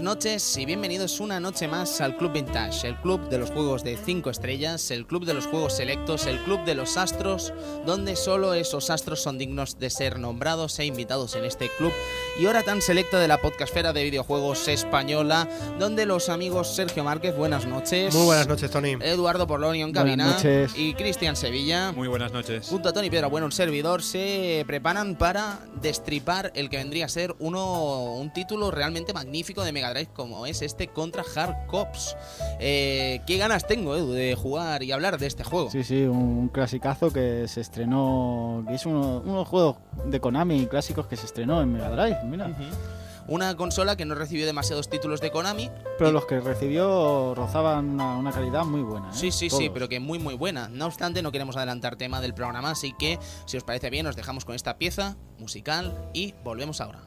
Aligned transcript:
Buenas 0.00 0.16
noches 0.16 0.56
y 0.56 0.64
bienvenidos 0.64 1.20
una 1.20 1.40
noche 1.40 1.68
más 1.68 2.00
al 2.00 2.16
Club 2.16 2.32
Vintage, 2.32 2.88
el 2.88 2.96
club 3.02 3.28
de 3.28 3.36
los 3.36 3.50
juegos 3.50 3.84
de 3.84 3.98
5 3.98 4.30
estrellas, 4.30 4.90
el 4.90 5.06
club 5.06 5.26
de 5.26 5.34
los 5.34 5.46
juegos 5.46 5.76
selectos, 5.76 6.24
el 6.24 6.42
club 6.42 6.64
de 6.64 6.74
los 6.74 6.96
astros, 6.96 7.52
donde 7.84 8.16
solo 8.16 8.54
esos 8.54 8.88
astros 8.88 9.20
son 9.20 9.36
dignos 9.36 9.78
de 9.78 9.90
ser 9.90 10.18
nombrados 10.18 10.78
e 10.78 10.86
invitados 10.86 11.34
en 11.34 11.44
este 11.44 11.68
club 11.76 11.92
y 12.38 12.46
hora 12.46 12.62
tan 12.62 12.80
selecta 12.82 13.18
de 13.18 13.28
la 13.28 13.38
podcastfera 13.38 13.92
de 13.92 14.04
videojuegos 14.04 14.68
española, 14.68 15.48
donde 15.78 16.06
los 16.06 16.28
amigos 16.28 16.74
Sergio 16.74 17.04
Márquez, 17.04 17.36
buenas 17.36 17.66
noches. 17.66 18.14
Muy 18.14 18.24
buenas 18.24 18.46
noches, 18.46 18.70
Tony. 18.70 18.96
Eduardo 19.00 19.46
Polonio 19.46 19.86
en 19.86 19.92
cabina 19.92 20.36
y 20.76 20.94
Cristian 20.94 21.36
Sevilla. 21.36 21.92
Muy 21.92 22.08
buenas 22.08 22.32
noches. 22.32 22.68
Junto 22.68 22.88
a 22.88 22.92
Tony 22.92 23.10
Piedra, 23.10 23.26
bueno, 23.28 23.46
un 23.46 23.52
servidor, 23.52 24.02
se 24.02 24.64
preparan 24.66 25.16
para 25.16 25.60
destripar 25.80 26.52
el 26.54 26.70
que 26.70 26.76
vendría 26.76 27.06
a 27.06 27.08
ser 27.08 27.34
uno 27.38 28.14
un 28.14 28.32
título 28.32 28.70
realmente 28.70 29.12
magnífico 29.12 29.64
de 29.64 29.72
Mega 29.72 29.90
Drive 29.90 30.10
como 30.12 30.46
es 30.46 30.62
este 30.62 30.88
contra 30.88 31.24
Hard 31.34 31.66
Cops. 31.66 32.16
Eh, 32.58 33.20
¿Qué 33.26 33.36
ganas 33.38 33.66
tengo, 33.66 33.96
Edu, 33.96 34.12
de 34.12 34.34
jugar 34.34 34.82
y 34.82 34.92
hablar 34.92 35.18
de 35.18 35.26
este 35.26 35.44
juego? 35.44 35.70
Sí, 35.70 35.84
sí, 35.84 36.02
un, 36.02 36.48
clasicazo 36.48 37.10
que 37.10 37.46
se 37.48 37.60
estrenó, 37.60 38.64
que 38.66 38.74
es 38.74 38.86
uno, 38.86 39.22
unos 39.24 39.48
juegos 39.48 39.76
de 40.06 40.20
Konami 40.20 40.66
clásicos 40.66 41.06
que 41.06 41.16
se 41.16 41.26
estrenó 41.26 41.60
en 41.62 41.72
Mega 41.72 41.90
Drive, 41.90 42.18
mira. 42.24 42.50
Una 43.26 43.56
consola 43.56 43.96
que 43.96 44.04
no 44.04 44.14
recibió 44.14 44.44
demasiados 44.44 44.88
títulos 44.88 45.20
de 45.20 45.30
Konami. 45.30 45.70
Pero 45.98 46.10
los 46.10 46.26
que 46.26 46.40
recibió 46.40 47.34
rozaban 47.34 48.00
una, 48.00 48.32
calidad 48.32 48.64
muy 48.64 48.82
buena. 48.82 49.08
¿eh? 49.08 49.12
Sí, 49.12 49.30
sí, 49.30 49.50
sí, 49.50 49.70
pero 49.72 49.88
que 49.88 50.00
muy, 50.00 50.18
muy 50.18 50.34
buena. 50.34 50.68
No 50.68 50.86
obstante, 50.86 51.22
no 51.22 51.30
queremos 51.30 51.56
adelantar 51.56 51.96
tema 51.96 52.20
del 52.20 52.34
programa, 52.34 52.70
así 52.70 52.92
que 52.98 53.18
si 53.44 53.56
os 53.56 53.62
parece 53.62 53.90
bien, 53.90 54.06
os 54.06 54.16
dejamos 54.16 54.44
con 54.44 54.54
esta 54.54 54.78
pieza 54.78 55.16
musical 55.38 56.10
y 56.12 56.34
volvemos 56.42 56.80
ahora. 56.80 57.02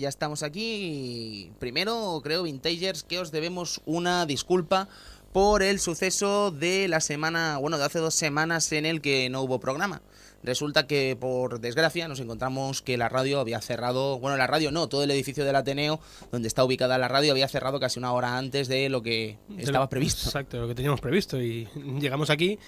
Ya 0.00 0.08
estamos 0.08 0.42
aquí. 0.42 1.52
Primero, 1.58 2.20
creo, 2.24 2.42
Vintagers, 2.42 3.02
que 3.04 3.18
os 3.18 3.30
debemos 3.30 3.80
una 3.84 4.26
disculpa 4.26 4.88
por 5.32 5.62
el 5.62 5.78
suceso 5.78 6.50
de 6.50 6.88
la 6.88 7.00
semana, 7.00 7.58
bueno, 7.58 7.78
de 7.78 7.84
hace 7.84 8.00
dos 8.00 8.14
semanas 8.14 8.72
en 8.72 8.86
el 8.86 9.00
que 9.00 9.30
no 9.30 9.42
hubo 9.42 9.60
programa. 9.60 10.02
Resulta 10.42 10.86
que, 10.86 11.16
por 11.20 11.60
desgracia, 11.60 12.08
nos 12.08 12.18
encontramos 12.18 12.80
que 12.80 12.96
la 12.96 13.10
radio 13.10 13.40
había 13.40 13.60
cerrado, 13.60 14.18
bueno, 14.18 14.38
la 14.38 14.46
radio 14.46 14.72
no, 14.72 14.88
todo 14.88 15.04
el 15.04 15.10
edificio 15.10 15.44
del 15.44 15.54
Ateneo, 15.54 16.00
donde 16.32 16.48
está 16.48 16.64
ubicada 16.64 16.96
la 16.96 17.08
radio, 17.08 17.32
había 17.32 17.46
cerrado 17.46 17.78
casi 17.78 17.98
una 17.98 18.12
hora 18.12 18.38
antes 18.38 18.66
de 18.66 18.88
lo 18.88 19.02
que 19.02 19.36
estaba 19.58 19.88
previsto. 19.90 20.28
Exacto, 20.28 20.58
lo 20.58 20.66
que 20.66 20.74
teníamos 20.74 21.00
previsto. 21.02 21.40
Y 21.40 21.68
llegamos 22.00 22.30
aquí 22.30 22.58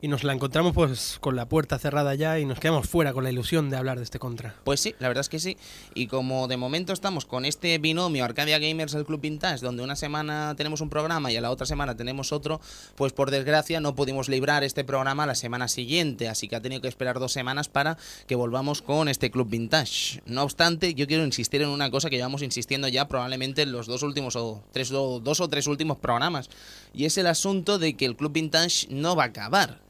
y 0.00 0.08
nos 0.08 0.24
la 0.24 0.32
encontramos 0.32 0.72
pues 0.72 1.18
con 1.20 1.36
la 1.36 1.48
puerta 1.48 1.78
cerrada 1.78 2.14
ya 2.14 2.38
y 2.38 2.44
nos 2.44 2.60
quedamos 2.60 2.88
fuera 2.88 3.12
con 3.12 3.24
la 3.24 3.30
ilusión 3.30 3.70
de 3.70 3.76
hablar 3.76 3.98
de 3.98 4.04
este 4.04 4.18
contra. 4.18 4.54
Pues 4.64 4.80
sí, 4.80 4.94
la 4.98 5.08
verdad 5.08 5.22
es 5.22 5.28
que 5.28 5.38
sí. 5.38 5.56
Y 5.94 6.06
como 6.06 6.48
de 6.48 6.56
momento 6.56 6.92
estamos 6.92 7.24
con 7.24 7.44
este 7.44 7.78
binomio 7.78 8.24
Arcadia 8.24 8.58
Gamers 8.58 8.94
el 8.94 9.04
Club 9.04 9.20
Vintage, 9.20 9.64
donde 9.64 9.82
una 9.82 9.96
semana 9.96 10.54
tenemos 10.56 10.80
un 10.80 10.90
programa 10.90 11.32
y 11.32 11.36
a 11.36 11.40
la 11.40 11.50
otra 11.50 11.66
semana 11.66 11.96
tenemos 11.96 12.32
otro, 12.32 12.60
pues 12.94 13.12
por 13.12 13.30
desgracia 13.30 13.80
no 13.80 13.94
pudimos 13.94 14.28
librar 14.28 14.64
este 14.64 14.84
programa 14.84 15.26
la 15.26 15.34
semana 15.34 15.68
siguiente, 15.68 16.28
así 16.28 16.48
que 16.48 16.56
ha 16.56 16.60
tenido 16.60 16.80
que 16.80 16.88
esperar 16.88 17.18
dos 17.18 17.32
semanas 17.32 17.68
para 17.68 17.96
que 18.26 18.34
volvamos 18.34 18.82
con 18.82 19.08
este 19.08 19.30
Club 19.30 19.48
Vintage. 19.48 20.22
No 20.26 20.42
obstante, 20.42 20.94
yo 20.94 21.06
quiero 21.06 21.24
insistir 21.24 21.62
en 21.62 21.68
una 21.68 21.90
cosa 21.90 22.10
que 22.10 22.16
llevamos 22.16 22.42
insistiendo 22.42 22.88
ya 22.88 23.08
probablemente 23.08 23.62
en 23.62 23.72
los 23.72 23.86
dos 23.86 24.02
últimos 24.02 24.36
o 24.36 24.62
tres 24.72 24.90
dos 24.90 25.40
o 25.40 25.48
tres 25.48 25.66
últimos 25.66 25.98
programas, 25.98 26.50
y 26.92 27.04
es 27.04 27.18
el 27.18 27.26
asunto 27.26 27.78
de 27.78 27.94
que 27.94 28.04
el 28.04 28.16
Club 28.16 28.32
Vintage 28.32 28.86
no 28.90 29.16
va 29.16 29.24
a 29.24 29.26
acabar 29.26 29.84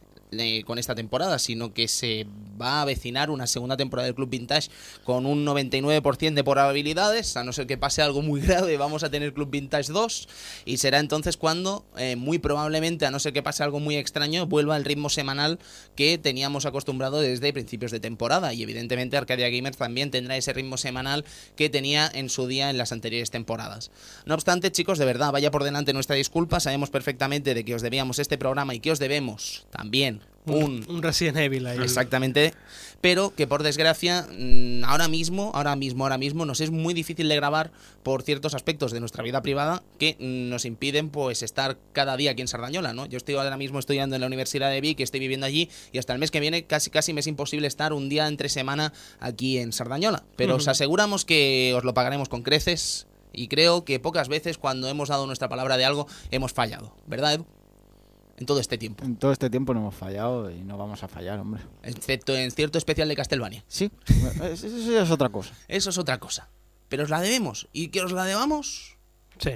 con 0.64 0.78
esta 0.78 0.94
temporada, 0.94 1.38
sino 1.38 1.72
que 1.72 1.88
se 1.88 2.26
va 2.60 2.78
a 2.78 2.82
avecinar 2.82 3.30
una 3.30 3.46
segunda 3.46 3.76
temporada 3.76 4.06
del 4.06 4.14
Club 4.14 4.30
Vintage 4.30 4.70
con 5.04 5.26
un 5.26 5.44
99% 5.44 6.34
de 6.34 6.44
probabilidades, 6.44 7.36
a 7.36 7.44
no 7.44 7.52
ser 7.52 7.66
que 7.66 7.76
pase 7.76 8.02
algo 8.02 8.22
muy 8.22 8.40
grave, 8.42 8.76
vamos 8.76 9.04
a 9.04 9.10
tener 9.10 9.32
Club 9.32 9.50
Vintage 9.50 9.92
2 9.92 10.28
y 10.64 10.78
será 10.78 10.98
entonces 10.98 11.36
cuando, 11.36 11.84
eh, 11.96 12.16
muy 12.16 12.38
probablemente, 12.38 13.06
a 13.06 13.10
no 13.10 13.18
ser 13.18 13.32
que 13.32 13.42
pase 13.42 13.62
algo 13.62 13.80
muy 13.80 13.96
extraño, 13.96 14.46
vuelva 14.46 14.76
al 14.76 14.84
ritmo 14.84 15.08
semanal 15.08 15.58
que 15.94 16.18
teníamos 16.18 16.66
acostumbrado 16.66 17.20
desde 17.20 17.52
principios 17.52 17.90
de 17.90 18.00
temporada 18.00 18.52
y 18.52 18.62
evidentemente 18.62 19.16
Arcadia 19.16 19.48
Gamers 19.50 19.76
también 19.76 20.10
tendrá 20.10 20.36
ese 20.36 20.52
ritmo 20.52 20.76
semanal 20.76 21.24
que 21.56 21.68
tenía 21.68 22.10
en 22.12 22.28
su 22.28 22.46
día 22.46 22.70
en 22.70 22.78
las 22.78 22.92
anteriores 22.92 23.30
temporadas. 23.30 23.90
No 24.26 24.34
obstante, 24.34 24.72
chicos, 24.72 24.98
de 24.98 25.04
verdad, 25.04 25.32
vaya 25.32 25.50
por 25.50 25.64
delante 25.64 25.92
nuestra 25.92 26.16
disculpa, 26.16 26.60
sabemos 26.60 26.90
perfectamente 26.90 27.54
de 27.54 27.64
que 27.64 27.74
os 27.74 27.82
debíamos 27.82 28.18
este 28.18 28.38
programa 28.38 28.74
y 28.74 28.80
que 28.80 28.90
os 28.90 28.98
debemos 28.98 29.66
también 29.70 30.23
un, 30.46 30.84
un, 30.88 31.02
Resident 31.02 31.38
Evil 31.38 31.66
ahí. 31.66 31.78
Exactamente. 31.78 32.52
Pero 33.00 33.34
que 33.34 33.46
por 33.46 33.62
desgracia, 33.62 34.26
mm, 34.30 34.84
ahora 34.84 35.08
mismo, 35.08 35.50
ahora 35.54 35.76
mismo, 35.76 36.04
ahora 36.04 36.18
mismo, 36.18 36.46
nos 36.46 36.60
es 36.60 36.70
muy 36.70 36.94
difícil 36.94 37.28
de 37.28 37.36
grabar 37.36 37.70
por 38.02 38.22
ciertos 38.22 38.54
aspectos 38.54 38.92
de 38.92 39.00
nuestra 39.00 39.22
vida 39.22 39.42
privada 39.42 39.82
que 39.98 40.16
mm, 40.18 40.48
nos 40.48 40.64
impiden 40.64 41.10
pues 41.10 41.42
estar 41.42 41.76
cada 41.92 42.16
día 42.16 42.32
aquí 42.32 42.42
en 42.42 42.48
Sardañola, 42.48 42.92
¿no? 42.92 43.06
Yo 43.06 43.16
estoy 43.16 43.34
ahora 43.34 43.56
mismo 43.56 43.78
estudiando 43.78 44.16
en 44.16 44.20
la 44.20 44.26
Universidad 44.26 44.70
de 44.70 44.80
Vic, 44.80 45.00
estoy 45.00 45.20
viviendo 45.20 45.46
allí 45.46 45.68
y 45.92 45.98
hasta 45.98 46.12
el 46.12 46.18
mes 46.18 46.30
que 46.30 46.40
viene 46.40 46.64
casi 46.64 46.90
casi 46.90 47.12
me 47.12 47.20
es 47.20 47.26
imposible 47.26 47.66
estar 47.66 47.92
un 47.92 48.08
día 48.08 48.26
entre 48.26 48.48
semana 48.48 48.92
aquí 49.20 49.58
en 49.58 49.72
Sardañola. 49.72 50.24
Pero 50.36 50.56
os 50.56 50.68
aseguramos 50.68 51.24
que 51.24 51.74
os 51.76 51.84
lo 51.84 51.94
pagaremos 51.94 52.28
con 52.28 52.42
creces 52.42 53.06
y 53.32 53.48
creo 53.48 53.84
que 53.84 53.98
pocas 53.98 54.28
veces 54.28 54.58
cuando 54.58 54.88
hemos 54.88 55.08
dado 55.08 55.26
nuestra 55.26 55.48
palabra 55.48 55.76
de 55.76 55.84
algo 55.84 56.06
hemos 56.30 56.52
fallado, 56.52 56.94
¿verdad, 57.06 57.34
Edu? 57.34 57.46
En 58.36 58.46
todo 58.46 58.60
este 58.60 58.78
tiempo. 58.78 59.04
En 59.04 59.16
todo 59.16 59.32
este 59.32 59.50
tiempo 59.50 59.74
no 59.74 59.80
hemos 59.80 59.94
fallado 59.94 60.50
y 60.50 60.62
no 60.62 60.76
vamos 60.76 61.02
a 61.02 61.08
fallar, 61.08 61.38
hombre. 61.38 61.62
Excepto 61.82 62.34
en 62.36 62.50
cierto 62.50 62.78
especial 62.78 63.08
de 63.08 63.16
Castlevania. 63.16 63.64
Sí, 63.68 63.90
eso 64.42 65.02
es 65.02 65.10
otra 65.10 65.28
cosa. 65.28 65.54
Eso 65.68 65.90
es 65.90 65.98
otra 65.98 66.18
cosa. 66.18 66.48
Pero 66.88 67.04
os 67.04 67.10
la 67.10 67.20
debemos. 67.20 67.68
¿Y 67.72 67.88
que 67.88 68.02
os 68.02 68.12
la 68.12 68.24
debamos? 68.24 68.96
Sí. 69.38 69.52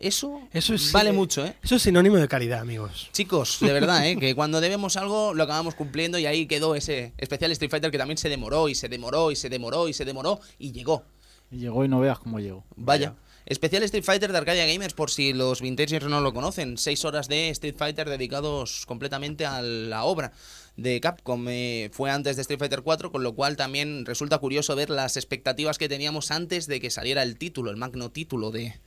Eso, 0.00 0.40
eso 0.52 0.74
vale 0.92 1.12
mucho, 1.12 1.46
¿eh? 1.46 1.56
Eso 1.62 1.76
es 1.76 1.82
sinónimo 1.82 2.16
de 2.16 2.28
calidad, 2.28 2.60
amigos. 2.60 3.08
Chicos, 3.12 3.58
de 3.60 3.72
verdad, 3.72 4.06
¿eh? 4.06 4.18
que 4.18 4.34
cuando 4.34 4.60
debemos 4.60 4.96
algo 4.96 5.32
lo 5.32 5.44
acabamos 5.44 5.76
cumpliendo 5.76 6.18
y 6.18 6.26
ahí 6.26 6.46
quedó 6.46 6.74
ese 6.74 7.14
especial 7.16 7.52
Street 7.52 7.70
Fighter 7.70 7.90
que 7.90 7.96
también 7.96 8.18
se 8.18 8.28
demoró 8.28 8.68
y 8.68 8.74
se 8.74 8.88
demoró 8.88 9.30
y 9.30 9.36
se 9.36 9.48
demoró 9.48 9.88
y 9.88 9.94
se 9.94 10.04
demoró 10.04 10.40
y 10.58 10.72
llegó. 10.72 11.04
Y 11.50 11.58
llegó 11.58 11.84
y 11.84 11.88
no 11.88 12.00
veas 12.00 12.18
cómo 12.18 12.40
llegó. 12.40 12.64
Vaya. 12.76 13.14
Especial 13.46 13.82
Street 13.82 14.04
Fighter 14.04 14.32
de 14.32 14.38
Arcadia 14.38 14.64
Gamers, 14.64 14.94
por 14.94 15.10
si 15.10 15.34
los 15.34 15.60
vintagers 15.60 16.06
no 16.06 16.22
lo 16.22 16.32
conocen. 16.32 16.78
Seis 16.78 17.04
horas 17.04 17.28
de 17.28 17.50
Street 17.50 17.76
Fighter 17.76 18.08
dedicados 18.08 18.86
completamente 18.86 19.44
a 19.44 19.60
la 19.60 20.04
obra 20.04 20.32
de 20.76 20.98
Capcom. 21.00 21.46
Eh, 21.48 21.90
fue 21.92 22.10
antes 22.10 22.36
de 22.36 22.42
Street 22.42 22.58
Fighter 22.58 22.80
4, 22.82 23.12
con 23.12 23.22
lo 23.22 23.34
cual 23.34 23.56
también 23.56 24.06
resulta 24.06 24.38
curioso 24.38 24.74
ver 24.76 24.88
las 24.88 25.18
expectativas 25.18 25.76
que 25.76 25.90
teníamos 25.90 26.30
antes 26.30 26.66
de 26.66 26.80
que 26.80 26.88
saliera 26.88 27.22
el 27.22 27.36
título, 27.36 27.70
el 27.70 27.76
magno 27.76 28.10
título 28.10 28.50
de, 28.50 28.80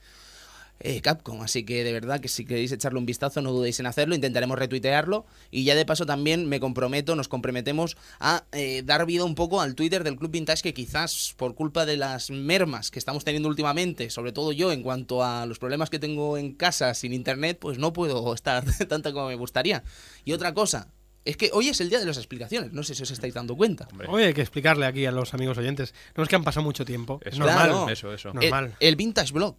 eh, 0.80 1.00
Capcom. 1.00 1.42
Así 1.42 1.64
que 1.64 1.84
de 1.84 1.92
verdad 1.92 2.20
que 2.20 2.28
si 2.28 2.44
queréis 2.44 2.72
echarle 2.72 2.98
un 2.98 3.06
vistazo, 3.06 3.42
no 3.42 3.52
dudéis 3.52 3.80
en 3.80 3.86
hacerlo. 3.86 4.14
Intentaremos 4.14 4.58
retuitearlo. 4.58 5.26
Y 5.50 5.64
ya 5.64 5.74
de 5.74 5.84
paso 5.84 6.06
también 6.06 6.48
me 6.48 6.60
comprometo, 6.60 7.16
nos 7.16 7.28
comprometemos 7.28 7.96
a 8.20 8.44
eh, 8.52 8.82
dar 8.84 9.06
vida 9.06 9.24
un 9.24 9.34
poco 9.34 9.60
al 9.60 9.74
Twitter 9.74 10.04
del 10.04 10.16
Club 10.16 10.30
Vintage, 10.30 10.62
que 10.62 10.74
quizás 10.74 11.34
por 11.36 11.54
culpa 11.54 11.86
de 11.86 11.96
las 11.96 12.30
mermas 12.30 12.90
que 12.90 12.98
estamos 12.98 13.24
teniendo 13.24 13.48
últimamente, 13.48 14.10
sobre 14.10 14.32
todo 14.32 14.52
yo 14.52 14.72
en 14.72 14.82
cuanto 14.82 15.24
a 15.24 15.46
los 15.46 15.58
problemas 15.58 15.90
que 15.90 15.98
tengo 15.98 16.38
en 16.38 16.52
casa 16.54 16.94
sin 16.94 17.12
internet, 17.12 17.58
pues 17.60 17.78
no 17.78 17.92
puedo 17.92 18.34
estar 18.38 18.64
tanto 18.88 19.12
como 19.12 19.28
me 19.28 19.36
gustaría. 19.36 19.82
Y 20.24 20.32
otra 20.32 20.54
cosa, 20.54 20.92
es 21.24 21.36
que 21.36 21.50
hoy 21.52 21.68
es 21.68 21.80
el 21.80 21.90
día 21.90 21.98
de 21.98 22.06
las 22.06 22.16
explicaciones, 22.16 22.72
no 22.72 22.82
sé 22.82 22.94
si 22.94 23.02
os 23.02 23.10
estáis 23.10 23.34
dando 23.34 23.56
cuenta. 23.56 23.88
Hoy 24.08 24.22
hay 24.22 24.34
que 24.34 24.40
explicarle 24.40 24.86
aquí 24.86 25.04
a 25.04 25.12
los 25.12 25.34
amigos 25.34 25.58
oyentes. 25.58 25.94
No 26.16 26.22
es 26.22 26.28
que 26.28 26.36
han 26.36 26.44
pasado 26.44 26.64
mucho 26.64 26.84
tiempo. 26.84 27.20
Es 27.22 27.38
normal. 27.38 27.90
Eso, 27.90 28.12
eso. 28.14 28.32
Normal. 28.32 28.76
El, 28.80 28.88
el 28.88 28.96
Vintage 28.96 29.32
Blog 29.32 29.56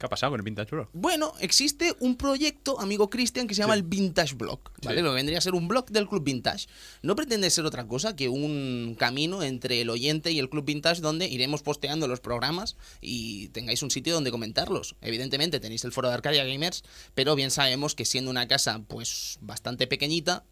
¿Qué 0.00 0.06
ha 0.06 0.08
pasado 0.08 0.32
con 0.32 0.40
el 0.40 0.44
Vintage 0.44 0.70
Blog? 0.74 0.88
Bueno, 0.94 1.34
existe 1.40 1.94
un 2.00 2.16
proyecto, 2.16 2.80
amigo 2.80 3.10
Cristian, 3.10 3.46
que 3.46 3.54
se 3.54 3.60
llama 3.60 3.74
Sí. 3.74 3.80
el 3.80 3.86
Vintage 3.86 4.34
Blog, 4.34 4.58
¿vale? 4.82 4.96
Sí. 4.96 5.02
Lo 5.02 5.10
que 5.10 5.14
vendría 5.16 5.36
a 5.36 5.42
ser 5.42 5.52
un 5.54 5.68
blog 5.68 5.90
del 5.90 6.08
Club 6.08 6.24
Vintage. 6.24 6.68
No 7.02 7.14
pretende 7.14 7.50
ser 7.50 7.66
otra 7.66 7.86
cosa 7.86 8.16
que 8.16 8.30
un 8.30 8.96
camino 8.98 9.42
entre 9.42 9.82
el 9.82 9.90
oyente 9.90 10.32
y 10.32 10.38
el 10.38 10.48
Club 10.48 10.64
Vintage 10.64 11.02
donde 11.02 11.28
iremos 11.28 11.62
posteando 11.62 12.08
los 12.08 12.20
programas 12.20 12.78
y 13.02 13.48
tengáis 13.48 13.82
un 13.82 13.90
sitio 13.90 14.14
donde 14.14 14.30
comentarlos. 14.30 14.96
Evidentemente 15.02 15.60
tenéis 15.60 15.84
el 15.84 15.92
foro 15.92 16.08
de 16.08 16.14
Arcadia 16.14 16.44
Gamers, 16.44 16.82
pero 17.14 17.34
bien 17.36 17.50
sabemos 17.50 17.94
que 17.94 18.06
siendo 18.06 18.30
una 18.30 18.48
casa 18.48 18.80
pues 18.88 19.36
bastante 19.42 19.86
pequeñita, 19.86 20.46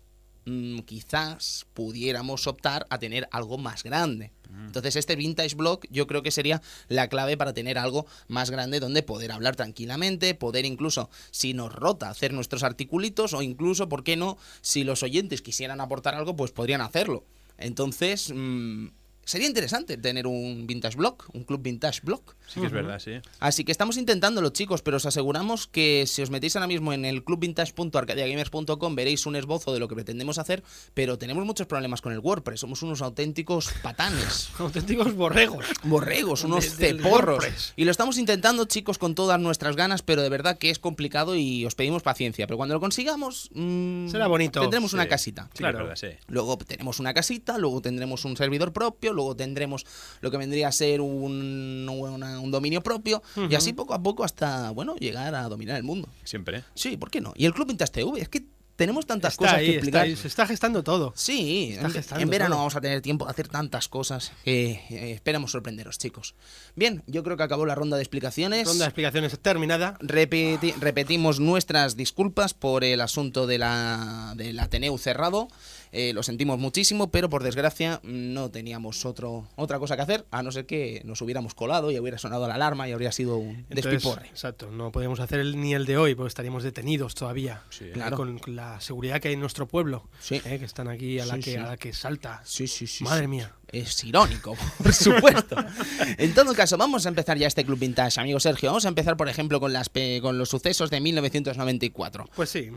mm, 0.48 0.80
quizás 0.80 1.66
pudiéramos 1.74 2.46
optar 2.46 2.86
a 2.90 2.98
tener 2.98 3.28
algo 3.30 3.58
más 3.58 3.82
grande. 3.82 4.32
Entonces 4.66 4.96
este 4.96 5.14
vintage 5.14 5.54
blog 5.54 5.80
yo 5.90 6.06
creo 6.06 6.22
que 6.22 6.30
sería 6.30 6.62
la 6.88 7.08
clave 7.08 7.36
para 7.36 7.52
tener 7.52 7.76
algo 7.76 8.06
más 8.28 8.50
grande 8.50 8.80
donde 8.80 9.02
poder 9.02 9.30
hablar 9.30 9.56
tranquilamente, 9.56 10.34
poder 10.34 10.64
incluso, 10.64 11.10
si 11.30 11.52
nos 11.52 11.72
rota, 11.72 12.08
hacer 12.08 12.32
nuestros 12.32 12.62
articulitos 12.62 13.34
o 13.34 13.42
incluso, 13.42 13.88
¿por 13.90 14.04
qué 14.04 14.16
no? 14.16 14.38
Si 14.62 14.84
los 14.84 15.02
oyentes 15.02 15.42
quisieran 15.42 15.82
aportar 15.82 16.14
algo, 16.14 16.34
pues 16.34 16.50
podrían 16.50 16.80
hacerlo. 16.80 17.24
Entonces, 17.58 18.32
mm, 18.34 18.86
sería 19.28 19.46
interesante 19.46 19.98
tener 19.98 20.26
un 20.26 20.66
vintage 20.66 20.96
blog, 20.96 21.16
un 21.34 21.44
club 21.44 21.60
vintage 21.62 22.00
blog. 22.02 22.22
Sí 22.46 22.60
que 22.60 22.66
es 22.66 22.72
verdad, 22.72 22.98
sí. 22.98 23.12
Así 23.40 23.62
que 23.62 23.72
estamos 23.72 23.98
intentándolo, 23.98 24.48
chicos, 24.48 24.80
pero 24.80 24.96
os 24.96 25.04
aseguramos 25.04 25.66
que 25.66 26.04
si 26.06 26.22
os 26.22 26.30
metéis 26.30 26.56
ahora 26.56 26.66
mismo 26.66 26.94
en 26.94 27.04
el 27.04 27.22
clubvintage.arcadiagamers.com 27.24 28.94
veréis 28.94 29.26
un 29.26 29.36
esbozo 29.36 29.74
de 29.74 29.80
lo 29.80 29.88
que 29.88 29.94
pretendemos 29.94 30.38
hacer, 30.38 30.62
pero 30.94 31.18
tenemos 31.18 31.44
muchos 31.44 31.66
problemas 31.66 32.00
con 32.00 32.12
el 32.12 32.20
WordPress. 32.20 32.60
Somos 32.60 32.82
unos 32.82 33.02
auténticos 33.02 33.70
patanes. 33.82 34.48
Auténticos 34.58 35.14
borregos. 35.14 35.66
Borregos, 35.82 36.44
unos 36.44 36.64
ceporros. 36.76 37.74
Y 37.76 37.84
lo 37.84 37.90
estamos 37.90 38.16
intentando, 38.16 38.64
chicos, 38.64 38.96
con 38.96 39.14
todas 39.14 39.38
nuestras 39.38 39.76
ganas, 39.76 40.02
pero 40.02 40.22
de 40.22 40.30
verdad 40.30 40.56
que 40.56 40.70
es 40.70 40.78
complicado 40.78 41.36
y 41.36 41.66
os 41.66 41.74
pedimos 41.74 42.02
paciencia. 42.02 42.46
Pero 42.46 42.56
cuando 42.56 42.74
lo 42.74 42.80
consigamos, 42.80 43.50
mm, 43.52 44.08
Será 44.08 44.26
bonito. 44.26 44.60
Tendremos 44.60 44.94
una 44.94 45.06
casita. 45.06 45.50
Sí 45.52 45.58
Claro. 45.58 45.78
verdad, 45.80 45.96
sí. 45.96 46.08
Luego 46.28 46.56
tenemos 46.56 46.98
una 46.98 47.12
casita, 47.12 47.58
luego 47.58 47.82
tendremos 47.82 48.24
un 48.24 48.36
servidor 48.36 48.72
propio, 48.72 49.12
luego 49.18 49.36
tendremos 49.36 49.84
lo 50.20 50.30
que 50.30 50.36
vendría 50.38 50.68
a 50.68 50.72
ser 50.72 51.00
un, 51.00 51.86
una- 51.88 52.40
un 52.40 52.50
dominio 52.50 52.82
propio, 52.82 53.22
y 53.50 53.54
así 53.54 53.72
poco 53.72 53.94
a 53.94 54.02
poco 54.02 54.24
hasta, 54.24 54.70
bueno, 54.70 54.96
llegar 54.96 55.34
a 55.34 55.48
dominar 55.48 55.76
el 55.76 55.82
mundo. 55.84 56.08
Siempre. 56.24 56.58
¿eh? 56.58 56.64
Sí, 56.74 56.96
¿por 56.96 57.10
qué 57.10 57.20
no? 57.20 57.32
Y 57.36 57.44
el 57.46 57.52
Club 57.54 57.76
TV, 57.76 58.20
es 58.20 58.28
que 58.28 58.44
tenemos 58.76 59.06
tantas 59.06 59.32
Está 59.32 59.44
cosas 59.44 59.54
ahí, 59.58 59.64
que 59.66 59.70
está 59.72 59.78
explicar. 59.78 60.02
ahí, 60.02 60.14
se 60.16 60.28
está 60.28 60.46
gestando 60.46 60.84
todo. 60.84 61.12
Sí, 61.16 61.70
Está 61.72 61.86
en, 61.88 61.92
gestando 61.92 62.22
en 62.22 62.30
verano 62.30 62.50
todo. 62.50 62.58
vamos 62.58 62.76
a 62.76 62.80
tener 62.80 63.02
tiempo 63.02 63.24
de 63.24 63.32
hacer 63.32 63.48
tantas 63.48 63.88
cosas 63.88 64.30
que 64.44 64.70
eh, 64.90 65.12
esperamos 65.14 65.50
sorprenderos, 65.50 65.98
chicos. 65.98 66.36
Bien, 66.76 67.02
yo 67.08 67.24
creo 67.24 67.36
que 67.36 67.42
acabó 67.42 67.66
la 67.66 67.74
ronda 67.74 67.96
de 67.96 68.04
explicaciones. 68.04 68.68
Ronda 68.68 68.84
de 68.84 68.88
explicaciones 68.90 69.36
terminada. 69.40 69.98
Repeti- 69.98 70.74
repetimos 70.78 71.40
nuestras 71.40 71.96
disculpas 71.96 72.54
por 72.54 72.84
el 72.84 73.00
asunto 73.00 73.48
de 73.48 73.58
la, 73.58 74.34
del 74.36 74.56
Ateneu 74.60 74.96
cerrado. 74.96 75.48
Eh, 75.92 76.12
lo 76.12 76.22
sentimos 76.22 76.58
muchísimo, 76.58 77.10
pero 77.10 77.28
por 77.28 77.42
desgracia 77.42 78.00
no 78.02 78.50
teníamos 78.50 79.04
otro, 79.04 79.48
otra 79.56 79.78
cosa 79.78 79.96
que 79.96 80.02
hacer, 80.02 80.26
a 80.30 80.42
no 80.42 80.52
ser 80.52 80.66
que 80.66 81.02
nos 81.04 81.20
hubiéramos 81.22 81.54
colado 81.54 81.90
y 81.90 81.98
hubiera 81.98 82.18
sonado 82.18 82.46
la 82.48 82.54
alarma 82.54 82.88
y 82.88 82.92
habría 82.92 83.12
sido 83.12 83.36
un 83.36 83.66
despiporre. 83.68 84.26
Exacto, 84.28 84.70
no 84.70 84.92
podemos 84.92 85.20
hacer 85.20 85.40
el, 85.40 85.60
ni 85.60 85.74
el 85.74 85.86
de 85.86 85.96
hoy 85.96 86.14
porque 86.14 86.28
estaríamos 86.28 86.62
detenidos 86.62 87.14
todavía. 87.14 87.62
Sí. 87.70 87.84
Eh, 87.84 87.92
Claro. 87.98 88.16
Con, 88.16 88.40
la 88.46 88.80
seguridad 88.80 89.20
que 89.20 89.28
hay 89.28 89.34
en 89.34 89.40
nuestro 89.40 89.66
pueblo. 89.66 90.08
Sí. 90.20 90.40
eh, 90.44 90.58
que 90.58 90.64
están 90.64 90.88
aquí 90.88 91.18
a 91.18 91.26
la, 91.26 91.34
Sí, 91.34 91.40
que, 91.40 91.58
a 91.58 91.66
la 91.66 91.76
que 91.76 91.92
salta. 91.92 92.40
Sí, 92.44 92.68
sí, 92.68 92.86
sí. 92.86 93.02
Madre 93.02 93.26
mía. 93.26 93.52
Es 93.70 94.02
irónico, 94.04 94.56
por 94.78 94.94
supuesto. 94.94 95.56
En 96.18 96.32
todo 96.34 96.54
caso, 96.54 96.78
vamos 96.78 97.04
a 97.06 97.08
empezar 97.08 97.36
ya 97.36 97.46
este 97.46 97.64
Club 97.64 97.78
Vintage, 97.78 98.20
amigo 98.20 98.40
Sergio. 98.40 98.70
Vamos 98.70 98.86
a 98.86 98.88
empezar, 98.88 99.16
por 99.16 99.28
ejemplo, 99.28 99.60
con, 99.60 99.72
las 99.72 99.90
con 100.22 100.38
los 100.38 100.48
sucesos 100.48 100.90
de 100.90 101.00
1994. 101.00 102.28
Pues 102.34 102.50
sí. 102.50 102.70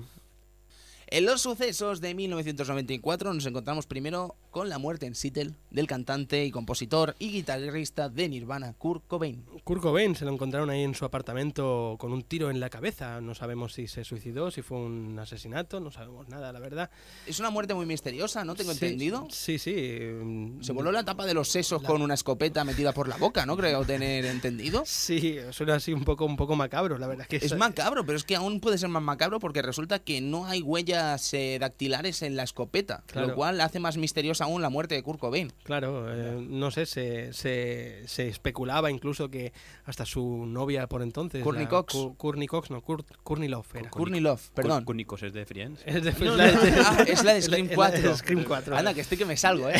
En 1.13 1.25
los 1.25 1.41
sucesos 1.41 1.99
de 1.99 2.15
1994 2.15 3.33
nos 3.33 3.45
encontramos 3.45 3.85
primero 3.85 4.37
con 4.49 4.69
la 4.69 4.77
muerte 4.77 5.07
en 5.07 5.13
Seattle 5.15 5.51
del 5.69 5.85
cantante 5.85 6.45
y 6.45 6.51
compositor 6.51 7.15
y 7.19 7.31
guitarrista 7.33 8.07
de 8.07 8.29
Nirvana, 8.29 8.73
Kurt 8.77 9.05
Cobain. 9.07 9.43
Kurt 9.65 9.81
Cobain 9.81 10.15
se 10.15 10.23
lo 10.23 10.31
encontraron 10.31 10.69
ahí 10.69 10.83
en 10.83 10.95
su 10.95 11.03
apartamento 11.03 11.97
con 11.99 12.13
un 12.13 12.23
tiro 12.23 12.49
en 12.49 12.61
la 12.61 12.69
cabeza. 12.69 13.19
No 13.19 13.35
sabemos 13.35 13.73
si 13.73 13.89
se 13.89 14.05
suicidó, 14.05 14.51
si 14.51 14.61
fue 14.61 14.77
un 14.77 15.19
asesinato, 15.19 15.81
no 15.81 15.91
sabemos 15.91 16.29
nada, 16.29 16.53
la 16.53 16.59
verdad. 16.59 16.89
Es 17.27 17.41
una 17.41 17.49
muerte 17.49 17.73
muy 17.73 17.85
misteriosa, 17.85 18.45
¿no? 18.45 18.55
Tengo 18.55 18.71
Sí, 18.73 18.85
entendido. 18.85 19.27
Sí, 19.31 19.59
sí. 19.59 19.73
mm, 19.73 20.61
Se 20.61 20.71
voló 20.71 20.93
la 20.93 21.03
tapa 21.03 21.25
de 21.25 21.33
los 21.33 21.49
sesos 21.49 21.81
La- 21.83 21.89
con 21.89 22.01
una 22.01 22.13
escopeta 22.13 22.63
metida 22.63 22.93
por 22.93 23.09
la 23.09 23.17
boca, 23.17 23.45
¿no? 23.45 23.57
Creo 23.57 23.83
tener 23.83 24.23
entendido. 24.27 24.83
Sí, 25.11 25.35
suena 25.51 25.75
así 25.75 25.91
un 25.91 26.05
poco, 26.05 26.23
un 26.23 26.37
poco 26.37 26.55
macabro, 26.55 26.97
la 26.97 27.07
verdad. 27.07 27.25
Que 27.27 27.35
Es 27.35 27.57
macabro, 27.57 28.05
pero 28.05 28.17
es 28.17 28.23
que 28.23 28.37
aún 28.37 28.61
puede 28.61 28.77
ser 28.77 28.87
más 28.87 29.03
macabro 29.03 29.39
porque 29.39 29.61
resulta 29.61 29.99
que 29.99 30.21
no 30.21 30.45
hay 30.45 30.61
huellas 30.61 31.00
eh, 31.33 31.57
dactilares 31.59 32.21
en 32.21 32.35
la 32.35 32.43
escopeta, 32.43 33.03
Claro. 33.07 33.27
lo 33.29 33.35
cual 33.35 33.59
hace 33.61 33.79
más 33.79 33.97
misteriosa 33.97 34.45
aún 34.45 34.61
la 34.61 34.69
muerte 34.69 34.95
de 34.95 35.03
Kurt 35.03 35.19
Cobain. 35.19 35.51
Claro, 35.63 36.05
eh, 36.11 36.45
no 36.49 36.71
sé, 36.71 36.85
se, 36.85 37.33
se, 37.33 38.03
se 38.07 38.27
especulaba 38.27 38.89
incluso 38.91 39.29
que 39.29 39.53
hasta 39.85 40.05
su 40.05 40.45
novia 40.45 40.87
por 40.87 41.01
entonces. 41.01 41.43
Courtney 41.43 41.67
Cox. 41.67 41.95
Courtney 42.17 42.47
Cox, 42.47 42.69
no, 42.71 42.81
Courtney 42.81 43.49
Love 43.49 43.75
era. 43.75 43.89
Courtney 43.89 44.19
Love, 44.21 44.49
perdón. 44.53 44.83
Cúnicos 44.85 45.23
es 45.23 45.33
de 45.33 45.45
Friends. 45.45 45.81
Es 45.85 46.03
de, 46.03 46.11
No, 46.13 46.33
es 46.35 46.37
la 46.37 46.51
no, 46.51 46.61
de- 46.61 46.71
ah, 46.85 47.03
es 47.07 47.23
la 47.23 47.33
de 47.33 47.39
es 47.39 47.45
Scream 47.45 47.65
es 47.65 47.69
la 47.71 47.75
4. 47.75 48.01
de 48.09 48.15
Scream 48.17 48.43
4. 48.45 48.77
Anda, 48.77 48.93
que 48.93 49.01
estoy 49.01 49.17
que 49.17 49.25
me 49.25 49.37
salgo, 49.37 49.69
¿eh? 49.69 49.75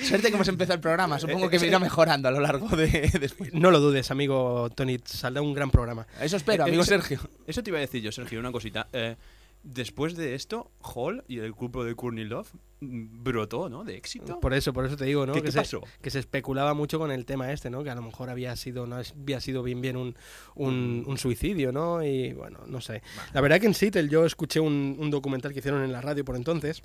Suerte 0.00 0.28
que 0.28 0.34
hemos 0.34 0.48
empezado 0.48 0.74
el 0.74 0.80
programa. 0.80 1.18
Supongo 1.18 1.48
que 1.48 1.58
me 1.58 1.66
irá 1.66 1.78
mejorando 1.78 2.28
a 2.28 2.30
lo 2.30 2.40
largo 2.40 2.68
de 2.76 3.10
después. 3.20 3.52
No 3.54 3.70
lo 3.70 3.80
dudes, 3.80 4.10
amigo 4.10 4.70
Tony, 4.74 4.98
saldrá 5.04 5.42
un 5.42 5.54
gran 5.54 5.70
programa. 5.70 6.06
Eso 6.20 6.36
espero, 6.36 6.64
Eh, 6.64 6.68
amigo 6.68 6.84
Sergio. 6.84 7.20
Eso 7.46 7.62
te 7.62 7.70
iba 7.70 7.78
a 7.78 7.80
decir 7.82 8.02
yo, 8.02 8.12
Sergio, 8.12 8.38
una 8.40 8.52
cosita. 8.52 8.88
Eh, 8.92 9.16
después 9.62 10.16
de 10.16 10.34
esto, 10.34 10.70
Hall 10.80 11.24
y 11.28 11.38
el 11.38 11.52
grupo 11.52 11.84
de 11.84 11.94
Courtney 11.94 12.24
Love 12.24 12.52
mm, 12.80 13.22
brotó, 13.22 13.68
¿no? 13.68 13.84
De 13.84 13.96
éxito. 13.96 14.40
Por 14.40 14.54
eso, 14.54 14.72
por 14.72 14.84
eso 14.86 14.96
te 14.96 15.04
digo, 15.04 15.24
¿no? 15.26 15.32
¿Qué- 15.32 15.40
que 15.40 15.46
qué 15.46 15.52
se, 15.52 15.58
pasó? 15.58 15.80
Que 16.00 16.10
se 16.10 16.18
especulaba 16.18 16.74
mucho 16.74 16.98
con 16.98 17.10
el 17.10 17.24
tema 17.24 17.52
este, 17.52 17.70
¿no? 17.70 17.82
Que 17.84 17.90
a 17.90 17.94
lo 17.94 18.02
mejor 18.02 18.30
había 18.30 18.54
sido, 18.56 18.86
no 18.86 18.96
había 18.96 19.40
sido 19.40 19.62
bien 19.62 19.80
bien 19.80 19.96
un, 19.96 20.16
un, 20.54 21.04
un 21.06 21.18
suicidio, 21.18 21.72
¿no? 21.72 22.02
Y 22.04 22.32
bueno, 22.32 22.60
no 22.66 22.80
sé. 22.80 23.02
La 23.32 23.40
verdad 23.40 23.60
que 23.60 23.66
en 23.66 23.74
Seattle 23.74 24.08
yo 24.08 24.24
escuché 24.24 24.60
un, 24.60 24.96
un 24.98 25.10
documental 25.10 25.52
que 25.52 25.60
hicieron 25.60 25.82
en 25.84 25.92
la 25.92 26.00
radio 26.00 26.24
por 26.24 26.36
entonces. 26.36 26.82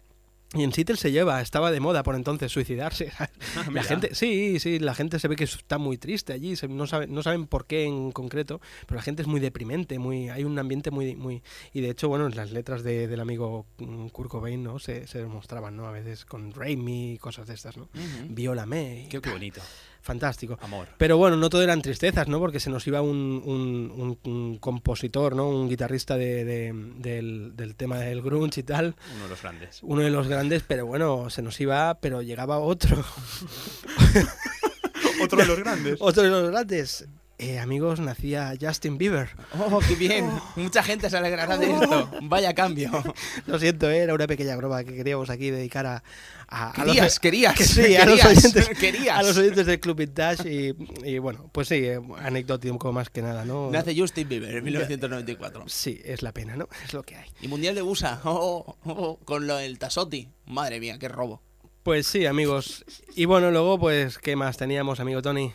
Y 0.53 0.63
en 0.63 0.71
Seattle 0.71 0.95
se 0.95 1.11
lleva, 1.11 1.41
estaba 1.41 1.71
de 1.71 1.81
moda 1.81 2.03
por 2.03 2.15
entonces 2.15 2.51
suicidarse. 2.51 3.11
Ah, 3.57 3.65
la 3.71 3.81
gente, 3.83 4.13
sí, 4.13 4.59
sí, 4.59 4.77
la 4.79 4.93
gente 4.93 5.17
se 5.19 5.27
ve 5.27 5.35
que 5.35 5.43
está 5.45 5.77
muy 5.79 5.97
triste 5.97 6.31
allí, 6.31 6.55
se- 6.55 6.67
no, 6.67 6.85
sabe- 6.85 7.07
no 7.07 7.23
saben 7.23 7.47
por 7.47 7.65
qué 7.65 7.85
en 7.85 8.11
concreto, 8.11 8.61
pero 8.85 8.97
la 8.97 9.01
gente 9.01 9.23
es 9.23 9.27
muy 9.27 9.39
deprimente, 9.39 9.97
muy, 9.99 10.29
hay 10.29 10.43
un 10.43 10.57
ambiente 10.59 10.91
muy, 10.91 11.15
muy, 11.15 11.41
y 11.73 11.81
de 11.81 11.89
hecho, 11.89 12.07
bueno, 12.07 12.29
las 12.29 12.51
letras 12.51 12.83
de- 12.83 13.07
del 13.07 13.19
amigo 13.19 13.65
mm, 13.79 14.07
Kurt 14.09 14.29
Cobain, 14.29 14.63
¿no? 14.63 14.77
Se, 14.79 15.07
se 15.07 15.19
demostraban, 15.19 15.75
¿no? 15.75 15.87
A 15.87 15.91
veces 15.91 16.23
con 16.25 16.53
Raimi 16.53 17.13
y 17.13 17.17
cosas 17.17 17.47
de 17.47 17.55
estas, 17.55 17.77
¿no? 17.77 17.89
Viólame. 18.29 19.05
y 19.05 19.09
Qué, 19.09 19.21
qué 19.21 19.31
bonito. 19.31 19.61
Fantástico. 20.01 20.57
Amor. 20.61 20.87
Pero 20.97 21.17
bueno, 21.17 21.35
no 21.37 21.49
todo 21.49 21.61
eran 21.63 21.81
tristezas, 21.81 22.27
¿no? 22.27 22.39
Porque 22.39 22.59
se 22.59 22.69
nos 22.69 22.85
iba 22.87 23.01
un, 23.01 23.41
un- 23.45 23.91
un- 24.23 24.31
un 24.31 24.57
compositor, 24.57 25.35
¿no? 25.35 25.49
Un 25.49 25.67
guitarrista 25.69 26.17
de- 26.17 26.45
de- 26.45 26.73
del, 26.97 27.55
del 27.55 27.75
tema 27.75 27.99
del 27.99 28.21
grunge 28.21 28.61
y 28.61 28.63
tal. 28.63 28.95
Uno 29.15 29.23
de 29.23 29.29
los 29.29 29.41
grandes. 29.41 29.79
Uno 29.83 30.01
de 30.01 30.09
los 30.09 30.27
grandes, 30.27 30.63
pero 30.67 30.85
bueno, 30.85 31.29
se 31.29 31.41
nos 31.41 31.59
iba, 31.59 31.99
pero 31.99 32.21
llegaba 32.21 32.59
otro. 32.59 33.03
Otro 35.21 35.39
de 35.39 35.45
los 35.47 35.59
grandes. 35.59 35.97
otro 35.99 36.23
de 36.23 36.29
los 36.29 36.49
grandes. 36.51 37.07
Eh, 37.39 37.59
amigos, 37.59 37.99
nacía 37.99 38.53
Justin 38.59 38.97
Bieber. 38.97 39.29
Oh, 39.59 39.79
qué 39.87 39.93
bien. 39.93 40.27
Mucha 40.55 40.81
gente 40.81 41.07
se 41.09 41.17
alegrará 41.17 41.57
de 41.57 41.71
esto. 41.71 42.09
Vaya 42.23 42.55
cambio. 42.55 42.91
Lo 43.45 43.59
siento, 43.59 43.89
¿eh? 43.91 43.99
era 43.99 44.15
una 44.15 44.25
pequeña 44.25 44.55
broma 44.55 44.83
que 44.83 44.95
queríamos 44.95 45.29
aquí 45.29 45.51
dedicar 45.51 45.85
a, 45.85 46.03
a, 46.47 46.71
a 46.71 46.85
los- 46.85 46.95
Querías, 46.95 47.19
querías. 47.19 47.55
que 47.55 47.63
sí, 47.63 47.95
a 47.95 48.05
los 48.05 48.19
querías, 48.19 48.25
oyentes, 48.45 48.69
querías. 48.79 49.17
a 49.19 49.21
los 49.21 49.37
oyentes 49.37 49.67
del 49.67 49.79
Club 49.79 49.97
Vintage 49.97 50.51
y, 50.51 50.75
y 51.07 51.19
bueno, 51.19 51.47
pues 51.51 51.67
sí, 51.67 51.75
eh, 51.85 51.99
anecdótico 52.23 52.91
más 52.91 53.11
que 53.11 53.21
nada, 53.21 53.45
¿no? 53.45 53.69
Nace 53.69 53.95
Justin 53.95 54.27
Bieber 54.27 54.55
en 54.55 54.63
1994. 54.63 55.65
Sí, 55.67 56.01
es 56.03 56.23
la 56.23 56.31
pena, 56.31 56.55
¿no? 56.55 56.67
Es 56.85 56.93
lo 56.93 57.03
que 57.03 57.17
hay. 57.17 57.29
Y 57.41 57.47
Mundial 57.47 57.75
de 57.75 57.83
USA. 57.83 58.19
Oh, 58.23 58.75
oh, 58.83 58.91
oh, 58.91 59.19
con 59.25 59.45
lo 59.45 59.57
del 59.57 59.77
Tasotti. 59.77 60.27
Madre 60.47 60.79
mía, 60.79 60.97
qué 60.97 61.07
robo. 61.07 61.43
Pues 61.83 62.07
sí, 62.07 62.25
amigos. 62.25 62.83
Y 63.15 63.25
bueno, 63.25 63.51
luego, 63.51 63.79
pues, 63.79 64.17
¿qué 64.17 64.35
más 64.35 64.57
teníamos, 64.57 64.99
amigo 64.99 65.21
Tony? 65.21 65.53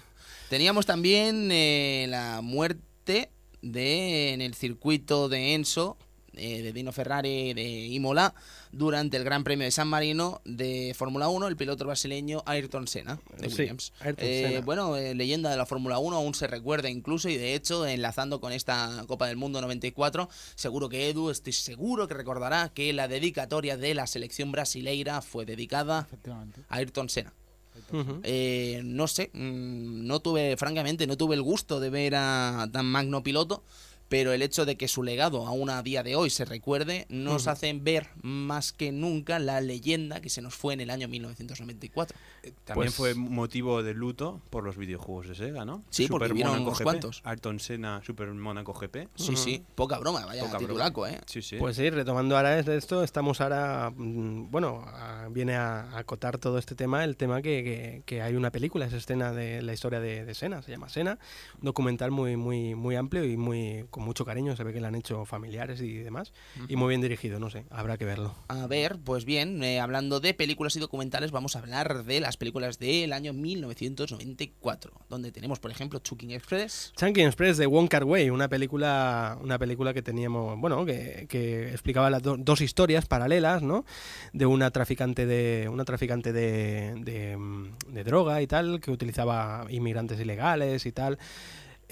Teníamos 0.52 0.84
también 0.84 1.48
eh, 1.50 2.04
la 2.10 2.42
muerte 2.42 3.30
de 3.62 4.34
en 4.34 4.42
el 4.42 4.52
circuito 4.52 5.30
de 5.30 5.54
Enzo, 5.54 5.96
eh, 6.34 6.60
de 6.60 6.74
Dino 6.74 6.92
Ferrari 6.92 7.54
de 7.54 7.86
Imola, 7.86 8.34
durante 8.70 9.16
el 9.16 9.24
Gran 9.24 9.44
Premio 9.44 9.64
de 9.64 9.70
San 9.70 9.88
Marino 9.88 10.42
de 10.44 10.92
Fórmula 10.94 11.28
1, 11.30 11.48
el 11.48 11.56
piloto 11.56 11.86
brasileño 11.86 12.42
Ayrton 12.44 12.86
Senna 12.86 13.18
de 13.38 13.48
Sí, 13.48 13.62
Williams. 13.62 13.94
Ayrton 14.00 14.26
Eh, 14.28 14.44
Senna. 14.48 14.60
bueno, 14.60 14.94
eh, 14.98 15.14
leyenda 15.14 15.48
de 15.50 15.56
la 15.56 15.64
Fórmula 15.64 15.98
1 15.98 16.16
aún 16.18 16.34
se 16.34 16.46
recuerda 16.48 16.90
incluso 16.90 17.30
y 17.30 17.38
de 17.38 17.54
hecho, 17.54 17.86
enlazando 17.86 18.38
con 18.38 18.52
esta 18.52 19.04
Copa 19.08 19.28
del 19.28 19.38
Mundo 19.38 19.62
94, 19.62 20.28
seguro 20.54 20.90
que 20.90 21.08
Edu, 21.08 21.30
estoy 21.30 21.54
seguro 21.54 22.08
que 22.08 22.12
recordará 22.12 22.68
que 22.74 22.92
la 22.92 23.08
dedicatoria 23.08 23.78
de 23.78 23.94
la 23.94 24.06
selección 24.06 24.52
brasileira 24.52 25.22
fue 25.22 25.46
dedicada 25.46 26.08
a 26.68 26.76
Ayrton 26.76 27.08
Senna. 27.08 27.32
Eh, 28.22 28.80
no 28.84 29.06
sé, 29.06 29.30
mm, 29.34 30.06
no 30.06 30.20
tuve, 30.20 30.56
francamente, 30.56 31.06
no 31.06 31.16
tuve 31.16 31.34
el 31.34 31.42
gusto 31.42 31.80
de 31.80 31.90
ver 31.90 32.14
a 32.16 32.68
tan 32.72 32.86
magno 32.86 33.22
piloto, 33.22 33.62
pero 34.12 34.34
el 34.34 34.42
hecho 34.42 34.66
de 34.66 34.76
que 34.76 34.88
su 34.88 35.02
legado 35.02 35.46
aún 35.46 35.70
a 35.70 35.82
día 35.82 36.02
de 36.02 36.16
hoy 36.16 36.28
se 36.28 36.44
recuerde 36.44 37.06
nos 37.08 37.42
Ujú. 37.44 37.50
hace 37.50 37.72
ver 37.72 38.08
más 38.20 38.70
que 38.74 38.92
nunca 38.92 39.38
la 39.38 39.62
leyenda 39.62 40.20
que 40.20 40.28
se 40.28 40.42
nos 40.42 40.54
fue 40.54 40.74
en 40.74 40.82
el 40.82 40.90
año 40.90 41.08
1994. 41.08 42.14
También 42.64 42.74
Pues- 42.88 42.94
fue 42.94 43.14
motivo 43.14 43.82
de 43.82 43.94
luto 43.94 44.42
por 44.50 44.64
los 44.64 44.76
videojuegos 44.76 45.28
de 45.28 45.34
Sega, 45.34 45.64
¿no? 45.64 45.82
Sí, 45.88 46.08
porque 46.08 46.30
hubieron 46.30 46.52
Mónaco 46.52 46.66
unos 46.68 46.78
GP, 46.78 46.84
cuantos. 46.84 47.22
Ayrton 47.24 47.58
Senna, 47.58 48.02
Super 48.04 48.28
Mónaco 48.34 48.74
GP. 48.74 49.08
Sí, 49.14 49.34
sí, 49.36 49.62
poca 49.74 49.98
broma, 49.98 50.26
vaya 50.26 50.42
Poca 50.42 50.58
broma. 50.58 50.68
titulaco, 50.68 51.06
¿eh? 51.06 51.18
Sí, 51.24 51.40
sí. 51.40 51.56
Pues 51.56 51.76
sí, 51.76 51.88
retomando 51.88 52.36
ahora 52.36 52.58
esto, 52.58 53.02
estamos 53.02 53.40
ahora, 53.40 53.90
mm, 53.96 54.50
bueno, 54.50 54.82
a- 54.88 55.28
viene 55.30 55.54
a, 55.56 55.96
acotar 55.96 56.36
todo 56.36 56.58
este 56.58 56.74
tema, 56.74 57.02
el 57.04 57.16
tema 57.16 57.40
que, 57.40 57.64
que- 57.64 58.02
que 58.04 58.20
hay 58.20 58.34
una 58.34 58.50
película, 58.50 58.84
es 58.84 58.92
escena 58.92 59.32
de 59.32 59.62
la 59.62 59.72
historia 59.72 60.00
de, 60.00 60.26
de 60.26 60.34
Sena, 60.34 60.60
se 60.60 60.70
llama 60.72 60.90
Sena, 60.90 61.18
un 61.58 61.64
documental 61.64 62.10
muy, 62.10 62.36
muy, 62.36 62.74
muy 62.74 62.96
amplio 62.96 63.24
y 63.24 63.38
muy 63.38 63.86
con 64.02 64.06
mucho 64.08 64.24
cariño, 64.24 64.56
se 64.56 64.64
ve 64.64 64.72
que 64.72 64.80
lo 64.80 64.88
han 64.88 64.94
hecho 64.96 65.24
familiares 65.24 65.80
y 65.80 65.94
demás, 65.98 66.32
y 66.68 66.74
muy 66.76 66.88
bien 66.88 67.00
dirigido, 67.00 67.38
no 67.38 67.50
sé, 67.50 67.64
habrá 67.70 67.96
que 67.96 68.04
verlo. 68.04 68.34
A 68.48 68.66
ver, 68.66 68.98
pues 69.04 69.24
bien, 69.24 69.62
eh, 69.62 69.78
hablando 69.80 70.18
de 70.18 70.34
películas 70.34 70.74
y 70.76 70.80
documentales, 70.80 71.30
vamos 71.30 71.54
a 71.54 71.60
hablar 71.60 72.04
de 72.04 72.20
las 72.20 72.36
películas 72.36 72.78
del 72.80 73.12
año 73.12 73.32
1994, 73.32 74.92
donde 75.08 75.32
tenemos, 75.32 75.60
por 75.60 75.70
ejemplo, 75.70 75.98
Chucking 76.00 76.32
Express. 76.32 76.92
Chunky 76.96 77.22
Express 77.22 77.56
de 77.58 77.66
Wong 77.66 77.88
Kar 77.88 78.04
Wai, 78.04 78.30
una 78.30 78.48
película, 78.48 79.38
una 79.40 79.58
película 79.58 79.94
que 79.94 80.02
teníamos, 80.02 80.58
bueno, 80.58 80.84
que, 80.84 81.26
que 81.28 81.70
explicaba 81.70 82.10
las 82.10 82.22
do- 82.22 82.36
dos 82.36 82.60
historias 82.60 83.06
paralelas, 83.06 83.62
¿no? 83.62 83.84
De 84.32 84.46
una 84.46 84.70
traficante 84.70 85.26
de, 85.26 85.68
una 85.70 85.84
traficante 85.84 86.32
de, 86.32 86.94
de, 86.98 87.36
mm, 87.36 87.76
de 87.88 88.04
droga 88.04 88.42
y 88.42 88.46
tal, 88.46 88.80
que 88.80 88.90
utilizaba 88.90 89.66
inmigrantes 89.70 90.18
ilegales 90.20 90.86
y 90.86 90.92
tal. 90.92 91.18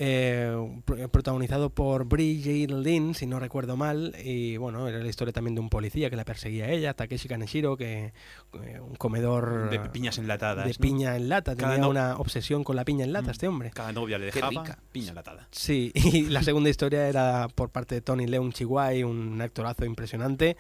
Eh, 0.03 0.81
pro- 0.87 1.09
protagonizado 1.11 1.69
por 1.69 2.07
Bridget 2.07 2.71
Lynn, 2.71 3.15
si 3.15 3.27
no 3.27 3.39
recuerdo 3.39 3.77
mal, 3.77 4.17
y 4.25 4.57
bueno, 4.57 4.89
era 4.89 4.99
la 4.99 5.09
historia 5.09 5.31
también 5.35 5.55
de 5.55 5.61
un 5.61 5.69
policía 5.69 6.09
que 6.09 6.17
la 6.17 6.25
perseguía 6.25 6.65
a 6.65 6.71
ella, 6.71 6.95
Takeshi 6.95 7.29
Kaneshiro, 7.29 7.77
que 7.77 8.15
eh, 8.63 8.81
un 8.81 8.95
comedor 8.97 9.69
de 9.69 9.79
piñas 9.91 10.17
enlatadas. 10.17 10.65
de 10.65 10.73
¿no? 10.73 10.79
piña 10.79 11.17
en 11.17 11.29
lata, 11.29 11.55
Cada 11.55 11.73
tenía 11.75 11.83
no- 11.85 11.91
una 11.91 12.17
obsesión 12.17 12.65
con 12.65 12.77
la 12.77 12.85
piña 12.87 13.05
en 13.05 13.13
lata 13.13 13.29
Mm. 13.29 13.31
este 13.31 13.49
hombre. 13.49 13.71
Cada 13.75 13.93
novia 13.93 14.17
le 14.17 14.27
dejaba 14.27 14.49
rica. 14.49 14.79
piña 14.91 15.11
enlatada. 15.11 15.47
Sí, 15.51 15.93
y 15.95 16.23
la 16.31 16.43
segunda 16.43 16.71
historia 16.71 17.07
era 17.07 17.49
por 17.55 17.69
parte 17.69 17.95
de 17.97 18.01
Tony 18.01 18.27
Leung 18.27 18.55
Chihuahua, 18.55 19.07
un 19.07 19.39
actorazo 19.43 19.85
impresionante. 19.85 20.57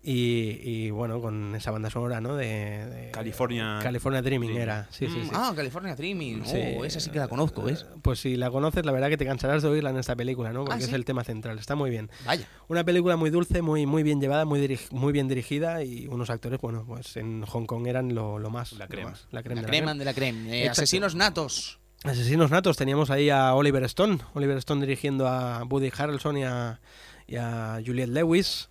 Y, 0.00 0.60
y, 0.62 0.90
bueno, 0.90 1.20
con 1.20 1.54
esa 1.56 1.72
banda 1.72 1.90
sonora, 1.90 2.20
¿no? 2.20 2.36
De, 2.36 2.46
de- 2.46 3.10
California 3.10 3.80
California 3.82 4.22
Dreaming 4.22 4.56
era, 4.56 4.86
sí, 4.90 5.06
sí, 5.08 5.18
Mm, 5.18 5.24
sí. 5.24 5.30
Ah, 5.34 5.52
California 5.56 5.96
Dreaming. 5.96 6.44
Sí. 6.46 6.76
Oh, 6.78 6.84
esa 6.84 7.00
sí 7.00 7.10
que 7.10 7.18
la 7.18 7.26
conozco, 7.26 7.62
¿ves? 7.62 7.84
Pues 8.00 8.20
si 8.20 8.36
la 8.36 8.48
conoces, 8.50 8.86
la 8.86 8.92
verdad 8.92 9.08
que 9.08 9.16
te 9.16 9.26
cansarás 9.26 9.62
de 9.62 9.68
oírla 9.68 9.90
en 9.90 9.98
esta 9.98 10.14
película, 10.14 10.52
¿no? 10.52 10.60
Porque 10.64 10.74
Ah, 10.82 10.84
es 10.84 10.88
¿sí? 10.90 10.94
el 10.94 11.04
tema 11.04 11.24
central, 11.24 11.58
está 11.58 11.74
muy 11.74 11.90
bien. 11.90 12.10
Vaya. 12.24 12.46
Una 12.68 12.84
película 12.84 13.16
muy 13.16 13.30
dulce, 13.30 13.60
muy, 13.60 13.86
muy 13.86 14.04
bien 14.04 14.20
llevada, 14.20 14.44
muy, 14.44 14.78
muy 14.92 15.12
bien 15.12 15.26
dirigida 15.26 15.82
y 15.82 16.06
unos 16.06 16.30
actores, 16.30 16.60
bueno, 16.60 16.84
pues 16.86 17.16
en 17.16 17.42
Hong 17.44 17.66
Kong 17.66 17.86
eran 17.88 18.14
lo, 18.14 18.38
lo 18.38 18.50
más. 18.50 18.72
La 18.74 18.86
crema. 18.86 19.10
más, 19.10 19.26
la 19.32 19.42
crema 19.42 19.56
La 19.56 19.60
de 19.62 19.66
la 19.66 19.70
crema 19.72 19.94
de 19.94 20.04
la 20.04 20.14
crema. 20.14 20.54
Eh, 20.54 20.68
asesinos 20.68 21.16
natos. 21.16 21.80
Asesinos 22.04 22.52
natos, 22.52 22.76
teníamos 22.76 23.10
ahí 23.10 23.28
a 23.30 23.52
Oliver 23.56 23.82
Stone, 23.82 24.18
Oliver 24.34 24.56
Stone 24.58 24.80
dirigiendo 24.86 25.26
a 25.26 25.64
Woody 25.64 25.90
Harrelson 25.98 26.36
y 26.38 26.44
a, 26.44 26.80
y 27.26 27.34
a 27.34 27.80
Juliette 27.84 28.10
Lewis, 28.10 28.68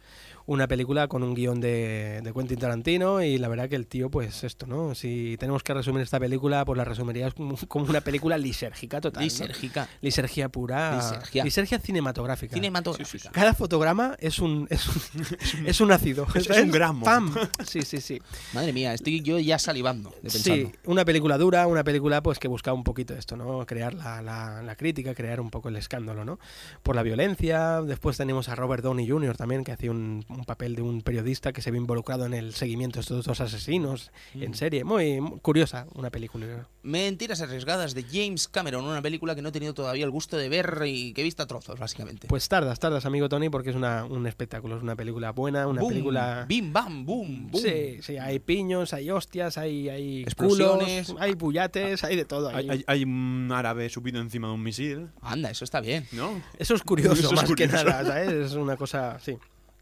una 0.48 0.68
película 0.68 1.08
con 1.08 1.24
un 1.24 1.34
guion 1.36 1.60
de, 1.62 2.22
de 2.24 2.34
Quentin 2.34 2.58
Tarantino 2.58 3.22
y 3.22 3.38
la 3.38 3.48
verdad 3.50 3.68
que 3.70 3.76
el 3.76 3.86
tío, 3.86 4.10
pues 4.10 4.44
esto, 4.44 4.66
¿no? 4.66 4.96
Si 4.96 5.36
tenemos 5.40 5.62
que 5.62 5.74
resumir 5.74 6.02
esta 6.02 6.20
película, 6.20 6.64
pues 6.66 6.78
la 6.78 6.86
resumirías 6.86 7.34
como, 7.34 7.56
como 7.68 7.86
una 7.86 8.00
película 8.02 8.38
lisérgica 8.38 9.00
total. 9.02 9.22
¿no? 9.22 9.26
Lisérgica. 9.26 9.90
Lisergia 10.02 10.48
pura, 10.50 10.96
Lisergia. 10.96 11.44
lisergia 11.44 11.80
cinematográfica. 11.80 12.54
Cinematográfica. 12.56 13.30
Cada 13.32 13.54
fotograma 13.54 14.16
es 14.20 14.40
un, 14.40 14.68
es 14.72 14.88
un, 14.88 15.68
es 15.68 15.82
un 15.82 15.92
ácido. 15.92 16.26
Es- 16.34 16.50
un 16.50 16.72
gramo. 16.72 17.04
¡Pam! 17.06 17.36
Sí, 17.66 17.82
sí, 17.84 18.00
sí. 18.02 18.22
Madre 18.54 18.72
mía, 18.74 18.94
estoy 18.94 19.22
yo 19.22 19.38
ya 19.40 19.60
salivando 19.60 20.14
de 20.24 20.30
Sí, 20.30 20.72
una 20.86 21.04
película 21.06 21.38
dura, 21.38 21.68
una 21.68 21.84
película 21.84 22.24
pues 22.24 22.40
que 22.40 22.48
busca 22.48 22.72
un 22.74 22.84
poquito 22.86 23.14
esto, 23.16 23.36
¿no? 23.36 23.66
Crear 23.66 23.94
la, 23.94 24.22
la- 24.22 24.62
la 24.64 24.76
crítica, 24.78 25.14
crear 25.14 25.42
un 25.42 25.50
poco 25.50 25.68
el 25.70 25.76
escándalo, 25.76 26.24
¿no? 26.24 26.40
Por 26.84 26.96
la 26.96 27.04
violencia. 27.04 27.82
Después 27.82 28.16
tenemos 28.16 28.48
a 28.48 28.56
Robert 28.56 28.82
Downey 28.84 29.08
Jr. 29.10 29.36
también, 29.36 29.64
que 29.66 29.74
hacía 29.74 29.92
un, 29.92 30.26
un 30.38 30.46
papel 30.46 30.76
de 30.76 30.82
un 30.82 31.02
periodista 31.02 31.52
que 31.52 31.62
se 31.62 31.72
ve 31.72 31.78
involucrado 31.78 32.26
en 32.26 32.34
el 32.34 32.54
seguimiento 32.54 32.98
de 32.98 33.02
estos 33.02 33.26
dos 33.26 33.42
asesinos 33.42 34.12
en 34.36 34.54
serie. 34.54 34.84
Muy, 34.84 35.20
muy 35.20 35.40
curiosa 35.40 35.88
una 35.96 36.10
película. 36.10 36.68
Mentiras 36.84 37.42
arriesgadas 37.42 37.94
de 37.94 38.04
James 38.04 38.48
Cameron, 38.48 38.86
una 38.86 39.02
película 39.02 39.36
que 39.36 39.42
no 39.42 39.50
he 39.50 39.52
tenido 39.52 39.74
todavía 39.74 40.06
el 40.06 40.12
gusto 40.12 40.38
de 40.38 40.48
ver 40.48 40.82
y 40.86 41.14
que 41.14 41.22
he 41.22 41.24
visto 41.24 41.44
a 41.44 41.48
trozos, 41.48 41.80
básicamente. 41.80 42.28
Pues 42.28 42.48
tardas, 42.48 42.80
tardas, 42.80 43.06
amigo 43.06 43.28
Tony, 43.30 43.50
porque 43.50 43.72
es 43.72 43.76
una, 43.76 44.06
un 44.06 44.28
espectáculo, 44.28 44.78
es 44.78 44.84
una 44.84 44.96
película 44.96 45.32
buena, 45.32 45.68
una 45.68 45.82
Boom, 45.82 45.90
película... 45.92 46.46
Bim, 46.48 46.72
bam, 46.72 47.06
boom, 47.06 47.52
boom. 47.52 47.62
Sí, 47.64 47.98
sí, 48.02 48.18
hay 48.18 48.40
piños, 48.40 48.94
hay 48.94 49.10
hostias, 49.10 49.58
hay, 49.58 49.90
hay 49.90 50.22
Explosiones. 50.22 51.08
culos, 51.08 51.22
hay 51.22 51.34
bullates, 51.34 52.04
hay 52.04 52.16
de 52.16 52.26
todo. 52.26 52.50
Hay, 52.50 52.70
hay- 52.70 52.84
hay 52.88 53.04
un 53.04 53.50
árabe 53.52 53.90
subido 53.90 54.22
encima 54.22 54.48
de 54.48 54.54
un 54.54 54.64
misil, 54.64 55.08
Anda, 55.22 55.50
eso 55.50 55.66
está 55.66 55.82
bien. 55.82 56.08
¿no? 56.12 56.42
Eso 56.58 56.76
es 56.76 56.84
curioso, 56.84 57.14
Eso 57.14 57.28
es 57.30 57.34
más 57.34 57.44
que 57.46 57.66
curioso. 57.68 57.84
nada, 57.84 58.04
¿sabes? 58.06 58.32
Es 58.32 58.54
una 58.54 58.78
cosa, 58.78 59.18
sí. 59.20 59.36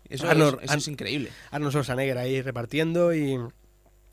Eso, 0.09 0.27
Arnold- 0.29 0.59
es, 0.61 0.69
eso 0.69 0.77
es 0.77 0.87
increíble. 0.87 1.29
Arnold 1.51 1.71
Schwarzenegger 1.71 2.17
ahí 2.17 2.41
repartiendo 2.41 3.13
y 3.13 3.37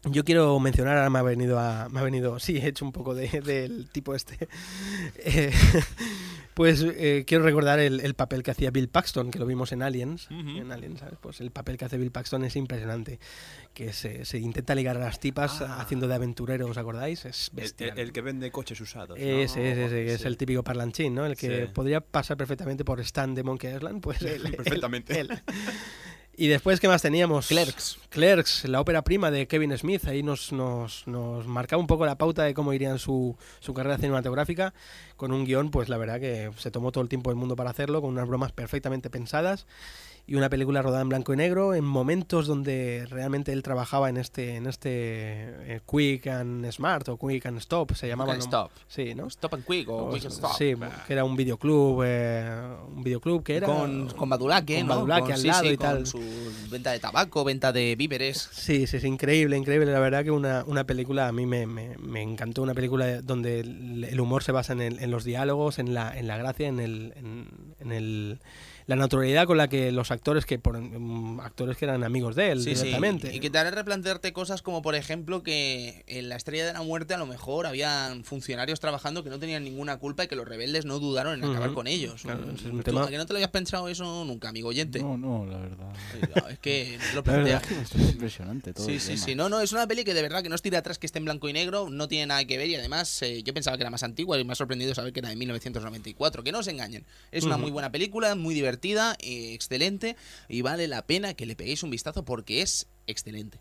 yo 0.04 0.25
quiero 0.25 0.58
mencionar, 0.58 0.96
ahora 0.96 1.11
me 1.11 1.18
ha 1.20 1.22
venido 1.22 1.58
a, 1.61 1.88
me 1.88 2.00
ha 2.00 2.02
venido, 2.02 2.38
sí, 2.40 2.56
he 2.58 2.66
hecho 2.68 2.84
un 2.84 2.92
poco 2.92 3.14
de- 3.14 3.40
del 3.42 3.88
tipo 3.90 4.14
este. 4.14 4.49
Eh, 5.25 5.52
pues 6.54 6.82
eh, 6.87 7.25
quiero 7.26 7.44
recordar 7.44 7.78
el, 7.80 8.00
el 8.00 8.14
papel 8.14 8.42
que 8.42 8.50
hacía 8.50 8.71
Bill 8.71 8.88
Paxton, 8.88 9.30
que 9.30 9.38
lo 9.38 9.47
vimos 9.47 9.73
en 9.73 9.82
Aliens, 9.82 10.28
en 10.30 10.71
Aliens, 10.71 11.00
¿sabes? 11.00 11.14
Pues 11.21 11.40
el 11.40 11.50
papel 11.50 11.76
que 11.76 11.85
hace 11.87 11.97
Bill 11.99 12.11
Paxton 12.11 12.44
es 12.44 12.56
impresionante, 12.56 13.18
que 13.75 13.92
se, 13.92 14.25
se 14.25 14.38
intenta 14.38 14.75
ligar 14.75 14.97
a 14.97 15.00
las 15.00 15.18
tipas 15.21 15.61
Ah. 15.62 15.80
haciendo 15.80 16.09
de 16.09 16.14
aventurero, 16.14 16.66
¿os 16.66 16.76
acordáis? 16.76 17.25
Es 17.25 17.50
bestial. 17.52 17.90
el- 17.92 17.99
el 18.00 18.12
que 18.12 18.21
vende 18.21 18.50
coches 18.50 18.80
usados. 18.80 19.18
¿no? 19.18 19.25
Ese, 19.25 19.73
ese, 19.73 19.85
ese, 19.87 19.94
que 20.04 20.14
es 20.14 20.21
Sí. 20.21 20.26
el 20.26 20.37
típico 20.37 20.62
parlanchín, 20.62 21.14
¿no? 21.14 21.25
El 21.26 21.37
que 21.37 21.66
Sí. 21.66 21.73
podría 21.73 22.00
pasar 22.00 22.37
perfectamente 22.37 22.85
por 22.85 23.00
Stan 23.00 23.35
de 23.35 23.42
Monkey 23.42 23.75
Island, 23.75 24.00
pues 24.02 24.21
él, 24.23 24.44
él- 24.47 24.56
Perfectamente. 24.56 25.18
él. 25.21 25.30
Y 26.34 26.48
después, 26.48 26.80
¿qué 26.80 26.88
más 26.88 27.02
teníamos? 27.02 27.48
Clerks. 27.48 27.98
Clerks, 28.08 28.64
la 28.64 28.80
ópera 28.80 29.02
prima 29.02 29.30
de 29.30 29.46
Kevin 29.46 29.76
Smith, 29.76 30.06
ahí 30.06 30.22
nos, 30.22 30.50
nos, 30.50 31.06
nos 31.06 31.46
marcaba 31.46 31.78
un 31.78 31.86
poco 31.86 32.06
la 32.06 32.16
pauta 32.16 32.44
de 32.44 32.54
cómo 32.54 32.72
iría 32.72 32.96
su, 32.96 33.36
su 33.60 33.74
carrera 33.74 33.98
cinematográfica, 33.98 34.72
con 35.16 35.32
un 35.32 35.44
guion, 35.44 35.70
pues 35.70 35.90
la 35.90 35.98
verdad 35.98 36.20
que 36.20 36.50
se 36.56 36.70
tomó 36.70 36.90
todo 36.90 37.02
el 37.02 37.10
tiempo 37.10 37.28
del 37.28 37.36
mundo 37.36 37.54
para 37.54 37.68
hacerlo, 37.68 38.00
con 38.00 38.10
unas 38.10 38.26
bromas 38.26 38.50
perfectamente 38.52 39.10
pensadas, 39.10 39.66
y 40.26 40.37
una 40.37 40.49
película 40.49 40.81
rodada 40.83 41.02
en 41.02 41.09
blanco 41.09 41.35
y 41.35 41.37
negro, 41.37 41.75
en 41.75 41.85
momentos 41.85 42.47
donde 42.47 43.07
realmente 43.11 43.52
él 43.52 43.62
trabajaba 43.62 44.09
en 44.09 44.17
este, 44.17 44.55
en 44.57 44.67
este 44.67 44.91
eh, 45.75 45.81
Quick 45.91 46.29
and 46.29 46.71
Smart, 46.71 47.09
o 47.09 47.17
Quick 47.19 47.47
and 47.47 47.59
Stop, 47.59 47.93
se 47.95 48.07
llamaba. 48.09 48.35
Quick 48.35 48.45
and 48.45 48.52
¿no? 48.52 48.59
Stop. 48.67 48.71
Sí, 48.88 49.14
¿no? 49.17 49.26
Stop 49.26 49.55
and 49.55 49.64
Quick 49.67 49.88
o 49.88 49.97
O- 50.07 50.11
Quick 50.12 50.25
and 50.25 50.33
Stop. 50.33 50.52
Sí, 50.57 50.75
que 51.07 51.12
era 51.12 51.25
un 51.25 51.35
videoclub, 51.37 52.02
eh, 52.07 52.67
un 52.95 53.02
videoclub 53.02 53.43
que 53.43 53.57
era... 53.57 53.67
Con, 53.67 54.09
con 54.11 54.29
Badulaque, 54.31 54.79
con 54.79 54.87
¿no? 54.87 54.95
Badulaque 54.95 55.33
al 55.33 55.38
sí, 55.41 55.49
lado 55.49 55.62
sí, 55.64 55.69
y 55.71 55.76
tal. 55.76 55.97
Con 55.97 56.07
su 56.07 56.21
venta 56.71 56.93
de 56.93 57.00
tabaco, 57.00 57.43
venta 57.45 57.73
de 57.73 57.97
víveres. 57.97 58.49
Sí, 58.52 58.87
sí, 58.87 58.99
es 58.99 59.05
increíble, 59.05 59.57
increíble. 59.57 59.91
La 59.93 59.99
verdad 60.00 60.23
que 60.23 60.31
una, 60.31 60.62
una 60.67 60.85
película 60.85 61.26
a 61.29 61.33
mí 61.33 61.47
me, 61.47 61.67
me- 61.67 61.97
me 61.99 62.23
encantó, 62.23 62.62
una 62.62 62.75
película 62.75 63.21
donde 63.23 63.61
el, 63.61 64.05
el 64.05 64.21
humor 64.21 64.45
se 64.45 64.52
basa 64.52 64.73
en, 64.73 64.83
el- 64.83 64.99
en 65.00 65.11
los 65.11 65.25
diálogos, 65.25 65.79
en 65.81 65.95
la, 65.95 66.17
en 66.17 66.26
la 66.29 66.37
gracia, 66.37 66.69
en 66.69 66.79
el... 66.79 67.12
En, 67.17 67.49
en 67.81 67.91
el 67.93 68.38
la 68.86 68.96
naturalidad 68.96 69.46
con 69.46 69.56
la 69.56 69.68
que 69.68 69.92
los 69.92 70.10
actores 70.10 70.44
que 70.46 70.58
por 70.58 70.78
mm, 70.80 71.40
actores 71.40 71.76
que 71.76 71.84
eran 71.84 72.02
amigos 72.04 72.34
de 72.36 72.50
él 72.52 72.62
Sí, 72.62 72.70
sí. 72.74 72.82
directamente 72.82 73.34
Y 73.34 73.40
que 73.40 73.50
te 73.50 73.58
hará 73.58 73.70
replantearte 73.70 74.32
cosas 74.32 74.62
como, 74.62 74.82
por 74.82 74.94
ejemplo, 74.94 75.42
que 75.42 76.04
en 76.06 76.28
la 76.28 76.36
Estrella 76.36 76.66
de 76.66 76.72
la 76.72 76.82
Muerte 76.82 77.14
a 77.14 77.18
lo 77.18 77.26
mejor 77.26 77.66
habían 77.66 78.24
funcionarios 78.24 78.80
trabajando 78.80 79.22
que 79.24 79.30
no 79.30 79.38
tenían 79.38 79.64
ninguna 79.64 79.98
culpa 79.98 80.24
y 80.24 80.28
que 80.28 80.36
los 80.36 80.46
rebeldes 80.48 80.84
no 80.84 80.98
dudaron 80.98 81.38
en 81.38 81.44
acabar 81.50 81.68
Ujú. 81.68 81.74
con 81.76 81.86
ellos. 81.86 82.22
Claro, 82.22 82.44
es 82.50 82.62
un 82.64 82.78
¿Tú, 82.78 82.82
tema- 82.82 83.04
¿a 83.04 83.08
que 83.08 83.16
no 83.18 83.26
te 83.26 83.32
lo 83.32 83.36
habías 83.38 83.50
pensado 83.50 83.88
eso 83.88 84.24
nunca, 84.24 84.48
amigo 84.48 84.68
oyente? 84.68 85.00
No, 85.00 85.16
no, 85.16 85.46
la 85.46 85.58
verdad. 85.58 85.92
Es 86.50 86.58
que 86.58 86.98
lo 87.14 87.22
planteas. 87.22 87.62
es 87.62 87.68
que 87.90 87.98
es 88.02 88.10
impresionante 88.12 88.72
todo 88.74 88.86
Sí, 88.86 88.98
sí, 88.98 89.14
tema. 89.14 89.18
sí. 89.24 89.34
No, 89.34 89.48
no, 89.48 89.60
es 89.60 89.72
una 89.72 89.86
peli 89.86 90.04
que 90.04 90.14
de 90.14 90.22
verdad 90.22 90.42
que 90.42 90.48
no 90.48 90.54
os 90.54 90.62
tira 90.62 90.78
atrás 90.78 90.98
que 90.98 91.06
esté 91.06 91.18
en 91.18 91.24
blanco 91.24 91.48
y 91.48 91.52
negro, 91.52 91.88
no 91.90 92.08
tiene 92.08 92.26
nada 92.26 92.44
que 92.44 92.56
ver 92.58 92.68
y 92.68 92.74
además 92.76 93.22
eh, 93.22 93.42
yo 93.42 93.54
pensaba 93.54 93.76
que 93.76 93.82
era 93.82 93.90
más 93.90 94.02
antigua 94.02 94.38
y 94.38 94.44
me 94.44 94.52
ha 94.52 94.56
sorprendido 94.56 94.94
saber 94.94 95.12
que 95.12 95.20
era 95.20 95.28
de 95.28 95.36
1994. 95.36 96.42
Que 96.42 96.52
no 96.52 96.58
os 96.60 96.66
engañen. 96.68 97.04
Es 97.30 97.44
una 97.44 97.54
Ujú. 97.56 97.62
muy 97.62 97.70
buena 97.70 97.92
película, 97.92 98.34
muy 98.34 98.54
divertida, 98.54 98.72
eh, 99.21 99.55
excelente 99.55 100.17
y 100.49 100.62
vale 100.62 100.88
la 100.88 101.07
pena 101.07 101.35
que 101.35 101.47
le 101.47 101.57
peguéis 101.57 101.83
un 101.83 101.91
vistazo 101.91 102.25
porque 102.25 102.62
es 102.62 102.88
excelente. 103.07 103.61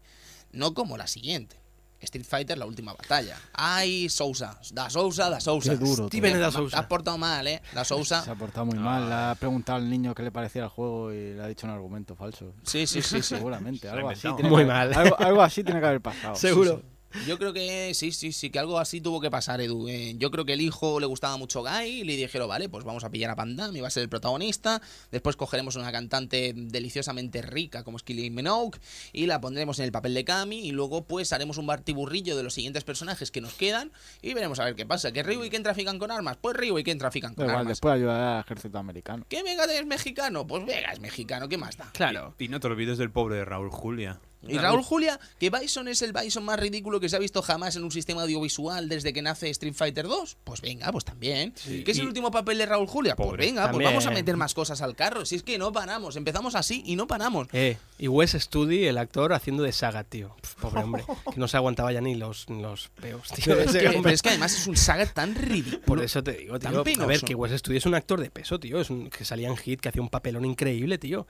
No 0.52 0.74
como 0.74 0.98
la 0.98 1.08
siguiente. 1.08 1.62
Street 2.02 2.26
Fighter, 2.26 2.58
la 2.58 2.66
última 2.66 2.94
batalla. 2.94 3.38
Ay, 3.54 4.10
Sousa. 4.10 4.60
Da 4.74 4.90
Sousa, 4.90 5.30
da 5.30 5.40
Sousa. 5.40 5.74
Qué 5.74 5.78
duro 5.78 6.08
Steven 6.08 6.40
da 6.40 6.48
Te 6.48 6.54
Sousa. 6.54 6.80
has 6.80 6.86
portado 6.88 7.18
mal, 7.18 7.46
¿eh? 7.46 7.62
Da 7.74 7.84
Sousa. 7.86 8.24
Se 8.24 8.32
ha 8.32 8.36
portado 8.36 8.66
muy 8.66 8.80
mal. 8.80 9.08
Le 9.08 9.14
ha 9.14 9.36
preguntado 9.36 9.78
al 9.78 9.88
niño 9.90 10.16
qué 10.16 10.24
le 10.24 10.32
parecía 10.32 10.64
el 10.64 10.70
juego 10.70 11.14
y 11.14 11.36
le 11.36 11.42
ha 11.44 11.48
dicho 11.48 11.68
un 11.68 11.74
argumento 11.74 12.16
falso. 12.16 12.56
Sí, 12.64 12.88
sí, 12.88 13.02
sí, 13.04 13.22
sí. 13.22 13.22
Seguramente. 13.36 13.88
Algo 13.88 14.10
así, 14.10 14.28
Muy 14.28 14.64
que 14.64 14.68
mal. 14.68 14.94
Algo, 14.94 15.20
algo 15.20 15.42
así 15.44 15.64
tiene 15.64 15.80
que 15.80 15.86
haber 15.86 16.02
pasado. 16.02 16.36
seguro 16.38 16.82
Yo 17.28 17.38
creo 17.38 17.54
que 17.54 17.94
sí, 17.94 18.12
sí, 18.12 18.32
sí, 18.32 18.50
que 18.50 18.60
algo 18.60 18.80
así 18.80 19.02
tuvo 19.02 19.22
que 19.22 19.30
pasar, 19.30 19.62
Edu. 19.62 19.88
Eh, 19.88 20.16
yo 20.18 20.32
creo 20.32 20.46
que 20.46 20.54
el 20.54 20.62
hijo 20.62 21.00
le 21.00 21.06
gustaba 21.06 21.38
mucho 21.38 21.62
Guy 21.62 22.02
y 22.02 22.04
le 22.04 22.16
dijeron, 22.16 22.48
vale, 22.48 22.70
pues 22.70 22.84
vamos 22.84 23.04
a 23.04 23.10
pillar 23.10 23.32
a 23.32 23.36
Panda, 23.36 23.72
me 23.72 23.82
va 23.82 23.88
a 23.88 23.92
ser 23.92 24.04
el 24.04 24.10
protagonista. 24.10 24.82
Después 25.12 25.36
cogeremos 25.36 25.76
una 25.76 25.92
cantante 25.92 26.54
deliciosamente 26.56 27.42
rica 27.42 27.84
como 27.84 27.98
es 27.98 28.04
Kylie 28.04 28.30
Minogue 28.30 28.80
y 29.14 29.26
la 29.26 29.42
pondremos 29.42 29.80
en 29.80 29.86
el 29.86 29.92
papel 29.92 30.14
de 30.14 30.26
Cami 30.26 30.68
y 30.68 30.72
luego 30.72 31.06
pues 31.06 31.34
haremos 31.34 31.58
un 31.58 31.68
bartiburrillo 31.68 32.36
de 32.36 32.44
los 32.44 32.54
siguientes 32.54 32.84
personajes 32.84 33.32
que 33.32 33.42
nos 33.42 33.54
quedan 33.54 33.92
y 34.22 34.34
veremos 34.34 34.60
a 34.60 34.66
ver 34.66 34.76
qué 34.76 34.86
pasa. 34.86 35.12
¿Que 35.12 35.24
Ryu 35.24 35.44
y 35.44 35.50
quién 35.50 35.64
trafican 35.64 36.00
con 36.00 36.12
armas? 36.12 36.38
Pues 36.38 36.56
Ryu 36.56 36.78
y 36.78 36.84
quién 36.84 36.98
trafican 36.98 37.34
con 37.34 37.46
igual, 37.46 37.60
armas. 37.60 37.72
después 37.72 37.94
ayudará 37.94 38.38
al 38.38 38.44
ejército 38.46 38.78
americano. 38.78 39.26
¿Que 39.28 39.44
Vega 39.44 39.66
es 39.66 39.86
mexicano? 39.86 40.48
Pues 40.48 40.66
Vega 40.66 40.92
es 40.92 41.00
mexicano, 41.00 41.48
¿qué 41.48 41.58
más 41.58 41.78
da? 41.78 41.92
Claro. 41.94 42.36
Y 42.40 42.48
no 42.48 42.60
te 42.60 42.68
olvides 42.68 42.98
del 42.98 43.12
pobre 43.12 43.44
Raúl 43.46 43.70
Julia. 43.70 44.20
Y 44.48 44.58
Raúl 44.58 44.82
Julia, 44.84 45.20
que 45.40 45.50
Bison 45.50 45.88
es 45.88 46.02
el 46.02 46.14
Bison 46.14 46.44
más 46.44 46.60
ridículo 46.60 47.00
que 47.00 47.10
se 47.10 47.16
ha 47.16 47.20
visto 47.20 47.42
jamás 47.42 47.76
en 47.76 47.84
un 47.84 47.92
sistema 47.92 48.24
audiovisual 48.24 48.90
desde 48.90 49.14
que 49.14 49.22
nace 49.22 49.50
Street 49.52 49.74
Fighter 49.76 50.08
2. 50.08 50.38
Pues 50.44 50.62
venga, 50.62 50.92
pues 50.92 51.06
también. 51.06 51.54
¿Qué 51.66 51.84
es 51.92 52.00
el 52.00 52.08
último 52.08 52.32
papel 52.32 52.58
de 52.58 52.66
Raúl 52.66 52.88
Julia? 52.88 53.16
Pues 53.16 53.28
Pobre. 53.28 53.46
venga, 53.46 53.72
pues 53.72 53.84
vamos 53.86 54.06
a 54.08 54.12
meter 54.12 54.38
más 54.38 54.54
cosas 54.54 54.82
al 54.82 54.96
carro. 54.96 55.26
Si 55.26 55.36
es 55.36 55.44
que 55.44 55.58
no 55.58 55.72
paramos, 55.72 56.16
empezamos 56.16 56.56
así 56.56 56.82
y 56.86 56.96
no 56.96 57.08
paramos. 57.08 57.48
Eh, 57.54 57.78
y 58.00 58.08
Wes 58.08 58.32
Studi, 58.32 58.86
el 58.86 58.98
actor, 58.98 59.34
haciendo 59.34 59.64
de 59.64 59.72
Saga, 59.72 60.04
tío. 60.04 60.36
Pobre 60.60 60.84
hombre. 60.84 61.04
Que 61.34 61.40
no 61.40 61.48
se 61.48 61.56
aguantaba 61.58 61.92
ya 61.94 62.02
ni 62.02 62.16
los, 62.16 62.50
ni 62.50 62.62
los 62.62 62.90
peos, 63.00 63.28
tío. 63.30 63.56
Pero 63.56 63.62
es, 63.62 63.72
que, 63.72 63.78
hombre. 63.88 64.02
pero 64.04 64.16
es 64.16 64.22
que 64.22 64.30
además 64.30 64.54
es 64.54 64.68
un 64.68 64.76
saga 64.76 65.06
tan 65.06 65.36
ridículo. 65.36 65.82
Por 65.82 66.02
eso 66.04 66.24
te 66.24 66.34
digo, 66.34 66.60
Tan 66.60 66.72
tío. 66.72 66.82
A 66.82 66.84
penoso. 66.84 67.08
ver, 67.08 67.22
que 67.22 67.36
Wes 67.36 67.52
Studi 67.60 67.78
es 67.78 67.86
un 67.86 67.94
actor 67.96 68.20
de 68.20 68.30
peso, 68.32 68.60
tío. 68.60 68.82
Es 68.82 68.90
un, 68.90 69.10
que 69.10 69.24
salía 69.24 69.48
en 69.48 69.56
hit, 69.58 69.80
que 69.80 69.90
hacía 69.90 70.02
un 70.02 70.10
papelón 70.10 70.46
increíble, 70.46 70.98
tío. 70.98 71.28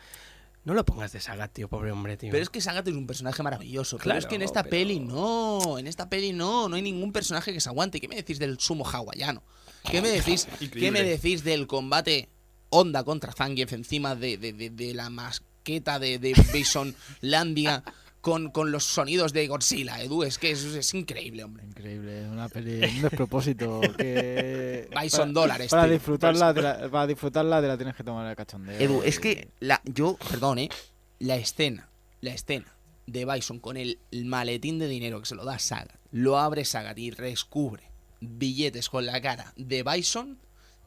No 0.63 0.73
lo 0.75 0.85
pongas 0.85 1.11
de 1.11 1.19
Saga, 1.19 1.47
tío, 1.47 1.67
pobre 1.67 1.91
hombre, 1.91 2.17
tío. 2.17 2.29
Pero 2.31 2.43
es 2.43 2.49
que 2.49 2.61
Sagat 2.61 2.87
es 2.87 2.93
un 2.93 3.07
personaje 3.07 3.41
maravilloso. 3.41 3.97
Pero 3.97 4.03
Claro, 4.03 4.19
es 4.19 4.25
que 4.27 4.35
en 4.35 4.43
esta 4.43 4.61
pero- 4.63 4.71
peli 4.71 4.99
no. 4.99 5.79
En 5.79 5.87
esta 5.87 6.07
peli 6.09 6.33
no. 6.33 6.69
No 6.69 6.75
hay 6.75 6.81
ningún 6.83 7.11
personaje 7.11 7.51
que 7.51 7.59
se 7.61 7.69
aguante. 7.69 7.99
¿Qué 7.99 8.07
me 8.07 8.15
decís 8.15 8.37
del 8.37 8.59
sumo 8.59 8.85
hawaiano? 8.87 9.41
¿Qué 9.89 10.01
me 10.01 10.09
decís, 10.09 10.47
¿qué 10.71 10.91
me 10.91 11.01
decís 11.01 11.43
del 11.43 11.65
combate 11.65 12.29
Honda 12.69 13.03
contra 13.03 13.31
Zangief 13.33 13.73
encima 13.73 14.15
de, 14.15 14.37
de- 14.37 14.53
de- 14.53 14.69
de 14.69 14.93
la 14.93 15.09
masqueta 15.09 15.97
de, 15.97 16.19
de 16.19 16.33
Bisonlandia 16.53 17.83
con, 18.21 18.51
con 18.51 18.71
los 18.71 18.83
sonidos 18.85 19.33
de 19.33 19.47
Godzilla, 19.47 20.01
Edu? 20.01 20.23
Es 20.23 20.37
que 20.37 20.51
es, 20.51 20.63
es 20.63 20.93
increíble, 20.93 21.43
hombre. 21.43 21.65
Increíble, 21.65 22.23
es 22.23 22.27
una 22.29 22.47
peli, 22.49 22.83
un 22.83 23.01
despropósito 23.01 23.81
que... 23.97 24.89
Bison 25.01 25.33
dólares, 25.33 25.69
Para 25.71 25.83
tío. 25.85 25.93
disfrutarla, 25.93 26.53
te 26.53 26.61
la, 26.61 26.89
para 26.89 27.07
disfrutarla 27.07 27.61
te 27.61 27.67
la 27.67 27.77
tienes 27.77 27.95
que 27.95 28.03
tomar 28.03 28.29
el 28.29 28.35
cachondeo. 28.35 28.79
Edu, 28.79 29.01
es 29.03 29.17
y- 29.17 29.21
que 29.21 29.49
la, 29.59 29.81
yo, 29.85 30.17
perdón, 30.29 30.59
¿eh? 30.59 30.69
La 31.19 31.35
escena, 31.35 31.89
la 32.21 32.33
escena 32.33 32.73
de 33.07 33.25
Bison 33.25 33.59
con 33.59 33.77
el, 33.77 33.99
el 34.11 34.25
maletín 34.25 34.79
de 34.79 34.87
dinero 34.87 35.19
que 35.19 35.25
se 35.25 35.35
lo 35.35 35.43
da 35.43 35.55
a 35.55 35.59
Sagat, 35.59 35.95
lo 36.11 36.37
abre 36.37 36.63
Sagat 36.65 36.97
y 36.97 37.11
descubre 37.11 37.83
billetes 38.19 38.87
con 38.89 39.05
la 39.05 39.19
cara 39.21 39.51
de 39.57 39.83
Bison 39.83 40.37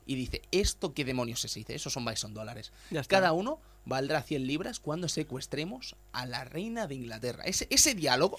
y 0.07 0.15
dice, 0.15 0.43
¿esto 0.53 0.93
qué 0.95 1.05
demonios 1.05 1.45
es? 1.45 1.57
Y 1.57 1.61
dice, 1.61 1.75
esos 1.75 1.93
son 1.93 2.05
Bison 2.05 2.33
dólares. 2.35 2.73
Ya 2.91 3.01
está. 3.01 3.17
Cada 3.17 3.33
uno 3.33 3.59
valdrá 3.85 4.23
100 4.23 4.47
libras 4.47 4.81
cuando 4.81 5.09
secuestremos 5.09 5.97
a 6.13 6.27
la 6.27 6.45
reina 6.45 6.87
de 6.87 6.95
Inglaterra. 6.95 7.45
Ese, 7.45 7.67
ese 7.71 7.95
diálogo 7.95 8.39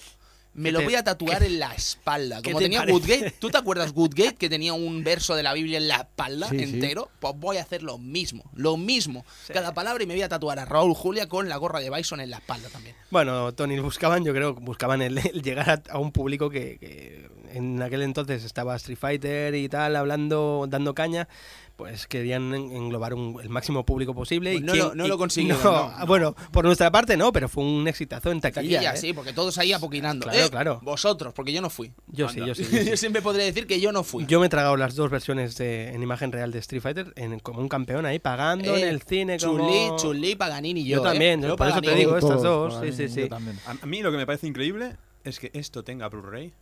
me 0.54 0.70
¿Qué 0.70 0.72
lo 0.72 0.78
te- 0.78 0.84
voy 0.86 0.94
a 0.94 1.04
tatuar 1.04 1.42
en 1.42 1.58
la 1.58 1.74
espalda. 1.74 2.40
Como 2.42 2.56
te 2.58 2.64
tenía 2.64 2.78
parece? 2.78 2.94
Woodgate. 2.94 3.30
¿Tú 3.38 3.50
te 3.50 3.58
acuerdas 3.58 3.92
Woodgate 3.94 4.36
que 4.36 4.48
tenía 4.48 4.72
un 4.72 5.04
verso 5.04 5.34
de 5.34 5.42
la 5.42 5.52
Biblia 5.52 5.76
en 5.76 5.86
la 5.88 5.96
espalda 5.96 6.48
Sí, 6.48 6.56
sí. 6.58 6.64
entero? 6.64 7.10
Pues 7.20 7.34
voy 7.36 7.58
a 7.58 7.62
hacer 7.62 7.82
lo 7.82 7.98
mismo. 7.98 8.42
Lo 8.54 8.78
mismo. 8.78 9.26
Cada 9.52 9.74
palabra 9.74 10.02
y 10.02 10.06
me 10.06 10.14
voy 10.14 10.22
a 10.22 10.30
tatuar 10.30 10.58
a 10.58 10.64
Raúl 10.64 10.94
Julia 10.94 11.28
con 11.28 11.50
la 11.50 11.58
gorra 11.58 11.80
de 11.80 11.90
Bison 11.90 12.20
en 12.20 12.30
la 12.30 12.38
espalda 12.38 12.70
también. 12.70 12.96
Bueno, 13.10 13.52
Tony, 13.52 13.78
buscaban, 13.80 14.24
yo 14.24 14.32
creo, 14.32 14.54
buscaban 14.54 15.02
el, 15.02 15.18
el 15.18 15.42
llegar 15.42 15.68
a, 15.68 15.82
a 15.92 15.98
un 15.98 16.10
público 16.10 16.48
que, 16.48 16.78
que 16.78 17.25
en 17.56 17.82
aquel 17.82 18.02
entonces 18.02 18.44
estaba 18.44 18.76
Street 18.76 18.98
Fighter 18.98 19.54
y 19.54 19.68
tal, 19.68 19.96
hablando, 19.96 20.66
dando 20.68 20.94
caña, 20.94 21.28
pues 21.76 22.06
querían 22.06 22.54
en- 22.54 22.72
englobar 22.72 23.12
un- 23.12 23.38
el 23.42 23.50
máximo 23.50 23.84
público 23.84 24.14
posible. 24.14 24.52
Pues 24.52 24.62
y 24.62 24.64
no 24.66 24.72
quién- 24.72 24.84
lo- 24.86 24.94
no 24.94 25.04
y- 25.04 25.08
lo 25.08 25.18
consiguieron, 25.18 25.62
no, 25.62 25.72
no, 25.90 25.98
no. 25.98 26.06
Bueno, 26.06 26.34
por 26.50 26.64
nuestra 26.64 26.90
parte 26.90 27.16
no, 27.18 27.32
pero 27.32 27.48
fue 27.50 27.64
un 27.64 27.86
exitazo 27.86 28.30
en 28.30 28.40
taquilla. 28.40 28.78
Taquilla, 28.78 28.94
¿eh? 28.94 28.96
sí, 28.96 29.12
porque 29.12 29.34
todos 29.34 29.58
ahí 29.58 29.72
apoquinando. 29.74 30.24
Claro, 30.26 30.46
Eh, 30.46 30.50
claro. 30.50 30.80
Vosotros, 30.82 31.34
porque 31.34 31.52
yo 31.52 31.60
no 31.60 31.68
fui. 31.68 31.92
Yo 32.06 32.28
sí, 32.30 32.38
yo 32.40 32.54
sí. 32.54 32.64
yo 32.64 32.68
sí. 32.70 32.84
yo 32.90 32.96
siempre 32.96 33.20
podré 33.20 33.44
decir 33.44 33.66
que 33.66 33.78
yo 33.78 33.92
no 33.92 34.04
fui. 34.04 34.24
Yo 34.26 34.40
me 34.40 34.46
he 34.46 34.48
tragado 34.48 34.76
las 34.78 34.94
dos 34.94 35.10
versiones 35.10 35.56
de- 35.58 35.88
en 35.90 36.02
imagen 36.02 36.32
real 36.32 36.50
de 36.50 36.60
Street 36.60 36.80
Fighter 36.82 37.12
en- 37.16 37.40
como 37.40 37.60
un 37.60 37.68
campeón 37.68 38.06
ahí, 38.06 38.18
pagando 38.20 38.74
Eh, 38.74 38.82
en 38.82 38.88
el 38.88 39.02
cine. 39.02 39.36
Como... 39.38 39.58
Chun-Li, 39.58 39.96
Chun-Li, 40.00 40.34
Paganini 40.36 40.80
y 40.80 40.84
yo. 40.86 40.96
Yo 40.98 41.02
también, 41.02 41.44
¿eh? 41.44 41.48
yo 41.48 41.56
por 41.56 41.66
eso 41.68 41.76
te 41.76 41.88
Paganini. 41.88 42.04
digo, 42.06 42.16
estas 42.16 42.42
dos, 42.42 42.74
para 42.74 42.86
sí, 42.86 42.92
sí, 42.96 43.02
yo 43.08 43.22
sí. 43.24 43.28
también. 43.28 43.58
A 43.66 43.84
mí 43.86 44.00
lo 44.02 44.10
que 44.10 44.16
me 44.16 44.24
parece 44.24 44.46
increíble 44.46 44.96
es 45.24 45.38
que 45.40 45.50
esto 45.52 45.84
tenga 45.84 46.08
Blu-ray 46.08 46.54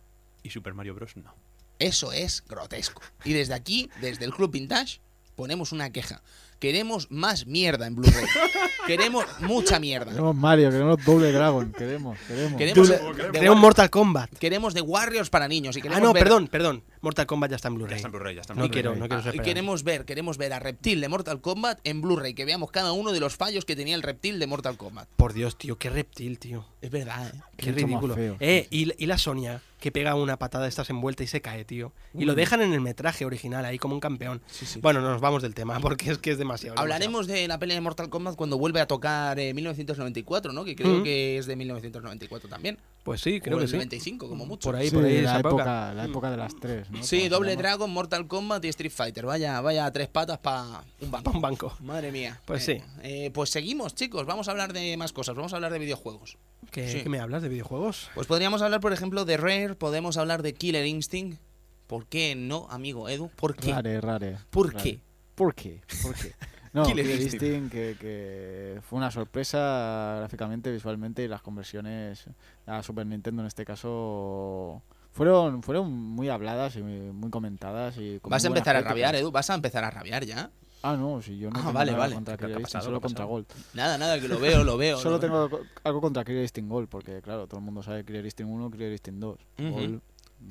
y 0.45 0.49
Super 0.51 0.73
Mario 0.73 0.93
Bros. 0.95 1.15
no. 1.17 1.33
Eso 1.79 2.13
es 2.13 2.43
grotesco. 2.47 3.01
Y 3.25 3.33
desde 3.33 3.53
aquí, 3.53 3.89
desde 3.99 4.23
el 4.23 4.33
Club 4.33 4.51
Vintage, 4.51 5.01
ponemos 5.35 5.73
una 5.73 5.89
queja. 5.89 6.21
Queremos 6.59 7.11
más 7.11 7.45
mierda 7.47 7.85
en 7.85 7.95
Blu-ray. 7.95 8.25
Queremos 8.87 9.25
mucha 9.41 9.77
mierda. 9.79 10.11
Queremos 10.11 10.35
Mario, 10.35 10.69
queremos 10.69 11.03
Double 11.03 11.31
Dragon, 11.31 11.71
queremos, 11.73 12.17
queremos. 12.27 12.57
Queremos, 12.57 12.87
de 12.89 13.29
Tenemos 13.33 13.57
Mortal 13.59 13.89
Kombat. 13.89 14.31
queremos 14.37 14.73
de 14.73 14.81
Warriors 14.81 15.29
para 15.29 15.47
niños. 15.49 15.75
Y 15.75 15.79
Ah, 15.79 15.83
queremos 15.83 16.03
no, 16.03 16.13
ver- 16.13 16.23
perdón, 16.23 16.47
perdón. 16.47 16.83
Mortal 17.01 17.25
Kombat 17.25 17.49
ya 17.49 17.55
está 17.57 17.67
en 17.67 17.73
Ya 17.73 17.77
Blu-ray. 17.79 17.95
está 17.97 18.07
en 18.07 18.11
Blu-ray, 18.13 18.35
ya 18.35 18.41
está 18.41 18.53
en 18.53 18.59
No 18.59 18.65
Blu-ray. 18.65 18.73
quiero, 18.81 18.95
no 18.95 19.07
quiero 19.07 19.17
Ah, 19.19 19.23
ser 19.33 19.41
queremos 19.41 19.83
ver, 19.83 20.05
queremos 20.05 20.37
ver 20.37 20.53
a 20.53 20.59
Reptil 20.59 21.01
de 21.01 21.09
Mortal 21.09 21.41
Kombat 21.41 21.79
en 21.83 22.01
Blu-ray, 22.01 22.33
que 22.35 22.45
veamos 22.45 22.71
cada 22.71 22.93
uno 22.93 23.11
de 23.11 23.19
los 23.19 23.35
fallos 23.35 23.65
que 23.65 23.75
tenía 23.75 23.95
el 23.95 24.03
Reptil 24.03 24.39
de 24.39 24.47
Mortal 24.47 24.77
Kombat. 24.77 25.09
Por 25.17 25.33
Dios, 25.33 25.57
tío, 25.57 25.77
qué 25.77 25.89
reptil, 25.89 26.39
tío. 26.39 26.65
Es 26.81 26.89
verdad, 26.91 27.27
¿eh? 27.27 27.41
Qué 27.57 27.71
Mucho 27.71 27.81
más 27.87 27.89
ridículo. 27.89 28.15
feo. 28.15 28.37
Eh, 28.39 28.67
y, 28.69 28.91
y 29.03 29.07
la 29.07 29.17
Sonia, 29.17 29.61
que 29.79 29.91
pega 29.91 30.15
una 30.15 30.37
patada 30.37 30.63
de 30.63 30.69
estas 30.69 30.89
envuelta 30.89 31.23
y 31.23 31.27
se 31.27 31.41
cae, 31.41 31.65
tío. 31.65 31.91
Y 32.13 32.25
lo 32.25 32.33
dejan 32.35 32.61
en 32.61 32.73
el 32.73 32.81
metraje 32.81 33.25
original, 33.25 33.65
ahí 33.65 33.77
como 33.77 33.93
un 33.93 33.99
campeón. 33.99 34.41
Sí, 34.47 34.65
sí. 34.65 34.79
Bueno, 34.81 35.01
no 35.01 35.11
nos 35.11 35.21
vamos 35.21 35.41
del 35.43 35.53
tema, 35.53 35.79
porque 35.81 36.11
es 36.11 36.17
que 36.17 36.31
es 36.31 36.37
demasiado. 36.37 36.79
Hablaremos 36.79 37.27
de 37.27 37.47
la 37.47 37.59
pelea 37.59 37.75
de 37.75 37.81
Mortal 37.81 38.09
Kombat 38.09 38.35
cuando 38.35 38.57
vuelve 38.57 38.79
a 38.81 38.87
tocar 38.87 39.37
eh, 39.39 39.53
1994, 39.53 40.53
¿no? 40.53 40.63
Que 40.65 40.75
creo 40.75 41.03
que 41.03 41.37
es 41.37 41.45
de 41.45 41.55
1994 41.55 42.49
también. 42.49 42.77
Pues 43.03 43.21
sí, 43.21 43.39
creo 43.39 43.57
o 43.57 43.59
que 43.59 43.65
el 43.65 43.69
sí. 43.69 43.75
95, 43.75 44.27
como 44.27 44.45
mucho. 44.47 44.67
Por 44.69 44.75
ahí, 44.75 44.89
Sí, 44.89 44.95
por 44.95 45.05
ahí, 45.05 45.21
la 45.21 45.29
esa 45.31 45.39
época, 45.39 45.53
época. 45.55 45.93
la 45.93 46.05
época 46.05 46.31
de 46.31 46.37
las 46.37 46.55
tres, 46.55 46.89
¿no? 46.89 47.03
Sí, 47.03 47.29
Doble 47.29 47.51
llama. 47.51 47.61
Dragon, 47.61 47.91
Mortal 47.91 48.27
Kombat 48.27 48.65
y 48.65 48.69
Street 48.69 48.91
Fighter. 48.91 49.25
Vaya, 49.25 49.61
vaya 49.61 49.91
tres 49.91 50.07
patas 50.07 50.39
para 50.39 50.83
un 51.01 51.11
banco. 51.11 51.23
Pa' 51.31 51.31
un 51.37 51.41
banco. 51.41 51.77
Madre 51.81 52.11
mía. 52.11 52.41
Pues 52.45 52.67
Eh, 52.69 52.83
eh, 53.03 53.31
pues 53.31 53.51
seguimos, 53.51 53.93
chicos. 53.93 54.25
Vamos 54.25 54.47
a 54.47 54.51
hablar 54.51 54.73
de 54.73 54.97
más 54.97 55.13
cosas. 55.13 55.35
Vamos 55.35 55.53
a 55.53 55.57
hablar 55.57 55.71
de 55.71 55.79
videojuegos. 55.79 56.37
¿Qué, 56.71 56.89
Sí. 56.89 57.01
qué 57.03 57.09
me 57.09 57.19
hablas 57.19 57.41
de 57.41 57.49
videojuegos? 57.49 58.09
Pues 58.15 58.27
podríamos 58.27 58.61
hablar, 58.61 58.79
por 58.81 58.93
ejemplo, 58.93 59.25
de 59.25 59.37
Rare. 59.37 59.75
Podemos 59.75 60.17
hablar 60.17 60.41
de 60.43 60.53
Killer 60.53 60.85
Instinct. 60.85 61.39
¿Por 61.87 62.07
qué 62.07 62.35
no, 62.35 62.67
amigo 62.69 63.09
Edu? 63.09 63.29
¿Por 63.35 63.55
qué? 63.55 63.71
Rare, 63.71 64.01
rare. 64.01 64.37
¿Por 64.49 64.73
rare. 64.73 64.83
qué? 64.83 64.99
¿Por 65.35 65.53
qué? 65.53 65.81
¿Por 66.01 66.15
qué? 66.15 66.33
No, 66.73 66.83
Killer 66.87 67.05
Killer, 67.05 67.21
Instinct. 67.21 67.43
Instinct, 67.43 67.71
que, 67.71 67.95
que 67.99 68.81
fue 68.81 68.97
una 68.97 69.11
sorpresa 69.11 70.15
gráficamente, 70.19 70.71
visualmente 70.71 71.23
y 71.23 71.27
las 71.27 71.41
conversiones 71.41 72.25
a 72.65 72.81
Super 72.83 73.05
Nintendo 73.05 73.41
en 73.43 73.47
este 73.47 73.63
caso 73.65 74.81
fueron 75.11 75.61
fueron 75.63 75.91
muy 75.93 76.27
habladas 76.29 76.75
y 76.75 76.81
muy, 76.81 77.29
comentadas 77.29 77.95
y 77.97 78.19
con 78.19 78.31
Vas 78.31 78.43
a 78.43 78.47
empezar 78.47 78.75
a 78.75 78.79
críticas. 78.79 78.91
rabiar, 78.91 79.15
Edu. 79.15 79.31
Vas 79.31 79.49
a 79.49 79.53
empezar 79.55 79.83
a 79.83 79.91
rabiar 79.91 80.25
ya. 80.25 80.49
Ah, 80.87 80.95
no, 80.95 81.21
si 81.21 81.37
yo 81.37 81.49
no 81.49 81.55
Ah, 81.55 81.59
tengo 81.61 81.73
vale, 81.73 81.91
nada 81.93 82.03
vale. 82.03 82.13
contra 82.15 82.33
¿Qué- 82.37 82.41
qué 82.41 82.45
Killer 82.45 82.57
ha 82.57 82.59
Instinct, 82.59 82.73
pasado? 82.73 82.85
solo 82.85 82.99
¿Qué 83.01 83.05
ha 83.05 83.07
contra? 83.07 83.25
Gold. 83.25 83.45
Nada, 83.73 83.97
nada, 83.97 84.19
que 84.19 84.27
lo 84.27 84.39
veo, 84.39 84.63
lo 84.63 84.77
veo. 84.77 84.97
Solo 84.99 85.15
lo 85.15 85.19
veo. 85.19 85.29
tengo 85.29 85.49
co- 85.49 85.65
algo 85.83 86.01
contra 86.01 86.23
Killer 86.23 86.41
Instinct 86.43 86.69
Gold, 86.69 86.87
porque 86.89 87.21
claro, 87.21 87.47
todo 87.47 87.59
el 87.59 87.65
mundo 87.65 87.81
sabe 87.81 88.05
Killer 88.05 88.23
Instinct 88.23 88.51
1, 88.51 88.69
Killer 88.71 88.91
Instinct 88.91 89.19
2. 89.19 89.39
Ujú. 89.59 89.69
Gold, 89.71 90.01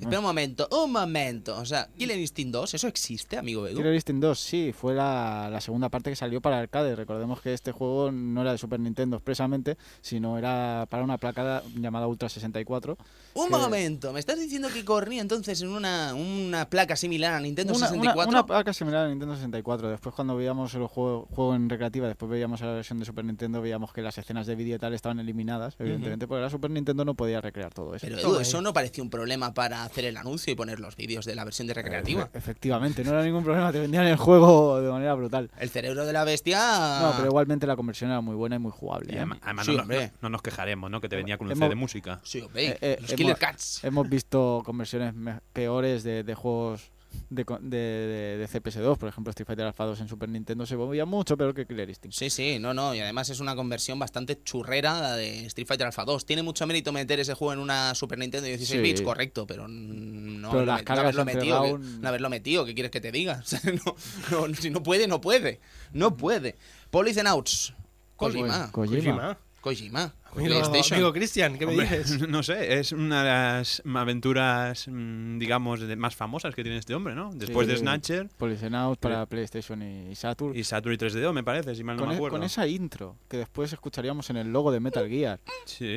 Espera 0.00 0.18
un 0.18 0.24
momento, 0.24 0.68
un 0.72 0.92
momento. 0.92 1.56
O 1.58 1.64
sea, 1.64 1.88
Killer 1.96 2.18
Instinct 2.18 2.52
2, 2.52 2.74
¿eso 2.74 2.88
existe, 2.88 3.36
amigo 3.38 3.66
Edu? 3.66 3.76
Killer 3.78 3.94
Instinct 3.94 4.22
2, 4.22 4.38
sí, 4.40 4.72
fue 4.72 4.94
la, 4.94 5.48
la 5.50 5.60
segunda 5.60 5.88
parte 5.88 6.10
que 6.10 6.16
salió 6.16 6.40
para 6.40 6.58
arcade. 6.58 6.96
Recordemos 6.96 7.40
que 7.40 7.54
este 7.54 7.72
juego 7.72 8.10
no 8.12 8.42
era 8.42 8.52
de 8.52 8.58
Super 8.58 8.80
Nintendo 8.80 9.16
expresamente, 9.16 9.76
sino 10.00 10.36
era 10.38 10.86
para 10.90 11.04
una 11.04 11.18
placa 11.18 11.62
llamada 11.76 12.06
Ultra 12.06 12.28
64. 12.28 12.98
Un 13.34 13.44
que- 13.48 13.50
momento, 13.50 14.12
¿me 14.12 14.20
estás 14.20 14.38
diciendo 14.38 14.68
que 14.72 14.84
corría 14.84 15.20
entonces 15.20 15.60
en 15.62 15.68
una, 15.70 16.14
una 16.14 16.68
placa 16.68 16.96
similar 16.96 17.34
a 17.34 17.40
Nintendo 17.40 17.72
Una, 17.72 17.78
una- 17.88 17.88
64? 17.88 18.28
una 18.30 18.46
placa 18.46 18.72
similar 18.72 19.06
a 19.06 19.08
Nintendo 19.08 19.34
64. 19.36 19.88
Después 19.90 20.14
cuando 20.14 20.36
veíamos 20.36 20.74
el 20.74 20.86
juego, 20.86 21.28
juego 21.34 21.54
en 21.54 21.68
recreativa, 21.70 22.06
después 22.08 22.30
veíamos 22.30 22.60
la 22.60 22.72
versión 22.72 22.98
de 22.98 23.04
Super 23.04 23.24
Nintendo, 23.24 23.60
veíamos 23.62 23.92
que 23.92 24.02
las 24.02 24.18
escenas 24.18 24.46
de 24.46 24.54
vídeo 24.54 24.76
y 24.76 24.78
tal 24.78 24.92
estaban 24.94 25.18
eliminadas, 25.20 25.76
evidentemente, 25.78 26.26
porque 26.28 26.42
la 26.42 26.50
Super 26.50 26.70
Nintendo 26.70 27.04
no 27.04 27.14
podía 27.14 27.40
recrear 27.40 27.72
todo 27.72 27.94
eso. 27.94 28.06
Pero 28.06 28.18
Edu, 28.18 28.38
eso 28.40 28.60
no 28.60 28.72
parecía 28.72 29.02
un 29.02 29.10
problema 29.10 29.54
para 29.54 29.83
hacer 29.84 30.04
el 30.06 30.16
anuncio 30.16 30.52
y 30.52 30.56
poner 30.56 30.80
los 30.80 30.96
vídeos 30.96 31.24
de 31.24 31.34
la 31.34 31.44
versión 31.44 31.66
de 31.68 31.74
recreativa. 31.74 32.24
Efe- 32.32 32.38
Efectivamente, 32.54 33.02
no 33.04 33.10
era 33.10 33.22
ningún 33.22 33.42
problema, 33.44 33.72
te 33.72 33.80
vendían 33.80 34.06
el 34.06 34.16
juego 34.16 34.80
de 34.80 34.90
manera 34.90 35.14
brutal. 35.14 35.50
El 35.58 35.70
cerebro 35.70 36.04
de 36.06 36.12
la 36.12 36.24
bestia... 36.24 36.58
No, 37.02 37.12
pero 37.16 37.26
igualmente 37.28 37.66
la 37.66 37.76
conversión 37.76 38.10
era 38.10 38.20
muy 38.20 38.34
buena 38.36 38.56
y 38.56 38.58
muy 38.58 38.70
jugable. 38.72 39.12
Y 39.12 39.14
¿eh? 39.16 39.18
además, 39.18 39.38
además 39.42 39.66
Sí, 39.66 39.74
no, 39.76 39.82
hombre. 39.82 40.06
no- 40.06 40.12
no 40.22 40.28
nos 40.30 40.42
quejaremos, 40.42 40.90
¿no? 40.90 41.00
Que 41.00 41.08
te 41.08 41.16
venía 41.16 41.36
con 41.38 41.46
un 41.46 41.52
Hemos- 41.52 41.66
C 41.66 41.68
de 41.68 41.74
música. 41.74 42.20
Sí, 42.22 42.40
hombre, 42.40 42.68
Eh, 42.68 42.78
eh, 42.80 42.96
los 43.00 43.10
hemos- 43.10 43.16
Killer 43.18 43.36
Cats. 43.38 43.84
Hemos 43.84 44.08
visto 44.08 44.62
conversiones 44.64 45.14
peores 45.52 46.02
de, 46.04 46.22
de 46.24 46.34
juegos 46.34 46.90
de, 47.30 47.44
co- 47.44 47.58
de, 47.60 47.76
de- 47.76 48.36
de 48.38 48.48
CPS2, 48.48 48.96
por 48.98 49.08
ejemplo, 49.08 49.30
Street 49.30 49.46
Fighter 49.46 49.66
Alpha 49.66 49.84
2 49.84 50.00
en 50.00 50.08
Super 50.08 50.28
Nintendo 50.28 50.66
se 50.66 50.76
movía 50.76 51.04
mucho 51.04 51.36
peor 51.36 51.54
que 51.54 51.66
Killer 51.66 51.88
Instinct. 51.88 52.16
Sí, 52.16 52.30
sí, 52.30 52.58
no, 52.58 52.74
no, 52.74 52.94
y 52.94 53.00
además 53.00 53.28
es 53.30 53.40
una 53.40 53.54
conversión 53.56 53.98
bastante 53.98 54.42
churrera 54.42 55.00
la 55.00 55.16
de 55.16 55.46
Street 55.46 55.66
Fighter 55.66 55.86
Alpha 55.86 56.04
2. 56.04 56.26
Tiene 56.26 56.42
mucho 56.42 56.66
mérito 56.66 56.92
meter 56.92 57.20
ese 57.20 57.34
juego 57.34 57.52
en 57.52 57.58
una 57.58 57.94
Super 57.94 58.18
Nintendo 58.18 58.44
de 58.44 58.56
16 58.56 58.78
Sí. 58.80 58.82
bits, 58.82 59.02
correcto, 59.02 59.46
pero 59.46 59.66
no, 59.68 60.50
Pero 60.50 60.60
no, 60.60 60.66
las 60.66 60.80
no 60.80 60.84
cargas 60.84 61.04
haberlo 61.04 61.24
metido, 61.24 61.78
no 61.78 62.08
haberlo 62.08 62.30
metido, 62.30 62.64
¿qué 62.64 62.74
quieres 62.74 62.90
que 62.90 63.00
te 63.00 63.10
diga? 63.12 63.40
O 63.44 63.46
sea, 63.46 63.60
no, 63.72 64.46
no, 64.48 64.54
si 64.54 64.70
no 64.70 64.82
puede, 64.82 65.06
no 65.08 65.20
puede. 65.20 65.60
No 65.92 66.16
puede. 66.16 66.56
Polycenauts. 66.90 67.74
Kojima. 68.16 68.70
Kojima. 68.72 69.02
Kojima. 69.02 69.38
Kojima. 69.60 70.14
Amigo, 70.36 71.12
Cristian, 71.12 71.56
¿qué 71.58 71.66
me 71.66 71.72
Hombre, 71.72 71.98
dices? 71.98 72.20
no 72.28 72.42
sé, 72.42 72.78
es 72.78 72.92
una 72.92 73.22
de 73.22 73.28
las 73.30 73.82
aventuras, 73.94 74.86
mm, 74.88 75.38
digamos, 75.38 75.80
de- 75.80 75.96
más 75.96 76.16
famosas 76.16 76.54
que 76.54 76.62
tiene 76.62 76.78
este 76.78 76.94
hombre, 76.94 77.14
¿no? 77.14 77.30
Después 77.34 77.66
de. 77.68 77.76
Snatcher 77.76 78.28
Policenauts 78.36 78.98
para 78.98 79.26
PlayStation 79.26 79.80
y 79.82 80.14
Saturn. 80.14 80.56
y 80.56 80.64
Saturn 80.64 80.94
y 80.94 80.98
3DO, 80.98 81.32
me 81.32 81.44
parece, 81.44 81.74
si 81.74 81.84
mal 81.84 81.96
no 81.96 82.00
con, 82.02 82.08
me 82.08 82.14
e- 82.14 82.16
acuerdo. 82.16 82.36
con 82.36 82.44
esa 82.44 82.66
intro 82.66 83.16
que 83.28 83.36
después 83.38 83.72
escucharíamos 83.72 84.28
en 84.30 84.36
el 84.38 84.52
logo 84.52 84.72
de 84.72 84.80
Metal 84.80 85.08
Gear. 85.08 85.40
Sí. 85.66 85.96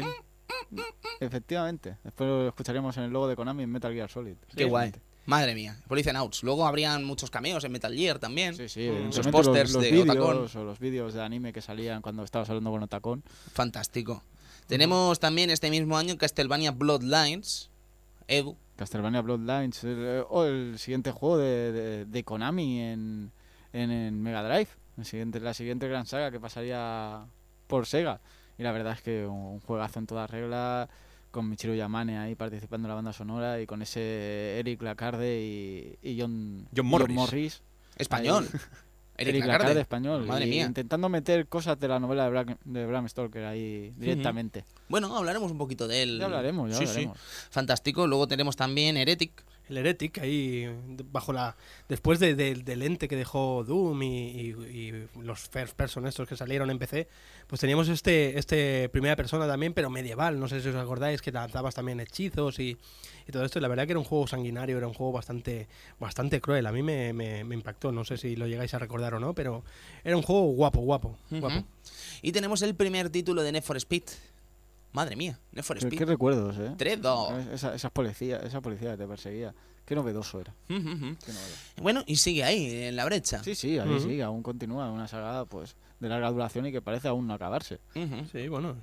Efectivamente. 1.20 1.98
Después 2.04 2.28
lo 2.30 2.48
escucharíamos 2.50 2.96
en 2.98 3.04
el 3.04 3.12
logo 3.12 3.28
de 3.28 3.36
Konami 3.36 3.64
en 3.64 3.72
Metal 3.72 3.94
Gear 3.94 4.10
Solid. 4.10 4.36
Qué 4.56 4.66
guay. 4.66 4.92
Madre 5.28 5.54
mía. 5.54 5.78
Polycenauts. 5.88 6.42
Luego 6.42 6.66
habrían 6.66 7.04
muchos 7.04 7.30
cameos 7.30 7.64
en 7.64 7.72
Metal 7.72 7.94
Gear 7.94 8.18
también. 8.18 8.56
Sí, 8.56 8.68
sí. 8.70 8.90
Mm. 8.90 9.16
Los 9.16 9.28
pósters 9.28 9.74
de 9.74 9.92
vídeos 9.92 10.10
Otacon. 10.10 10.48
o 10.56 10.64
los 10.64 10.80
vídeos 10.80 11.14
de 11.14 11.22
anime 11.22 11.54
que 11.54 11.62
salían 11.62 12.02
cuando 12.02 12.24
estabas 12.24 12.50
hablando 12.50 12.72
con 12.72 12.82
Otacon. 12.84 13.24
Fantástico. 13.54 14.24
Tenemos 14.68 15.20
también 15.20 15.50
este 15.50 15.70
mismo 15.70 15.98
año 15.98 16.18
Castlevania 16.18 16.72
Bloodlines. 16.72 17.70
Edu. 18.28 18.58
Castlevania 18.78 19.22
Bloodlines. 19.22 19.84
El, 19.84 19.98
eh, 20.00 20.24
o 20.30 20.46
el 20.46 20.80
siguiente 20.80 21.12
juego 21.12 21.38
de, 21.38 21.72
de- 21.72 22.06
de 22.06 22.24
Konami 22.24 22.80
en, 22.82 23.32
en, 23.74 23.92
en 23.92 24.22
Mega 24.22 24.44
Drive. 24.44 24.70
El 24.98 25.06
siguiente, 25.06 25.40
la 25.40 25.54
siguiente 25.54 25.88
gran 25.88 26.06
saga 26.06 26.32
que 26.32 26.40
pasaría 26.40 27.26
por 27.68 27.86
Sega. 27.86 28.20
Y 28.58 28.64
la 28.64 28.72
verdad 28.72 28.94
es 28.94 29.02
que 29.02 29.26
un, 29.26 29.36
un 29.38 29.60
juegazo 29.60 30.00
en 30.00 30.08
toda 30.08 30.26
regla. 30.26 30.90
Con 31.38 31.50
Michiru 31.50 31.76
Yamane 31.76 32.18
ahí 32.18 32.34
participando 32.34 32.88
en 32.88 32.90
la 32.90 32.96
banda 32.96 33.14
sonora. 33.14 33.62
Y 33.62 33.68
con 33.68 33.84
ese 33.84 34.58
Eric 34.58 34.82
Lacarde 34.82 35.40
y, 35.40 36.00
y 36.02 36.20
John, 36.20 36.68
John 36.76 36.88
Morris. 36.88 37.62
Español. 37.96 38.48
Eric, 39.20 39.36
Eric 39.36 39.42
Lacarde. 39.42 39.64
Lacarde 39.66 39.82
español. 39.82 40.26
Madre 40.26 40.48
mía. 40.48 40.66
Intentando 40.66 41.10
meter 41.10 41.48
cosas 41.48 41.80
de 41.80 41.88
la 41.88 42.00
novela 42.00 42.24
de 42.24 42.30
Bram, 42.32 42.58
de 42.66 42.86
Bram 42.88 43.08
Stoker 43.08 43.46
ahí 43.46 43.94
directamente. 43.98 44.66
Bueno, 44.90 45.16
hablaremos 45.16 45.52
un 45.52 45.60
poquito 45.60 45.88
de 45.88 46.02
él. 46.02 46.18
Ya 46.18 46.26
hablaremos, 46.26 46.72
ya 46.72 46.78
Sí, 46.78 46.86
sí. 46.86 46.90
hablaremos. 46.90 47.20
Fantástico. 47.52 48.08
Luego 48.08 48.28
tenemos 48.28 48.56
también 48.56 48.98
Heretic. 48.98 49.44
El 49.70 49.78
Heretic 49.78 50.18
ahí 50.20 50.66
bajo 51.12 51.34
la 51.34 51.56
después 51.90 52.20
de- 52.20 52.36
de- 52.36 52.56
del 52.56 52.82
ente 52.84 53.08
que 53.08 53.16
dejó 53.16 53.64
Doom 53.66 54.02
y, 54.04 54.30
y- 54.30 54.50
y 54.72 55.08
los 55.22 55.40
first 55.42 55.76
person 55.76 56.08
estos 56.08 56.28
que 56.28 56.36
salieron 56.38 56.70
en 56.70 56.80
PC 56.80 57.08
pues 57.48 57.60
teníamos 57.62 57.88
este 57.90 58.38
este 58.40 58.90
primera 58.90 59.16
persona 59.16 59.46
también 59.48 59.74
pero 59.74 59.90
medieval. 59.90 60.40
No 60.40 60.48
sé 60.48 60.62
si 60.62 60.70
os 60.70 60.76
acordáis 60.76 61.22
que 61.22 61.32
lanzabas 61.32 61.76
también 61.76 62.00
hechizos 62.00 62.60
y, 62.60 62.78
y 63.28 63.32
todo 63.32 63.44
esto. 63.46 63.60
Y 63.60 63.62
la 63.62 63.68
verdad 63.68 63.86
que 63.86 63.92
era 63.92 64.00
un 64.00 64.06
juego 64.06 64.28
sanguinario 64.28 64.78
era 64.78 64.88
un 64.88 64.94
juego 64.94 65.12
bastante 65.14 65.68
bastante 66.00 66.40
cruel. 66.42 66.66
A 66.66 66.72
mí 66.72 66.82
me, 66.84 67.14
me- 67.14 67.44
me 67.44 67.56
impactó. 67.56 67.92
No 67.92 68.04
sé 68.06 68.18
si 68.18 68.36
lo 68.36 68.48
llegáis 68.48 68.74
a 68.74 68.80
recordar 68.80 69.14
o 69.16 69.20
no 69.20 69.34
pero 69.34 69.64
era 70.04 70.16
un 70.18 70.24
juego 70.24 70.44
guapo 70.54 70.80
guapo 70.82 71.18
guapo. 71.30 71.56
Y 72.22 72.32
tenemos 72.32 72.62
el 72.62 72.74
primer 72.76 73.10
título 73.10 73.44
de 73.44 73.52
Need 73.52 73.64
for 73.64 73.78
Speed. 73.78 74.04
Madre 74.98 75.16
mía, 75.16 75.40
Need 75.52 75.64
for 75.64 75.78
Speed. 75.78 75.96
qué 75.96 76.06
recuerdos, 76.06 76.58
¿eh? 76.58 76.74
3, 76.76 77.00
2. 77.04 77.34
Esa, 77.54 77.76
esas 77.76 77.92
policías, 77.92 78.44
esa 78.44 78.62
policía 78.62 78.94
que 78.94 78.98
te 78.98 79.08
perseguía. 79.08 79.54
Qué 79.86 79.94
novedoso 79.94 80.42
era. 80.42 80.56
Qué 80.68 80.80
novedoso. 80.80 81.22
Bueno, 81.80 82.04
y 82.08 82.16
sigue 82.16 82.44
ahí, 82.44 82.86
en 82.86 82.96
la 82.96 83.06
brecha. 83.06 83.44
Sí, 83.44 83.54
sí, 83.54 83.78
ahí 83.78 84.00
sí, 84.00 84.22
aún 84.22 84.42
continúa 84.42 84.90
una 84.92 85.08
saga 85.08 85.46
pues 85.46 85.76
de 86.00 86.10
larga 86.10 86.30
duración 86.30 86.66
y 86.68 86.72
que 86.72 86.82
parece 86.82 87.08
aún 87.08 87.28
no 87.28 87.34
acabarse. 87.34 87.80
Sí 88.32 88.48
bueno 88.48 88.76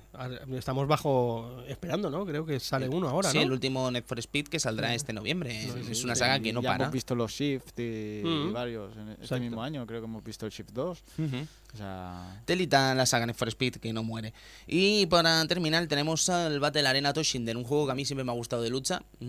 estamos 0.57 0.87
bajo 0.87 1.63
esperando 1.67 2.09
no 2.09 2.25
creo 2.25 2.45
que 2.45 2.59
sale 2.59 2.89
uno 2.89 3.07
ahora 3.07 3.29
Sí, 3.31 3.37
no 3.37 3.43
el 3.43 3.51
último 3.51 3.89
Need 3.89 4.03
for 4.03 4.19
Speed 4.19 4.47
que 4.47 4.59
saldrá 4.59 4.93
este 4.93 5.13
noviembre. 5.13 5.51
Sí, 5.61 5.91
es 5.91 5.97
sí, 5.99 6.03
una 6.03 6.15
sí, 6.15 6.19
saga 6.19 6.39
que 6.39 6.51
no 6.51 6.61
ya 6.61 6.71
para. 6.71 6.83
hemos 6.85 6.93
visto 6.93 7.15
los 7.15 7.31
Shift 7.31 7.79
y, 7.79 8.21
varios. 8.51 8.95
En 8.97 9.09
este 9.09 9.21
Exacto. 9.23 9.43
mismo 9.43 9.63
año 9.63 9.85
creo 9.87 10.01
que 10.01 10.05
hemos 10.05 10.23
visto 10.23 10.45
el 10.45 10.51
Shift 10.51 10.71
2. 10.71 11.03
Ujú. 11.17 11.35
O 11.73 11.77
sea, 11.77 12.41
Telita 12.45 12.93
la 12.95 13.05
saga 13.05 13.25
Need 13.25 13.35
for 13.35 13.47
Speed 13.47 13.75
que 13.75 13.91
no 13.93 14.03
muere. 14.03 14.33
Y 14.67 15.05
para 15.07 15.45
terminar 15.47 15.87
tenemos 15.87 16.27
el 16.29 16.59
Battle 16.59 16.87
Arena 16.87 17.13
Toshinden, 17.13 17.57
un 17.57 17.63
juego 17.63 17.85
que 17.85 17.91
a 17.93 17.95
mí 17.95 18.05
siempre 18.05 18.23
me 18.23 18.31
ha 18.31 18.35
gustado 18.35 18.61
de 18.61 18.69
lucha. 18.69 19.01
Mm, 19.19 19.25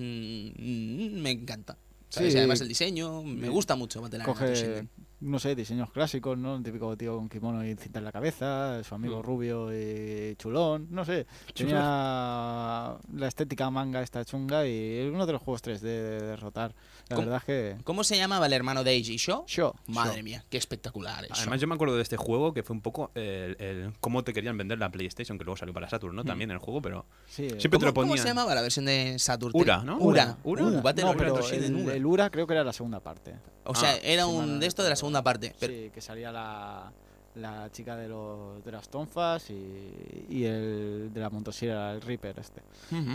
mm, 0.57 1.21
me 1.21 1.31
encanta. 1.31 1.77
¿Sabes? 2.09 2.33
Sí. 2.33 2.39
Además 2.39 2.61
el 2.61 2.69
diseño, 2.69 3.23
me 3.23 3.49
gusta 3.49 3.75
mucho 3.77 4.01
Battle 4.01 4.23
Arena 4.23 4.33
coge, 4.33 4.49
Toshinden. 4.49 4.91
No 5.21 5.39
sé, 5.39 5.55
diseños 5.55 5.91
clásicos, 5.91 6.37
¿no? 6.37 6.57
El 6.57 6.63
típico 6.63 6.97
tío 6.97 7.17
con 7.17 7.29
kimono 7.29 7.65
y 7.65 7.75
cinta 7.77 7.99
en 8.01 8.05
la 8.05 8.13
cabeza, 8.13 8.83
su 8.85 8.95
amigo 8.95 9.21
Mm. 9.21 9.23
rubio 9.23 9.73
y 9.73 10.37
chulón, 10.37 10.89
no 10.91 11.05
sé. 11.05 11.27
Tenía 11.55 12.97
la 13.15 13.27
estética 13.29 13.71
manga 13.71 14.03
esta 14.03 14.25
chunga 14.25 14.67
y 14.67 14.99
es 14.99 15.13
uno 15.13 15.27
de 15.27 15.33
los 15.33 15.43
juegos 15.43 15.63
3D 15.63 15.81
de 15.81 16.21
derrotar. 16.23 16.75
La 17.09 17.17
verdad 17.17 17.37
es 17.39 17.45
que... 17.45 17.77
¿Cómo 17.85 18.05
se 18.05 18.17
llamaba 18.17 18.47
el 18.47 18.53
hermano 18.53 18.85
de 18.85 18.91
Eiji 18.93 19.17
Sho? 19.17 19.45
Sho, 19.47 19.75
Madre 19.87 20.19
Sho. 20.19 20.25
mía, 20.25 20.45
qué 20.51 20.59
espectacular 20.59 21.25
eso. 21.25 21.35
Además, 21.35 21.61
yo 21.61 21.67
me 21.67 21.75
acuerdo 21.75 21.97
de 21.97 22.03
este 22.03 22.17
juego 22.17 22.53
que 22.53 22.63
fue 22.63 22.75
un 22.75 22.83
poco 22.83 23.11
el, 23.15 23.57
el 23.61 23.93
cómo 24.01 24.23
te 24.25 24.33
querían 24.33 24.57
vender 24.59 24.79
la 24.79 24.91
PlayStation, 24.91 25.39
que 25.39 25.45
luego 25.45 25.57
salió 25.57 25.73
para 25.73 25.89
Saturn, 25.89 26.15
¿no? 26.17 26.25
Mm. 26.25 26.27
También 26.27 26.51
el 26.51 26.59
juego, 26.59 26.83
pero 26.83 27.07
Sí, 27.27 27.49
Siempre 27.59 27.79
te 27.79 27.93
¿Cómo, 27.93 28.17
se 28.17 28.29
llamaba 28.29 28.55
la 28.55 28.63
versión 28.63 28.85
de 28.85 29.19
Saturn? 29.19 29.53
Ura, 29.55 29.83
¿no? 29.83 29.99
Ura. 29.99 30.37
Ura. 30.45 30.65
Uh, 30.65 30.71
no, 30.71 30.83
pero 31.17 31.35
Toshinden, 31.35 31.77
el, 31.77 31.85
Ura. 31.85 31.95
el 31.95 32.07
Ura 32.07 32.31
creo 32.31 32.47
que 32.47 32.53
era 32.55 32.65
la 32.65 32.73
segunda 32.73 33.01
parte. 33.01 33.35
O 33.67 33.75
sea, 33.75 33.93
Ah, 33.93 33.99
era 34.03 34.25
sí, 34.25 34.31
un 34.31 34.61
de 34.61 34.67
esto 34.67 34.83
de 34.83 34.91
la 34.91 34.97
segunda 34.97 35.23
parte. 35.23 35.55
Pero, 35.59 35.73
Sí, 35.73 35.91
que 35.95 36.01
salía 36.01 36.31
la, 36.33 36.93
la 37.35 37.71
chica 37.73 37.97
de, 37.97 38.09
los, 38.09 38.65
de 38.65 38.73
las 38.73 38.89
tonfas 38.89 39.51
y, 39.51 40.27
y 40.31 40.45
el 40.45 41.11
de 41.13 41.21
la 41.21 41.29
motosierra, 41.31 41.93
el 41.93 42.01
Reaper 42.01 42.39
este. 42.39 42.63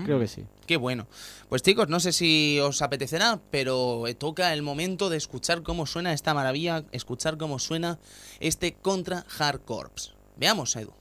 Creo 0.05 0.19
que 0.19 0.27
sí. 0.27 0.45
Qué 0.67 0.77
bueno. 0.77 1.07
Pues 1.49 1.61
chicos, 1.63 1.87
no 1.89 1.99
sé 1.99 2.11
si 2.11 2.59
os 2.59 2.81
apetecerá, 2.81 3.39
pero 3.49 4.03
toca 4.17 4.53
el 4.53 4.61
momento 4.61 5.09
de 5.09 5.17
escuchar 5.17 5.63
cómo 5.63 5.85
suena 5.85 6.13
esta 6.13 6.33
maravilla, 6.33 6.83
escuchar 6.91 7.37
cómo 7.37 7.57
suena 7.59 7.97
este 8.39 8.73
contra 8.73 9.25
Hard 9.39 9.61
Corps. 9.61 10.13
Veamos, 10.37 10.75
Edu. 10.75 10.93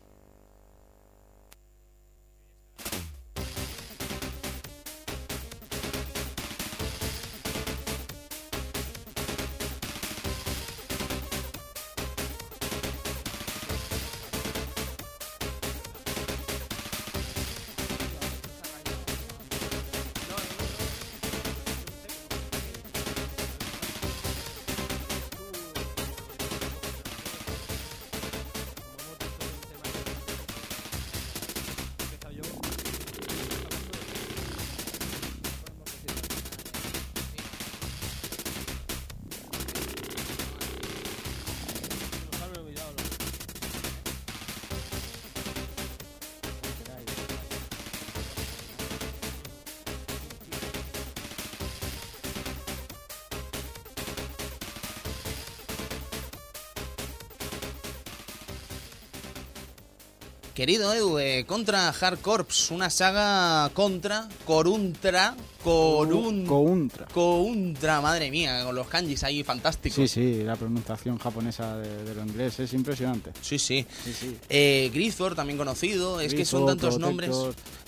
Querido 60.60 60.92
Edu, 60.92 61.16
contra 61.46 61.88
Hard 61.88 62.20
Corps, 62.20 62.70
una 62.70 62.90
saga 62.90 63.70
contra, 63.72 64.28
coruntra, 64.44 65.34
corun, 65.62 66.46
Countra. 66.46 67.06
countra, 67.06 68.00
madre 68.00 68.30
mía, 68.30 68.64
con 68.64 68.74
los 68.74 68.86
kanjis 68.86 69.22
ahí 69.24 69.42
fantásticos. 69.42 69.96
Sí, 69.96 70.08
sí, 70.08 70.42
la 70.44 70.56
pronunciación 70.56 71.18
japonesa 71.18 71.76
de, 71.78 72.04
de 72.04 72.14
lo 72.14 72.22
inglés 72.22 72.58
es 72.60 72.72
impresionante. 72.72 73.32
sí. 73.40 73.58
sí. 73.58 73.86
Sí, 74.04 74.12
sí. 74.12 74.36
Eh, 74.48 74.90
también 75.34 75.58
conocido, 75.58 76.20
es 76.20 76.34
que 76.34 76.44
son 76.44 76.66
tantos 76.66 76.98
nombres. 76.98 77.30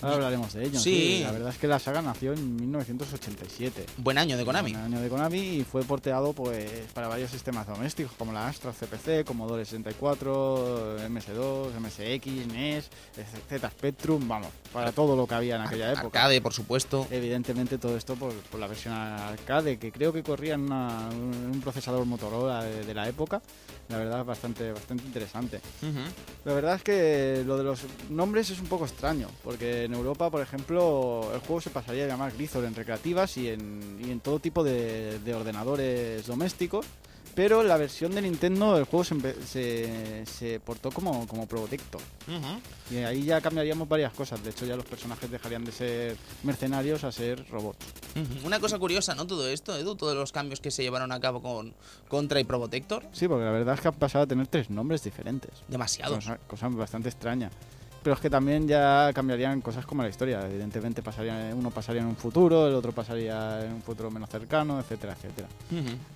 Ahora 0.01 0.15
hablaremos 0.15 0.53
de 0.53 0.65
ellos. 0.65 0.81
Sí. 0.81 0.93
Sí. 0.93 1.23
La 1.23 1.31
verdad 1.31 1.49
es 1.49 1.57
que 1.57 1.67
la 1.67 1.79
saga 1.79 2.01
nació 2.01 2.33
en 2.33 2.55
1987. 2.55 3.85
Buen 3.97 4.17
año 4.17 4.37
de 4.37 4.45
Konami. 4.45 4.71
Un 4.71 4.77
año 4.77 5.01
de 5.01 5.09
Konami 5.09 5.39
y 5.39 5.63
fue 5.63 5.83
porteado 5.83 6.33
pues 6.33 6.69
para 6.93 7.07
varios 7.07 7.31
sistemas 7.31 7.67
domésticos 7.67 8.13
como 8.17 8.31
la 8.33 8.47
Astra 8.47 8.71
CPC, 8.71 9.25
Commodore 9.25 9.65
64, 9.65 10.97
MS2, 11.09 11.79
MSX, 11.79 12.47
NES, 12.53 12.89
Z 13.49 13.69
Spectrum, 13.69 14.27
vamos, 14.27 14.49
para 14.71 14.91
todo 14.91 15.15
lo 15.15 15.27
que 15.27 15.35
había 15.35 15.55
en 15.55 15.61
aquella 15.61 15.91
época. 15.93 16.19
Arcade, 16.19 16.41
por 16.41 16.53
supuesto. 16.53 17.07
Obviamente 17.63 17.77
todo 17.87 17.95
esto 17.95 18.15
por, 18.17 18.33
por 18.33 18.59
la 18.59 18.67
versión 18.67 18.93
arcade, 18.93 19.77
que 19.79 19.89
creo 19.89 20.11
que 20.11 20.21
corría 20.21 20.55
en, 20.55 20.63
una- 20.63 21.07
un 21.09 21.61
procesador 21.63 22.05
Motorola 22.05 22.61
de, 22.61 22.83
de 22.83 22.93
la 22.93 23.07
época. 23.07 23.41
La 23.87 23.97
verdad 23.99 24.19
es 24.19 24.25
bastante, 24.25 24.73
bastante 24.73 25.05
interesante. 25.05 25.61
Ujú. 25.81 25.99
La 26.43 26.53
verdad 26.53 26.75
es 26.75 26.83
que 26.83 27.41
lo 27.45 27.57
de 27.57 27.63
los 27.63 27.79
nombres 28.09 28.49
es 28.49 28.59
un 28.59 28.67
poco 28.67 28.83
extraño, 28.83 29.29
porque 29.45 29.85
en 29.85 29.93
Europa, 29.93 30.29
por 30.29 30.41
ejemplo, 30.41 31.31
el 31.33 31.39
juego 31.39 31.61
se 31.61 31.69
pasaría 31.69 32.03
a 32.03 32.07
llamar 32.07 32.33
Grisor 32.33 32.65
en 32.65 32.75
recreativas 32.75 33.37
y 33.37 33.47
en, 33.47 33.97
y 34.05 34.11
en 34.11 34.19
todo 34.19 34.39
tipo 34.39 34.61
de, 34.61 35.19
de 35.19 35.33
ordenadores 35.33 36.27
domésticos, 36.27 36.85
pero 37.35 37.63
la 37.63 37.77
versión 37.77 38.13
de 38.13 38.21
Nintendo 38.21 38.77
el 38.77 38.83
juego 38.85 39.03
se, 39.03 39.43
se, 39.45 40.25
se 40.25 40.59
portó 40.59 40.91
como, 40.91 41.27
como 41.27 41.47
Probotector. 41.47 42.01
Y 42.91 42.97
ahí 42.97 43.23
ya 43.23 43.41
cambiaríamos 43.41 43.87
varias 43.87 44.13
cosas, 44.13 44.43
de 44.43 44.51
hecho 44.51 44.65
ya 44.65 44.75
los 44.75 44.85
personajes 44.85 45.29
dejarían 45.31 45.65
de 45.65 45.71
ser 45.71 46.17
mercenarios 46.43 47.03
a 47.03 47.11
ser 47.11 47.47
robots. 47.49 47.85
Una 48.43 48.59
cosa 48.59 48.77
curiosa, 48.79 49.15
¿no? 49.15 49.25
Todo 49.25 49.47
esto, 49.47 49.75
Edu, 49.75 49.95
todos 49.95 50.15
los 50.15 50.31
cambios 50.31 50.59
que 50.59 50.69
se 50.71 50.83
llevaron 50.83 51.11
a 51.11 51.19
cabo 51.19 51.41
con 51.41 51.73
Contra 52.07 52.39
y 52.39 52.43
Probotector, 52.43 53.03
Sí, 53.11 53.27
porque 53.27 53.45
la 53.45 53.51
verdad 53.51 53.75
es 53.75 53.81
que 53.81 53.87
han 53.87 53.93
pasado 53.95 54.25
a 54.25 54.27
tener 54.27 54.47
tres 54.47 54.69
nombres 54.69 55.03
diferentes. 55.03 55.49
demasiados. 55.67 56.15
Cosa, 56.15 56.37
cosa 56.47 56.67
bastante 56.69 57.09
extraña. 57.09 57.49
Pero 58.03 58.15
es 58.15 58.19
que 58.19 58.29
también 58.29 58.67
ya 58.67 59.11
cambiarían 59.13 59.61
cosas 59.61 59.85
como 59.85 60.03
la 60.03 60.09
historia. 60.09 60.45
Evidentemente 60.45 61.01
pasaría, 61.01 61.51
uno 61.55 61.71
pasaría 61.71 62.01
en 62.01 62.07
un 62.07 62.17
futuro, 62.17 62.67
el 62.67 62.73
otro 62.73 62.91
pasaría 62.91 63.63
en 63.65 63.73
un 63.73 63.81
futuro 63.81 64.11
menos 64.11 64.29
cercano, 64.29 64.79
etcétera, 64.79 65.13
etcétera. 65.13 65.47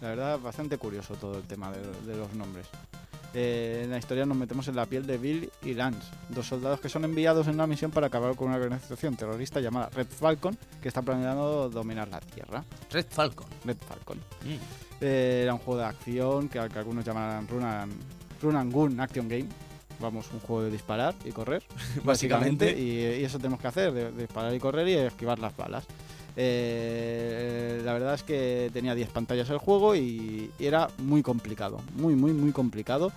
La 0.02 0.10
verdad, 0.10 0.40
bastante 0.40 0.78
curioso 0.78 1.16
todo 1.16 1.38
el 1.38 1.44
tema 1.44 1.72
de, 1.72 1.80
de 2.06 2.18
los 2.18 2.34
nombres. 2.34 2.68
Eh, 3.34 3.82
en 3.84 3.92
la 3.92 3.98
historia 3.98 4.26
nos 4.26 4.38
metemos 4.38 4.68
en 4.68 4.76
la 4.76 4.86
piel 4.86 5.06
de 5.06 5.18
Bill 5.18 5.52
y 5.62 5.74
Lance, 5.74 6.10
dos 6.30 6.48
soldados 6.48 6.80
que 6.80 6.90
son 6.90 7.06
enviados 7.06 7.48
en 7.48 7.54
una 7.54 7.68
misión 7.68 7.92
para 7.92 8.08
acabar 8.08 8.36
con 8.36 8.48
una 8.48 8.58
organización 8.58 9.16
terrorista 9.16 9.60
llamada 9.60 9.90
Red 9.90 10.08
Falcon, 10.08 10.58
que 10.82 10.88
está 10.88 11.02
planeando 11.02 11.70
dominar 11.70 12.08
la 12.08 12.20
Tierra. 12.20 12.64
Red 12.92 13.06
Falcon. 13.10 13.48
Red 13.64 13.78
Falcon. 13.88 14.18
Mm. 14.18 15.02
Eh, 15.02 15.42
era 15.44 15.54
un 15.54 15.60
juego 15.60 15.82
de 15.82 15.86
acción 15.86 16.50
que, 16.50 16.68
que 16.68 16.80
algunos 16.80 17.06
llamarán 17.06 17.48
Run 17.48 17.64
and, 17.64 17.94
Run 18.42 18.56
and 18.56 18.74
Gun 18.74 19.00
Action 19.00 19.28
Game. 19.28 19.48
Vamos, 20.00 20.28
un 20.32 20.40
juego 20.40 20.64
de 20.64 20.72
disparar 20.72 21.16
y 21.26 21.32
correr, 21.32 21.64
básicamente. 22.04 22.66
Básicamente. 22.66 22.80
y, 22.80 23.22
y 23.22 23.26
eso 23.26 23.38
tenemos 23.38 23.60
que 23.60 23.68
hacer, 23.68 23.92
de, 23.92 24.12
de 24.12 24.22
disparar 24.24 24.54
y 24.54 24.60
correr 24.60 24.88
y 24.88 24.94
esquivar 24.94 25.40
las 25.40 25.56
balas. 25.58 25.86
Eh, 26.40 27.82
la 27.84 27.94
verdad 27.94 28.14
es 28.14 28.22
que 28.22 28.70
tenía 28.72 28.94
10 28.94 29.10
pantallas 29.10 29.50
el 29.50 29.58
juego 29.58 29.96
y, 29.96 30.52
y 30.60 30.66
era 30.66 30.88
muy 31.00 31.24
complicado, 31.24 31.82
muy, 31.96 32.16
muy, 32.16 32.32
muy 32.32 32.52
complicado. 32.52 33.12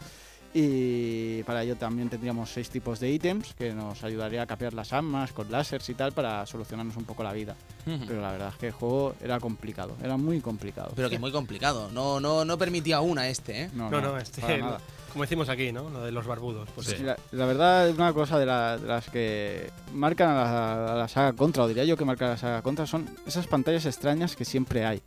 Y 0.52 1.42
para 1.44 1.62
ello 1.62 1.76
también 1.76 2.08
tendríamos 2.08 2.50
seis 2.50 2.70
tipos 2.70 2.98
de 2.98 3.10
ítems 3.10 3.54
que 3.54 3.72
nos 3.72 4.02
ayudaría 4.02 4.42
a 4.42 4.46
capear 4.46 4.74
las 4.74 4.92
armas 4.92 5.32
con 5.32 5.50
láseres 5.50 5.88
y 5.88 5.94
tal 5.94 6.12
para 6.12 6.44
solucionarnos 6.46 6.96
un 6.96 7.04
poco 7.04 7.22
la 7.22 7.32
vida. 7.32 7.54
Pero 7.84 8.20
la 8.20 8.32
verdad 8.32 8.48
es 8.48 8.56
que 8.56 8.66
el 8.68 8.72
juego 8.72 9.14
era 9.22 9.38
complicado, 9.40 9.96
era 10.02 10.16
muy 10.16 10.40
complicado. 10.40 10.92
Pero 10.96 11.08
que 11.08 11.18
muy 11.18 11.32
complicado. 11.32 11.88
No, 11.92 12.18
no, 12.20 12.44
no 12.44 12.58
permitía 12.58 13.00
una 13.00 13.28
este, 13.28 13.62
¿eh? 13.62 13.70
No, 13.74 13.90
no, 13.90 14.18
este, 14.18 14.40
para 14.40 14.58
nada. 14.58 14.80
como 15.12 15.22
decimos 15.24 15.48
aquí, 15.48 15.72
¿no? 15.72 15.88
Lo 15.88 16.02
de 16.04 16.12
los 16.12 16.26
barbudos. 16.26 16.68
Pues 16.74 16.88
Sí. 16.88 16.96
sí. 16.98 17.02
La, 17.04 17.16
la 17.32 17.46
verdad 17.46 17.88
es 17.88 17.94
una 17.96 18.12
cosa 18.12 18.38
de, 18.38 18.46
la- 18.46 18.76
de 18.76 18.86
las 18.88 19.08
que 19.08 19.70
marcan 19.94 20.30
a 20.30 20.34
la, 20.34 20.92
a 20.92 20.96
la 20.96 21.08
saga 21.08 21.32
Contra, 21.32 21.62
o 21.64 21.68
diría 21.68 21.84
yo 21.84 21.96
que 21.96 22.04
marcan 22.04 22.28
a 22.28 22.32
la 22.32 22.36
saga 22.38 22.62
Contra, 22.62 22.86
son 22.86 23.08
esas 23.26 23.46
pantallas 23.46 23.86
extrañas 23.86 24.34
que 24.36 24.44
siempre 24.44 24.84
hay. 24.84 25.00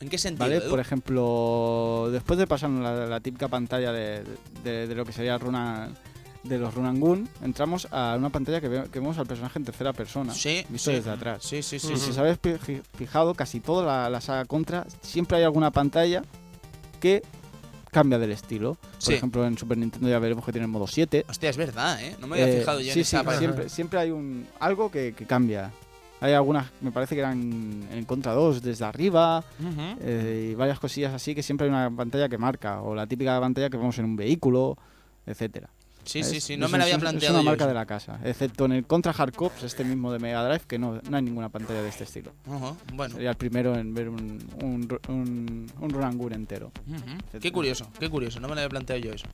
¿En 0.00 0.08
qué 0.08 0.18
sentido? 0.18 0.48
¿Vale? 0.48 0.60
Por 0.62 0.80
ejemplo, 0.80 2.08
después 2.10 2.38
de 2.38 2.46
pasar 2.46 2.70
la, 2.70 3.06
la 3.06 3.20
típica 3.20 3.48
pantalla 3.48 3.92
de, 3.92 4.24
de- 4.64 4.86
de 4.86 4.94
lo 4.94 5.04
que 5.04 5.12
sería 5.12 5.36
Runa, 5.38 5.90
de 6.42 6.58
los 6.58 6.72
Runangun, 6.74 7.28
entramos 7.44 7.86
a 7.90 8.14
una 8.18 8.30
pantalla 8.30 8.62
que, 8.62 8.68
ve- 8.68 8.84
que 8.90 8.98
vemos 8.98 9.18
al 9.18 9.26
personaje 9.26 9.58
en 9.58 9.64
tercera 9.66 9.92
persona, 9.92 10.32
Sí, 10.32 10.64
visto 10.70 10.90
sí. 10.90 10.96
desde 10.96 11.10
atrás. 11.10 11.42
Sí, 11.42 11.62
sí, 11.62 11.78
sí. 11.78 11.92
Y 11.92 11.96
si 11.98 12.10
os 12.10 12.18
habéis 12.18 12.38
fijado, 12.96 13.34
casi 13.34 13.60
toda 13.60 13.84
la, 13.84 14.08
la 14.10 14.20
saga 14.22 14.46
Contra, 14.46 14.86
siempre 15.02 15.36
hay 15.36 15.44
alguna 15.44 15.70
pantalla 15.70 16.22
que 16.98 17.22
cambia 17.90 18.18
del 18.18 18.32
estilo. 18.32 18.76
Por 18.76 19.02
Sí. 19.02 19.12
ejemplo, 19.14 19.44
en 19.46 19.58
Super 19.58 19.76
Nintendo 19.76 20.08
ya 20.08 20.18
veremos 20.18 20.44
que 20.46 20.52
tiene 20.52 20.64
el 20.64 20.70
modo 20.70 20.86
7. 20.86 21.26
Hostia, 21.28 21.50
es 21.50 21.56
verdad, 21.58 22.02
¿eh? 22.02 22.16
No 22.20 22.26
me 22.26 22.40
había 22.40 22.54
Eh, 22.54 22.58
fijado 22.60 22.80
yo 22.80 22.92
en 22.92 22.98
esa 23.00 23.38
siempre, 23.38 23.68
siempre 23.68 24.00
hay 24.00 24.10
un 24.12 24.46
algo 24.60 24.90
que, 24.90 25.12
que 25.14 25.26
cambia. 25.26 25.70
Hay 26.20 26.34
algunas, 26.34 26.70
me 26.82 26.92
parece 26.92 27.14
que 27.14 27.20
eran 27.22 27.88
en 27.90 28.04
Contra 28.04 28.32
2 28.32 28.60
desde 28.62 28.84
arriba 28.84 29.42
eh, 30.00 30.50
y 30.52 30.54
varias 30.54 30.78
cosillas 30.78 31.14
así 31.14 31.34
que 31.34 31.42
siempre 31.42 31.66
hay 31.66 31.70
una 31.72 31.90
pantalla 31.90 32.28
que 32.28 32.36
marca 32.36 32.82
o 32.82 32.94
la 32.94 33.06
típica 33.06 33.40
pantalla 33.40 33.70
que 33.70 33.78
vemos 33.78 33.98
en 33.98 34.04
un 34.04 34.16
vehículo, 34.16 34.76
etcétera. 35.26 35.70
Sí, 36.10 36.22
sí, 36.24 36.36
Es- 36.38 36.44
sí. 36.44 36.56
No 36.56 36.66
es 36.66 36.72
me 36.72 36.78
la 36.78 36.84
había 36.84 36.96
es 36.96 37.00
planteado 37.00 37.34
una 37.36 37.42
yo 37.44 37.50
marca 37.50 37.64
eso. 37.64 37.68
de 37.68 37.74
la 37.74 37.86
casa, 37.86 38.18
excepto 38.24 38.64
en 38.64 38.72
el 38.72 38.86
Contra 38.86 39.12
Hard 39.12 39.32
Corps, 39.34 39.62
este 39.62 39.84
mismo 39.84 40.12
de 40.12 40.18
Mega 40.18 40.44
Drive, 40.44 40.64
que 40.66 40.78
no, 40.78 41.00
no 41.08 41.16
hay 41.16 41.22
ninguna 41.22 41.48
pantalla 41.48 41.82
de 41.82 41.88
este 41.88 42.04
estilo. 42.04 42.32
Ujú, 42.46 42.76
Bueno. 42.94 43.14
Sería 43.14 43.30
el 43.30 43.36
primero 43.36 43.76
en 43.76 43.94
ver 43.94 44.08
un, 44.08 44.38
un, 44.62 44.98
un, 45.08 45.66
un 45.80 45.90
run 45.90 46.18
gun 46.18 46.32
entero. 46.32 46.72
Ujú. 46.88 47.38
Qué 47.40 47.52
curioso, 47.52 47.86
qué 47.98 48.08
curioso. 48.10 48.40
No 48.40 48.48
me 48.48 48.54
lo 48.54 48.60
había 48.60 48.68
planteado 48.70 49.00
yo 49.02 49.12
eso. 49.12 49.26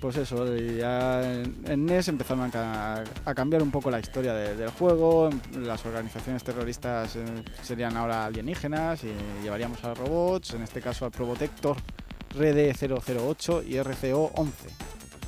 Pues 0.00 0.16
eso, 0.16 0.54
ya 0.56 1.22
en, 1.32 1.54
en 1.66 1.86
NES 1.86 2.08
empezaron 2.08 2.50
a, 2.54 3.04
a 3.24 3.34
cambiar 3.34 3.62
un 3.62 3.70
poco 3.70 3.90
la 3.90 4.00
historia 4.00 4.34
de- 4.34 4.56
del 4.56 4.70
juego. 4.70 5.30
Las 5.58 5.84
organizaciones 5.86 6.44
terroristas 6.44 7.16
eh, 7.16 7.24
serían 7.62 7.96
ahora 7.96 8.26
alienígenas 8.26 9.02
y 9.04 9.12
llevaríamos 9.42 9.82
a 9.84 9.94
robots, 9.94 10.54
en 10.54 10.62
este 10.62 10.80
caso 10.80 11.04
al 11.06 11.10
Probotector 11.12 11.76
RD008 12.36 13.64
y 13.66 13.74
RCO11, 13.74 14.50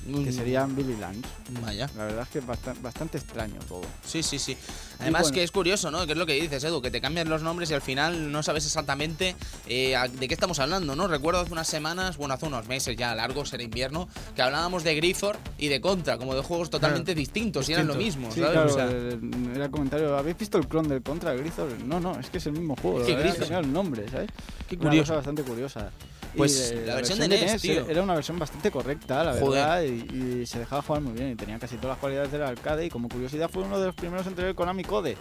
que 0.07 0.31
Mm, 0.31 0.33
serían 0.33 0.77
Billy 0.77 0.97
Lance. 0.97 1.29
Vaya. 1.63 1.89
La 1.97 2.05
verdad 2.05 2.23
es 2.23 2.29
que 2.29 2.39
es 2.39 2.47
bastante, 2.47 2.81
bastante 2.81 3.19
extraño 3.19 3.57
todo. 3.69 3.83
Sí, 4.05 4.23
sí, 4.23 4.39
sí. 4.39 4.57
Además 4.99 5.23
bueno. 5.23 5.35
que 5.35 5.43
es 5.43 5.51
curioso, 5.51 5.91
¿no? 5.91 6.07
Que 6.07 6.13
es 6.13 6.19
lo 6.19 6.27
que 6.27 6.35
dices, 6.41 6.63
Edu, 6.65 6.81
que 6.81 6.91
te 6.91 7.01
cambian 7.01 7.29
los 7.29 7.43
nombres 7.43 7.71
y 7.71 7.75
al 7.75 7.83
final 7.83 8.31
no 8.33 8.43
sabes 8.43 8.65
exactamente 8.67 9.37
eh, 9.67 9.95
de 10.19 10.29
qué 10.29 10.35
estamos 10.35 10.59
hablando, 10.59 10.97
¿no? 10.97 11.07
Recuerdo 11.09 11.41
hace 11.41 11.53
unas 11.53 11.67
semanas, 11.69 12.17
bueno, 12.17 12.35
hace 12.35 12.47
unos 12.47 12.67
meses 12.69 12.97
ya 12.97 13.15
largos, 13.15 13.53
era 13.53 13.63
invierno, 13.63 14.09
que 14.35 14.43
hablábamos 14.43 14.85
de 14.85 14.95
Griffor 14.95 15.37
y 15.59 15.69
de 15.69 15.81
Contra, 15.81 16.17
como 16.19 16.35
de 16.35 16.43
juegos 16.43 16.71
totalmente 16.71 17.15
distintos, 17.15 17.69
y 17.69 17.73
eran 17.75 17.87
lo 17.87 17.95
mismo, 17.95 18.31
Sí, 18.33 18.41
¿sabes? 18.41 18.53
claro, 18.53 18.71
O 18.73 18.75
sea, 18.75 18.91
era 19.55 19.65
el 19.67 19.71
comentario, 19.71 20.17
¿habéis 20.17 20.39
visto 20.39 20.59
el 20.59 20.67
clon 20.69 20.89
del 20.89 21.03
Contra 21.03 21.35
Grisor? 21.35 21.69
No, 21.85 22.01
no, 22.01 22.19
es 22.19 22.31
que 22.31 22.39
es 22.39 22.47
el 22.47 22.53
mismo 22.53 22.77
juego, 22.77 23.01
Es 23.03 23.07
que 23.07 23.55
el 23.55 23.73
nombre, 23.73 24.09
¿sabes? 24.09 24.31
qué 24.69 24.77
Una 24.77 24.85
curioso. 24.85 25.05
cosa 25.09 25.17
bastante 25.17 25.43
curiosa. 25.43 25.91
Pues 26.37 26.75
la 26.85 26.95
versión 26.97 27.19
de 27.19 27.29
NES, 27.29 27.61
tío. 27.63 27.89
era 27.89 28.03
una 28.03 28.15
versión 28.15 28.39
bastante 28.39 28.71
correcta, 28.71 29.25
la 29.25 29.33
Joder. 29.35 29.51
verdad, 29.65 29.83
y, 29.83 30.41
y 30.43 30.47
se 30.47 30.59
dejaba 30.59 30.83
jugar 30.83 31.03
muy 31.03 31.13
bien 31.13 31.31
y 31.31 31.35
tenía 31.35 31.59
casi 31.59 31.77
todas 31.77 31.91
las 31.95 31.99
cualidades 31.99 32.31
del 32.33 32.43
arcade 32.43 32.87
y 32.87 32.91
como 32.91 33.09
curiosidad 33.09 33.49
fue 33.51 33.63
uno 33.63 33.79
de 33.81 33.87
los 33.87 33.95
primeros 33.95 34.27
en 34.27 34.35
tener 34.35 34.55
Konami 34.55 34.85
Code. 34.85 35.17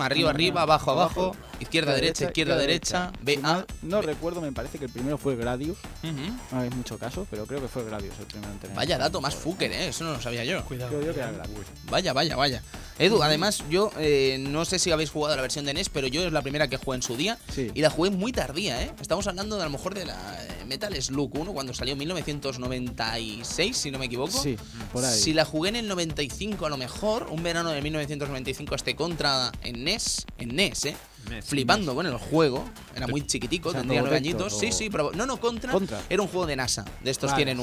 Arriba, 0.00 0.30
No, 0.30 0.34
arriba, 0.34 0.54
no, 0.54 0.60
abajo, 0.60 0.90
abajo, 0.92 1.20
abajo, 1.26 1.36
izquierda, 1.60 1.94
derecha, 1.94 2.24
izquierda, 2.26 2.56
derecha, 2.56 3.12
B, 3.22 3.38
A. 3.42 3.64
No 3.82 4.02
recuerdo, 4.02 4.40
me 4.40 4.52
parece 4.52 4.78
que 4.78 4.86
el 4.86 4.90
primero 4.90 5.18
fue 5.18 5.36
Gradius, 5.36 5.78
Ujú. 6.02 6.36
no 6.52 6.60
hay 6.60 6.70
mucho 6.70 6.98
caso, 6.98 7.26
pero 7.30 7.46
creo 7.46 7.60
que 7.60 7.68
fue 7.68 7.84
Gradius 7.84 8.14
el 8.18 8.26
primero 8.26 8.52
en 8.52 8.58
tener. 8.58 8.76
Vaya 8.76 8.98
dato 8.98 9.20
más 9.20 9.34
fucker, 9.34 9.70
¿eh? 9.72 9.88
Eso 9.88 10.04
no 10.04 10.12
lo 10.12 10.20
sabía 10.20 10.44
yo. 10.44 10.64
Cuidado. 10.64 10.90
Creo 10.90 11.02
yo 11.06 11.14
que 11.14 11.20
era 11.20 11.30
Gradius. 11.32 11.66
Vaya, 11.90 12.12
vaya, 12.12 12.36
vaya. 12.36 12.62
Edu, 12.98 13.22
además, 13.22 13.62
yo 13.70 13.92
eh, 13.98 14.38
no 14.40 14.64
sé 14.64 14.78
si 14.80 14.90
habéis 14.90 15.10
jugado 15.10 15.36
la 15.36 15.42
versión 15.42 15.64
de 15.64 15.72
NES, 15.74 15.88
pero 15.88 16.08
yo 16.08 16.24
es 16.26 16.32
la 16.32 16.42
primera 16.42 16.66
que 16.68 16.76
jugué 16.78 16.96
en 16.96 17.02
su 17.02 17.16
día. 17.16 17.38
Sí. 17.54 17.70
Y 17.74 17.80
la 17.80 17.90
jugué 17.90 18.10
muy 18.10 18.32
tardía, 18.32 18.82
¿eh? 18.82 18.92
Estamos 19.00 19.26
hablando 19.28 19.54
de 19.56 19.62
a 19.62 19.66
lo 19.66 19.70
mejor 19.70 19.94
de 19.94 20.04
la 20.04 20.37
Metal 20.66 20.94
Slug 21.02 21.34
1 21.38 21.52
cuando 21.52 21.72
salió 21.74 21.92
en 21.92 21.98
1996, 21.98 23.76
si 23.76 23.90
no 23.90 23.98
me 23.98 24.06
equivoco. 24.06 24.30
Sí, 24.42 24.56
por 24.92 25.04
ahí. 25.04 25.18
Si 25.18 25.32
la 25.32 25.44
jugué 25.44 25.70
en 25.70 25.76
el 25.76 25.88
95 25.88 26.66
a 26.66 26.70
lo 26.70 26.76
mejor, 26.76 27.26
un 27.30 27.42
verano 27.42 27.70
de 27.70 27.80
1995 27.82 28.74
este 28.74 28.94
contra 28.96 29.52
en 29.62 29.84
NES, 29.84 30.26
en 30.38 30.54
NES, 30.56 30.84
¿eh? 30.86 30.96
Mes, 31.28 31.44
Flipando 31.44 31.94
con 31.94 32.06
el 32.06 32.16
juego, 32.16 32.64
era 32.94 33.06
muy 33.06 33.26
chiquitico, 33.26 33.68
O 33.70 33.72
sea, 33.72 33.80
tendría 33.80 34.00
nueve 34.00 34.16
añitos. 34.16 34.58
Sí, 34.58 34.68
o- 34.68 34.72
sí, 34.72 34.88
pero 34.90 35.10
no, 35.12 35.26
no, 35.26 35.38
contra, 35.40 35.72
Contra. 35.72 36.00
Era 36.08 36.22
un 36.22 36.28
juego 36.28 36.46
de 36.46 36.56
NASA, 36.56 36.84
de 37.02 37.10
estos 37.10 37.30
Vale, 37.32 37.44
tienen 37.44 37.62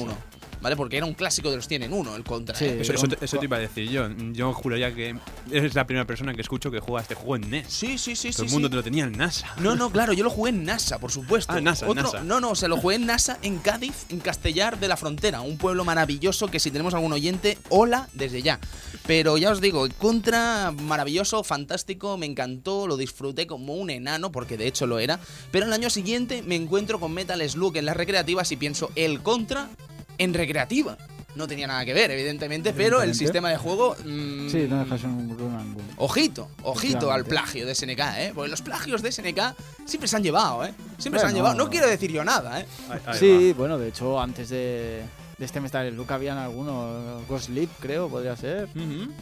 ¿Vale? 0.60 0.74
Porque 0.76 0.96
era 0.96 1.06
un 1.06 1.14
clásico 1.14 1.50
de 1.50 1.56
los 1.56 1.68
tienen 1.68 1.92
uno, 1.92 2.16
el 2.16 2.24
contra. 2.24 2.56
Sí. 2.56 2.64
¿eh? 2.64 2.78
Eso, 2.80 3.06
te, 3.06 3.22
eso 3.24 3.38
te 3.38 3.44
iba 3.44 3.56
a 3.56 3.60
decir 3.60 3.88
yo. 3.90 4.08
Yo 4.32 4.52
juraría 4.52 4.94
que 4.94 5.16
eres 5.50 5.74
la 5.74 5.86
primera 5.86 6.06
persona 6.06 6.34
que 6.34 6.40
escucho 6.40 6.70
que 6.70 6.80
juega 6.80 7.02
este 7.02 7.14
juego 7.14 7.36
en 7.36 7.50
NES. 7.50 7.66
Sí, 7.68 7.98
sí, 7.98 8.16
sí, 8.16 8.30
Todo 8.30 8.40
sí. 8.40 8.46
el 8.46 8.52
mundo 8.52 8.68
sí. 8.68 8.70
te 8.70 8.76
lo 8.76 8.82
tenía 8.82 9.04
en 9.04 9.12
NASA. 9.12 9.54
No, 9.60 9.76
no, 9.76 9.90
claro, 9.90 10.12
yo 10.12 10.24
lo 10.24 10.30
jugué 10.30 10.50
en 10.50 10.64
NASA, 10.64 10.98
por 10.98 11.12
supuesto. 11.12 11.52
Ah, 11.52 11.60
NASA, 11.60 11.86
Otro- 11.88 12.02
NASA. 12.02 12.22
No, 12.24 12.40
no, 12.40 12.54
se 12.54 12.68
lo 12.68 12.78
jugué 12.78 12.96
en 12.96 13.06
NASA, 13.06 13.38
en 13.42 13.58
Cádiz, 13.58 14.06
en 14.08 14.20
Castellar 14.20 14.80
de 14.80 14.88
la 14.88 14.96
Frontera, 14.96 15.40
un 15.42 15.58
pueblo 15.58 15.84
maravilloso 15.84 16.48
que 16.48 16.58
si 16.58 16.70
tenemos 16.70 16.94
algún 16.94 17.12
oyente, 17.12 17.58
hola 17.68 18.08
desde 18.14 18.42
ya. 18.42 18.58
Pero 19.06 19.36
ya 19.36 19.50
os 19.52 19.60
digo, 19.60 19.86
contra 19.98 20.72
maravilloso, 20.72 21.44
fantástico, 21.44 22.16
me 22.16 22.26
encantó, 22.26 22.86
lo 22.86 22.96
disfruté 22.96 23.46
como 23.46 23.74
un 23.74 23.90
enano, 23.90 24.32
porque 24.32 24.56
de 24.56 24.66
hecho 24.66 24.86
lo 24.86 24.98
era. 24.98 25.20
Pero 25.50 25.66
el 25.66 25.72
año 25.72 25.90
siguiente 25.90 26.42
me 26.42 26.56
encuentro 26.56 26.98
con 26.98 27.12
Metal 27.12 27.40
Slug 27.48 27.76
en 27.76 27.84
las 27.84 27.96
recreativas 27.96 28.50
y 28.52 28.56
pienso, 28.56 28.90
el 28.96 29.22
contra 29.22 29.68
en 30.18 30.34
recreativa. 30.34 30.96
No 31.34 31.46
tenía 31.46 31.66
nada 31.66 31.84
que 31.84 31.92
ver, 31.92 32.10
evidentemente, 32.10 32.72
pero 32.72 33.02
el 33.02 33.14
sistema 33.14 33.50
de 33.50 33.58
juego... 33.58 33.94
mm, 34.04 34.48
Sí, 34.48 34.66
no 34.70 34.78
dejas 34.82 35.04
un 35.04 35.36
run. 35.38 35.76
Ojito, 35.98 36.48
ojito 36.62 37.12
al 37.12 37.26
plagio 37.26 37.66
de 37.66 37.74
SNK, 37.74 37.98
¿eh? 38.18 38.32
Porque 38.34 38.50
los 38.50 38.62
plagios 38.62 39.02
de 39.02 39.12
SNK 39.12 39.40
siempre 39.84 40.08
se 40.08 40.16
han 40.16 40.22
llevado, 40.22 40.64
¿eh? 40.64 40.72
Siempre 40.96 41.20
se 41.20 41.26
han 41.26 41.34
llevado. 41.34 41.54
No 41.54 41.68
quiero 41.68 41.88
decir 41.88 42.10
yo 42.10 42.24
nada, 42.24 42.60
¿eh? 42.60 42.66
Ahí- 42.88 43.00
ahí 43.04 43.18
Sí, 43.18 43.52
bueno, 43.52 43.76
de 43.78 43.88
hecho, 43.88 44.18
antes 44.18 44.48
de, 44.48 45.02
de 45.36 45.44
este 45.44 45.60
Metal 45.60 45.90
Slug 45.92 46.10
habían 46.10 46.38
algunos, 46.38 47.26
Ghost 47.28 47.46
Sleep 47.48 47.68
creo, 47.80 48.08
podría 48.08 48.34
ser, 48.34 48.70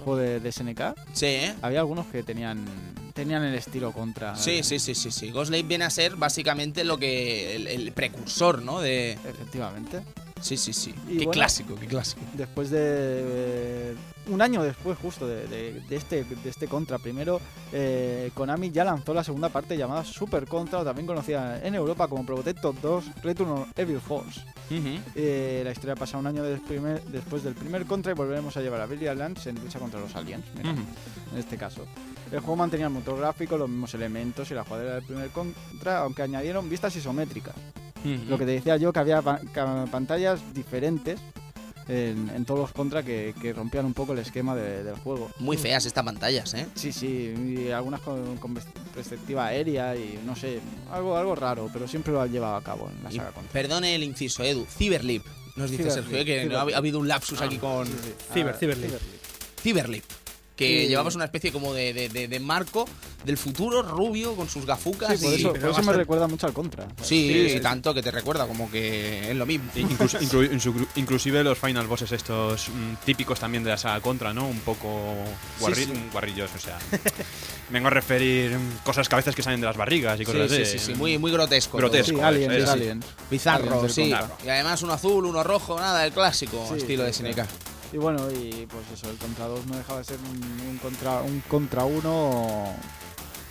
juego 0.05 0.17
de, 0.17 0.39
de 0.39 0.53
SNK. 0.53 0.81
Sí, 1.15 1.27
¿eh? 1.27 1.55
Había 1.63 1.81
algunos 1.81 2.07
que 2.07 2.23
tenían 2.23 2.65
tenían 3.13 3.43
el 3.45 3.55
estilo 3.57 3.91
contra. 3.93 4.37
Sí, 4.37 4.63
sí, 4.63 4.79
sí, 4.79 4.95
sí, 4.95 5.11
sí. 5.11 5.31
Ghost 5.33 5.51
Lake 5.51 5.65
viene 5.65 5.85
a 5.85 5.91
ser 5.91 6.15
básicamente 6.15 6.85
lo 6.85 6.97
que. 6.97 7.57
el, 7.57 7.67
el 7.67 7.91
precursor, 7.93 8.63
¿no? 8.63 8.81
De. 8.81 9.13
Efectivamente. 9.13 10.01
Sí, 10.45 10.59
sí, 10.59 10.75
sí. 10.75 10.95
Y 11.09 11.13
qué 11.13 11.25
bueno, 11.25 11.31
clásico, 11.33 11.75
qué 11.75 11.87
clásico. 11.87 12.21
Después 12.35 12.69
de. 12.69 12.79
eh, 12.81 13.95
un 14.29 14.43
año 14.43 14.63
después, 14.63 14.99
justo, 14.99 15.27
de, 15.27 15.47
de- 15.47 15.81
de 15.89 15.97
este, 15.97 16.25
de 16.25 16.51
este 16.51 16.69
Contra, 16.69 16.99
primero, 16.99 17.41
eh, 17.73 18.31
Konami 18.35 18.71
ya 18.71 18.85
lanzó 18.85 19.15
la 19.15 19.25
segunda 19.25 19.49
parte 19.49 19.77
llamada 19.79 20.05
Super 20.05 20.47
Contra, 20.47 20.81
o 20.81 20.85
también 20.85 21.07
conocida 21.07 21.61
en 21.67 21.75
Europa 21.75 22.09
como 22.09 22.27
Protector 22.27 22.75
2 22.81 23.05
Return 23.23 23.51
of 23.53 23.69
Evil 23.79 24.01
Force. 24.01 24.43
Eh, 25.15 25.63
la 25.65 25.71
historia 25.73 25.95
pasa 25.97 26.19
un 26.19 26.27
año 26.27 26.43
primer- 26.69 27.03
después 27.05 27.43
del 27.43 27.55
primer 27.55 27.87
Contra 27.87 28.13
y 28.13 28.15
volveremos 28.15 28.55
a 28.57 28.61
llevar 28.61 28.83
a 28.83 28.87
Billy 28.87 29.07
Lance 29.15 29.49
en 29.49 29.57
lucha 29.63 29.79
contra 29.79 29.99
los 30.01 30.15
aliens. 30.15 30.45
mira, 30.57 30.71
en 31.33 31.39
este 31.39 31.57
caso. 31.57 31.87
El 32.31 32.41
juego 32.41 32.57
mantenía 32.57 32.87
el 32.89 32.93
motor 32.93 33.19
gráfico, 33.19 33.57
los 33.57 33.69
mismos 33.71 33.95
elementos 33.95 34.51
y 34.51 34.55
la 34.55 34.65
jugabilidad 34.65 34.97
del 34.97 35.05
primer 35.05 35.31
Contra, 35.31 36.01
aunque 36.01 36.21
añadieron 36.23 36.69
vistas 36.69 36.95
isométricas. 36.97 37.55
Lo 38.29 38.39
que 38.39 38.45
te 38.45 38.53
decía 38.53 38.77
yo, 38.77 38.93
que 38.93 38.99
había 39.01 39.23
pa- 39.23 39.41
pantallas 39.91 40.41
diferentes 40.55 41.19
en, 41.89 42.31
en 42.35 42.45
todos 42.45 42.61
los 42.61 42.73
Contra 42.73 43.03
que, 43.03 43.35
que 43.41 43.53
rompían 43.53 43.85
un 43.85 43.95
poco 43.95 44.13
el 44.15 44.19
esquema 44.19 44.55
de- 44.57 44.83
del 44.85 44.95
juego. 44.97 45.31
Muy 45.39 45.57
feas 45.57 45.85
estas 45.87 46.05
pantallas, 46.05 46.55
¿eh? 46.55 46.67
Sí, 46.75 46.93
sí, 46.93 47.35
y 47.67 47.71
algunas 47.71 48.01
con, 48.01 48.37
con 48.39 48.55
pers- 48.55 48.65
perspectiva 48.95 49.47
aérea 49.47 49.95
y 49.97 50.19
no 50.25 50.35
sé, 50.37 50.61
algo, 50.93 51.17
algo 51.17 51.35
raro, 51.35 51.69
pero 51.73 51.87
siempre 51.89 52.13
lo 52.13 52.21
han 52.23 52.31
llevado 52.33 52.57
a 52.57 52.63
cabo 52.63 52.91
en 52.91 53.03
la 53.05 53.13
Y 53.13 53.17
saga 53.17 53.33
Contra. 53.33 53.53
perdone 53.53 53.95
el 53.95 54.03
inciso, 54.03 54.43
Edu. 54.43 54.67
Cyberlip. 54.67 55.25
Nos 55.57 55.71
dice 55.71 55.85
Cyberlip, 55.85 56.05
Sergio, 56.05 56.19
¿eh? 56.19 56.25
que 56.25 56.45
no 56.47 56.59
ha, 56.59 56.63
habido 56.63 56.99
un 56.99 57.07
lapsus 57.09 57.41
aquí 57.41 57.59
con 57.59 57.87
Sí, 57.87 57.93
sí. 58.03 58.13
Ciber- 58.41 58.53
Ah, 58.55 58.57
Cyberlip. 58.59 58.91
Cyberlip. 59.63 60.05
Que 60.57 60.85
Y- 60.85 60.89
llevabas 60.89 61.17
una 61.17 61.25
especie 61.25 61.51
como 61.51 61.75
de, 61.75 61.93
de- 61.93 62.09
de- 62.09 62.29
de 62.29 62.39
marco 62.41 62.89
del 63.25 63.37
futuro 63.37 63.83
rubio 63.83 64.37
con 64.37 64.49
sus 64.49 64.65
gafucas. 64.65 65.19
Sí, 65.19 65.25
por 65.25 65.33
y- 65.33 65.37
eso, 65.37 65.53
pero 65.53 65.63
por 65.73 65.81
eso 65.81 65.83
me 65.91 65.93
recuerda 65.97 66.29
mucho 66.29 66.47
al 66.47 66.53
Contra. 66.53 66.87
Sí, 67.03 67.33
Sí, 67.33 67.51
sí, 67.55 67.61
tanto 67.61 67.93
que 67.93 68.03
te 68.03 68.13
recuerda 68.13 68.47
como 68.47 68.71
que 68.71 69.31
es 69.31 69.37
lo 69.37 69.47
mismo. 69.47 69.69
Incluso, 69.75 70.21
inclu- 70.21 70.87
inclusive 70.95 71.43
los 71.43 71.59
final 71.59 71.89
bosses 71.89 72.13
estos 72.13 72.69
mm, 72.69 73.05
típicos 73.05 73.41
también 73.41 73.65
de 73.65 73.71
la 73.71 73.77
saga 73.77 74.01
Contra, 74.01 74.33
¿no? 74.33 74.47
Un 74.47 74.61
poco 74.61 75.15
guarri- 75.61 75.75
Sí, 75.75 75.85
sí. 75.87 75.93
mm, 75.93 76.13
guarrillos, 76.13 76.51
o 76.55 76.59
sea. 76.61 76.79
vengo 77.71 77.89
a 77.89 77.91
referir 77.91 78.53
mm, 78.57 78.85
cosas 78.85 79.09
que 79.09 79.15
a 79.15 79.19
veces 79.19 79.35
que 79.35 79.43
salen 79.43 79.61
de 79.61 79.67
las 79.67 79.77
barrigas 79.77 80.21
y 80.21 80.25
cosas 80.25 80.51
sí, 80.53 80.63
así. 80.63 80.79
sí, 80.79 80.79
sí, 80.79 80.95
muy, 80.95 81.19
muy 81.19 81.33
grotesco. 81.33 81.79
Grotesco. 81.79 82.11
Sí, 82.11 82.15
eso, 82.15 82.25
aliens, 82.27 82.69
aliens. 82.69 83.07
Bizarro, 83.29 83.73
Aliens 83.81 83.93
sí. 83.95 84.11
Contra. 84.11 84.31
Y 84.45 84.49
además 84.51 84.83
uno 84.83 84.93
azul, 84.93 85.25
uno 85.27 85.43
rojo, 85.43 85.81
nada, 85.81 86.07
el 86.07 86.13
clásico 86.13 86.65
Sí, 86.71 86.79
estilo 86.79 87.03
sí, 87.13 87.25
de 87.25 87.33
SNK. 87.35 87.49
Y 87.95 87.97
bueno, 87.97 88.29
y 88.29 88.67
pues 88.67 88.91
eso, 88.93 89.09
el 89.09 89.17
Contra 89.19 89.47
2 89.47 89.67
no 89.67 89.77
dejaba 89.77 90.01
de 90.01 90.05
ser 90.05 90.19
un, 90.19 90.69
un 90.69 90.79
contra 90.79 91.21
un 91.23 91.41
contra 91.43 91.85
uno 91.85 92.75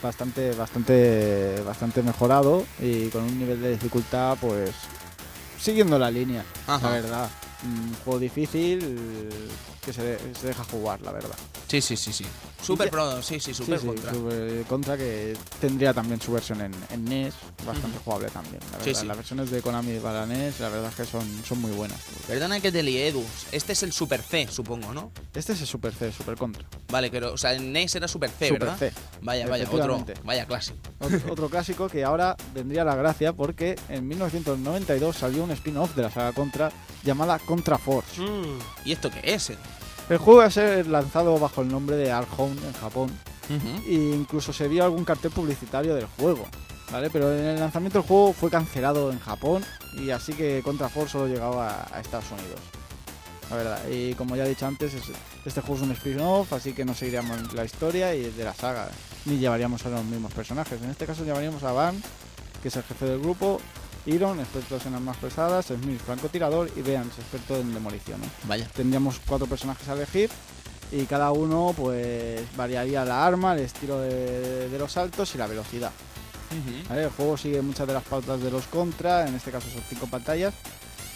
bastante, 0.01 0.51
bastante, 0.51 1.61
bastante 1.65 2.03
mejorado 2.03 2.65
y 2.77 3.07
con 3.07 3.23
un 3.23 3.39
nivel 3.39 3.61
de 3.61 3.71
dificultad, 3.71 4.37
pues 4.41 4.71
siguiendo 5.57 5.97
la 5.97 6.11
línea, 6.11 6.43
Ajá. 6.67 6.89
la 6.89 6.93
verdad. 6.93 7.29
Un 7.63 7.93
juego 8.03 8.19
difícil 8.19 9.29
que 9.85 9.91
se, 9.93 10.17
se 10.39 10.47
deja 10.47 10.63
jugar, 10.65 11.01
la 11.01 11.11
verdad. 11.11 11.35
Sí, 11.67 11.81
sí, 11.81 11.97
sí, 11.97 12.13
sí. 12.13 12.25
Super 12.61 12.89
Pro, 12.89 13.21
sí, 13.21 13.39
sí, 13.41 13.53
Super 13.53 13.77
sí, 13.79 13.81
sí, 13.81 13.87
Contra. 13.87 14.13
Super 14.13 14.63
Contra 14.69 14.97
que 14.97 15.35
tendría 15.59 15.93
también 15.93 16.21
su 16.21 16.31
versión 16.31 16.61
en, 16.61 16.71
en 16.91 17.03
NES, 17.03 17.33
bastante 17.65 17.97
jugable 18.05 18.29
también. 18.29 18.59
La 18.71 18.77
verdad. 18.77 18.99
sí. 19.01 19.05
Las 19.05 19.17
versiones 19.17 19.51
de 19.51 19.61
Konami 19.61 19.97
para 19.99 20.25
NES, 20.25 20.61
la 20.61 20.69
verdad 20.69 20.89
es 20.89 20.95
que 20.95 21.05
son, 21.05 21.23
son 21.45 21.59
muy 21.59 21.71
buenas. 21.71 21.99
Perdona 22.27 22.61
que 22.61 22.71
te 22.71 22.81
lié, 22.83 23.07
Edu. 23.09 23.23
Este 23.51 23.73
es 23.73 23.83
el 23.83 23.91
Super 23.91 24.21
C, 24.21 24.47
supongo, 24.49 24.93
¿no? 24.93 25.11
Este 25.33 25.51
es 25.51 25.59
el 25.61 25.67
Super 25.67 25.93
C, 25.93 26.13
Super 26.13 26.37
Contra. 26.37 26.63
Vale, 26.89 27.09
pero, 27.11 27.33
o 27.33 27.37
sea, 27.37 27.53
en 27.53 27.73
NES 27.73 27.95
era 27.95 28.07
Super 28.07 28.29
C, 28.29 28.47
Super 28.47 28.59
¿verdad? 28.61 28.77
C. 28.77 28.93
Vaya, 29.21 29.47
vaya, 29.47 29.67
otro, 29.69 30.05
vaya 30.23 30.45
clásico. 30.45 30.77
Ot- 31.01 31.23
Otro 31.31 31.49
clásico 31.49 31.89
que 31.89 32.03
ahora 32.05 32.37
vendría 32.53 32.85
la 32.85 32.95
gracia 32.95 33.33
porque 33.33 33.75
en 33.89 34.07
1992 34.07 35.17
salió 35.17 35.43
un 35.43 35.51
spin-off 35.51 35.95
de 35.95 36.03
la 36.03 36.11
saga 36.11 36.31
Contra 36.31 36.71
llamada 37.03 37.39
Contra 37.39 37.52
Force. 37.61 38.21
Mm. 38.21 38.59
¿Y 38.85 38.91
esto 38.93 39.09
qué 39.11 39.21
es? 39.33 39.49
Edu? 39.49 39.59
El 40.09 40.17
juego 40.17 40.39
va 40.39 40.45
a 40.45 40.51
ser 40.51 40.87
lanzado 40.87 41.37
bajo 41.39 41.61
el 41.61 41.69
nombre 41.69 41.95
de 41.95 42.11
Art 42.11 42.27
Home 42.37 42.55
en 42.65 42.73
Japón 42.73 43.09
e 43.87 43.93
incluso 43.93 44.51
se 44.53 44.67
vio 44.67 44.83
algún 44.83 45.05
cartel 45.05 45.31
publicitario 45.31 45.95
del 45.95 46.07
juego. 46.17 46.45
¿Vale? 46.91 47.09
Pero 47.09 47.33
en 47.33 47.45
el 47.45 47.59
lanzamiento 47.59 47.99
del 47.99 48.07
juego 48.07 48.33
fue 48.33 48.49
cancelado 48.51 49.11
en 49.11 49.19
Japón 49.19 49.63
y 49.97 50.09
así 50.11 50.33
que 50.33 50.61
Contra 50.63 50.89
Force 50.89 51.11
solo 51.13 51.27
llegaba 51.27 51.87
a 51.91 51.99
Estados 52.01 52.25
Unidos. 52.31 52.59
La 53.49 53.55
verdad, 53.57 53.79
y 53.89 54.13
como 54.15 54.35
ya 54.35 54.45
he 54.45 54.49
dicho 54.49 54.65
antes, 54.67 54.93
es- 54.93 55.03
este 55.45 55.61
juego 55.61 55.75
es 55.77 55.81
un 55.81 55.91
spin-off, 55.91 56.51
así 56.53 56.73
que 56.73 56.85
no 56.85 56.93
seguiríamos 56.93 57.53
la 57.53 57.65
historia 57.65 58.13
y 58.15 58.29
de 58.31 58.43
la 58.43 58.53
saga, 58.53 58.89
ni 59.25 59.37
llevaríamos 59.37 59.85
a 59.85 59.89
los 59.89 60.03
mismos 60.05 60.33
personajes. 60.33 60.81
En 60.81 60.89
este 60.89 61.05
caso 61.05 61.23
llevaríamos 61.23 61.63
a 61.63 61.71
Van, 61.71 62.01
que 62.61 62.67
es 62.69 62.75
el 62.75 62.83
jefe 62.83 63.05
del 63.05 63.19
grupo, 63.19 63.59
Iron, 64.05 64.39
expertos 64.39 64.85
en 64.85 64.95
armas 64.95 65.17
pesadas, 65.17 65.67
Smith, 65.67 66.01
francotirador 66.05 66.69
y 66.75 66.81
Beans, 66.81 67.17
experto 67.17 67.57
en 67.57 67.73
demoliciones. 67.73 68.29
Vaya. 68.47 68.67
Tendríamos 68.73 69.19
cuatro 69.25 69.47
personajes 69.47 69.87
a 69.87 69.93
elegir 69.93 70.29
y 70.91 71.05
cada 71.05 71.31
uno 71.31 71.73
pues 71.75 72.41
variaría 72.55 73.05
la 73.05 73.25
arma, 73.25 73.53
el 73.53 73.61
estilo 73.61 73.99
de, 73.99 74.69
de 74.69 74.79
los 74.79 74.91
saltos 74.91 75.33
y 75.35 75.37
la 75.37 75.47
velocidad. 75.47 75.91
¿vale? 76.89 77.03
El 77.03 77.09
juego 77.09 77.37
sigue 77.37 77.61
muchas 77.61 77.87
de 77.87 77.93
las 77.93 78.03
pautas 78.03 78.41
de 78.41 78.51
los 78.51 78.65
contra, 78.67 79.27
en 79.27 79.35
este 79.35 79.51
caso 79.51 79.69
son 79.69 79.81
cinco 79.89 80.07
pantallas, 80.07 80.53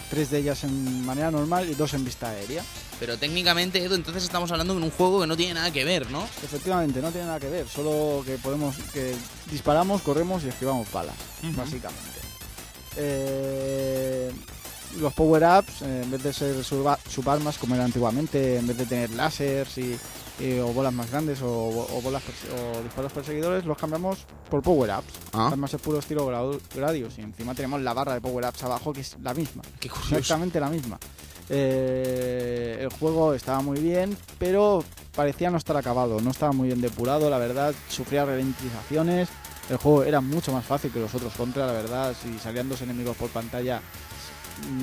tres 0.10 0.32
de 0.32 0.40
ellas 0.40 0.64
en 0.64 1.06
manera 1.06 1.30
normal 1.32 1.70
y 1.70 1.76
dos 1.76 1.94
en 1.94 2.06
vista 2.06 2.30
aérea. 2.30 2.64
Pero 3.00 3.18
técnicamente, 3.18 3.84
Edu, 3.84 3.94
entonces 3.94 4.24
estamos 4.24 4.52
hablando 4.52 4.74
de 4.74 4.82
un 4.82 4.90
juego 4.90 5.22
que 5.22 5.28
no 5.28 5.38
tiene 5.38 5.54
nada 5.54 5.72
que 5.72 5.84
ver, 5.86 6.10
¿no? 6.10 6.24
Efectivamente, 6.44 7.00
no 7.02 7.12
tiene 7.12 7.28
nada 7.28 7.40
que 7.40 7.50
ver, 7.50 7.68
solo 7.68 8.24
que 8.26 8.38
podemos 8.38 8.76
que 8.92 9.14
disparamos, 9.52 10.02
corremos 10.02 10.44
y 10.44 10.48
esquivamos 10.48 10.92
balas, 10.92 11.16
básicamente. 11.56 12.17
Eh, 12.98 14.32
los 15.00 15.14
power-ups, 15.14 15.82
eh, 15.84 16.02
en 16.04 16.12
vez 16.12 16.24
de 16.24 16.34
ser 16.34 16.64
suba- 16.64 16.98
subarmas 17.10 17.58
como 17.58 17.76
era 17.76 17.84
antiguamente, 17.86 18.58
en 18.58 18.66
vez 18.68 18.78
de 18.78 18.86
tener 18.86 19.10
láseres 19.12 19.78
y, 19.78 19.98
y- 20.40 20.60
o 20.60 20.68
bolas 20.68 20.94
más 20.94 21.12
grandes 21.12 21.42
o, 21.42 21.48
o 21.50 22.02
bolas 22.02 22.24
o 22.26 22.82
disparos 22.82 23.12
perseguidores, 23.12 23.66
los 23.66 23.78
cambiamos 23.78 24.20
por 24.50 24.64
power-ups. 24.64 25.14
Ah, 25.34 25.48
Además 25.48 25.74
es 25.74 25.82
puro 25.82 26.00
estilo 26.00 26.26
Gradius 26.74 27.18
y 27.18 27.22
encima 27.22 27.54
tenemos 27.54 27.82
la 27.82 27.94
barra 27.94 28.14
de 28.16 28.22
power-ups 28.22 28.64
abajo 28.64 28.92
que 28.94 29.02
es 29.02 29.16
la 29.22 29.34
misma. 29.34 29.62
qué. 29.80 29.88
Exactamente 29.90 30.60
la 30.60 30.70
misma. 30.70 30.98
Eh, 31.50 32.78
el 32.82 32.90
juego 32.90 33.34
estaba 33.34 33.62
muy 33.62 33.80
bien, 33.80 34.18
pero 34.40 34.84
parecía 35.16 35.50
no 35.50 35.58
estar 35.58 35.78
acabado, 35.78 36.20
no 36.22 36.32
estaba 36.32 36.52
muy 36.54 36.68
bien 36.68 36.82
depurado, 36.82 37.30
la 37.30 37.38
verdad, 37.38 37.74
sufría 37.90 38.26
ralentizaciones. 38.26 39.30
El 39.70 39.78
juego 39.78 40.04
era 40.04 40.22
mucho 40.22 40.52
más 40.54 40.66
fácil 40.66 40.92
que 40.92 41.00
los 41.00 41.14
otros 41.14 41.34
contra, 41.34 41.66
la 41.66 41.74
verdad, 41.74 42.16
si 42.22 42.38
salían 42.40 42.70
dos 42.70 42.82
enemigos 42.82 43.18
por 43.18 43.30
pantalla 43.30 43.82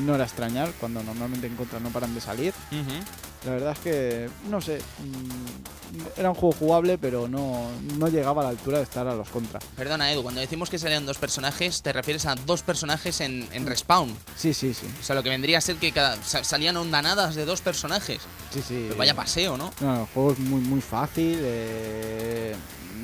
no 0.05 0.15
era 0.15 0.25
extrañar, 0.25 0.71
cuando 0.79 1.03
normalmente 1.03 1.47
en 1.49 1.57
contra 1.57 1.81
no 1.81 1.89
paran 1.91 2.15
de 2.15 2.21
salir. 2.21 2.53
Ujú. 2.71 3.01
La 3.45 3.51
verdad 3.53 3.73
es 3.73 3.79
que, 3.81 4.31
no 4.49 4.61
sé, 4.61 4.79
mm, 4.79 6.19
era 6.21 6.31
un 6.31 6.37
juego 6.37 6.55
jugable, 6.59 6.97
pero 6.97 7.27
no, 7.29 7.67
no 7.99 8.09
llegaba 8.09 8.41
a 8.43 8.45
la 8.45 8.51
altura 8.51 8.79
de 8.79 8.85
estar 8.85 9.07
a 9.09 9.15
los 9.15 9.29
contra. 9.29 9.59
Perdona, 9.77 10.13
Edu, 10.13 10.23
cuando 10.23 10.41
decimos 10.41 10.71
que 10.71 10.79
salían 10.79 11.05
dos 11.05 11.19
personajes, 11.19 11.83
te 11.83 11.93
refieres 11.93 12.25
a 12.27 12.37
dos 12.37 12.63
personajes 12.63 13.21
en, 13.21 13.47
en 13.53 13.67
respawn. 13.67 14.15
Sí, 14.37 14.55
sí, 14.55 14.73
sí. 14.75 14.87
O 15.01 15.03
sea, 15.03 15.15
lo 15.17 15.23
que 15.23 15.29
vendría 15.31 15.59
a 15.59 15.61
ser 15.61 15.77
que 15.77 15.93
cada, 15.93 16.23
sa- 16.23 16.45
salían 16.45 16.77
ondanadas 16.77 17.35
de 17.35 17.45
dos 17.45 17.61
personajes. 17.61 18.21
sí, 18.53 18.63
sí. 18.67 18.85
Pero 18.89 18.97
vaya 18.99 19.15
paseo, 19.15 19.57
¿no? 19.57 19.73
No, 19.81 20.01
el 20.03 20.07
juego 20.07 20.33
es 20.33 20.39
muy, 20.39 20.61
muy 20.61 20.81
fácil. 20.81 21.39
eh, 21.43 22.55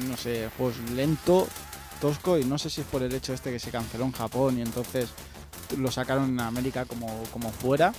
no 0.08 0.16
sé, 0.16 0.44
el 0.44 0.50
juego 0.50 0.70
es 0.72 0.90
lento, 0.92 1.48
tosco 2.00 2.38
y 2.38 2.44
no 2.44 2.58
sé 2.58 2.70
si 2.70 2.80
es 2.80 2.86
por 2.86 3.02
el 3.02 3.14
hecho 3.14 3.32
este 3.32 3.50
que 3.52 3.58
se 3.58 3.70
canceló 3.70 4.04
en 4.04 4.12
Japón 4.12 4.58
y 4.58 4.62
entonces 4.62 5.08
lo 5.78 5.90
sacaron 5.90 6.30
en 6.30 6.40
América 6.40 6.84
como, 6.84 7.22
como 7.32 7.50
fuera, 7.52 7.92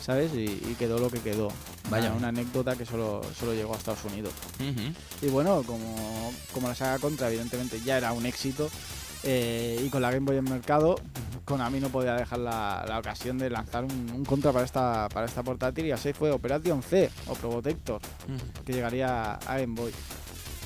¿sabes? 0.00 0.32
Y, 0.34 0.44
y 0.44 0.76
quedó 0.78 0.98
lo 0.98 1.10
que 1.10 1.18
quedó. 1.20 1.48
Vaya. 1.90 2.08
Una, 2.10 2.18
una 2.18 2.28
anécdota 2.28 2.76
que 2.76 2.86
solo, 2.86 3.22
solo 3.38 3.54
llegó 3.54 3.74
a 3.74 3.76
Estados 3.78 4.04
Unidos. 4.04 4.32
Y 5.20 5.26
bueno, 5.26 5.62
como, 5.64 6.32
como 6.52 6.68
la 6.68 6.74
saga 6.74 6.98
Contra 7.00 7.28
evidentemente 7.28 7.80
ya 7.80 7.98
era 7.98 8.12
un 8.12 8.24
éxito 8.24 8.70
eh, 9.24 9.82
y 9.84 9.88
con 9.88 10.02
la 10.02 10.10
Game 10.12 10.26
Boy 10.26 10.36
en 10.36 10.44
mercado, 10.44 10.96
Konami 11.44 11.80
no 11.80 11.88
podía 11.88 12.14
dejar 12.14 12.38
la, 12.38 12.84
la 12.88 12.98
ocasión 13.00 13.36
de 13.38 13.50
lanzar 13.50 13.84
un, 13.84 14.10
un 14.14 14.24
Contra 14.24 14.52
para 14.52 14.64
esta, 14.64 15.08
para 15.08 15.26
esta 15.26 15.42
portátil 15.42 15.86
y 15.86 15.90
así 15.90 16.12
fue 16.12 16.30
Operation 16.30 16.82
C 16.82 17.10
o 17.26 17.34
Probotector 17.34 18.00
que 18.64 18.72
llegaría 18.72 19.34
a 19.34 19.58
Game 19.58 19.74
Boy 19.74 19.92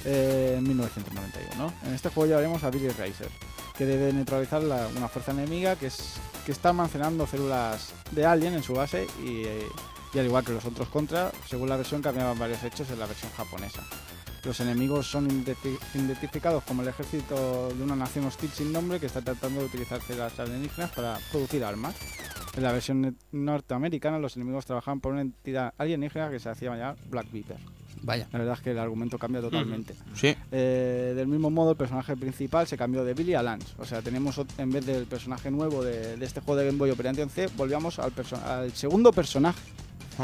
en 0.07 0.63
1991. 0.63 1.73
En 1.85 1.95
este 1.95 2.09
juego 2.11 2.29
llevaremos 2.29 2.63
a 2.65 2.71
Billy 2.71 2.89
Racer, 2.89 3.29
que 3.77 3.85
debe 3.87 4.13
neutralizar 4.13 4.63
la- 4.63 4.89
una 4.97 5.09
fuerza 5.09 5.33
enemiga 5.33 5.77
que, 5.77 5.87
es, 5.89 6.15
que 6.45 6.53
está 6.53 6.71
almacenando 6.71 7.27
células 7.27 7.93
de 8.13 8.25
alien 8.25 8.55
en 8.55 8.63
su 8.63 8.75
base 8.75 9.07
y, 9.23 9.43
eh, 9.45 9.67
y 10.15 10.19
al 10.19 10.27
igual 10.27 10.45
que 10.45 10.53
los 10.53 10.65
otros 10.65 10.89
contra, 10.89 11.33
según 11.49 11.69
la 11.69 11.77
versión 11.77 12.01
cambiaban 12.03 12.39
varios 12.39 12.63
hechos 12.63 12.89
en 12.91 12.99
la 12.99 13.07
versión 13.07 13.31
japonesa. 13.37 13.83
Los 14.45 14.61
enemigos 14.61 15.09
son 15.09 15.29
identifi- 15.29 15.79
identificados 15.95 16.63
como 16.63 16.83
el 16.83 16.89
ejército 16.89 17.69
de 17.71 17.83
una 17.83 17.97
nación 17.97 18.27
hostil 18.27 18.49
sin 18.51 18.73
nombre 18.73 19.01
que 19.01 19.07
está 19.07 19.21
tratando 19.21 19.59
de 19.61 19.67
utilizar 19.67 20.01
células 20.01 20.39
alienígenas 20.39 20.93
para 20.93 21.19
producir 21.33 21.65
armas. 21.65 21.97
En 22.57 22.63
la 22.63 22.71
versión 22.71 23.19
norteamericana, 23.33 24.21
los 24.21 24.37
enemigos 24.37 24.65
trabajaban 24.65 25.01
por 25.01 25.13
una 25.13 25.23
entidad 25.23 25.75
alienígena 25.77 26.31
que 26.31 26.39
se 26.39 26.49
hacía 26.49 26.71
llamar 26.77 26.97
Black 27.11 27.31
Viper. 27.33 27.59
Vaya. 28.03 28.29
La 28.33 28.39
verdad 28.39 28.55
es 28.55 28.61
que 28.61 28.71
el 28.71 28.79
argumento 28.79 29.19
cambia 29.19 29.41
totalmente. 29.41 29.95
Sí. 30.15 30.35
Eh, 30.53 31.13
del 31.17 31.27
mismo 31.29 31.51
modo, 31.51 31.73
el 31.73 31.77
personaje 31.77 32.17
principal 32.17 32.67
se 32.67 32.77
cambió 32.77 33.05
de 33.05 33.15
Billy 33.15 33.35
a 33.35 33.43
Lance. 33.43 33.75
O 33.79 33.85
sea, 33.85 34.03
tenemos 34.03 34.41
en 34.59 34.71
vez 34.71 34.87
del 34.87 35.07
personaje 35.07 35.51
nuevo 35.51 35.83
de, 35.83 36.17
de 36.17 36.25
este 36.25 36.41
juego 36.41 36.61
de 36.61 36.67
Game 36.67 36.79
Boy 36.79 36.91
Operation 36.91 37.29
C, 37.29 37.49
volvíamos 37.57 37.99
al, 37.99 38.13
al 38.45 38.73
segundo 38.73 39.13
personaje 39.13 39.61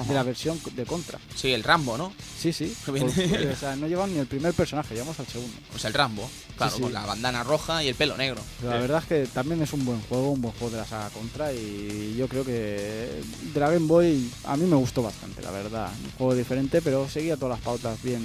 de 0.08 0.14
la 0.14 0.22
versión 0.22 0.58
de 0.74 0.84
Contra. 0.86 1.18
Sí, 1.34 1.52
el 1.52 1.62
Rambo, 1.62 1.98
¿no? 1.98 2.12
Sí, 2.40 2.52
sí. 2.52 2.74
Por- 2.86 2.96
o 3.04 3.56
sea, 3.58 3.76
no 3.76 3.86
llevan 3.88 4.12
ni 4.12 4.18
el 4.20 4.26
primer 4.26 4.54
personaje, 4.54 4.94
llevamos 4.94 5.18
al 5.20 5.26
segundo. 5.26 5.54
O 5.74 5.78
sea, 5.78 5.88
el 5.88 5.94
Rambo. 5.94 6.28
Claro, 6.56 6.70
Sí, 6.72 6.76
sí. 6.78 6.82
con 6.82 6.92
la 6.92 7.06
bandana 7.06 7.42
roja 7.42 7.82
y 7.82 7.88
el 7.88 7.94
pelo 7.94 8.16
negro. 8.16 8.40
Pero 8.60 8.72
la 8.72 8.78
verdad 8.78 8.98
es 9.02 9.08
que 9.08 9.26
también 9.32 9.60
es 9.62 9.72
un 9.72 9.84
buen 9.84 10.00
juego, 10.02 10.30
un 10.30 10.40
buen 10.40 10.54
juego 10.54 10.70
de 10.74 10.78
la 10.82 10.86
saga 10.86 11.10
Contra 11.10 11.52
y 11.52 12.14
yo 12.16 12.28
creo 12.28 12.44
que 12.44 13.22
Game 13.54 13.78
Boy 13.80 14.30
a 14.44 14.56
mí 14.56 14.66
me 14.66 14.76
gustó 14.76 15.02
bastante, 15.02 15.42
la 15.42 15.50
verdad. 15.50 15.90
Un 16.04 16.10
juego 16.12 16.34
diferente, 16.34 16.80
pero 16.82 17.08
seguía 17.08 17.36
todas 17.36 17.56
las 17.58 17.64
pautas 17.64 18.00
bien 18.02 18.22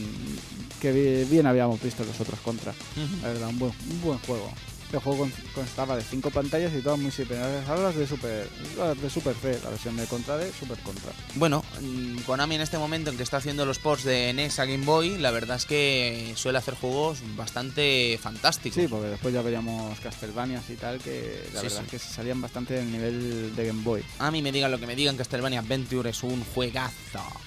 que 0.82 0.92
bi- 0.92 1.26
bien 1.30 1.46
habíamos 1.48 1.82
visto 1.82 2.04
los 2.04 2.20
otros 2.20 2.40
Contra. 2.42 2.74
La 3.22 3.30
verdad, 3.30 3.50
un 3.50 3.60
buen, 3.60 3.74
un 3.92 4.02
buen 4.02 4.20
juego. 4.20 4.52
Este 4.88 5.00
juego 5.00 5.20
con- 5.20 5.34
constaba 5.54 5.98
de 5.98 6.02
cinco 6.02 6.32
pantallas 6.32 6.72
y 6.74 6.82
todas 6.82 6.98
muy 6.98 7.12
similares 7.12 7.68
a 7.68 7.76
las 7.76 7.94
de 7.94 8.08
Super, 8.08 8.48
las 8.78 9.02
de 9.02 9.10
Super 9.10 9.36
C, 9.36 9.60
la 9.62 9.70
versión 9.72 9.98
de 9.98 10.06
Contra 10.06 10.38
de 10.38 10.50
Super 10.54 10.78
Contra. 10.80 11.12
Bueno, 11.36 11.62
mm, 11.82 12.20
Konami 12.20 12.56
en 12.56 12.62
este 12.62 12.78
momento 12.78 13.10
en 13.10 13.18
que 13.18 13.24
está 13.24 13.36
haciendo 13.36 13.66
los 13.66 13.80
ports 13.80 14.06
de 14.06 14.32
NES 14.34 14.60
a 14.60 14.66
Game 14.66 14.86
Boy, 14.86 15.18
la 15.18 15.32
verdad 15.32 15.58
es 15.58 15.66
que 15.66 16.32
suele 16.38 16.58
hacer 16.60 16.76
juegos 16.76 17.20
bastante 17.36 18.18
fantásticos. 18.24 18.82
Sí, 18.82 18.88
porque 18.88 19.08
después 19.10 19.34
ya 19.34 19.42
veríamos 19.42 20.00
Castlevanias 20.00 20.70
y 20.70 20.76
tal, 20.76 21.00
que 21.00 21.44
la 21.54 21.60
Sí, 21.60 21.66
verdad 21.68 21.80
sí. 21.80 21.84
es 21.86 21.92
que 21.92 22.00
se 22.00 22.14
salían 22.14 22.40
bastante 22.40 22.76
del 22.76 22.90
nivel 22.90 23.54
de 23.58 23.68
Game 23.68 23.84
Boy. 23.84 24.02
A 24.20 24.32
mí 24.32 24.42
me 24.42 24.54
digan 24.54 24.72
lo 24.72 24.80
que 24.80 24.88
me 24.88 24.96
digan, 24.96 25.18
Castlevania 25.18 25.60
Adventure 25.60 26.12
es 26.12 26.24
un 26.24 26.46
juegazo. 26.56 26.94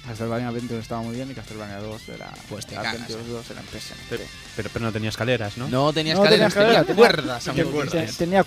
Castlevania 0.07 0.49
Adventure 0.49 0.81
estaba 0.81 1.01
muy 1.01 1.15
bien 1.17 1.31
y 1.31 1.35
Castlevania 1.35 1.79
2 1.79 2.07
era. 2.11 2.31
Pues 2.51 2.67
te 2.67 2.77
Adventure 2.77 3.15
cagas, 3.15 3.29
2 3.29 3.51
era 3.51 3.61
impresionante. 3.63 4.07
Pero, 4.11 4.25
pero, 4.57 4.71
pero 4.75 4.85
no 4.85 4.93
tenía 4.93 5.09
escaleras, 5.09 5.57
¿no? 5.57 5.69
No 5.69 5.91
tenía 5.95 6.15
No 6.15 6.23
tenía 6.23 6.47
escaleras, 6.49 6.53
tenía, 6.55 6.83
escalera, 6.83 6.85
tenía- 6.85 7.07
cuerdas, 7.39 7.45
tenía 7.45 7.63
amigo. 7.63 7.71
cuerdas. 7.73 8.17
Tenía. 8.17 8.45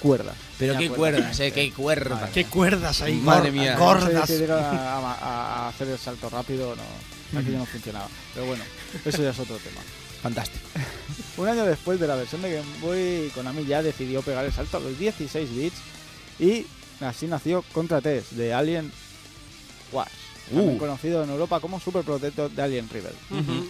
Pero 0.59 0.73
Tenía 0.73 0.89
qué 0.89 0.95
cuerdas, 0.95 1.39
eh, 1.39 1.51
qué 1.51 1.71
cuerdas. 1.71 2.19
Madre 2.21 2.31
Qué 2.33 2.45
cuerdas 2.45 3.01
ahí, 3.01 3.13
Madre 3.15 3.51
mía. 3.51 3.77
gordas. 3.77 4.13
No 4.13 4.25
sé 4.27 4.33
que 4.33 4.39
llega 4.39 4.57
a, 4.59 4.97
a- 4.97 5.65
a 5.65 5.69
hacer 5.69 5.87
el 5.89 5.97
salto 5.97 6.29
rápido, 6.29 6.75
no. 6.75 7.39
Aquí 7.39 7.49
no 7.49 7.65
funcionaba. 7.65 8.07
Pero 8.33 8.45
bueno, 8.45 8.63
eso 9.05 9.23
ya 9.23 9.29
es 9.31 9.39
otro 9.39 9.57
tema. 9.57 9.81
Fantástico. 10.21 10.65
Un 11.37 11.47
año 11.47 11.65
después 11.65 11.99
de 11.99 12.07
la 12.07 12.15
versión 12.15 12.41
de 12.41 12.53
Game 12.53 12.77
Boy, 12.79 13.31
Konami 13.33 13.65
ya 13.65 13.81
decidió 13.81 14.21
pegar 14.21 14.45
el 14.45 14.53
salto 14.53 14.77
a 14.77 14.79
los 14.79 14.97
16 14.99 15.49
bits 15.55 15.77
y 16.39 16.65
así 17.01 17.25
nació 17.27 17.63
Contra 17.73 18.01
3 18.01 18.35
de 18.37 18.53
Alien 18.53 18.91
Uh. 20.51 20.77
conocido 20.77 21.23
en 21.23 21.29
Europa 21.29 21.59
como 21.61 21.79
Super 21.79 22.03
Protector 22.03 22.51
de 22.51 22.61
Alien 22.61 22.89
Rival. 22.89 23.13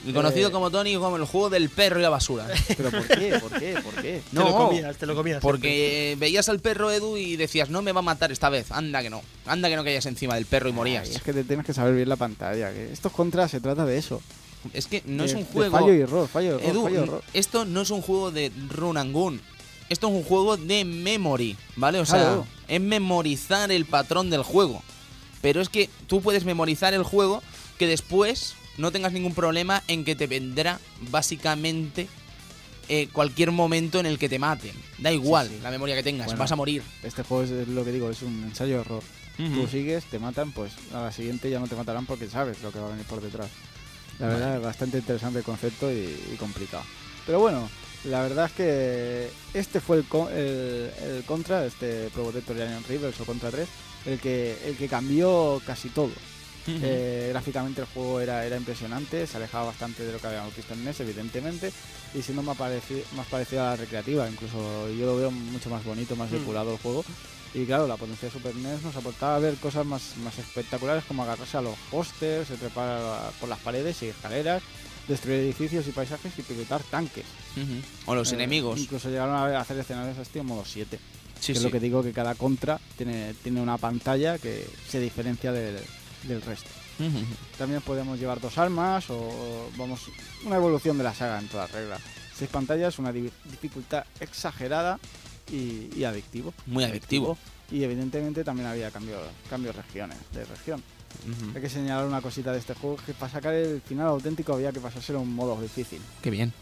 Y 0.06 0.12
conocido 0.12 0.50
Eh, 0.50 0.52
como 0.52 0.72
Tony 0.72 0.96
como 0.96 1.18
el 1.18 1.26
juego 1.26 1.50
del 1.50 1.70
perro 1.70 2.00
y 2.00 2.02
la 2.02 2.10
basura. 2.10 2.48
¿Pero 2.78 2.90
por 2.92 3.08
qué? 3.08 3.40
¿Por 3.40 3.60
qué? 3.60 3.74
¿Por 3.84 3.94
qué? 4.02 4.22
Te 4.32 4.36
lo 4.40 4.44
No, 4.46 4.58
comías, 4.58 4.98
te 4.98 5.06
lo 5.06 5.16
comías. 5.16 5.40
Porque 5.42 6.16
veías 6.20 6.50
al 6.50 6.60
perro 6.60 6.92
Edu 6.92 7.16
y 7.18 7.36
decías, 7.36 7.70
no 7.70 7.82
me 7.82 7.92
va 7.92 8.00
a 8.00 8.04
matar 8.04 8.32
esta 8.32 8.50
vez. 8.50 8.72
Anda 8.72 9.02
que 9.02 9.10
no. 9.10 9.22
Anda 9.46 9.70
que 9.70 9.76
no 9.76 9.84
cayas 9.84 10.06
encima 10.08 10.36
del 10.36 10.46
perro 10.48 10.68
y 10.70 10.74
morías. 10.74 11.08
Ay, 11.10 11.16
es 11.16 11.22
que 11.22 11.32
te 11.34 11.44
tienes 11.44 11.66
que 11.66 11.74
saber 11.74 11.94
bien 11.96 12.10
la 12.10 12.16
pantalla. 12.16 12.72
Que 12.74 12.92
estos 12.92 13.12
contras 13.12 13.52
se 13.52 13.62
trata 13.62 13.86
de 13.86 13.98
eso. 13.98 14.22
Es 14.74 14.88
que 14.88 15.04
no 15.06 15.24
de- 15.24 15.30
es 15.30 15.36
un 15.36 15.42
de 15.42 15.46
juego. 15.54 15.78
fallo 15.78 15.94
y 15.94 16.02
error, 16.02 16.28
fallo 16.28 16.48
y 16.48 16.54
error, 16.56 16.64
Edu, 16.72 16.84
fallo 16.84 16.96
y 17.00 17.04
error. 17.04 17.24
esto 17.34 17.66
no 17.66 17.82
es 17.82 17.90
un 17.92 18.02
juego 18.02 18.32
de 18.32 18.52
run 18.70 18.98
and 18.98 19.14
gun. 19.14 19.42
Esto 19.90 20.08
es 20.08 20.14
un 20.14 20.24
juego 20.24 20.58
de 20.58 20.86
memory, 20.86 21.56
¿vale? 21.76 22.00
O 22.00 22.06
sea, 22.06 22.20
Claro. 22.20 22.48
es 22.68 22.82
memorizar 22.82 23.72
el 23.72 23.86
patrón 23.86 24.30
del 24.30 24.42
juego. 24.42 24.82
Pero 25.44 25.62
es 25.62 25.70
que 25.70 25.90
tú 26.08 26.22
puedes 26.22 26.44
memorizar 26.46 26.96
el 26.96 27.04
juego 27.04 27.44
que 27.78 27.86
después 27.86 28.56
no 28.80 28.92
tengas 28.92 29.14
ningún 29.14 29.36
problema 29.36 29.84
en 29.88 30.04
que 30.06 30.16
te 30.16 30.26
vendrá 30.26 30.80
básicamente 31.12 32.08
eh, 32.90 33.08
cualquier 33.14 33.52
momento 33.52 34.00
en 34.00 34.06
el 34.08 34.18
que 34.18 34.30
te 34.30 34.40
maten. 34.40 34.72
Da 34.98 35.12
igual 35.12 35.48
sí. 35.50 35.60
la 35.62 35.70
memoria 35.72 35.96
que 35.96 36.04
tengas, 36.04 36.26
Bueno. 36.28 36.40
vas 36.40 36.52
a 36.52 36.56
morir. 36.56 36.82
Este 37.04 37.22
juego 37.24 37.44
es, 37.44 37.52
es 37.52 37.68
lo 37.68 37.86
que 37.86 37.92
digo, 37.92 38.10
es 38.10 38.22
un 38.24 38.44
ensayo 38.44 38.82
error. 38.82 39.04
Tú 39.38 39.68
sigues, 39.68 40.06
te 40.06 40.20
matan, 40.20 40.52
pues 40.52 40.74
a 40.94 41.02
la 41.02 41.12
siguiente 41.12 41.50
ya 41.50 41.60
no 41.60 41.68
te 41.68 41.76
matarán 41.76 42.06
porque 42.06 42.30
sabes 42.30 42.62
lo 42.62 42.72
que 42.72 42.80
va 42.80 42.88
a 42.88 42.92
venir 42.92 43.06
por 43.06 43.20
detrás. 43.22 43.50
La 44.20 44.28
Vale. 44.28 44.40
verdad 44.40 44.56
es 44.58 44.64
bastante 44.64 44.98
interesante 45.00 45.40
el 45.40 45.46
concepto 45.46 45.92
y, 45.92 46.16
y 46.32 46.36
complicado. 46.38 46.84
Pero 47.26 47.40
bueno, 47.40 47.68
la 48.04 48.22
verdad 48.22 48.46
es 48.46 48.52
que 48.52 49.30
este 49.56 49.80
fue 49.82 49.98
el, 49.98 50.04
co- 50.06 50.30
el, 50.30 50.92
el 51.04 51.24
contra, 51.26 51.66
este 51.66 52.10
Pro 52.14 52.24
Protector 52.26 52.62
Alien 52.62 52.84
Rivers 52.88 53.20
o 53.22 53.26
Contra 53.26 53.50
3, 53.50 53.68
el 54.06 54.20
que, 54.20 54.58
el 54.66 54.76
que 54.78 54.88
cambió 54.88 55.62
casi 55.66 55.90
todo. 55.90 56.12
Eh, 56.66 57.28
gráficamente 57.32 57.82
el 57.82 57.88
juego 57.88 58.22
era, 58.22 58.46
era 58.46 58.56
impresionante, 58.56 59.28
se 59.28 59.36
alejaba 59.36 59.66
bastante 59.66 60.04
de 60.06 60.14
lo 60.14 60.20
que 60.20 60.28
habíamos 60.28 60.56
visto 60.56 60.74
en 60.74 60.86
NES, 60.86 61.02
evidentemente, 61.02 61.74
y 62.16 62.22
siendo 62.22 62.42
más, 62.42 62.58
pareci- 62.58 63.04
más 63.18 63.28
parecido 63.28 63.64
a 63.64 63.72
la 63.72 63.76
recreativa, 63.76 64.30
incluso 64.30 64.90
yo 64.92 65.06
lo 65.08 65.18
veo 65.18 65.30
mucho 65.32 65.70
más 65.70 65.84
bonito, 65.84 66.16
más 66.16 66.30
Mm. 66.32 66.36
depurado 66.36 66.72
el 66.72 66.78
juego. 66.80 67.04
Y 67.54 67.66
claro, 67.66 67.86
la 67.86 67.98
potencia 67.98 68.30
de 68.30 68.34
Super 68.34 68.56
NES 68.56 68.82
nos 68.82 68.96
aportaba 68.96 69.36
a 69.36 69.40
ver 69.40 69.56
cosas 69.56 69.86
más, 69.86 70.16
más 70.24 70.40
espectaculares 70.40 71.04
como 71.06 71.24
agarrarse 71.24 71.58
a 71.58 71.62
los 71.62 71.78
pósters, 71.92 72.48
trepar 72.48 73.32
por 73.42 73.50
las 73.50 73.60
paredes 73.60 74.02
y 74.02 74.08
escaleras, 74.08 74.64
destruir 75.08 75.40
edificios 75.40 75.86
y 75.86 75.92
paisajes 75.92 76.32
y 76.40 76.44
pilotar 76.44 76.82
tanques. 76.84 77.26
O 78.06 78.16
los 78.16 78.32
Eh, 78.32 78.36
enemigos. 78.36 78.80
Incluso 78.80 79.10
llegaron 79.10 79.36
a 79.36 79.60
hacer 79.60 79.78
escenarios 79.78 80.18
así 80.18 80.40
en 80.40 80.46
modo 80.46 80.64
7. 80.66 80.98
Sí, 81.44 81.54
que 81.54 81.60
es 81.60 81.64
lo 81.64 81.72
que 81.72 81.80
digo 81.80 82.02
que 82.04 82.12
cada 82.14 82.36
contra 82.36 82.80
tiene, 82.98 83.34
tiene 83.44 83.62
una 83.62 83.78
pantalla 83.78 84.38
que 84.38 84.66
se 84.88 85.00
diferencia 85.00 85.52
del, 85.52 85.78
del 86.24 86.42
resto. 86.42 86.70
También 87.58 87.82
podemos 87.82 88.20
llevar 88.20 88.40
dos 88.40 88.58
armas 88.58 89.06
o 89.10 89.70
vamos 89.78 90.02
una 90.46 90.56
evolución 90.56 90.98
de 90.98 91.04
la 91.04 91.14
saga 91.14 91.40
en 91.40 91.48
toda 91.48 91.68
regla. 91.68 91.98
Seis 92.38 92.50
pantallas, 92.50 92.98
una 93.00 93.12
di- 93.12 93.30
dificultad 93.46 94.06
exagerada 94.20 95.00
y, 95.52 95.90
y 95.96 96.04
adictivo. 96.06 96.54
Muy 96.68 96.84
adictivo. 96.84 97.38
Y 97.72 97.84
evidentemente 97.84 98.44
también 98.44 98.68
había 98.70 98.92
cambios 98.92 99.20
cambios 99.50 99.76
regiones, 99.76 100.18
de 100.34 100.46
región. 100.46 100.82
Hay 101.56 101.62
que 101.62 101.70
señalar 101.70 102.06
una 102.06 102.22
cosita 102.22 102.52
de 102.52 102.60
este 102.60 102.74
juego, 102.74 102.98
que 103.06 103.14
para 103.14 103.32
sacar 103.32 103.54
el 103.54 103.82
final 103.82 104.08
auténtico 104.08 104.54
había 104.54 104.72
que 104.72 104.80
pasárselo 104.80 105.20
en 105.20 105.28
un 105.28 105.36
modo 105.36 105.60
difícil. 105.62 106.02
Qué 106.22 106.30
bien. 106.30 106.54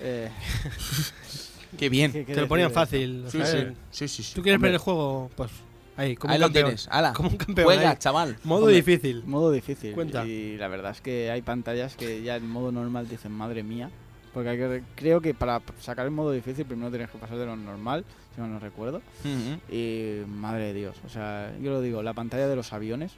Eh, 0.00 0.30
Qué 1.78 1.88
bien. 1.88 2.12
¿qué- 2.12 2.24
qué 2.24 2.34
Te 2.34 2.40
lo 2.40 2.48
ponían 2.48 2.70
fácil. 2.70 3.24
o 3.26 3.30
Sí, 3.30 3.38
sea, 3.38 3.46
sí. 3.46 3.66
Sí, 3.90 4.08
sí, 4.08 4.22
sí. 4.22 4.34
¿Tú 4.34 4.42
quieres 4.42 4.56
Hombre, 4.58 4.70
ver 4.70 4.74
el 4.74 4.80
juego? 4.80 5.30
Pues 5.36 5.50
ahí, 5.96 6.16
como 6.16 6.32
Ahí 6.32 6.36
un 6.38 6.40
lo 6.42 6.46
campeón. 6.48 6.64
tienes. 6.66 6.88
Ala. 6.90 7.12
Como 7.12 7.28
un 7.30 7.36
campeón. 7.36 7.64
Juega, 7.66 7.90
ahí. 7.90 7.96
chaval. 7.98 8.36
Modo 8.44 8.60
Hombre. 8.62 8.76
difícil. 8.76 9.24
Modo 9.24 9.50
difícil. 9.52 9.92
Cuenta. 9.94 10.26
Y 10.26 10.56
la 10.56 10.68
verdad 10.68 10.92
es 10.92 11.00
que 11.00 11.30
hay 11.30 11.42
pantallas 11.42 11.96
que 11.96 12.22
ya 12.22 12.36
en 12.36 12.48
modo 12.48 12.72
normal 12.72 13.08
dicen, 13.08 13.32
madre 13.32 13.62
mía. 13.62 13.90
Porque 14.34 14.50
hay 14.50 14.58
que, 14.58 14.82
creo 14.96 15.22
que 15.22 15.32
para 15.32 15.62
sacar 15.80 16.04
el 16.04 16.12
modo 16.12 16.30
difícil 16.32 16.66
primero 16.66 16.90
tienes 16.90 17.08
que 17.10 17.16
pasar 17.16 17.38
de 17.38 17.46
lo 17.46 17.56
normal, 17.56 18.04
si 18.34 18.40
no 18.42 18.46
no 18.46 18.58
recuerdo. 18.58 18.98
Ujú. 19.24 19.74
Y 19.74 20.20
madre 20.28 20.64
de 20.66 20.74
Dios, 20.74 20.96
o 21.06 21.08
sea, 21.08 21.54
yo 21.62 21.70
lo 21.70 21.80
digo, 21.80 22.02
la 22.02 22.12
pantalla 22.12 22.46
de 22.46 22.54
los 22.54 22.70
aviones, 22.74 23.12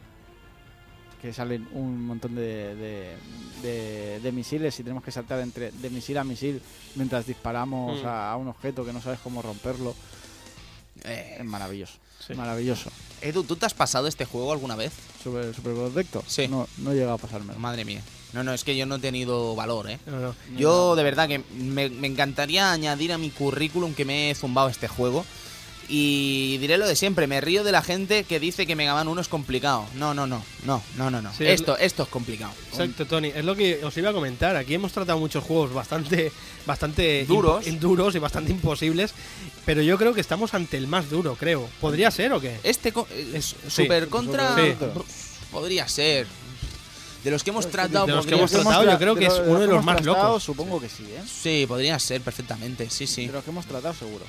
que 1.21 1.33
salen 1.33 1.66
un 1.73 2.01
montón 2.07 2.35
de, 2.35 2.75
de, 2.77 3.16
de- 3.62 4.21
de 4.21 4.33
misiles 4.33 4.79
y 4.79 4.83
tenemos 4.83 5.03
que 5.03 5.11
saltar 5.11 5.41
entre 5.41 5.73
de 5.73 5.91
misil 5.91 6.16
a 6.19 6.25
misil 6.25 6.61
mientras 6.95 7.27
disparamos 7.27 8.03
Mm. 8.03 8.07
a, 8.07 8.33
a 8.33 8.37
un 8.37 8.49
objeto 8.49 8.85
que 8.85 8.93
no 8.93 9.01
sabes 9.03 9.19
cómo 9.21 9.43
romperlo. 9.43 9.95
Eh, 11.05 11.37
Es 11.41 11.45
maravilloso, 11.45 11.95
Sí. 12.27 12.35
maravilloso. 12.35 12.91
Edu, 13.21 13.43
¿tú 13.45 13.57
te 13.57 13.66
has 13.66 13.75
pasado 13.75 14.07
este 14.09 14.25
juego 14.25 14.53
alguna 14.53 14.77
vez? 14.77 14.93
Super, 15.23 15.55
super 15.55 15.75
Protector, 15.75 16.23
Sí. 16.27 16.49
no, 16.49 16.69
no 16.79 16.93
he 16.93 16.95
llegado 16.95 17.14
a 17.14 17.19
pasármelo. 17.19 17.59
Madre 17.59 17.85
mía. 17.85 18.01
No, 18.33 18.43
no, 18.45 18.53
es 18.53 18.62
que 18.62 18.77
yo 18.77 18.85
no 18.85 18.97
he 18.97 18.99
tenido 18.99 19.55
valor, 19.55 19.89
¿eh? 19.91 19.99
No, 20.07 20.21
no. 20.21 20.35
Yo 20.57 20.95
de 20.97 21.03
verdad 21.03 21.29
que 21.29 21.39
me, 21.57 21.89
me 21.89 22.07
encantaría 22.09 22.71
añadir 22.73 23.12
a 23.12 23.19
mi 23.19 23.31
currículum 23.31 23.95
que 23.95 24.05
me 24.05 24.31
he 24.31 24.35
zumbado 24.35 24.69
este 24.69 24.87
juego. 24.87 25.25
Y 25.91 26.59
diré 26.59 26.76
lo 26.76 26.86
de 26.86 26.95
siempre, 26.97 27.26
me 27.26 27.41
río 27.41 27.64
de 27.64 27.72
la 27.72 27.80
gente 27.80 28.24
que 28.24 28.39
dice 28.39 28.66
que 28.66 28.76
Mega 28.76 28.93
Man 28.93 29.09
1 29.09 29.20
es 29.22 29.28
complicado. 29.28 29.86
No, 29.95 30.12
no, 30.12 30.26
no, 30.26 30.43
no, 30.64 30.82
no, 30.99 31.11
no, 31.11 31.22
no. 31.22 31.32
Sí, 31.32 31.47
es 31.47 31.61
esto, 31.61 31.78
esto 31.78 32.03
es 32.03 32.09
complicado. 32.11 32.53
Exacto, 32.70 33.07
Tony. 33.07 33.28
Es 33.34 33.43
lo 33.45 33.57
que 33.57 33.82
os 33.82 33.97
iba 33.97 34.11
a 34.11 34.12
comentar. 34.12 34.55
Aquí 34.57 34.74
hemos 34.74 34.93
tratado 34.93 35.18
muchos 35.18 35.43
juegos 35.43 35.72
bastante, 35.72 36.30
bastante 36.66 37.24
Duros. 37.26 37.64
duros 37.80 38.14
y 38.14 38.18
bastante 38.18 38.53
imposibles. 38.53 39.12
Pero 39.64 39.80
yo 39.80 39.97
creo 39.97 40.12
que 40.12 40.20
estamos 40.20 40.53
ante 40.53 40.76
el 40.76 40.89
más 40.89 41.09
duro, 41.09 41.36
creo. 41.36 41.68
¿Podría 41.80 42.11
ser 42.11 42.34
o 42.34 42.41
qué? 42.41 42.59
Este 42.64 42.93
co- 42.93 43.09
eh, 43.11 43.30
Es- 43.34 43.57
Super 43.68 44.05
sí. 44.05 44.11
Contra 44.11 44.57
Sí. 44.57 44.74
podría 45.51 45.89
ser. 45.89 46.26
De 47.24 47.30
los 47.30 47.43
que 47.43 47.51
hemos 47.51 47.68
tratado, 47.70 48.07
de 48.07 48.12
los 48.12 48.26
que 48.26 48.34
hemos 48.34 48.51
tratado, 48.51 48.84
yo 48.84 48.99
creo 48.99 49.14
que 49.16 49.26
es 49.26 49.34
de 49.34 49.41
uno 49.41 49.59
de 49.61 49.66
los 49.66 49.74
hemos 49.76 49.84
más 49.86 50.03
tratado, 50.03 50.28
locos. 50.28 50.45
Supongo 50.45 50.80
que 50.80 50.89
sí, 50.89 51.05
¿eh? 51.05 51.22
Sí, 51.26 51.64
podría 51.66 51.99
ser 51.99 52.20
perfectamente, 52.20 52.89
sí, 52.91 53.07
sí. 53.07 53.26
De 53.26 53.32
los 53.32 53.43
que 53.43 53.51
hemos 53.51 53.66
tratado, 53.66 53.93
seguro. 53.95 54.24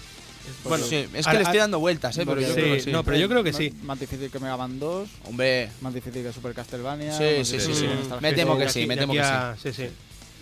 Bueno, 0.63 0.85
Sí, 0.85 0.95
es 0.95 1.09
que 1.11 1.17
ahora- 1.25 1.33
le 1.39 1.43
estoy 1.43 1.59
dando 1.59 1.79
vueltas, 1.79 2.17
¿eh? 2.17 2.23
Pero 2.25 2.41
yo 2.41 2.47
Sí, 2.47 2.53
creo 2.53 2.73
que 2.75 2.79
sí. 2.81 2.91
no, 2.91 3.03
pero 3.03 3.17
yo 3.17 3.29
creo 3.29 3.43
que 3.43 3.53
sí. 3.53 3.71
Más, 3.77 3.83
más 3.83 3.99
difícil 3.99 4.29
que 4.31 4.39
Mega 4.39 4.57
Man 4.57 4.79
2, 4.79 5.09
Hombre, 5.25 5.69
más 5.81 5.93
difícil 5.93 6.23
que 6.23 6.33
Super 6.33 6.53
Castlevania. 6.53 7.17
Sí, 7.17 7.43
sí, 7.45 7.59
sí, 7.59 7.73
sí. 7.73 7.87
Me 8.21 8.33
temo 8.33 8.57
que 8.57 8.69
sí, 8.69 8.85
me 8.85 8.97
temo 8.97 9.13
que 9.13 9.21
a- 9.21 9.55
sí. 9.61 9.71
sí. 9.73 9.89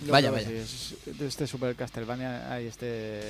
Yo 0.05 0.11
Vaya, 0.11 0.29
vaya. 0.31 0.47
sí, 0.65 0.95
este 1.21 1.47
Super 1.47 1.75
Castlevania, 1.75 2.51
hay 2.53 2.67
este 2.67 3.21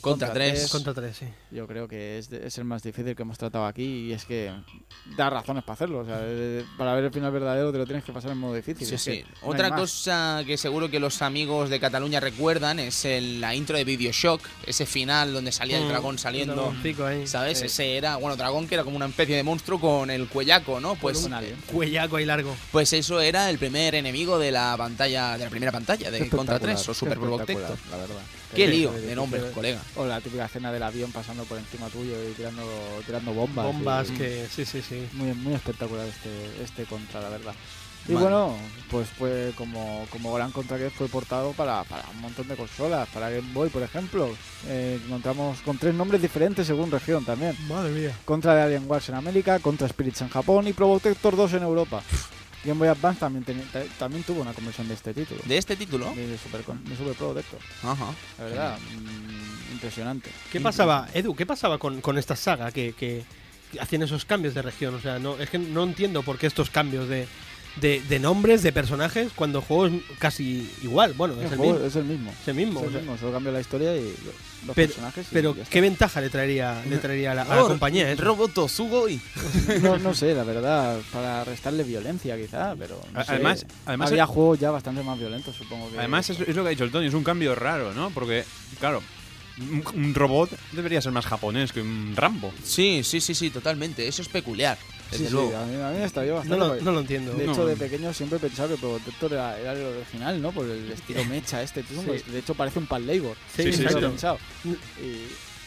Contra 0.00 0.32
tres. 0.32 0.68
Contra 0.70 0.92
tres, 0.92 1.16
sí. 1.16 1.26
yo 1.52 1.66
creo 1.66 1.86
que 1.86 2.18
es, 2.18 2.28
de- 2.30 2.46
es 2.46 2.58
el 2.58 2.64
más 2.64 2.82
difícil 2.82 3.14
que 3.14 3.22
hemos 3.22 3.38
tratado 3.38 3.64
aquí 3.66 3.84
y 4.08 4.12
es 4.12 4.24
que 4.24 4.50
da 5.16 5.30
razones 5.30 5.62
para 5.62 5.74
hacerlo. 5.74 6.00
O 6.00 6.04
sea, 6.04 6.20
para 6.76 6.94
ver 6.94 7.04
el 7.04 7.12
final 7.12 7.30
verdadero 7.30 7.70
te 7.70 7.78
lo 7.78 7.86
tienes 7.86 8.04
que 8.04 8.12
pasar 8.12 8.32
en 8.32 8.38
modo 8.38 8.54
difícil. 8.54 8.86
Sí, 8.86 8.98
sí. 8.98 9.24
no 9.42 9.48
Otra 9.48 9.74
cosa 9.74 10.42
que 10.46 10.56
seguro 10.56 10.90
que 10.90 10.98
los 10.98 11.22
amigos 11.22 11.70
de 11.70 11.78
Cataluña 11.78 12.18
recuerdan 12.20 12.78
es 12.80 13.04
el- 13.04 13.40
la 13.40 13.54
intro 13.54 13.76
de 13.76 13.84
Bioshock, 13.84 14.40
ese 14.66 14.84
final 14.86 15.32
donde 15.32 15.52
salía 15.52 15.78
el 15.78 15.84
Mm, 15.84 15.88
dragón 15.88 16.14
un 16.14 16.18
saliendo. 16.18 16.54
dragoncico 16.54 17.04
ahí. 17.06 17.26
¿Sabes? 17.26 17.58
Sí. 17.60 17.66
Ese 17.66 17.96
era, 17.96 18.16
bueno, 18.16 18.36
dragón 18.36 18.66
que 18.66 18.74
era 18.74 18.84
como 18.84 18.96
una 18.96 19.06
especie 19.06 19.36
de 19.36 19.42
monstruo 19.42 19.80
con 19.80 20.10
el 20.10 20.26
cuellaco, 20.28 20.80
¿no? 20.80 20.96
Pues, 20.96 21.22
un 21.24 21.32
alien. 21.34 21.56
Cuellaco 21.72 22.16
ahí 22.16 22.24
largo. 22.24 22.56
pues 22.72 22.92
eso 22.92 23.20
era 23.20 23.48
el 23.50 23.58
primer 23.58 23.94
enemigo 23.94 24.38
de 24.38 24.50
la 24.50 24.74
pantalla, 24.76 25.38
de 25.38 25.44
la 25.44 25.50
primera 25.50 25.72
pantalla 25.72 26.10
de 26.24 26.28
Contra 26.28 26.56
Espectacular, 26.56 26.76
3 26.76 26.88
o 26.88 26.94
Super 26.94 27.18
Protector. 27.18 27.78
La 27.90 27.96
verdad. 27.96 28.16
Qué 28.54 28.68
lío 28.68 28.92
de 28.92 29.14
nombres, 29.14 29.44
colega. 29.52 29.80
O 29.96 30.06
la 30.06 30.20
típica 30.20 30.46
escena 30.46 30.72
del 30.72 30.82
avión 30.82 31.12
pasando 31.12 31.44
por 31.44 31.58
encima 31.58 31.88
tuyo 31.88 32.14
y 32.28 32.32
tirando, 32.32 32.62
tirando 33.04 33.32
bombas. 33.32 33.66
Bombas 33.66 34.10
y- 34.10 34.14
que. 34.14 34.46
Sí, 34.54 34.64
sí, 34.64 34.82
sí. 34.82 35.06
Muy, 35.12 35.32
muy 35.34 35.54
espectacular 35.54 36.06
este, 36.06 36.62
este 36.62 36.84
contra, 36.84 37.20
la 37.20 37.28
verdad. 37.28 37.54
Y 38.08 38.12
bueno, 38.12 38.56
pues 38.88 39.08
fue 39.08 39.52
como, 39.56 40.06
como 40.10 40.32
gran 40.32 40.52
contra 40.52 40.78
que 40.78 40.90
fue 40.90 41.08
portado 41.08 41.50
para, 41.54 41.82
para 41.82 42.08
un 42.10 42.20
montón 42.20 42.46
de 42.46 42.54
consolas, 42.54 43.08
para 43.08 43.30
Game 43.30 43.52
Boy, 43.52 43.68
por 43.68 43.82
ejemplo. 43.82 44.30
Eh, 44.68 45.00
encontramos 45.04 45.58
con 45.62 45.76
tres 45.76 45.92
nombres 45.92 46.22
diferentes 46.22 46.68
según 46.68 46.88
región 46.92 47.24
también. 47.24 47.56
Madre 47.66 47.90
mía. 47.90 48.16
Contra 48.24 48.54
de 48.54 48.62
Alien 48.62 48.84
Wars 48.86 49.08
en 49.08 49.16
América, 49.16 49.58
Contra 49.58 49.88
Spirits 49.88 50.20
en 50.20 50.28
Japón 50.28 50.68
y 50.68 50.72
Protector 50.72 51.34
2 51.34 51.54
en 51.54 51.62
Europa. 51.64 52.00
Game 52.66 52.78
Boy 52.78 52.88
Advance 52.88 53.20
también, 53.20 53.44
ta- 53.72 53.82
también 53.98 54.22
tuvo 54.24 54.42
una 54.42 54.52
conversión 54.52 54.88
de 54.88 54.94
este 54.94 55.14
título. 55.14 55.40
De 55.44 55.56
este 55.56 55.76
título. 55.76 56.12
De 56.14 56.36
Super, 56.38 56.62
Con- 56.62 56.84
de 56.84 56.96
Super 56.96 57.14
Protector. 57.14 57.58
Ajá. 57.82 58.12
La 58.38 58.44
verdad, 58.44 58.78
mm, 58.78 59.72
impresionante. 59.72 60.30
¿Qué 60.52 60.60
pasaba, 60.60 61.08
Edu? 61.14 61.34
¿Qué 61.34 61.46
pasaba 61.46 61.78
con, 61.78 62.00
con 62.00 62.18
esta 62.18 62.36
saga 62.36 62.70
que, 62.72 62.92
que 62.92 63.24
hacían 63.80 64.02
esos 64.02 64.24
cambios 64.24 64.54
de 64.54 64.62
región? 64.62 64.94
O 64.94 65.00
sea, 65.00 65.18
no, 65.18 65.36
es 65.38 65.48
que 65.50 65.58
no 65.58 65.84
entiendo 65.84 66.22
por 66.22 66.38
qué 66.38 66.46
estos 66.46 66.70
cambios 66.70 67.08
de, 67.08 67.26
de, 67.80 68.00
de 68.08 68.18
nombres, 68.18 68.62
de 68.62 68.72
personajes, 68.72 69.32
cuando 69.34 69.58
el 69.60 69.64
juego 69.64 69.86
es 69.86 70.02
casi 70.18 70.70
igual. 70.82 71.12
Bueno, 71.14 71.34
es 71.40 71.52
El 71.52 71.58
mismo. 71.58 71.76
es 71.84 71.96
el 71.96 72.04
mismo. 72.04 72.30
Es 72.42 72.48
el 72.48 72.54
mismo. 72.54 72.80
Es 72.80 72.84
o 72.84 72.86
el 72.88 72.92
sea, 72.92 73.00
mismo, 73.02 73.18
solo 73.18 73.32
cambia 73.32 73.52
la 73.52 73.60
historia 73.60 73.96
y 73.96 74.14
los 74.64 74.74
Pero- 74.74 74.88
personajes. 74.88 75.26
pero. 75.32 75.56
¿qué 75.68 75.80
ventaja 75.80 76.20
le 76.20 76.30
traería, 76.30 76.82
le 76.88 76.98
traería 76.98 77.32
a 77.32 77.34
la, 77.34 77.42
a 77.42 77.56
la 77.56 77.62
compañía? 77.62 78.10
eso? 78.10 78.22
Roboto 78.22 78.68
Sugoi. 78.68 79.20
No, 79.82 79.98
no 79.98 80.14
sé, 80.14 80.34
la 80.34 80.44
verdad, 80.44 80.98
para 81.12 81.44
restarle 81.44 81.82
violencia 81.84 82.36
quizá, 82.36 82.74
pero 82.76 83.00
no 83.12 83.24
sé. 83.24 83.32
Además, 83.32 83.66
además, 83.84 84.10
había 84.10 84.26
juegos 84.26 84.58
ya 84.58 84.70
bastante 84.70 85.02
más 85.02 85.18
violentos, 85.18 85.54
supongo 85.56 85.90
que. 85.90 85.98
además 85.98 86.30
es, 86.30 86.40
es 86.40 86.54
lo 86.56 86.62
que 86.62 86.68
ha 86.68 86.70
dicho 86.70 86.84
el 86.84 86.90
Tony, 86.90 87.06
es 87.06 87.14
un 87.14 87.24
cambio 87.24 87.54
raro, 87.54 87.92
¿no? 87.94 88.10
Porque, 88.10 88.44
claro, 88.80 89.02
un, 89.58 89.82
un 89.94 90.14
robot 90.14 90.50
debería 90.72 91.00
ser 91.00 91.12
más 91.12 91.26
japonés 91.26 91.72
que 91.72 91.80
un 91.80 92.14
Rambo. 92.16 92.52
Sí, 92.64 93.02
sí, 93.04 93.20
sí, 93.20 93.34
sí, 93.34 93.50
totalmente. 93.50 94.06
Eso 94.08 94.22
es 94.22 94.28
peculiar. 94.28 94.78
Sí, 95.10 95.18
Desde 95.18 95.26
sí, 95.26 95.32
luego. 95.32 95.56
a 95.56 95.64
mí, 95.66 95.74
a 95.80 95.90
mí 95.90 95.98
me 95.98 96.04
extrañó 96.04 96.30
No 96.30 96.36
bastante. 96.38 96.58
lo, 96.58 96.76
no 96.82 96.92
lo 96.92 97.00
entiendo. 97.00 97.32
de 97.34 97.46
No. 97.46 97.52
hecho, 97.52 97.66
de 97.66 97.76
pequeño 97.76 98.12
siempre 98.12 98.38
he 98.38 98.40
pensado 98.40 98.68
que 98.70 98.76
Protector 98.76 99.32
era, 99.32 99.58
era 99.58 99.72
el 99.72 99.82
original, 99.96 100.42
¿no? 100.42 100.50
Por 100.52 100.66
el 100.68 100.90
estilo 100.90 101.24
mecha 101.26 101.62
este. 101.62 101.82
Sí. 101.84 102.30
De 102.32 102.38
hecho, 102.40 102.54
parece 102.54 102.78
un 102.80 102.86
Pal 102.86 103.06
Labor. 103.06 103.36
Sí, 103.54 103.62
Sí, 103.64 103.72
sí, 103.72 103.78
Siempre 103.78 104.00
lo 104.00 104.08
he 104.08 104.10
exacto. 104.10 104.10
pensado. 104.10 104.38
Y, 104.64 104.68
no 104.68 104.76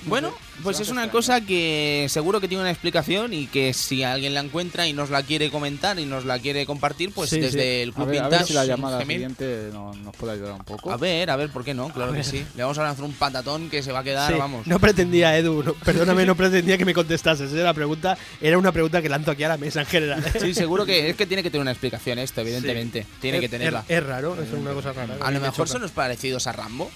Bueno, 0.05 0.33
pues 0.63 0.79
es 0.79 0.89
una 0.89 1.09
cosa 1.11 1.41
que 1.41 2.05
seguro 2.09 2.39
que 2.39 2.47
tiene 2.47 2.61
una 2.61 2.71
explicación 2.71 3.33
y 3.33 3.47
que 3.47 3.73
si 3.73 4.03
alguien 4.03 4.33
la 4.33 4.39
encuentra 4.39 4.87
y 4.87 4.93
nos 4.93 5.09
la 5.09 5.23
quiere 5.23 5.49
comentar 5.51 5.99
y 5.99 6.05
nos 6.05 6.25
la 6.25 6.39
quiere 6.39 6.65
compartir, 6.65 7.11
pues 7.13 7.29
Sí, 7.29 7.35
sí. 7.37 7.41
desde 7.41 7.83
el. 7.83 7.93
Club 7.93 8.07
A 8.07 8.11
ver, 8.11 8.19
a 8.19 8.21
ver 8.23 8.29
Vintage 8.31 8.47
si 8.47 8.53
la 8.53 8.65
llamada 8.65 9.01
siguiente 9.05 9.69
no- 9.73 9.93
nos 9.95 10.15
puede 10.15 10.33
ayudar 10.33 10.53
un 10.53 10.63
poco. 10.63 10.91
A 10.91 10.97
ver, 10.97 11.29
a 11.29 11.35
ver, 11.35 11.49
¿por 11.49 11.63
qué 11.65 11.73
no? 11.73 11.89
Claro 11.89 12.13
que 12.13 12.23
sí. 12.23 12.45
Le 12.55 12.63
vamos 12.63 12.77
a 12.77 12.83
lanzar 12.83 13.03
un 13.05 13.13
patatón 13.13 13.69
que 13.69 13.83
se 13.83 13.91
va 13.91 13.99
a 13.99 14.03
quedar, 14.03 14.31
Sí, 14.31 14.37
vamos. 14.39 14.65
No 14.67 14.79
pretendía, 14.79 15.37
Edu, 15.37 15.63
no- 15.63 15.73
perdóname, 15.73 16.25
no 16.25 16.35
pretendía 16.35 16.77
que 16.77 16.85
me 16.85 16.93
contestases. 16.93 17.51
Era, 17.51 17.63
la 17.63 17.73
pregunta, 17.73 18.17
era 18.41 18.57
una 18.57 18.71
pregunta 18.71 19.01
que 19.01 19.09
lanzo 19.09 19.31
aquí 19.31 19.43
a 19.43 19.49
la 19.49 19.57
mesa 19.57 19.81
en 19.81 19.87
general. 19.87 20.23
Sí, 20.39 20.53
seguro 20.53 20.85
que 20.85 21.09
es 21.09 21.15
que 21.15 21.25
tiene 21.25 21.43
que 21.43 21.49
tener 21.49 21.61
una 21.61 21.71
explicación 21.71 22.19
esto, 22.19 22.41
evidentemente. 22.41 23.05
Tiene 23.19 23.37
Es- 23.37 23.41
que 23.41 23.49
tenerla. 23.49 23.83
Es, 23.87 23.97
es 23.97 24.03
raro, 24.05 24.41
es 24.41 24.51
una 24.53 24.71
cosa 24.71 24.93
rara. 24.93 25.15
A 25.19 25.31
lo 25.31 25.39
me 25.39 25.47
mejor 25.47 25.67
son 25.67 25.81
los 25.81 25.91
parecidos 25.91 26.47
a 26.47 26.51
Rambo, 26.53 26.89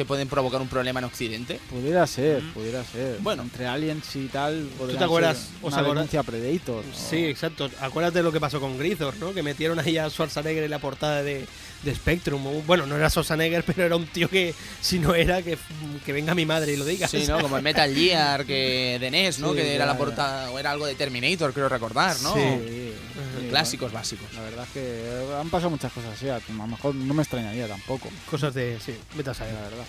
que 0.00 0.06
pueden 0.06 0.28
provocar 0.28 0.62
un 0.62 0.68
problema 0.68 1.00
en 1.00 1.04
Occidente. 1.04 1.60
Pudiera 1.68 2.06
ser, 2.06 2.42
pudiera 2.54 2.82
ser. 2.84 3.18
Bueno. 3.20 3.42
entre 3.42 3.66
aliens 3.66 4.16
y 4.16 4.28
tal. 4.28 4.66
podrían 4.78 4.98
te 4.98 5.04
acuerdas? 5.04 5.36
ser 5.36 5.46
¿Os 5.60 5.72
Una 5.74 5.82
acordáis? 5.82 6.10
denuncia 6.10 6.22
Predator. 6.22 6.84
o- 6.90 6.96
Sí, 7.10 7.26
exacto. 7.26 7.68
Acuérdate 7.80 8.18
de 8.20 8.22
lo 8.22 8.32
que 8.32 8.40
pasó 8.40 8.60
con 8.60 8.78
Grithor, 8.78 9.14
¿no? 9.18 9.34
Que 9.34 9.42
metieron 9.42 9.78
ahí 9.78 9.98
a 9.98 10.08
Schwarzenegger 10.08 10.64
en 10.64 10.70
la 10.70 10.78
portada 10.78 11.22
de, 11.22 11.44
de 11.82 11.94
Spectrum. 11.94 12.42
Bueno, 12.66 12.86
no 12.86 12.96
era 12.96 13.10
Schwarzenegger, 13.10 13.62
pero 13.66 13.84
era 13.84 13.96
un 13.96 14.06
tío 14.06 14.30
que, 14.30 14.54
si 14.80 14.98
no 14.98 15.14
era, 15.14 15.42
que, 15.42 15.58
que 16.06 16.12
venga 16.14 16.34
mi 16.34 16.46
madre 16.46 16.72
y 16.72 16.76
lo 16.78 16.86
diga. 16.86 17.06
Sí, 17.06 17.24
¿no? 17.28 17.38
Como 17.42 17.58
el 17.58 17.62
Metal 17.62 17.94
Gear 17.94 18.46
que 18.46 18.96
de 18.98 19.10
NES, 19.10 19.38
¿no? 19.40 19.50
Sí, 19.50 19.56
que 19.56 19.74
era 19.74 19.84
la 19.84 19.98
portada, 19.98 20.50
o 20.50 20.58
era 20.58 20.70
algo 20.70 20.86
de 20.86 20.94
Terminator, 20.94 21.52
creo 21.52 21.68
recordar, 21.68 22.16
¿no? 22.22 22.32
Sí. 22.32 22.40
Sí, 22.40 22.92
sí, 23.40 23.48
Clásicos 23.50 23.92
básicos. 23.92 24.32
La 24.34 24.42
verdad 24.42 24.64
es 24.64 24.70
que 24.72 25.34
han 25.40 25.50
pasado 25.50 25.70
muchas 25.70 25.92
cosas 25.92 26.12
así. 26.14 26.28
A 26.28 26.40
lo 26.56 26.66
mejor 26.66 26.94
no 26.94 27.12
me 27.14 27.22
extrañaría 27.22 27.66
tampoco, 27.66 28.08
Cosas 28.30 28.54
de. 28.54 28.78
Sí, 28.80 28.94
vete 29.16 29.30
a 29.30 29.32
la 29.32 29.60
verdad. 29.62 29.84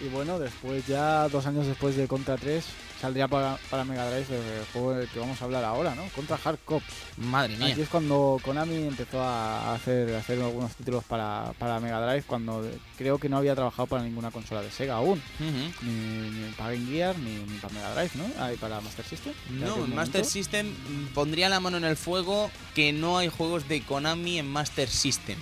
Y 0.00 0.08
bueno, 0.08 0.38
después 0.38 0.86
ya, 0.86 1.28
dos 1.28 1.46
años 1.46 1.66
después 1.66 1.96
de 1.96 2.06
Contra 2.06 2.36
3, 2.36 2.64
saldría 3.00 3.28
para, 3.28 3.58
para 3.70 3.84
Mega 3.84 4.10
Drive 4.10 4.26
el 4.36 4.64
juego 4.72 4.92
del 4.92 5.08
que 5.08 5.18
vamos 5.18 5.40
a 5.40 5.44
hablar 5.46 5.64
ahora, 5.64 5.94
¿no? 5.94 6.04
Contra 6.14 6.38
Hard 6.42 6.58
Cops. 6.64 6.84
Madre 7.16 7.56
mía. 7.56 7.68
Aquí 7.68 7.80
es 7.80 7.88
cuando 7.88 8.38
Konami 8.42 8.74
empezó 8.74 9.22
a 9.22 9.74
hacer, 9.74 10.14
a 10.14 10.18
hacer 10.18 10.40
algunos 10.40 10.74
títulos 10.76 11.02
para, 11.04 11.52
para 11.58 11.80
Mega 11.80 12.00
Drive, 12.06 12.24
cuando 12.26 12.68
creo 12.98 13.18
que 13.18 13.30
no 13.30 13.38
había 13.38 13.54
trabajado 13.54 13.86
para 13.86 14.02
ninguna 14.02 14.30
consola 14.30 14.60
de 14.60 14.70
Sega 14.70 14.96
aún. 14.96 15.22
Ni, 15.40 15.90
ni 15.90 16.50
para 16.52 16.72
Game 16.72 16.86
Gear, 16.86 17.18
ni, 17.18 17.34
ni 17.34 17.58
para 17.58 17.72
Mega 17.72 17.94
Drive, 17.94 18.10
¿no? 18.16 18.44
Ahí 18.44 18.56
para 18.56 18.80
Master 18.82 19.04
System. 19.04 19.32
No, 19.50 19.84
en 19.84 19.94
Master. 19.94 20.24
System 20.26 20.66
mm, 20.66 21.14
pondría 21.14 21.48
la 21.48 21.60
mano 21.60 21.78
en 21.78 21.84
el 21.84 21.96
fuego 21.96 22.50
que 22.74 22.92
no 22.92 23.16
hay 23.16 23.28
juegos 23.28 23.66
de 23.68 23.80
Konami 23.82 24.38
en 24.38 24.48
Master 24.48 24.88
System. 24.88 25.38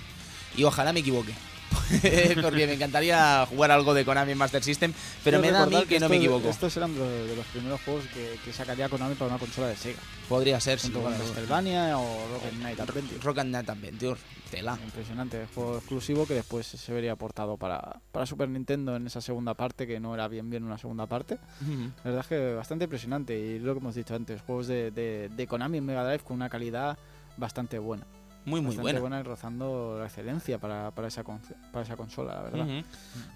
Y 0.55 0.63
ojalá 0.63 0.93
me 0.93 1.01
equivoque. 1.01 1.33
Porque 2.41 2.67
me 2.67 2.73
encantaría 2.73 3.45
jugar 3.47 3.71
algo 3.71 3.93
de 3.93 4.05
Konami 4.05 4.31
en 4.33 4.37
Master 4.37 4.63
System, 4.63 4.93
pero 5.23 5.39
Quiero 5.39 5.53
me 5.53 5.57
da 5.57 5.63
a 5.63 5.81
mí 5.81 5.85
que 5.87 5.99
no 5.99 6.09
me 6.09 6.17
equivoco. 6.17 6.49
Estos 6.49 6.75
eran 6.77 6.93
de 6.93 6.99
los, 6.99 7.29
de 7.29 7.35
los 7.35 7.45
primeros 7.47 7.81
juegos 7.81 8.05
que, 8.13 8.39
que 8.43 8.53
sacaría 8.53 8.89
Konami 8.89 9.15
para 9.15 9.29
una 9.31 9.39
consola 9.39 9.67
de 9.67 9.75
Sega. 9.75 9.99
Podría 10.27 10.59
ser, 10.59 10.83
lugar 10.89 11.17
con. 11.17 11.27
Castlevania 11.27 11.97
o 11.97 12.27
Rocket 12.33 12.53
Knight 12.59 12.79
Adventure. 12.79 13.19
Rock 13.21 13.37
and 13.39 13.51
Night 13.51 13.69
Adventure, 13.69 14.19
tela. 14.49 14.77
Impresionante, 14.83 15.45
juego 15.53 15.77
exclusivo 15.77 16.25
que 16.25 16.33
después 16.33 16.65
se 16.65 16.93
vería 16.93 17.15
portado 17.15 17.57
para, 17.57 18.01
para 18.11 18.25
Super 18.25 18.49
Nintendo 18.49 18.95
en 18.95 19.07
esa 19.07 19.21
segunda 19.21 19.53
parte, 19.53 19.85
que 19.85 19.99
no 19.99 20.13
era 20.13 20.27
bien 20.27 20.49
bien 20.49 20.63
una 20.63 20.77
segunda 20.77 21.05
parte. 21.05 21.35
Ujú. 21.61 21.91
La 22.03 22.03
verdad 22.03 22.21
es 22.21 22.27
que 22.27 22.53
bastante 22.55 22.85
impresionante 22.85 23.37
y 23.37 23.59
lo 23.59 23.73
que 23.73 23.79
hemos 23.79 23.95
dicho 23.95 24.15
antes, 24.15 24.41
juegos 24.41 24.67
de, 24.67 24.91
de, 24.91 25.29
de 25.29 25.47
Konami 25.47 25.77
en 25.77 25.85
Mega 25.85 26.03
Drive 26.03 26.23
con 26.23 26.35
una 26.35 26.49
calidad 26.49 26.97
bastante 27.37 27.79
buena. 27.79 28.05
Muy, 28.45 28.61
muy 28.61 28.75
buena. 28.75 28.99
buena 28.99 29.19
y 29.19 29.23
rozando 29.23 29.97
la 29.99 30.05
excelencia 30.05 30.59
para, 30.59 30.91
para, 30.91 31.07
esa, 31.07 31.23
para 31.23 31.83
esa 31.83 31.97
consola, 31.97 32.35
la 32.35 32.41
verdad. 32.43 32.65
Ujú. 32.65 32.85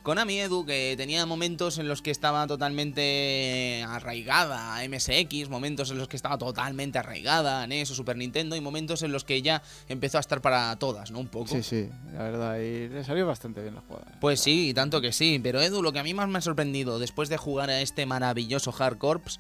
Konami 0.04 0.40
Edu, 0.40 0.66
que 0.66 0.94
tenía 0.98 1.26
momentos 1.26 1.80
en 1.80 1.88
los 1.88 2.04
que 2.04 2.12
estaba 2.12 2.46
totalmente 2.46 3.84
arraigada 3.88 4.78
a 4.78 4.88
MSX, 4.88 5.50
momentos 5.50 5.90
en 5.90 5.98
los 5.98 6.08
que 6.08 6.16
estaba 6.16 6.38
totalmente 6.38 7.00
arraigada 7.00 7.64
a 7.64 7.68
NES 7.68 7.92
o 7.92 7.96
Super 7.96 8.18
Nintendo, 8.18 8.56
y 8.56 8.62
momentos 8.62 9.02
en 9.02 9.12
los 9.12 9.24
que 9.24 9.42
ya 9.42 9.64
empezó 9.88 10.18
a 10.18 10.22
estar 10.22 10.42
para 10.42 10.76
todas, 10.78 11.10
¿no? 11.10 11.20
Un 11.20 11.28
poco. 11.28 11.48
Sí, 11.48 11.64
sí, 11.64 11.90
la 12.14 12.24
verdad, 12.24 12.60
y 12.60 12.88
le 12.90 13.04
salió 13.04 13.26
bastante 13.26 13.62
bien 13.62 13.76
la 13.76 13.82
jugada. 13.82 14.18
Pues 14.22 14.40
sí, 14.40 14.74
tanto 14.76 15.02
que 15.02 15.12
sí. 15.12 15.40
Pero 15.42 15.60
Edu, 15.62 15.82
lo 15.82 15.92
que 15.92 16.00
a 16.00 16.04
mí 16.04 16.14
más 16.14 16.30
me 16.30 16.38
ha 16.38 16.42
sorprendido 16.42 17.00
después 17.00 17.30
de 17.30 17.38
jugar 17.38 17.70
a 17.72 17.82
este 17.82 18.06
maravilloso 18.06 18.74
Hard 18.78 18.98
Corps 18.98 19.40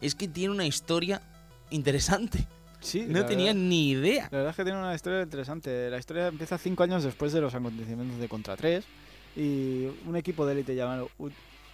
es 0.00 0.14
que 0.14 0.28
tiene 0.28 0.54
una 0.54 0.66
historia 0.66 1.20
interesante. 1.70 2.46
Sí, 2.80 3.04
No 3.08 3.24
tenía 3.26 3.52
verdad- 3.52 3.60
ni 3.68 3.90
idea. 3.90 4.24
La 4.30 4.38
verdad 4.38 4.50
es 4.50 4.56
que 4.56 4.64
tiene 4.64 4.78
una 4.78 4.94
historia 4.94 5.22
interesante. 5.22 5.90
La 5.90 5.98
historia 5.98 6.28
empieza 6.28 6.56
cinco 6.58 6.82
años 6.82 7.04
después 7.04 7.32
de 7.32 7.40
los 7.40 7.54
acontecimientos 7.54 8.18
de 8.18 8.28
Contra 8.28 8.56
3 8.56 8.84
y 9.36 9.86
un 10.06 10.16
equipo 10.16 10.44
de 10.46 10.52
élite 10.54 10.74
llamado 10.74 11.08
U- 11.18 11.28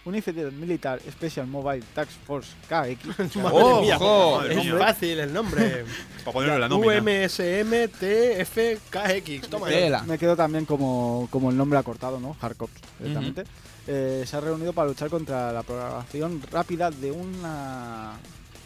Unified 0.05 0.51
Military 0.53 1.01
Special 1.11 1.47
Mobile 1.47 1.83
Task 1.93 2.09
Force 2.25 2.51
KX. 2.69 3.35
¡Ojo! 3.43 3.83
Madre 4.37 4.53
es 4.59 4.65
mía. 4.65 4.77
fácil 4.77 5.19
el 5.19 5.33
nombre. 5.33 5.83
Para 6.23 6.31
ponerlo 6.33 6.55
en 6.55 6.61
la 6.61 6.69
nómina. 6.69 7.01
UMSMTFKX. 7.01 9.49
Toma 9.49 9.69
ya. 9.69 9.75
Tela. 9.77 10.03
Me 10.03 10.17
quedo 10.17 10.35
también 10.35 10.65
como, 10.65 11.27
como 11.31 11.49
el 11.49 11.57
nombre 11.57 11.79
acortado, 11.79 12.19
¿no? 12.19 12.35
Hardcops, 12.39 12.73
directamente. 12.99 13.43
Eh, 13.87 14.23
se 14.25 14.35
ha 14.35 14.41
reunido 14.41 14.73
para 14.73 14.89
luchar 14.89 15.09
contra 15.09 15.51
la 15.53 15.63
propagación 15.63 16.41
rápida 16.51 16.91
de 16.91 17.11
una 17.11 18.13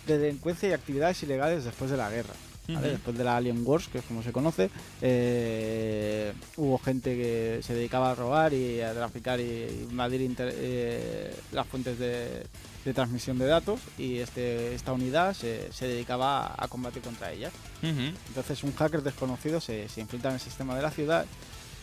de 0.08 0.18
delincuencia 0.18 0.70
y 0.70 0.74
actividades 0.74 1.22
ilegales 1.24 1.64
después 1.64 1.90
de 1.92 1.98
la 1.98 2.10
guerra. 2.10 2.34
Después 2.68 3.18
de 3.18 3.24
la 3.26 3.36
Alien 3.36 3.64
Wars, 3.66 3.90
que 3.90 3.98
es 3.98 4.06
como 4.06 4.24
se 4.24 4.32
conoce, 4.32 4.70
eh, 5.02 6.32
hubo 6.58 6.78
gente 6.80 7.16
que 7.18 7.60
se 7.64 7.74
dedicaba 7.74 8.12
a 8.12 8.16
robar 8.16 8.54
y 8.54 8.82
a 8.82 8.94
traficar 8.94 9.40
y 9.40 9.86
invadir 9.90 10.22
inter- 10.22 10.54
eh, 10.56 11.36
las 11.52 11.68
fuentes 11.68 12.00
de, 12.00 12.44
de 12.86 12.94
transmisión 12.94 13.38
de 13.40 13.46
datos 13.48 13.80
y 13.98 14.18
este, 14.18 14.74
esta 14.74 14.94
unidad 14.94 15.34
se, 15.34 15.72
se 15.74 15.88
dedicaba 15.88 16.54
a 16.58 16.68
combatir 16.68 17.02
contra 17.02 17.32
ellas. 17.32 17.52
Entonces 18.30 18.64
un 18.64 18.74
hacker 18.74 19.02
desconocido 19.04 19.60
se, 19.60 19.90
se 19.90 20.00
infiltra 20.02 20.30
en 20.30 20.36
el 20.36 20.42
sistema 20.42 20.76
de 20.76 20.82
la 20.82 20.92
ciudad 20.92 21.26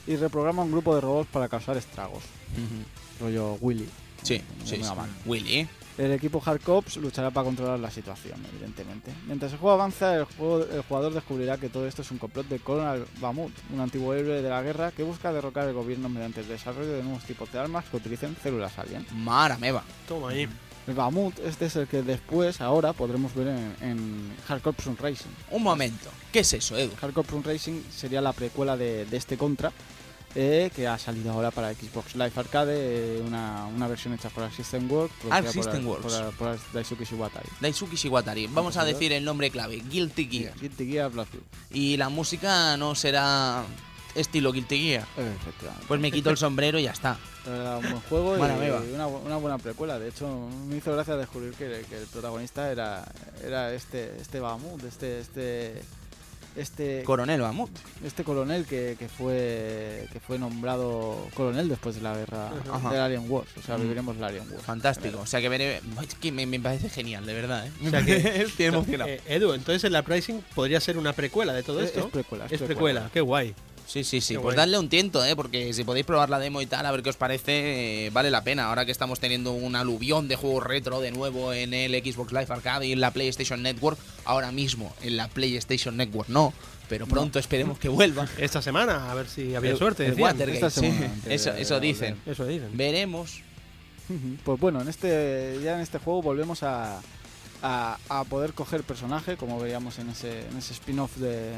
y 0.06 0.16
reprograma 0.16 0.62
un 0.62 0.70
grupo 0.72 0.94
de 0.94 1.00
robots 1.02 1.28
para 1.30 1.48
causar 1.48 1.76
estragos. 1.76 2.22
Ujú. 2.54 3.24
Rollo 3.26 3.54
Willy. 3.60 3.88
Sí, 4.22 4.40
sí, 4.64 4.76
sí. 4.76 4.82
Willy. 5.26 5.68
El 5.99 6.12
equipo 6.12 6.40
Hard 6.44 6.61
Cops 6.61 6.96
luchará 6.99 7.30
para 7.32 7.44
controlar 7.46 7.80
la 7.80 7.90
situación, 7.90 8.40
evidentemente. 8.53 9.12
Mientras 9.26 9.53
el 9.53 9.59
juego 9.59 9.74
avanza, 9.74 10.14
el, 10.16 10.24
juego- 10.24 10.62
el 10.64 10.82
jugador 10.82 11.12
descubrirá 11.12 11.57
que 11.59 11.68
todo 11.68 11.88
esto 11.88 12.03
es 12.03 12.11
un 12.12 12.18
complot 12.18 12.46
de 12.46 12.61
Colonel 12.61 13.05
Bahamut, 13.20 13.53
un 13.74 13.80
antiguo 13.80 14.14
héroe 14.14 14.40
de 14.40 14.49
la 14.49 14.62
guerra 14.62 14.92
que 14.92 15.03
busca 15.03 15.32
derrocar 15.32 15.66
el 15.66 15.74
gobierno 15.74 16.09
mediante 16.09 16.40
el 16.40 16.46
desarrollo 16.49 16.92
de 16.92 17.03
nuevos 17.03 17.24
tipos 17.24 17.51
de 17.51 17.59
armas 17.59 17.84
que 17.90 17.96
utilicen 17.96 18.36
células 18.40 18.78
alien. 18.78 19.05
Mara 19.12 19.59
meva. 19.59 19.82
Toma 20.07 20.30
ahí. 20.30 20.49
El 20.86 20.94
Bahamut, 20.94 21.38
este 21.40 21.66
es 21.66 21.76
el 21.76 21.86
que 21.88 22.03
después, 22.03 22.61
ahora, 22.62 22.92
podremos 22.92 23.34
ver 23.34 23.49
en, 23.49 23.76
en 23.82 24.32
Hard 24.49 24.62
Corps 24.62 24.84
Run 24.86 24.96
Racing. 24.96 25.28
Un 25.51 25.62
momento. 25.62 26.09
¿Qué 26.32 26.38
es 26.40 26.53
eso, 26.55 26.78
Edu? 26.78 26.92
Hard 27.03 27.12
Corps 27.12 27.30
Run 27.30 27.42
Racing 27.44 27.82
sería 27.90 28.20
la 28.22 28.32
precuela 28.32 28.76
de, 28.76 29.05
de 29.05 29.16
este 29.16 29.36
Contra, 29.36 29.70
eh, 30.34 30.70
que 30.74 30.86
ha 30.86 30.98
salido 30.98 31.32
ahora 31.32 31.50
para 31.50 31.72
Xbox 31.72 32.14
Live 32.14 32.32
Arcade, 32.36 33.18
eh, 33.18 33.20
una, 33.22 33.66
una 33.66 33.88
versión 33.88 34.14
hecha 34.14 34.28
por 34.30 34.50
System 34.52 34.90
Works, 34.90 35.14
por- 35.22 35.48
System 35.50 35.84
por, 35.84 36.00
Works. 36.00 36.34
por 36.38 36.58
Daisuke 36.72 37.04
Shiwatari. 37.04 37.48
Daisuke 37.60 37.96
Shiwatari. 37.96 38.46
Vamos 38.48 38.76
a 38.76 38.84
decir 38.84 39.12
el 39.12 39.24
nombre 39.24 39.50
clave. 39.50 39.76
Guilty 39.88 40.26
Gear. 40.28 40.54
Guilty 40.60 40.86
Gear 40.90 41.10
Black. 41.10 41.28
Y 41.70 41.96
la 41.96 42.08
música 42.08 42.76
no 42.76 42.94
será 42.94 43.64
estilo 44.14 44.52
Guilty 44.52 44.78
Gear. 44.80 45.06
Efectivamente. 45.16 45.84
Pues 45.88 46.00
me 46.00 46.10
quito 46.12 46.30
el 46.30 46.36
sombrero 46.36 46.78
y 46.78 46.84
ya 46.84 46.92
está. 46.92 47.16
La 47.46 47.52
verdad, 47.52 47.76
un 47.78 47.82
buen 47.90 48.00
juego 48.02 48.36
y 48.36 48.40
una, 48.94 49.08
bu- 49.08 49.22
una 49.24 49.36
buena 49.38 49.58
precuela. 49.58 49.98
De 49.98 50.08
hecho, 50.08 50.48
me 50.68 50.76
hizo 50.76 50.92
gracia 50.92 51.16
descubrir 51.16 51.52
que, 51.54 51.84
que 51.88 51.96
el 51.98 52.06
protagonista 52.06 52.70
era, 52.70 53.04
era 53.42 53.72
este, 53.72 54.20
este 54.20 54.38
Bahamut, 54.40 54.84
este, 54.84 55.20
este, 55.20 55.82
este, 56.57 57.03
Coronel 57.05 57.40
Bamut. 57.40 57.70
este 58.05 58.24
coronel 58.24 58.64
que, 58.66 58.96
que 58.99 59.09
fue 59.09 60.07
que 60.12 60.20
fue 60.20 60.38
nombrado 60.38 61.26
coronel 61.34 61.68
después 61.68 61.94
de 61.96 62.03
la 62.03 62.16
guerra 62.16 62.51
Ajá. 62.72 62.90
del 62.90 63.01
Alien 63.01 63.30
Wars. 63.30 63.49
O 63.59 63.62
sea, 63.62 63.76
Mm. 63.78 63.82
viviremos 63.82 64.16
la 64.16 64.26
Alien 64.28 64.44
Wars. 64.51 64.62
Fantástico. 64.64 65.20
O 65.20 65.26
sea 65.26 65.40
que 65.40 65.49
veré. 65.49 65.80
Es 66.03 66.14
que 66.14 66.32
me, 66.32 66.46
me 66.46 66.59
parece 66.61 66.88
genial, 66.88 67.24
de 67.26 67.34
verdad. 67.34 67.66
¿eh? 67.66 67.72
O 67.86 67.90
sea 67.90 68.05
que- 68.05 68.16
Estoy 68.42 68.66
emocionado. 68.66 69.11
Eh, 69.11 69.20
Edu, 69.28 69.53
entonces 69.53 69.84
el 69.84 69.94
Uprising 69.96 70.40
podría 70.55 70.80
ser 70.80 70.99
una 70.99 71.12
precuela 71.12 71.53
de 71.53 71.62
todo 71.62 71.80
Es- 71.80 71.88
esto. 71.88 72.01
Es 72.01 72.07
precuela. 72.07 72.46
Es 72.51 72.61
precuela, 72.62 73.11
qué 73.12 73.20
guay. 73.20 73.55
Sí, 73.89 74.05
sí, 74.05 74.20
sí. 74.20 74.34
Qué 74.34 74.41
Pues 74.41 74.55
guay. 74.55 74.57
dadle 74.66 74.78
un 74.78 74.91
tiento, 74.91 75.24
¿eh? 75.24 75.34
Porque 75.34 75.72
si 75.72 75.82
podéis 75.82 76.05
probar 76.05 76.28
la 76.28 76.39
demo 76.39 76.61
y 76.61 76.66
tal, 76.66 76.84
a 76.84 76.91
ver 76.93 77.03
qué 77.03 77.09
os 77.09 77.16
parece, 77.16 78.07
eh, 78.07 78.11
vale 78.11 78.30
la 78.30 78.45
pena. 78.45 78.66
Ahora 78.68 78.84
que 78.84 78.93
estamos 78.93 79.18
teniendo 79.18 79.53
un 79.53 79.74
aluvión 79.76 80.28
de 80.28 80.36
juegos 80.36 80.62
retro 80.62 81.01
de 81.01 81.11
nuevo 81.11 81.55
en 81.55 81.72
el 81.72 81.93
Xbox 81.95 82.30
Live 82.32 82.47
Arcade 82.51 82.86
y 82.86 82.93
en 82.93 83.01
la 83.01 83.12
PlayStation 83.12 83.62
Network, 83.62 83.99
ahora 84.26 84.53
mismo 84.53 84.95
en 85.01 85.16
la 85.16 85.28
PlayStation 85.28 85.97
Network 85.97 86.28
no, 86.28 86.53
pero 86.91 87.07
pronto 87.07 87.39
esperemos 87.39 87.78
que 87.78 87.89
vuelva. 87.89 88.28
Esta 88.39 88.61
semana, 88.61 89.11
a 89.11 89.14
ver 89.14 89.26
si 89.26 89.55
había 89.55 89.70
El- 89.70 89.78
suerte. 89.78 90.05
el. 90.07 90.20
Watergate, 90.20 90.66
Esta 90.66 90.68
sí. 90.70 90.93
Eso, 91.26 91.53
eso 91.55 91.80
dicen. 91.80 92.18
Eso 92.26 92.45
dicen. 92.45 92.68
Veremos. 92.74 93.41
Pues 94.45 94.61
bueno, 94.61 94.82
en 94.82 94.89
este 94.89 95.59
ya 95.62 95.74
en 95.76 95.80
este 95.80 95.99
juego 95.99 96.20
volvemos 96.22 96.62
a, 96.62 97.01
a, 97.62 97.99
a 98.11 98.24
poder 98.24 98.53
coger 98.53 98.82
personaje, 98.82 99.36
como 99.39 99.59
veíamos 99.59 99.99
en 99.99 100.11
ese, 100.11 100.47
en 100.49 100.57
ese 100.59 100.74
spin-off 100.74 101.16
de, 101.16 101.53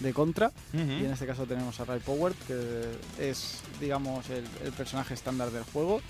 de 0.00 0.12
Contra. 0.12 0.50
Y 0.72 1.04
en 1.04 1.12
este 1.12 1.26
caso 1.26 1.46
tenemos 1.46 1.78
a 1.80 1.84
Ray 1.84 2.00
Power, 2.00 2.32
que 2.46 2.84
es, 3.18 3.58
digamos, 3.80 4.28
el, 4.30 4.44
el 4.64 4.72
personaje 4.72 5.14
estándar 5.14 5.50
del 5.50 5.62
juego. 5.64 6.00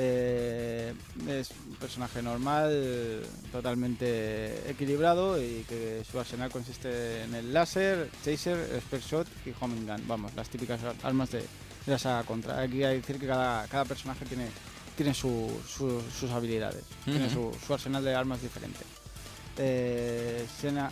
Eh, 0.00 0.94
es 1.28 1.50
un 1.68 1.74
personaje 1.74 2.22
normal, 2.22 3.24
totalmente 3.50 4.70
equilibrado 4.70 5.42
y 5.42 5.64
que 5.68 6.02
su 6.10 6.20
arsenal 6.20 6.50
consiste 6.50 7.22
en 7.24 7.34
el 7.34 7.52
láser, 7.52 8.08
chaser, 8.24 8.58
expert 8.76 9.02
shot 9.04 9.26
y 9.44 9.52
homing 9.60 9.86
gun. 9.86 10.06
Vamos, 10.06 10.34
las 10.36 10.48
típicas 10.48 10.82
ar- 10.84 10.94
armas 11.02 11.30
de, 11.32 11.38
de 11.40 11.46
la 11.86 11.98
saga 11.98 12.22
contra. 12.24 12.60
Aquí 12.60 12.84
hay 12.84 12.96
que 12.96 13.00
decir 13.00 13.18
que 13.18 13.26
cada, 13.26 13.66
cada 13.66 13.84
personaje 13.86 14.24
tiene, 14.26 14.46
tiene 14.96 15.14
su- 15.14 15.50
su- 15.66 16.02
sus 16.16 16.30
habilidades, 16.30 16.84
tiene 17.04 17.28
su, 17.30 17.52
su 17.66 17.74
arsenal 17.74 18.04
de 18.04 18.14
armas 18.14 18.40
diferente. 18.40 18.80
Eh, 19.56 20.46
eh, 20.62 20.90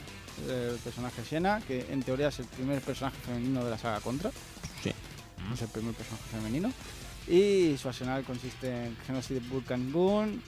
el 0.49 0.77
personaje 0.79 1.23
Xena, 1.23 1.61
que 1.67 1.87
en 1.91 2.03
teoría 2.03 2.29
es 2.29 2.39
el 2.39 2.47
primer 2.47 2.81
personaje 2.81 3.17
femenino 3.25 3.65
de 3.65 3.71
la 3.71 3.79
saga 3.79 4.01
Contra. 4.01 4.31
Sí. 4.83 4.93
Es 5.53 5.63
el 5.63 5.69
primer 5.69 5.95
personaje 5.95 6.25
femenino. 6.31 6.73
Y 7.29 7.77
su 7.79 7.89
arsenal 7.89 8.25
consiste 8.25 8.87
en 8.87 8.97
Genocide 9.07 9.41
Vulcan 9.41 9.91
Gun, 9.91 10.43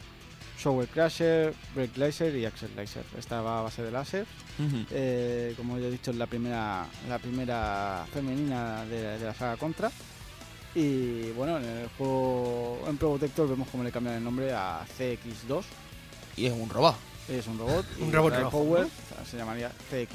Shower 0.58 0.88
Crusher, 0.88 1.54
Break 1.74 1.96
Laser 1.96 2.36
y 2.36 2.44
Axel 2.44 2.70
Laser. 2.76 3.04
Esta 3.16 3.40
va 3.40 3.60
a 3.60 3.62
base 3.62 3.82
de 3.82 3.90
láser. 3.90 4.26
Eh, 4.90 5.54
como 5.56 5.78
ya 5.78 5.86
he 5.86 5.90
dicho, 5.90 6.10
es 6.10 6.16
la 6.16 6.26
primera, 6.26 6.86
la 7.08 7.18
primera 7.18 8.06
femenina 8.12 8.84
de, 8.84 9.18
de 9.18 9.24
la 9.24 9.34
saga 9.34 9.56
Contra. 9.56 9.90
Y 10.74 11.30
bueno, 11.32 11.58
en 11.58 11.64
el 11.64 11.88
juego 11.96 12.84
en 12.86 12.96
Probotector 12.96 13.48
vemos 13.48 13.68
cómo 13.68 13.82
le 13.82 13.90
cambian 13.90 14.16
el 14.16 14.24
nombre 14.24 14.52
a 14.52 14.84
CX2. 14.98 15.64
Y 16.36 16.46
es 16.46 16.52
un 16.52 16.68
robot. 16.68 16.94
Es 17.28 17.46
un 17.46 17.58
robot. 17.58 17.84
y 17.98 18.02
Un 18.02 18.12
robot 18.12 18.34
rojo, 18.40 18.50
Power 18.64 18.88
se 19.30 19.36
llamaría 19.36 19.70
CX1. 19.90 20.08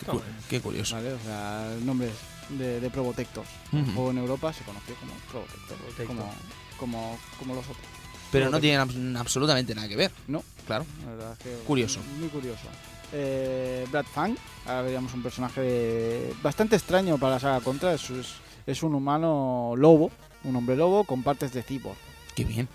Qué, 0.00 0.06
cu- 0.06 0.22
qué 0.48 0.60
curioso. 0.60 0.96
¿Vale? 0.96 1.12
O 1.14 1.18
sea, 1.20 1.72
el 1.72 1.86
nombre 1.86 2.08
es 2.08 2.58
de, 2.58 2.80
de 2.80 2.90
Probotector. 2.90 3.44
El 3.72 3.84
juego 3.86 4.10
en 4.10 4.18
Europa 4.18 4.52
se 4.52 4.62
conoció 4.64 4.94
como 4.96 5.12
Probotector. 5.30 5.76
Probotector. 5.78 6.06
Como, 6.06 6.34
como, 6.78 7.18
como 7.38 7.54
los 7.54 7.64
otros. 7.64 7.86
Pero 8.32 8.50
no 8.50 8.60
tienen 8.60 8.80
abs- 8.80 9.16
absolutamente 9.18 9.74
nada 9.74 9.88
que 9.88 9.96
ver. 9.96 10.10
No. 10.26 10.42
Claro. 10.66 10.84
La 11.04 11.10
verdad 11.12 11.32
es 11.32 11.38
que 11.38 11.54
Curioso. 11.64 12.00
Muy 12.18 12.28
curioso. 12.28 12.66
Eh, 13.12 13.86
Brad 13.92 14.06
Fang, 14.06 14.34
ahora 14.66 14.82
veríamos 14.82 15.14
un 15.14 15.22
personaje 15.22 16.32
bastante 16.42 16.74
extraño 16.76 17.16
para 17.16 17.34
la 17.34 17.40
saga 17.40 17.60
Contra. 17.60 17.94
Es, 17.94 18.10
es, 18.10 18.34
es 18.66 18.82
un 18.82 18.94
humano 18.94 19.74
lobo, 19.76 20.10
un 20.42 20.56
hombre 20.56 20.74
lobo 20.76 21.04
con 21.04 21.22
partes 21.22 21.52
de 21.52 21.62
cyborg. 21.62 21.96
Qué 22.34 22.44
bien. 22.44 22.68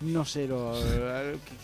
No 0.00 0.24
sé 0.24 0.48
lo, 0.48 0.72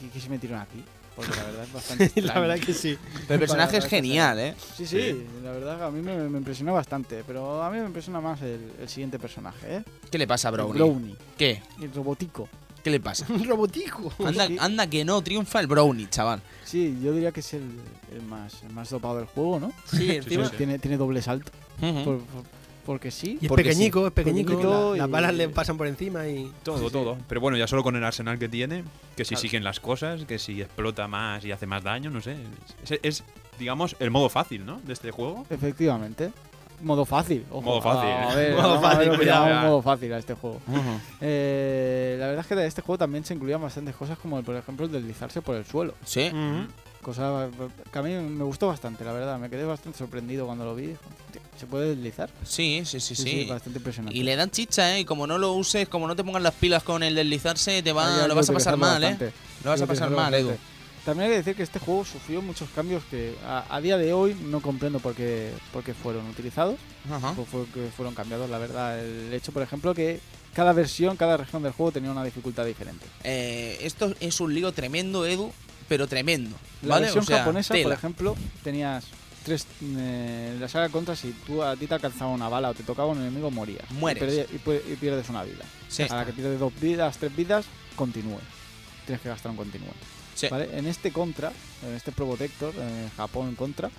qué- 0.00 0.08
qué 0.12 0.20
se 0.20 0.28
metieron 0.28 0.60
aquí, 0.60 0.84
porque 1.20 1.36
la 1.40 1.44
verdad 1.46 1.64
es 1.64 1.72
bastante 1.72 2.22
la 2.22 2.40
verdad 2.40 2.58
que 2.58 2.74
sí. 2.74 2.98
Pero 3.26 3.34
el 3.34 3.40
personaje 3.40 3.76
es 3.76 3.86
genial, 3.86 4.38
¿eh? 4.38 4.54
Sí, 4.76 4.86
sí, 4.86 5.26
la 5.42 5.52
verdad 5.52 5.84
a 5.84 5.90
mí 5.90 6.02
me, 6.02 6.16
me 6.28 6.38
impresionó 6.38 6.72
bastante, 6.74 7.22
pero 7.26 7.62
a 7.62 7.70
mí 7.70 7.78
me 7.78 7.86
impresiona 7.86 8.20
más 8.20 8.40
el, 8.42 8.72
el 8.80 8.88
siguiente 8.88 9.18
personaje, 9.18 9.76
¿eh? 9.76 9.82
¿Qué 10.10 10.18
le 10.18 10.26
pasa 10.26 10.48
a 10.48 10.50
El 10.50 10.56
Brownie? 10.56 10.78
Brownie, 10.78 11.16
¿Qué? 11.36 11.62
el 11.80 11.92
robotico. 11.92 12.48
¿Qué 12.82 12.90
le 12.90 12.98
pasa? 13.00 13.26
Un 13.32 13.44
robotico. 13.46 14.10
Anda, 14.24 14.46
Sí. 14.46 14.56
anda 14.58 14.86
que 14.88 15.04
no, 15.04 15.20
triunfa 15.22 15.60
el 15.60 15.66
Brownie, 15.66 16.08
chaval. 16.08 16.40
Sí, 16.64 16.98
yo 17.02 17.12
diría 17.12 17.30
que 17.30 17.40
es 17.40 17.52
el, 17.54 17.62
el 18.12 18.22
más, 18.22 18.62
el 18.62 18.72
más 18.72 18.88
dopado 18.88 19.18
del 19.18 19.26
juego, 19.26 19.60
¿no? 19.60 19.72
Sí, 19.84 20.18
sí. 20.26 20.38
Tiene, 20.56 20.78
tiene 20.78 20.96
doble 20.96 21.20
salto, 21.20 21.52
por- 21.78 22.04
por- 22.04 22.44
porque 22.90 23.12
sí. 23.12 23.38
Y 23.40 23.44
es 23.44 23.48
Porque 23.48 23.62
pequeñico, 23.62 24.08
es 24.08 24.12
pequeñico. 24.12 24.52
La- 24.94 24.96
las 25.02 25.08
y- 25.08 25.10
balas 25.12 25.32
le 25.34 25.48
pasan 25.48 25.76
por 25.76 25.86
encima 25.86 26.26
y. 26.26 26.50
Todo, 26.64 26.78
Sí, 26.88 26.92
todo. 26.92 27.16
Pero 27.28 27.40
bueno, 27.40 27.56
ya 27.56 27.68
solo 27.68 27.84
con 27.84 27.94
el 27.94 28.02
arsenal 28.02 28.36
que 28.36 28.48
tiene, 28.48 28.82
que 29.16 29.24
si 29.24 29.28
Claro. 29.36 29.42
siguen 29.42 29.62
las 29.62 29.78
cosas, 29.78 30.24
que 30.24 30.40
si 30.40 30.60
explota 30.60 31.06
más 31.06 31.44
y 31.44 31.52
hace 31.52 31.68
más 31.68 31.84
daño, 31.84 32.10
no 32.10 32.20
sé. 32.20 32.34
Es, 32.82 32.98
es, 33.04 33.24
digamos, 33.60 33.94
el 34.00 34.10
modo 34.10 34.28
fácil, 34.28 34.66
¿no? 34.66 34.80
De 34.80 34.92
este 34.92 35.12
juego. 35.12 35.46
Efectivamente. 35.50 36.32
Modo 36.82 37.04
fácil. 37.04 37.44
ojo. 37.50 37.62
Modo 37.62 37.80
fácil, 37.80 38.10
A 38.10 38.34
ver, 38.34 38.54
Modo 38.60 38.84
a 38.84 39.16
cuidado, 39.16 39.46
ya. 39.48 39.60
modo 39.62 39.82
fácil 39.82 40.12
a 40.12 40.18
este 40.18 40.34
juego. 40.34 40.60
Eh, 41.20 42.16
la 42.18 42.26
verdad 42.26 42.40
es 42.40 42.46
que 42.48 42.56
de 42.56 42.66
este 42.66 42.82
juego 42.82 42.98
también 42.98 43.24
se 43.24 43.34
incluían 43.34 43.62
bastantes 43.62 43.94
cosas 43.94 44.18
como 44.18 44.42
por 44.42 44.56
ejemplo 44.56 44.86
el 44.86 44.92
deslizarse 44.92 45.42
por 45.42 45.54
el 45.54 45.64
suelo. 45.64 45.94
Sí. 46.04 46.26
Ujú. 46.28 46.66
Cosa 47.02 47.48
que 47.90 47.98
a 47.98 48.02
mí 48.02 48.12
me 48.12 48.44
gustó 48.44 48.66
bastante, 48.66 49.04
la 49.04 49.12
verdad. 49.12 49.38
Me 49.38 49.48
quedé 49.48 49.64
bastante 49.64 49.98
sorprendido 49.98 50.46
cuando 50.46 50.64
lo 50.64 50.74
vi. 50.74 50.94
¿Se 51.58 51.66
puede 51.66 51.94
deslizar? 51.94 52.30
Sí, 52.44 52.82
sí, 52.84 53.00
sí, 53.00 53.14
sí. 53.14 53.46
bastante 53.48 53.78
impresionante. 53.78 54.18
Y 54.18 54.22
le 54.22 54.36
dan 54.36 54.50
chicha, 54.50 54.96
¿eh? 54.96 55.00
Y 55.00 55.04
como 55.04 55.26
no 55.26 55.38
lo 55.38 55.52
uses, 55.52 55.88
como 55.88 56.06
no 56.06 56.14
te 56.16 56.24
pongan 56.24 56.42
las 56.42 56.54
pilas 56.54 56.82
con 56.82 57.02
el 57.02 57.14
deslizarse, 57.14 57.82
te 57.82 57.92
va, 57.92 58.26
lo 58.26 58.34
vas 58.34 58.50
a 58.50 58.52
pasar 58.52 58.76
mal, 58.76 59.02
¿eh? 59.04 59.32
Lo 59.64 59.70
vas 59.70 59.80
a 59.80 59.86
pasar 59.86 60.10
mal, 60.10 60.32
Edu. 60.34 60.52
También 61.04 61.30
hay 61.30 61.32
que 61.32 61.38
decir 61.38 61.56
que 61.56 61.62
este 61.62 61.78
juego 61.78 62.04
sufrió 62.04 62.42
muchos 62.42 62.68
cambios 62.70 63.02
que 63.10 63.34
a, 63.46 63.64
a 63.74 63.80
día 63.80 63.96
de 63.96 64.12
hoy 64.12 64.34
no 64.34 64.60
comprendo 64.60 65.00
por 65.00 65.14
qué, 65.14 65.50
por 65.72 65.82
qué 65.82 65.94
fueron 65.94 66.28
utilizados. 66.28 66.78
Ajá. 67.10 67.32
Por 67.32 67.46
fue 67.46 67.64
que 67.72 67.88
fueron 67.96 68.14
cambiados, 68.14 68.50
la 68.50 68.58
verdad. 68.58 69.02
El 69.02 69.32
hecho, 69.32 69.50
por 69.50 69.62
ejemplo, 69.62 69.94
que 69.94 70.20
cada 70.54 70.74
versión, 70.74 71.16
cada 71.16 71.38
región 71.38 71.62
del 71.62 71.72
juego 71.72 71.92
tenía 71.92 72.10
una 72.10 72.22
dificultad 72.22 72.66
diferente. 72.66 73.06
Eh, 73.24 73.78
esto 73.80 74.14
es 74.20 74.40
un 74.40 74.52
lío 74.52 74.72
tremendo, 74.72 75.24
Edu, 75.24 75.52
pero 75.90 76.06
tremendo. 76.06 76.56
La 76.82 76.90
¿vale? 76.90 77.06
versión 77.06 77.24
o 77.24 77.26
sea, 77.26 77.38
japonesa, 77.38 77.74
por 77.82 77.92
ejemplo, 77.92 78.36
tenías 78.62 79.06
tres. 79.44 79.66
eh, 79.82 80.56
la 80.60 80.68
saga 80.68 80.88
contra, 80.88 81.16
si 81.16 81.32
tú 81.44 81.64
a 81.64 81.74
ti 81.74 81.88
te 81.88 81.94
alcanzaba 81.94 82.30
una 82.30 82.48
bala 82.48 82.70
o 82.70 82.74
te 82.74 82.84
tocaba 82.84 83.08
un 83.08 83.18
enemigo, 83.18 83.50
morías. 83.50 83.90
Mueres. 83.90 84.46
Y, 84.54 84.58
pierdes 84.58 85.28
una 85.30 85.42
vida. 85.42 85.64
Sí. 85.88 86.04
A 86.08 86.14
la 86.14 86.24
que 86.24 86.32
pierdes 86.32 86.60
dos 86.60 86.72
vidas, 86.80 87.18
tres 87.18 87.34
vidas, 87.34 87.66
continúe. 87.96 88.38
Tienes 89.04 89.20
que 89.20 89.30
gastar 89.30 89.50
un 89.50 89.56
continúe. 89.56 89.90
Sí. 90.36 90.46
¿Vale? 90.48 90.68
En 90.78 90.86
este 90.86 91.10
contra, 91.10 91.50
en 91.84 91.96
este 91.96 92.12
Probotector, 92.12 92.72
en 92.76 93.10
Japón 93.16 93.56
contra, 93.56 93.90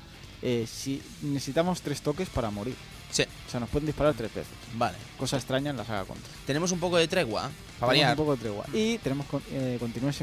eh, 0.41 0.65
si 0.71 1.01
necesitamos 1.23 1.81
tres 1.81 2.01
toques 2.01 2.29
para 2.29 2.51
morir. 2.51 2.75
Sí. 3.11 3.23
O 3.23 3.51
sea, 3.51 3.59
nos 3.59 3.67
pueden 3.67 3.87
disparar 3.87 4.13
tres 4.13 4.33
veces. 4.33 4.53
Vale. 4.75 4.97
Cosa 5.19 5.35
extraña 5.35 5.71
en 5.71 5.75
la 5.75 5.83
saga 5.83 6.05
contra. 6.05 6.31
Tenemos 6.47 6.71
un 6.71 6.79
poco 6.79 6.95
de 6.95 7.09
tregua, 7.09 7.51
para 7.81 7.91
Tenemos 7.91 8.07
variar. 8.07 8.11
un 8.11 8.15
poco 8.15 8.35
de 8.37 8.41
tregua. 8.41 8.65
Y 8.71 8.97
tenemos 8.99 9.25
con, 9.25 9.43
eh, 9.51 9.75
continúes 9.77 10.15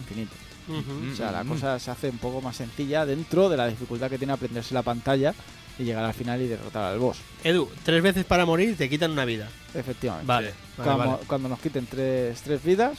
O 0.68 1.16
sea, 1.16 1.32
la 1.32 1.44
cosa 1.44 1.78
se 1.78 1.90
hace 1.90 2.10
un 2.10 2.18
poco 2.18 2.40
más 2.40 2.56
sencilla 2.56 3.06
dentro 3.06 3.48
de 3.48 3.56
la 3.56 3.66
dificultad 3.68 4.10
que 4.10 4.18
tiene 4.18 4.32
aprenderse 4.32 4.74
la 4.74 4.82
pantalla 4.82 5.34
y 5.78 5.84
llegar 5.84 6.04
al 6.04 6.14
final 6.14 6.40
y 6.42 6.48
derrotar 6.48 6.84
al 6.92 6.98
boss. 6.98 7.18
Edu, 7.44 7.68
tres 7.84 8.02
veces 8.02 8.24
para 8.24 8.44
morir 8.44 8.76
te 8.76 8.88
quitan 8.90 9.12
una 9.12 9.24
vida. 9.24 9.48
Efectivamente. 9.74 10.26
Vale, 10.26 10.52
vale, 10.76 10.84
cuando, 10.90 11.12
vale. 11.12 11.26
cuando 11.26 11.48
nos 11.48 11.60
quiten 11.60 11.86
tres, 11.86 12.40
tres 12.42 12.62
vidas, 12.64 12.98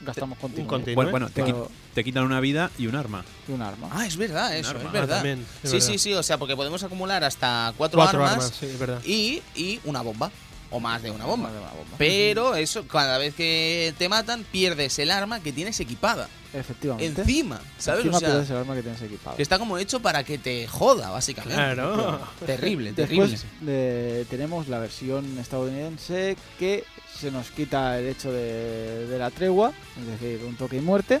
gastamos 0.00 0.38
continuo. 0.38 0.78
Bueno, 0.94 1.10
bueno, 1.10 1.28
te, 1.30 1.42
Pero- 1.44 1.66
qui- 1.66 1.70
te 1.94 2.04
quitan 2.04 2.24
una 2.24 2.40
vida 2.40 2.70
y 2.78 2.86
un 2.86 2.96
arma. 2.96 3.24
y 3.48 3.52
un 3.52 3.62
arma. 3.62 3.88
Ah, 3.92 4.06
es 4.06 4.16
verdad, 4.16 4.56
eso, 4.56 4.76
es 4.76 4.84
Ah, 4.84 4.90
verdad. 4.90 5.16
también, 5.16 5.40
es 5.62 5.70
sí, 5.70 5.76
verdad. 5.76 5.86
sí, 5.92 5.98
sí, 5.98 6.14
o 6.14 6.22
sea, 6.22 6.38
porque 6.38 6.56
podemos 6.56 6.82
acumular 6.82 7.22
hasta 7.24 7.72
cuatro, 7.76 7.98
Cuatro 7.98 8.18
armas, 8.24 8.32
armas, 8.44 8.54
sí, 8.58 8.66
es 8.66 8.78
verdad. 8.78 9.00
y, 9.04 9.42
y 9.54 9.80
una 9.84 10.00
bomba. 10.02 10.30
O 10.70 10.78
más 10.80 11.02
de 11.02 11.10
una 11.10 11.26
bomba. 11.26 11.48
Más 11.48 11.52
de 11.54 11.58
una 11.60 11.70
bomba. 11.72 11.94
Pero 11.98 12.54
eso, 12.54 12.86
cada 12.86 13.18
vez 13.18 13.34
que 13.34 13.92
te 13.98 14.08
matan, 14.08 14.44
pierdes 14.44 14.98
el 15.00 15.10
arma 15.10 15.40
que 15.40 15.52
tienes 15.52 15.78
equipada. 15.80 16.28
Efectivamente. 16.52 17.20
Encima, 17.22 17.60
¿sabes? 17.78 18.00
Encima 18.04 18.16
o 18.16 18.20
sea, 18.20 18.28
pierdes 18.30 18.50
el 18.50 18.56
arma 18.56 18.74
que 18.74 18.82
tienes 18.82 19.02
equipado. 19.02 19.36
que 19.36 19.42
está 19.42 19.58
como 19.58 19.78
hecho 19.78 20.00
para 20.00 20.24
que 20.24 20.36
te 20.38 20.66
joda, 20.66 21.10
básicamente. 21.10 21.54
Claro. 21.56 22.20
Terrible, 22.44 22.92
terrible. 22.94 23.28
Después 23.28 23.46
de- 23.60 24.26
tenemos 24.30 24.66
la 24.68 24.78
versión 24.80 25.38
estadounidense 25.38 26.36
que 26.58 26.84
se 27.18 27.30
nos 27.30 27.50
quita 27.50 27.98
el 27.98 28.08
hecho 28.08 28.32
de, 28.32 29.06
de 29.06 29.18
la 29.18 29.30
tregua, 29.30 29.72
es 30.00 30.06
decir, 30.06 30.44
un 30.44 30.56
toque 30.56 30.76
y 30.76 30.80
muerte. 30.80 31.20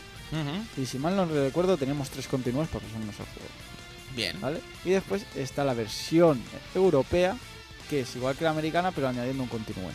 Y 0.76 0.86
si 0.86 0.98
mal 0.98 1.16
no 1.16 1.26
recuerdo, 1.26 1.76
tenemos 1.76 2.08
tres 2.10 2.26
continuos 2.28 2.68
para 2.68 2.84
pasarnos 2.84 3.08
el 3.10 3.14
juego. 3.26 3.48
Bien. 4.16 4.40
¿vale? 4.40 4.60
Y 4.84 4.90
después 4.90 5.22
está 5.36 5.64
la 5.64 5.74
versión 5.74 6.40
europea, 6.74 7.36
que 7.90 8.00
es 8.00 8.16
igual 8.16 8.36
que 8.36 8.44
la 8.44 8.50
americana, 8.50 8.92
pero 8.92 9.08
añadiendo 9.08 9.42
un 9.42 9.48
continúe. 9.48 9.90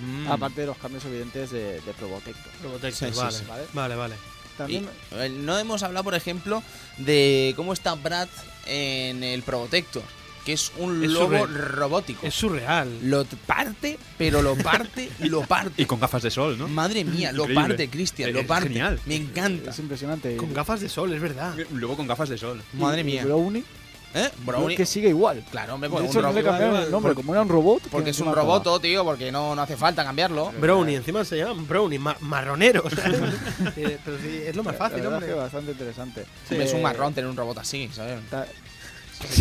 Mm. 0.00 0.28
Aparte 0.30 0.62
de 0.62 0.68
los 0.68 0.78
cambios 0.78 1.04
evidentes 1.04 1.50
de, 1.50 1.80
de 1.80 1.92
Probotector. 1.98 2.52
Robotector, 2.62 3.12
Sí, 3.12 3.18
vale, 3.18 3.36
sí. 3.36 3.44
¿vale? 3.48 3.64
vale, 3.74 3.96
vale. 3.96 4.14
También, 4.56 4.84
Y, 5.12 5.14
eh, 5.16 5.28
no 5.28 5.58
hemos 5.58 5.82
hablado, 5.82 6.04
por 6.04 6.14
ejemplo, 6.14 6.62
de 6.98 7.52
cómo 7.56 7.72
está 7.72 7.94
Brad 7.96 8.28
en 8.66 9.22
el 9.24 9.42
Probotector, 9.42 10.02
que 10.44 10.52
es 10.54 10.72
un 10.78 11.02
Es 11.04 11.10
lobo 11.10 11.46
robótico. 11.46 12.26
Es 12.26 12.34
surreal. 12.34 12.88
Lo 13.02 13.24
parte, 13.24 13.98
pero 14.16 14.40
lo 14.42 14.56
parte 14.56 15.10
y 15.18 15.28
lo 15.28 15.42
parte. 15.42 15.74
Y 15.82 15.86
con 15.86 16.00
gafas 16.00 16.22
de 16.22 16.30
sol, 16.30 16.56
¿no? 16.58 16.68
Madre 16.68 17.04
mía, 17.04 17.32
lo 17.32 17.42
Increíble. 17.42 17.68
parte, 17.68 17.90
Cristian, 17.90 18.32
lo 18.32 18.40
Es 18.40 18.46
parte. 18.46 18.68
genial. 18.68 19.00
Me 19.06 19.16
encanta. 19.16 19.70
es 19.70 19.78
impresionante. 19.78 20.36
Con 20.36 20.54
gafas 20.54 20.80
de 20.80 20.88
sol, 20.88 21.12
es 21.12 21.20
verdad. 21.20 21.54
Luego 21.72 21.96
con 21.96 22.06
gafas 22.06 22.28
de 22.30 22.38
sol. 22.38 22.62
Madre 22.74 23.04
mía. 23.04 23.24
Brownie, 23.24 23.64
¿Eh? 24.12 24.28
Brownie. 24.44 24.76
que 24.76 24.84
sigue 24.86 25.08
igual. 25.08 25.44
Claro, 25.50 25.74
hombre, 25.74 25.88
De 25.88 25.92
pues 25.92 26.02
un 26.04 26.10
hecho, 26.10 26.20
no 26.22 26.28
robot. 26.32 26.44
cambiaron 26.44 26.76
el 26.82 26.90
nombre, 26.90 27.14
como 27.14 27.32
era 27.32 27.42
un 27.42 27.48
robot. 27.48 27.82
Porque 27.90 28.04
que 28.06 28.10
es 28.10 28.18
un 28.18 28.26
encima 28.28 28.42
roboto, 28.42 28.80
tío, 28.80 29.04
porque 29.04 29.30
no, 29.30 29.54
no 29.54 29.62
hace 29.62 29.76
falta 29.76 30.02
cambiarlo. 30.04 30.52
Brownie, 30.60 30.96
encima 30.96 31.24
se 31.24 31.38
llaman 31.38 31.66
Brownie, 31.68 31.98
ma- 31.98 32.16
marroneros. 32.20 32.92
Eh, 33.76 33.98
Pero 34.04 34.18
sí, 34.18 34.42
es 34.46 34.56
lo 34.56 34.64
más 34.64 34.76
fácil, 34.76 35.06
hombre. 35.06 35.26
es 35.28 35.32
que 35.34 35.38
bastante 35.38 35.72
interesante. 35.72 36.24
Hombre, 36.50 36.64
Es 36.66 36.72
un 36.72 36.80
Eh, 36.80 36.82
marrón 36.82 37.14
tener 37.14 37.30
un 37.30 37.36
robot 37.36 37.58
así, 37.58 37.88
¿sabes? 37.92 38.18
ta- 38.28 38.46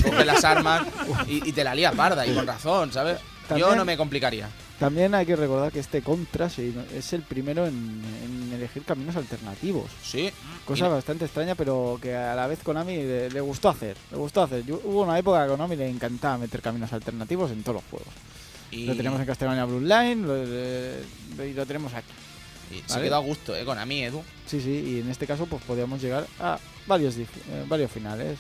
Coge 0.04 0.26
las 0.26 0.44
armas 0.44 0.84
y, 1.28 1.48
y 1.50 1.54
te 1.54 1.64
la 1.64 1.74
lía 1.74 1.92
parda, 1.94 2.28
y 2.28 2.36
con 2.36 2.46
razón, 2.46 2.92
¿sabes? 2.92 3.18
Yo 3.18 3.48
También- 3.48 3.78
no 3.78 3.86
me 3.86 3.96
complicaría. 3.98 4.50
También 4.80 5.14
hay 5.14 5.26
que 5.26 5.36
recordar 5.36 5.72
que 5.74 5.80
este 5.80 6.02
Contra 6.02 6.50
sí, 6.50 6.74
es 6.96 7.12
el 7.14 7.22
primero 7.24 7.68
en, 7.68 8.02
en 8.24 8.54
elegir 8.54 8.84
caminos 8.84 9.16
alternativos. 9.18 9.92
Sí. 10.02 10.32
Cosa 10.66 10.88
Y- 10.88 10.90
bastante 10.92 11.26
extraña, 11.26 11.54
pero 11.56 12.00
que 12.02 12.16
a 12.16 12.34
la 12.34 12.48
vez 12.48 12.60
Konami 12.64 12.96
le, 12.96 13.30
le 13.30 13.42
gustó 13.42 13.68
hacer. 13.70 13.98
Le 14.10 14.18
gustó 14.18 14.42
hacer. 14.42 14.64
Yo- 14.66 14.80
hubo 14.86 15.04
una 15.04 15.20
época 15.20 15.40
que 15.40 15.44
a 15.44 15.48
Konami 15.58 15.76
le 15.76 15.90
encantaba 15.90 16.38
meter 16.38 16.62
caminos 16.62 16.94
alternativos 16.94 17.52
en 17.52 17.62
todos 17.62 17.76
los 17.76 17.84
juegos. 17.92 18.14
Y, 18.72 18.86
Lo 18.86 18.96
tenemos 18.96 19.20
en 19.20 19.26
Castlevania 19.26 19.66
Blue 19.66 19.82
Line 19.82 20.16
lo, 20.28 20.46
lo- 20.46 21.46
y 21.46 21.54
lo 21.54 21.66
tenemos 21.66 21.94
aquí. 21.94 22.14
y 22.72 22.76
se 22.88 22.94
¿vale? 22.94 23.04
quedó 23.06 23.16
a 23.16 23.20
gusto, 23.20 23.56
¿eh? 23.56 23.66
Mí, 23.86 24.04
Edu. 24.04 24.24
Sí, 24.46 24.62
sí, 24.62 24.70
y 24.72 25.00
en 25.02 25.10
este 25.10 25.26
caso 25.28 25.46
pues 25.48 25.62
podríamos 25.64 26.02
llegar 26.02 26.26
a 26.40 26.58
varios, 26.88 27.18
eh, 27.18 27.26
varios 27.68 27.92
finales. 27.92 28.38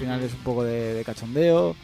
Finales 0.00 0.32
un 0.32 0.40
poco 0.42 0.64
de, 0.64 0.94
de 0.94 1.04
cachondeo, 1.04 1.76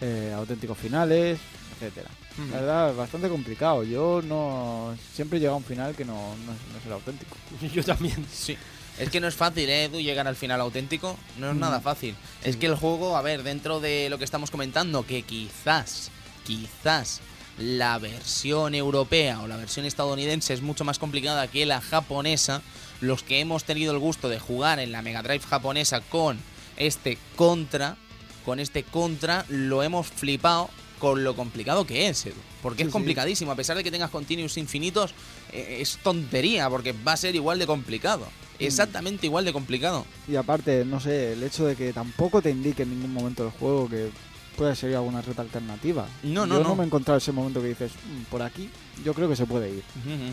eh, 0.00 0.32
auténticos 0.36 0.76
finales, 0.76 1.38
etcétera. 1.74 2.10
La 2.50 2.56
verdad, 2.60 2.90
es 2.90 2.96
bastante 2.96 3.28
complicado. 3.28 3.82
Yo 3.84 4.20
no 4.22 4.94
siempre 5.14 5.38
he 5.38 5.40
llegado 5.40 5.54
a 5.54 5.58
un 5.58 5.64
final 5.64 5.94
que 5.94 6.04
no, 6.04 6.14
no 6.14 6.52
es, 6.52 6.58
no 6.72 6.78
es 6.78 6.86
el 6.86 6.92
auténtico. 6.92 7.36
Yo 7.74 7.82
también. 7.82 8.26
Sí. 8.32 8.56
Es 8.98 9.10
que 9.10 9.20
no 9.20 9.28
es 9.28 9.34
fácil, 9.34 9.68
¿eh, 9.68 9.84
Edu, 9.84 10.00
llegar 10.00 10.26
al 10.26 10.36
final 10.36 10.60
auténtico. 10.60 11.16
No 11.38 11.50
es 11.50 11.56
Mm. 11.56 11.60
nada 11.60 11.80
fácil. 11.80 12.14
Es 12.44 12.56
que 12.56 12.66
el 12.66 12.74
juego, 12.76 13.16
a 13.16 13.22
ver, 13.22 13.42
dentro 13.42 13.80
de 13.80 14.08
lo 14.10 14.18
que 14.18 14.24
estamos 14.24 14.50
comentando, 14.50 15.04
que 15.06 15.22
quizás, 15.22 16.10
quizás 16.46 17.20
la 17.58 17.98
versión 17.98 18.74
europea 18.74 19.40
o 19.40 19.46
la 19.46 19.56
versión 19.56 19.86
estadounidense 19.86 20.52
es 20.54 20.60
mucho 20.62 20.84
más 20.84 20.98
complicada 20.98 21.48
que 21.48 21.64
la 21.66 21.80
japonesa, 21.80 22.62
los 23.00 23.22
que 23.22 23.40
hemos 23.40 23.64
tenido 23.64 23.92
el 23.92 23.98
gusto 23.98 24.28
de 24.28 24.38
jugar 24.38 24.78
en 24.78 24.92
la 24.92 25.02
Mega 25.02 25.22
Drive 25.22 25.40
japonesa 25.46 26.00
con 26.02 26.38
este 26.76 27.18
contra, 27.36 27.96
con 28.44 28.60
este 28.60 28.82
contra, 28.82 29.44
lo 29.48 29.82
hemos 29.82 30.06
flipado 30.06 30.68
con 30.98 31.24
lo 31.24 31.34
complicado 31.36 31.86
que 31.86 32.08
es, 32.08 32.26
Edu. 32.26 32.34
Porque 32.62 32.82
Sí, 32.82 32.86
es 32.86 32.88
sí. 32.88 32.92
complicadísimo, 32.92 33.52
a 33.52 33.56
pesar 33.56 33.76
de 33.76 33.84
que 33.84 33.90
tengas 33.90 34.10
continuos 34.10 34.56
infinitos, 34.56 35.12
eh, 35.52 35.78
es 35.80 35.98
tontería, 36.02 36.68
porque 36.70 36.92
va 36.92 37.12
a 37.12 37.16
ser 37.16 37.34
igual 37.34 37.58
de 37.58 37.66
complicado. 37.66 38.24
Mm. 38.58 38.64
Exactamente 38.64 39.26
igual 39.26 39.44
de 39.44 39.52
complicado. 39.52 40.06
Y 40.28 40.36
aparte, 40.36 40.84
no 40.84 40.98
sé, 41.00 41.34
el 41.34 41.42
hecho 41.42 41.66
de 41.66 41.76
que 41.76 41.92
tampoco 41.92 42.40
te 42.40 42.50
indique 42.50 42.82
en 42.84 42.90
ningún 42.90 43.12
momento 43.12 43.42
del 43.44 43.52
juego 43.52 43.88
que 43.88 44.08
puede 44.56 44.74
ser 44.74 44.94
alguna 44.96 45.22
ruta 45.22 45.42
alternativa. 45.42 46.06
No, 46.22 46.46
no, 46.46 46.56
Yo 46.56 46.62
no. 46.62 46.68
no 46.70 46.76
me 46.76 46.82
he 46.82 46.86
encontrado 46.86 47.18
ese 47.18 47.32
momento 47.32 47.60
que 47.60 47.68
dices, 47.68 47.92
"Mm, 47.92 48.22
por 48.30 48.42
aquí, 48.42 48.70
yo 49.04 49.12
creo 49.14 49.28
que 49.28 49.36
se 49.36 49.46
puede 49.46 49.70
ir. 49.70 49.82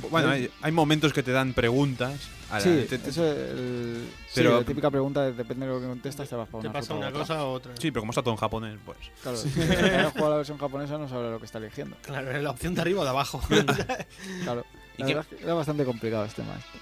Bueno, 0.10 0.30
hay, 0.30 0.50
hay 0.62 0.72
momentos 0.72 1.12
que 1.14 1.22
te 1.24 1.32
dan 1.32 1.54
preguntas. 1.54 2.20
a 2.50 2.56
la- 2.58 2.62
sí, 2.62 2.86
te- 2.88 3.00
te- 3.00 3.10
eso 3.10 3.26
es 3.26 3.36
el, 3.50 4.08
Pero- 4.36 4.52
sí, 4.52 4.60
la 4.60 4.64
típica 4.66 4.92
pregunta, 4.92 5.24
de- 5.24 5.34
depende 5.34 5.66
de 5.66 5.74
lo 5.74 5.80
que 5.82 5.88
contestas, 5.88 6.30
te 6.30 6.36
vas 6.36 6.48
para 6.48 6.62
Te 6.62 6.68
una 6.68 6.74
pasa 6.80 6.94
ruta 6.94 6.94
u 6.94 6.98
una 7.00 7.08
otra. 7.10 7.20
cosa 7.22 7.44
u 7.44 7.48
otra. 7.48 7.72
sí, 7.80 7.90
pero 7.92 8.02
como 8.02 8.12
está 8.12 8.22
todo 8.22 8.34
en 8.36 8.40
japonés, 8.40 8.78
pues. 8.86 8.98
Claro, 9.24 9.38
si 9.38 9.48
no 9.58 9.64
has 10.08 10.14
jugado 10.14 10.30
la 10.30 10.38
versión 10.38 10.58
japonesa 10.60 10.98
no 11.00 11.10
sabe 11.10 11.32
lo 11.32 11.40
que 11.40 11.46
está 11.46 11.58
eligiendo. 11.58 11.96
Claro, 12.04 12.30
es 12.32 12.44
la 12.44 12.52
opción 12.52 12.76
de 12.76 12.82
arriba 12.82 13.02
o 13.02 13.04
de 13.04 13.10
abajo. 13.10 13.42
Claro. 14.44 14.66
¿Y 14.98 15.02
La 15.02 15.08
qué- 15.08 15.14
verdad 15.16 15.28
es 15.32 15.38
que 15.40 15.44
era 15.44 15.54
bastante 15.56 15.84
complicado 15.86 16.26
este 16.26 16.44
maestro. 16.44 16.80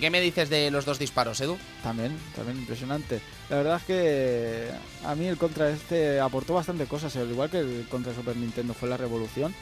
¿Qué 0.00 0.10
me 0.10 0.20
dices 0.20 0.48
de 0.50 0.70
los 0.70 0.84
dos 0.84 0.98
disparos, 0.98 1.40
Edu? 1.40 1.58
También, 1.82 2.16
también 2.36 2.58
impresionante. 2.58 3.20
La 3.50 3.56
verdad 3.56 3.76
es 3.78 3.82
que 3.84 4.68
a 5.04 5.14
mí 5.14 5.26
el 5.26 5.36
contra 5.36 5.68
este 5.70 6.20
aportó 6.20 6.54
bastante 6.54 6.86
cosas, 6.86 7.14
al 7.16 7.28
igual 7.30 7.50
que 7.50 7.58
el 7.58 7.86
contra 7.90 8.14
Super 8.14 8.36
Nintendo 8.36 8.72
fue 8.74 8.88
la 8.88 8.96
revolución 8.96 9.54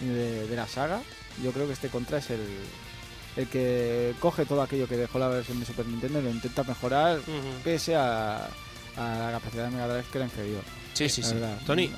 de, 0.00 0.48
de 0.48 0.56
la 0.56 0.66
saga. 0.66 1.00
Yo 1.42 1.52
creo 1.52 1.66
que 1.66 1.72
este 1.74 1.88
contra 1.88 2.18
es 2.18 2.30
el, 2.30 2.40
el 3.36 3.46
que 3.48 4.14
coge 4.20 4.44
todo 4.44 4.62
aquello 4.62 4.88
que 4.88 4.96
dejó 4.96 5.18
la 5.18 5.28
versión 5.28 5.60
de 5.60 5.66
Super 5.66 5.86
Nintendo 5.86 6.20
y 6.20 6.22
lo 6.24 6.30
intenta 6.30 6.64
mejorar 6.64 7.18
Ujú. 7.18 7.62
pese 7.62 7.94
a, 7.94 8.46
a 8.96 9.18
la 9.18 9.30
capacidad 9.32 9.64
de 9.66 9.70
Mega 9.70 9.88
Drive 9.88 10.06
que 10.10 10.18
era 10.18 10.24
inferior. 10.26 10.62
Sí, 10.94 11.08
sí, 11.08 11.22
la 11.22 11.28
sí. 11.28 11.34
verdad. 11.34 11.58
Tony. 11.66 11.92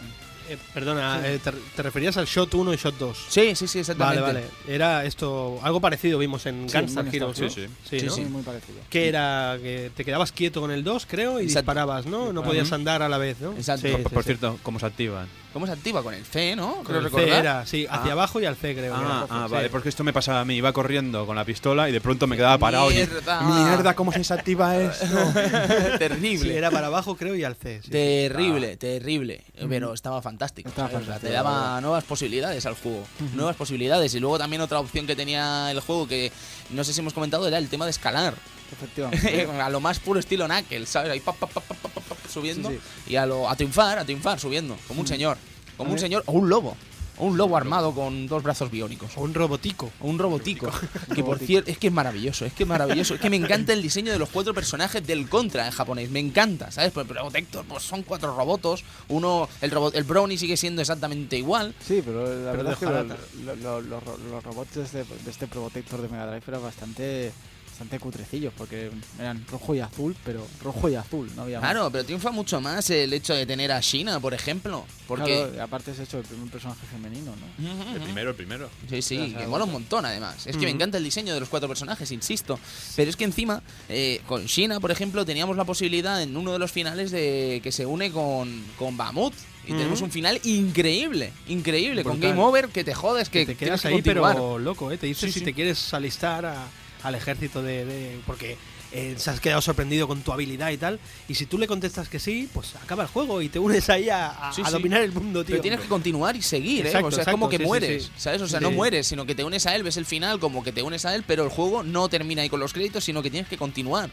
Eh, 0.48 0.56
perdona, 0.74 1.20
Sí. 1.20 1.26
eh, 1.28 1.40
te, 1.42 1.50
te 1.74 1.82
referías 1.82 2.16
al 2.16 2.26
Shot 2.26 2.54
1 2.54 2.72
y 2.72 2.76
Shot 2.76 2.96
2. 2.98 3.26
Sí, 3.28 3.54
sí, 3.56 3.66
sí, 3.66 3.78
exactamente. 3.80 4.20
Vale, 4.22 4.40
vale. 4.40 4.50
Era 4.68 5.04
esto, 5.04 5.58
algo 5.62 5.80
parecido 5.80 6.18
vimos 6.18 6.46
en 6.46 6.68
Sí, 6.68 6.78
Gunstar 6.78 7.06
Heroes, 7.14 7.36
Sí, 7.36 7.42
¿no? 7.44 7.50
sí. 7.50 7.66
Sí, 7.88 8.00
Sí, 8.00 8.06
¿no? 8.06 8.12
Sí, 8.14 8.20
muy 8.26 8.42
parecido. 8.42 8.78
Que 8.90 9.08
era 9.08 9.58
que 9.60 9.90
te 9.96 10.04
quedabas 10.04 10.32
quieto 10.32 10.60
con 10.60 10.70
el 10.70 10.84
2, 10.84 11.06
creo, 11.06 11.40
y 11.40 11.44
Exacto. 11.44 11.60
disparabas, 11.62 12.06
¿no? 12.06 12.32
No 12.32 12.42
podías 12.42 12.70
andar 12.72 13.02
a 13.02 13.08
la 13.08 13.18
vez, 13.18 13.40
¿no? 13.40 13.52
Exacto. 13.52 13.86
Sí, 13.88 13.92
por 13.92 14.02
sí, 14.10 14.14
por 14.14 14.22
sí. 14.22 14.26
cierto, 14.26 14.58
¿cómo 14.62 14.78
se 14.78 14.86
activan? 14.86 15.28
¿Cómo 15.56 15.64
se 15.64 15.72
activa? 15.72 16.02
Con 16.02 16.12
el 16.12 16.22
C, 16.22 16.54
¿no? 16.54 16.82
Creo 16.84 16.98
el 16.98 17.04
C 17.04 17.16
recordar. 17.16 17.40
era, 17.40 17.64
sí, 17.64 17.86
hacia 17.88 18.10
Ah. 18.10 18.12
abajo 18.12 18.40
y 18.40 18.44
al 18.44 18.56
C, 18.56 18.74
creo. 18.74 18.94
Ah, 18.94 19.26
ah, 19.30 19.44
Sí. 19.48 19.54
vale, 19.54 19.70
porque 19.70 19.88
esto 19.88 20.04
me 20.04 20.12
pasaba 20.12 20.40
a 20.40 20.44
mí. 20.44 20.54
Iba 20.56 20.70
corriendo 20.74 21.24
con 21.24 21.34
la 21.34 21.46
pistola 21.46 21.88
y 21.88 21.92
de 21.92 22.00
pronto 22.02 22.26
me 22.26 22.36
quedaba 22.36 22.58
parado. 22.58 22.90
y- 22.90 22.94
Mierda. 22.96 23.40
Mierda, 23.40 23.94
¿cómo 23.96 24.12
se 24.12 24.18
desactiva 24.18 24.76
esto? 24.76 25.06
Terrible. 25.98 26.50
Sí, 26.52 26.56
era 26.56 26.70
para 26.70 26.88
abajo, 26.88 27.16
creo, 27.16 27.34
y 27.34 27.42
al 27.44 27.54
C. 27.56 27.80
sí. 27.82 27.90
Terrible, 27.90 28.76
terrible. 28.76 29.42
Pero 29.66 29.94
estaba 29.94 30.20
fantástico. 30.20 30.68
Estaba 30.68 30.90
¿sabes? 30.90 31.04
O 31.04 31.06
sea, 31.06 31.14
fantástico, 31.14 31.30
te 31.30 31.34
daba 31.34 31.80
nuevas 31.80 32.04
posibilidades 32.04 32.66
al 32.66 32.74
juego. 32.74 33.06
Nuevas 33.34 33.56
posibilidades. 33.56 34.14
Y 34.14 34.20
luego 34.20 34.36
también 34.38 34.60
otra 34.60 34.78
opción 34.78 35.06
que 35.06 35.16
tenía 35.16 35.70
el 35.70 35.80
juego 35.80 36.06
que 36.06 36.30
no 36.68 36.84
sé 36.84 36.92
si 36.92 37.00
hemos 37.00 37.14
comentado 37.14 37.48
era 37.48 37.56
el 37.56 37.70
tema 37.70 37.86
de 37.86 37.92
escalar. 37.92 38.34
Efectivamente. 38.72 39.48
a 39.62 39.70
lo 39.70 39.80
más 39.80 40.00
puro 40.00 40.18
estilo 40.20 40.46
Knuckles, 40.46 40.88
¿sabes? 40.88 41.10
Ahí 41.12 41.20
pa, 41.20 41.32
pa, 41.32 41.46
pa, 41.46 41.60
pa, 41.60 41.74
pa, 41.74 41.88
pa, 41.88 42.00
pa, 42.00 42.14
subiendo. 42.40 42.70
Sí, 42.70 42.78
Y 43.08 43.16
a 43.16 43.26
lo 43.26 43.48
a 43.48 43.56
triunfar, 43.56 43.98
a 43.98 44.04
triunfar, 44.04 44.38
subiendo. 44.40 44.76
Como 44.88 45.00
un 45.00 45.04
Mm. 45.06 45.08
señor. 45.08 45.38
Como 45.76 45.92
un 45.92 45.98
señor 45.98 46.22
o 46.26 46.32
un 46.32 46.48
lobo. 46.48 46.76
O 47.18 47.24
un 47.24 47.38
lobo 47.38 47.56
armado 47.56 47.94
con 47.94 48.26
dos 48.26 48.42
brazos 48.42 48.70
biónicos. 48.70 49.16
O 49.16 49.22
un 49.22 49.32
robotico. 49.32 49.90
O 50.02 50.06
un 50.08 50.18
robotico. 50.18 50.70
Que 51.14 51.24
por 51.24 51.38
cierto, 51.38 51.70
es 51.70 51.78
que 51.78 51.86
es 51.86 51.92
maravilloso, 51.92 52.44
es 52.44 52.52
que 52.52 52.64
es 52.64 52.68
maravilloso. 52.68 53.14
Es 53.14 53.20
que 53.22 53.30
me 53.30 53.36
encanta 53.36 53.72
el 53.72 53.80
diseño 53.80 54.12
de 54.12 54.18
los 54.18 54.28
cuatro 54.28 54.52
personajes 54.52 55.06
del 55.06 55.26
Contra 55.26 55.64
en 55.64 55.72
japonés. 55.72 56.10
Me 56.10 56.20
encanta, 56.20 56.70
¿sabes? 56.70 56.92
Pues 56.92 57.06
Protector, 57.06 57.64
pues 57.66 57.82
son 57.84 58.02
cuatro 58.02 58.36
robotos. 58.36 58.84
Uno, 59.08 59.48
el 59.62 59.70
robot, 59.70 59.94
el 59.94 60.04
Brownie 60.04 60.36
sigue 60.36 60.58
siendo 60.58 60.82
exactamente 60.82 61.38
igual. 61.38 61.74
Sí, 61.80 62.02
pero 62.04 62.22
la 62.26 62.50
Pero 62.52 62.64
verdad 62.64 62.72
es 62.74 62.78
que 62.78 62.84
lo- 62.84 63.02
lo- 63.46 63.56
lo- 63.56 63.80
los 63.80 64.04
ro- 64.04 64.18
los 64.30 64.44
robots 64.44 64.74
de 64.74 64.82
este, 64.82 64.98
de 65.04 65.30
este 65.30 65.46
Probotector 65.46 66.02
de 66.02 66.08
Mega 66.10 66.26
Drive 66.26 66.42
eran 66.46 66.62
bastante 66.62 67.32
bastante 67.76 67.98
cutrecillos 68.00 68.54
porque 68.56 68.90
eran 69.20 69.44
rojo 69.50 69.74
y 69.74 69.80
azul, 69.80 70.16
pero 70.24 70.46
rojo 70.62 70.88
y 70.88 70.94
azul, 70.94 71.30
no 71.36 71.42
había 71.42 71.60
más. 71.60 71.70
Claro, 71.72 71.90
pero 71.90 72.04
triunfa 72.04 72.30
mucho 72.30 72.58
más 72.58 72.88
el 72.88 73.12
hecho 73.12 73.34
de 73.34 73.44
tener 73.44 73.70
a 73.70 73.80
Shina, 73.80 74.18
por 74.18 74.32
ejemplo. 74.32 74.86
Porque. 75.06 75.46
Claro, 75.50 75.62
aparte 75.62 75.90
es 75.90 75.98
hecho 75.98 76.18
el 76.18 76.24
primer 76.24 76.48
personaje 76.50 76.80
femenino, 76.90 77.34
¿no? 77.36 77.70
Ujú, 77.70 77.82
El 77.90 77.96
ujú. 77.96 78.04
primero, 78.04 78.30
el 78.30 78.36
primero. 78.36 78.70
Sí, 78.88 79.02
sí, 79.02 79.34
que 79.36 79.46
mola 79.46 79.64
un 79.64 79.72
montón 79.72 80.06
además. 80.06 80.46
Es 80.46 80.56
que 80.56 80.62
me 80.64 80.68
Ujú. 80.68 80.76
encanta 80.76 80.96
el 80.96 81.04
diseño 81.04 81.34
de 81.34 81.40
los 81.40 81.50
cuatro 81.50 81.68
personajes, 81.68 82.10
insisto. 82.12 82.58
Pero 82.96 83.10
es 83.10 83.16
que 83.16 83.24
encima, 83.24 83.62
eh, 83.90 84.22
con 84.26 84.46
Shina, 84.46 84.80
por 84.80 84.90
ejemplo, 84.90 85.26
teníamos 85.26 85.54
la 85.58 85.64
posibilidad 85.66 86.22
en 86.22 86.34
uno 86.34 86.52
de 86.54 86.58
los 86.58 86.72
finales 86.72 87.10
de 87.10 87.60
que 87.62 87.72
se 87.72 87.84
une 87.84 88.10
con, 88.10 88.64
con 88.78 88.96
Bamut. 88.96 89.34
Y 89.66 89.70
Ujú. 89.70 89.78
tenemos 89.78 90.00
un 90.00 90.10
final 90.10 90.40
increíble, 90.44 91.32
increíble, 91.48 92.04
con 92.04 92.12
Brutal. 92.14 92.30
Game 92.30 92.42
Over 92.42 92.68
que 92.68 92.84
te 92.84 92.94
jodes, 92.94 93.28
que, 93.28 93.40
Que 93.40 93.54
te 93.54 93.56
quedas 93.56 93.82
que 93.82 93.88
ahí, 93.88 93.94
continuar. 93.94 94.34
pero 94.36 94.58
loco, 94.60 94.90
¿eh? 94.92 94.96
Te 94.96 95.06
dice 95.08 95.26
Sí, 95.26 95.32
si 95.32 95.38
sí. 95.40 95.44
te 95.44 95.52
quieres 95.52 95.92
alistar 95.92 96.46
a- 96.46 96.68
al 97.02 97.14
ejército 97.14 97.62
de. 97.62 97.84
de- 97.84 98.20
porque 98.26 98.56
eh, 98.92 99.14
se 99.18 99.30
has 99.30 99.40
quedado 99.40 99.60
sorprendido 99.60 100.06
con 100.06 100.22
tu 100.22 100.32
habilidad 100.32 100.70
y 100.70 100.76
tal. 100.78 101.00
Y 101.28 101.34
si 101.34 101.44
tú 101.46 101.58
le 101.58 101.66
contestas 101.66 102.08
que 102.08 102.18
sí, 102.20 102.48
pues 102.54 102.76
acaba 102.76 103.02
el 103.02 103.08
juego 103.08 103.42
y 103.42 103.48
te 103.48 103.58
unes 103.58 103.90
ahí 103.90 104.08
a, 104.08 104.28
a- 104.28 104.52
Sí, 104.52 104.62
a 104.62 104.66
sí. 104.66 104.72
dominar 104.72 105.02
el 105.02 105.12
mundo, 105.12 105.44
tío. 105.44 105.52
Pero 105.54 105.62
tienes 105.62 105.80
que 105.80 105.88
continuar 105.88 106.36
y 106.36 106.42
seguir, 106.42 106.86
¿eh? 106.86 106.96
O 107.02 107.10
sea, 107.10 107.22
es 107.24 107.28
como 107.28 107.48
que 107.48 107.58
sí, 107.58 107.64
mueres. 107.64 108.10
¿sabes? 108.16 108.40
O 108.42 108.48
sea, 108.48 108.60
no 108.60 108.70
mueres, 108.70 109.06
sino 109.08 109.26
que 109.26 109.34
te 109.34 109.42
unes 109.44 109.66
a 109.66 109.74
él, 109.74 109.82
ves 109.82 109.96
el 109.96 110.06
final 110.06 110.38
como 110.38 110.62
que 110.62 110.72
te 110.72 110.82
unes 110.82 111.04
a 111.04 111.14
él, 111.14 111.24
pero 111.26 111.42
el 111.44 111.50
juego 111.50 111.82
no 111.82 112.08
termina 112.08 112.42
ahí 112.42 112.48
con 112.48 112.60
los 112.60 112.72
créditos, 112.72 113.04
sino 113.04 113.22
que 113.22 113.30
tienes 113.30 113.48
que 113.48 113.56
continuar. 113.58 114.08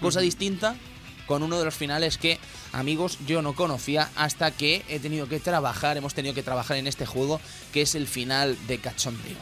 Cosa 0.00 0.20
distinta 0.20 0.76
con 1.26 1.42
uno 1.42 1.58
de 1.58 1.64
los 1.64 1.74
finales 1.74 2.16
que, 2.18 2.38
amigos, 2.72 3.18
yo 3.26 3.42
no 3.42 3.54
conocía 3.54 4.10
hasta 4.16 4.50
que 4.50 4.82
he 4.88 4.98
tenido 5.00 5.28
que 5.28 5.40
trabajar, 5.40 5.96
hemos 5.96 6.14
tenido 6.14 6.34
que 6.34 6.42
trabajar 6.42 6.76
en 6.76 6.86
este 6.86 7.06
juego, 7.06 7.40
que 7.72 7.82
es 7.82 7.94
el 7.94 8.06
final 8.06 8.56
de 8.66 8.78
Cachondeo. 8.78 9.36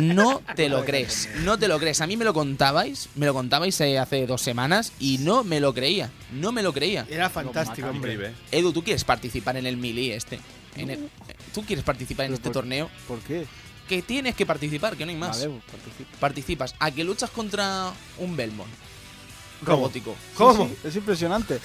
No 0.00 0.40
te 0.56 0.68
lo 0.68 0.84
crees, 0.84 1.28
no 1.44 1.58
te 1.58 1.68
lo 1.68 1.78
crees. 1.78 2.00
A 2.00 2.06
mí 2.06 2.16
me 2.16 2.24
lo 2.24 2.34
contabais, 2.34 3.08
me 3.14 3.26
lo 3.26 3.34
contabais 3.34 3.80
eh, 3.80 3.98
hace 3.98 4.26
dos 4.26 4.42
semanas 4.42 4.92
y 4.98 5.18
no 5.18 5.44
me 5.44 5.60
lo 5.60 5.72
creía, 5.72 6.10
no 6.32 6.52
me 6.52 6.62
lo 6.62 6.72
creía. 6.72 7.06
Era 7.08 7.30
fantástico, 7.30 7.88
hombre. 7.88 8.32
Edu, 8.50 8.72
¿tú 8.72 8.82
quieres 8.82 9.04
participar 9.04 9.56
en 9.56 9.66
el 9.66 9.76
Melee 9.76 10.14
este? 10.16 10.40
En 10.76 10.90
el- 10.90 11.08
¿Tú 11.52 11.62
quieres 11.64 11.84
participar 11.84 12.26
en 12.26 12.32
este 12.34 12.44
por- 12.44 12.52
torneo? 12.54 12.90
¿Por 13.06 13.20
qué? 13.20 13.46
Que 13.88 14.02
tienes 14.02 14.34
que 14.34 14.46
participar, 14.46 14.96
que 14.96 15.04
no 15.04 15.10
hay 15.12 15.16
más. 15.18 15.38
Vale, 15.38 15.50
pues 15.50 15.62
participa. 15.82 16.18
Participas. 16.18 16.74
¿A 16.80 16.90
que 16.90 17.04
luchas 17.04 17.30
contra 17.30 17.92
un 18.18 18.34
Belmont? 18.36 18.70
¿Cómo? 19.64 19.76
Robótico. 19.76 20.16
¿Cómo? 20.36 20.66
Sí, 20.66 20.74
sí, 20.82 20.88
es 20.88 20.96
impresionante. 20.96 21.60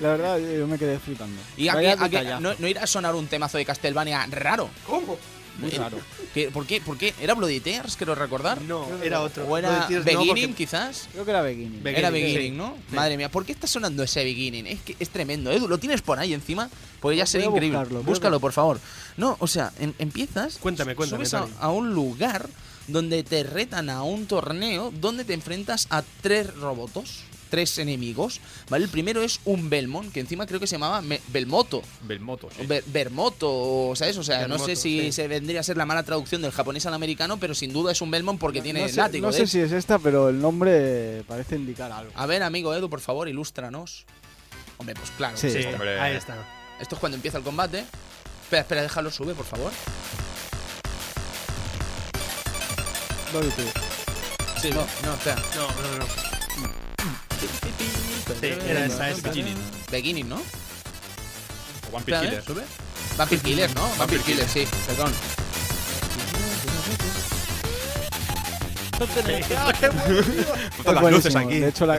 La 0.00 0.10
verdad, 0.12 0.38
yo 0.38 0.66
me 0.66 0.78
quedé 0.78 0.98
flipando. 0.98 1.40
¿Y 1.56 1.68
a 1.68 1.74
que, 1.78 1.88
a 1.90 2.40
no, 2.40 2.54
no 2.58 2.68
irá 2.68 2.84
a 2.84 2.86
sonar 2.86 3.14
un 3.14 3.26
temazo 3.26 3.58
de 3.58 3.64
Castlevania 3.64 4.24
raro? 4.30 4.70
¿Cómo? 4.86 5.18
Muy 5.58 5.70
raro. 5.70 5.98
¿Qué- 6.32 6.50
¿Por 6.50 6.66
qué? 6.66 6.80
¿Por 6.80 6.98
qué? 6.98 7.14
¿Era 7.20 7.34
Bloody 7.34 7.60
Tears, 7.60 7.96
quiero 7.96 8.14
recordar? 8.14 8.60
No, 8.62 8.86
era 9.02 9.20
otro. 9.20 9.44
¿O 9.46 9.56
era 9.56 9.86
no, 9.88 10.02
Beginning, 10.02 10.26
porque- 10.48 10.54
quizás? 10.54 11.08
Creo 11.12 11.24
que 11.24 11.30
era 11.30 11.42
Beginning. 11.42 11.82
Beginning, 11.82 11.96
Era 11.98 12.08
sí. 12.08 12.14
Beginning, 12.14 12.56
¿no? 12.56 12.74
Sí. 12.90 12.96
Madre 12.96 13.16
mía, 13.16 13.30
¿por 13.30 13.44
qué 13.44 13.52
está 13.52 13.66
sonando 13.66 14.02
ese 14.02 14.24
Beginning? 14.24 14.66
Es 14.66 14.80
que 14.80 14.96
es 14.98 15.10
tremendo. 15.10 15.50
Edu, 15.52 15.68
¿lo 15.68 15.78
tienes 15.78 16.02
por 16.02 16.18
ahí 16.18 16.34
encima? 16.34 16.68
Porque 17.00 17.16
ya 17.16 17.26
sería 17.26 17.46
increíble. 17.46 17.78
buscarlo, 17.78 18.02
Búscalo, 18.02 18.40
por 18.40 18.52
favor. 18.52 18.80
No, 19.16 19.36
o 19.38 19.46
sea, 19.46 19.72
em- 19.78 19.92
empiezas. 19.98 20.56
Cuéntame, 20.58 20.94
cuéntame, 20.96 21.24
Subes 21.26 21.34
a, 21.34 21.46
a 21.64 21.70
un 21.70 21.94
lugar 21.94 22.48
donde 22.88 23.22
te 23.22 23.42
retan 23.44 23.88
a 23.90 24.02
un 24.02 24.26
torneo 24.26 24.92
donde 25.00 25.24
te 25.24 25.34
enfrentas 25.34 25.86
a 25.90 26.02
tres 26.20 26.54
robotos, 26.56 27.20
tres 27.48 27.78
enemigos. 27.78 28.40
¿Vale? 28.68 28.84
El 28.84 28.90
primero 28.90 29.22
es 29.22 29.40
un 29.44 29.70
Belmont, 29.70 30.12
que 30.12 30.20
encima 30.20 30.46
creo 30.46 30.60
que 30.60 30.66
se 30.66 30.74
llamaba 30.76 31.00
Me- 31.02 31.20
Belmoto. 31.28 31.82
Belmoto, 32.02 32.48
sí. 32.50 32.62
o 32.64 32.66
Ber- 32.68 32.84
Bermoto, 32.86 33.48
o 33.90 33.96
¿sabes? 33.96 34.16
O 34.18 34.24
sea, 34.24 34.46
no 34.48 34.58
sé 34.58 34.76
si 34.76 35.00
sí. 35.00 35.12
se 35.12 35.28
vendría 35.28 35.60
a 35.60 35.62
ser 35.62 35.76
la 35.76 35.86
mala 35.86 36.02
traducción 36.02 36.42
del 36.42 36.52
japonés 36.52 36.86
al 36.86 36.94
americano, 36.94 37.38
pero 37.38 37.54
sin 37.54 37.72
duda 37.72 37.92
es 37.92 38.00
un 38.00 38.10
Belmont 38.10 38.38
porque 38.40 38.60
tiene 38.62 38.82
no 38.82 38.88
sé, 38.88 38.96
látigo. 38.96 39.26
no 39.26 39.32
de 39.32 39.38
sé 39.38 39.46
si 39.46 39.60
es 39.60 39.72
esta, 39.72 39.98
pero 39.98 40.28
el 40.28 40.40
nombre 40.40 41.22
parece 41.26 41.56
indicar 41.56 41.90
algo. 41.92 42.10
A 42.14 42.26
ver, 42.26 42.42
amigo 42.42 42.74
Edu, 42.74 42.88
por 42.90 43.00
favor, 43.00 43.28
ilústranos. 43.28 44.04
Hombre, 44.78 44.94
pues 44.96 45.10
claro. 45.16 45.36
Sí. 45.36 45.48
Hombre. 45.72 46.00
ahí 46.00 46.16
está. 46.16 46.36
Esto 46.80 46.96
es 46.96 47.00
cuando 47.00 47.16
empieza 47.16 47.38
el 47.38 47.44
combate. 47.44 47.84
Espera, 48.42 48.62
espera, 48.62 48.82
déjalo 48.82 49.10
sube, 49.10 49.34
por 49.34 49.46
favor. 49.46 49.70
Tears. 53.32 53.72
Sí, 54.60 54.70
no, 54.70 54.86
no, 55.04 55.14
espera. 55.14 55.36
No, 55.56 55.66
no, 55.66 55.98
no. 55.98 56.33
Sí, 58.40 58.46
era 58.68 58.86
esa, 58.86 59.10
esa. 59.10 59.28
Beginning. 59.28 59.56
Beginning, 59.90 60.28
¿no? 60.28 60.36
O 60.36 61.92
Vampire. 61.92 62.20
Killer. 62.20 62.44
¿Sube? 62.44 62.62
Vampire 63.16 63.42
Killers, 63.42 63.74
¿no? 63.74 63.88
Vampire 63.96 64.22
Killers, 64.22 64.50
sí, 64.50 64.66
perdón. 64.86 65.12
Las 70.84 71.12
luces 71.12 71.36
aquí. 71.36 71.58
De 71.60 71.68
hecho, 71.68 71.86
la, 71.86 71.98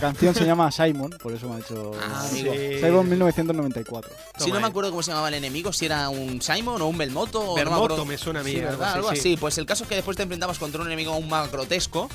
canción 0.00 0.34
se 0.34 0.44
llama 0.44 0.70
Simon, 0.70 1.10
por 1.22 1.32
eso 1.32 1.48
me 1.48 1.56
ha 1.56 1.58
hecho. 1.60 1.92
Ah. 2.00 2.26
Sí. 2.30 2.44
Simon 2.80 3.08
1994. 3.08 4.10
Si 4.38 4.50
no 4.50 4.60
me 4.60 4.66
acuerdo 4.66 4.90
cómo 4.90 5.02
se 5.02 5.10
llamaba 5.10 5.28
el 5.28 5.34
enemigo, 5.34 5.72
si 5.72 5.86
era 5.86 6.08
un 6.08 6.40
Simon 6.42 6.82
o 6.82 6.86
un 6.86 6.98
Belmoto. 6.98 7.40
o 7.52 7.88
no 7.88 8.04
me 8.04 8.18
suena 8.18 8.40
a 8.40 8.42
mí. 8.42 8.52
Sí, 8.52 8.58
algo 8.58 8.70
¿verdad? 8.70 8.94
Algo 8.94 9.10
sí. 9.12 9.18
así. 9.18 9.36
Pues 9.36 9.58
el 9.58 9.66
caso 9.66 9.84
es 9.84 9.88
que 9.88 9.94
después 9.96 10.16
te 10.16 10.22
enfrentabas 10.22 10.58
contra 10.58 10.80
un 10.80 10.86
enemigo 10.86 11.12
aún 11.12 11.28
más 11.28 11.50
grotesco. 11.50 12.08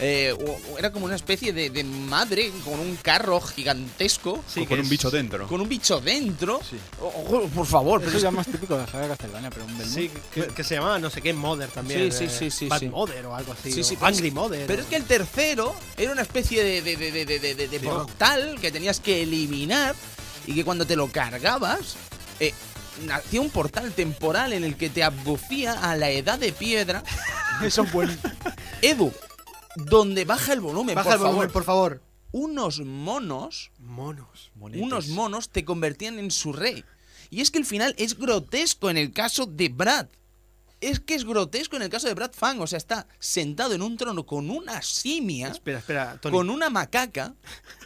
Eh, 0.00 0.32
o- 0.32 0.74
o 0.74 0.78
era 0.78 0.92
como 0.92 1.06
una 1.06 1.16
especie 1.16 1.52
de, 1.52 1.70
de 1.70 1.82
madre 1.82 2.52
con 2.64 2.78
un 2.78 2.96
carro 3.02 3.40
gigantesco. 3.40 4.44
Sí, 4.46 4.64
con 4.64 4.78
un 4.78 4.84
es- 4.84 4.90
bicho 4.90 5.10
dentro. 5.10 5.46
Con 5.48 5.60
un 5.60 5.68
bicho 5.68 6.00
dentro. 6.00 6.60
Sí. 6.68 6.76
Ojo, 7.00 7.48
por 7.48 7.66
favor. 7.66 7.98
pero 8.00 8.10
Eso 8.10 8.18
es- 8.18 8.22
ya 8.22 8.28
es 8.28 8.34
más 8.34 8.46
típico 8.46 8.74
de 8.74 8.80
la 8.82 8.86
saga 8.86 9.02
de 9.04 9.08
Castlevania, 9.08 9.50
pero 9.50 9.64
un 9.64 9.76
Belmont. 9.76 9.94
Sí, 9.98 10.10
que, 10.32 10.46
que 10.46 10.64
se 10.64 10.76
llamaba 10.76 10.98
no 10.98 11.10
sé 11.10 11.20
qué 11.20 11.32
Mother 11.32 11.68
también. 11.70 12.12
Sí, 12.12 12.18
sí, 12.18 12.24
eh, 12.24 12.30
sí, 12.30 12.50
sí, 12.50 12.68
Bad 12.68 12.78
sí. 12.80 12.88
Mother 12.88 13.26
o 13.26 13.34
algo 13.34 13.52
así. 13.52 13.67
Sí, 13.72 13.84
sí, 13.84 13.96
pero 13.96 14.08
es- 14.10 14.16
Angry 14.18 14.30
Mother. 14.30 14.66
Pero 14.66 14.82
es 14.82 14.88
que 14.88 14.96
el 14.96 15.04
tercero 15.04 15.74
era 15.96 16.12
una 16.12 16.22
especie 16.22 16.62
de, 16.64 17.80
portal 17.80 18.58
que 18.60 18.70
tenías 18.70 19.00
que 19.00 19.22
eliminar 19.22 19.94
y 20.46 20.54
que 20.54 20.64
cuando 20.64 20.86
te 20.86 20.96
lo 20.96 21.08
cargabas, 21.10 21.96
eh, 22.40 22.52
nacía 23.04 23.40
un 23.40 23.50
portal 23.50 23.92
temporal 23.92 24.52
en 24.52 24.64
el 24.64 24.76
que 24.76 24.88
te 24.90 25.02
abducía 25.04 25.72
a 25.72 25.96
la 25.96 26.10
edad 26.10 26.38
de 26.38 26.52
piedra. 26.52 27.02
Eso 27.62 27.82
es 27.82 27.92
bueno. 27.92 28.14
Edu, 28.82 29.12
donde 29.76 30.24
baja 30.24 30.52
el 30.52 30.60
volumen, 30.60 30.94
Baja 30.94 31.10
por 31.10 31.12
el 31.14 31.18
volumen, 31.18 31.40
favor. 31.48 31.52
por 31.52 31.64
favor. 31.64 32.02
Unos 32.30 32.80
monos, 32.80 33.70
Monos. 33.78 34.50
unos 34.54 35.08
monos 35.08 35.48
te 35.48 35.64
convertían 35.64 36.18
en 36.18 36.30
su 36.30 36.52
rey. 36.52 36.84
Y 37.30 37.40
es 37.40 37.50
que 37.50 37.58
el 37.58 37.64
final 37.66 37.94
es 37.98 38.18
grotesco 38.18 38.90
en 38.90 38.96
el 38.98 39.12
caso 39.12 39.46
de 39.46 39.68
Brad. 39.70 40.06
Es 40.80 41.00
que 41.00 41.14
es 41.14 41.24
grotesco 41.24 41.76
en 41.76 41.82
el 41.82 41.88
caso 41.88 42.06
de 42.06 42.14
Brad 42.14 42.32
Fang. 42.32 42.60
O 42.60 42.66
sea, 42.66 42.76
está 42.76 43.06
sentado 43.18 43.74
en 43.74 43.82
un 43.82 43.96
trono 43.96 44.24
con 44.26 44.48
una 44.50 44.80
simia. 44.82 45.48
Espera, 45.48 45.78
espera, 45.78 46.18
Tony. 46.20 46.32
con 46.36 46.50
una 46.50 46.70
macaca 46.70 47.34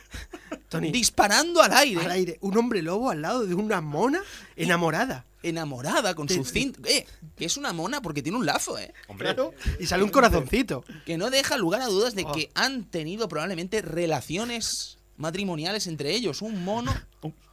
Tony. 0.69 0.91
disparando 0.93 1.63
al 1.63 1.73
aire, 1.73 2.05
Al 2.05 2.11
aire. 2.11 2.39
Un 2.43 2.57
hombre 2.59 2.83
lobo 2.83 3.11
al 3.11 3.23
lado 3.23 3.47
de 3.47 3.55
una 3.55 3.81
mona 3.81 4.21
enamorada. 4.57 5.25
enamorada 5.43 6.15
con 6.15 6.27
Te- 6.27 6.35
su 6.35 6.45
cinta. 6.45 6.81
Eh, 6.89 7.07
que 7.37 7.45
es 7.47 7.57
una 7.57 7.73
mona 7.73 8.03
porque 8.03 8.23
tiene 8.23 8.39
un 8.39 8.47
lazo, 8.47 8.79
eh. 8.79 8.93
Hombre, 9.09 9.29
Claro. 9.35 9.55
Y 9.81 9.87
sale 9.87 10.03
un 10.05 10.11
corazoncito. 10.11 10.85
Que 11.07 11.17
no 11.17 11.31
deja 11.31 11.57
lugar 11.57 11.81
a 11.83 11.87
dudas 11.87 12.15
de 12.15 12.25
Oh. 12.25 12.33
que 12.33 12.51
han 12.55 12.85
tenido 12.85 13.27
probablemente 13.29 13.81
relaciones 13.83 14.99
matrimoniales 15.17 15.87
entre 15.87 16.13
ellos. 16.15 16.43
Un 16.43 16.63
mono, 16.65 16.93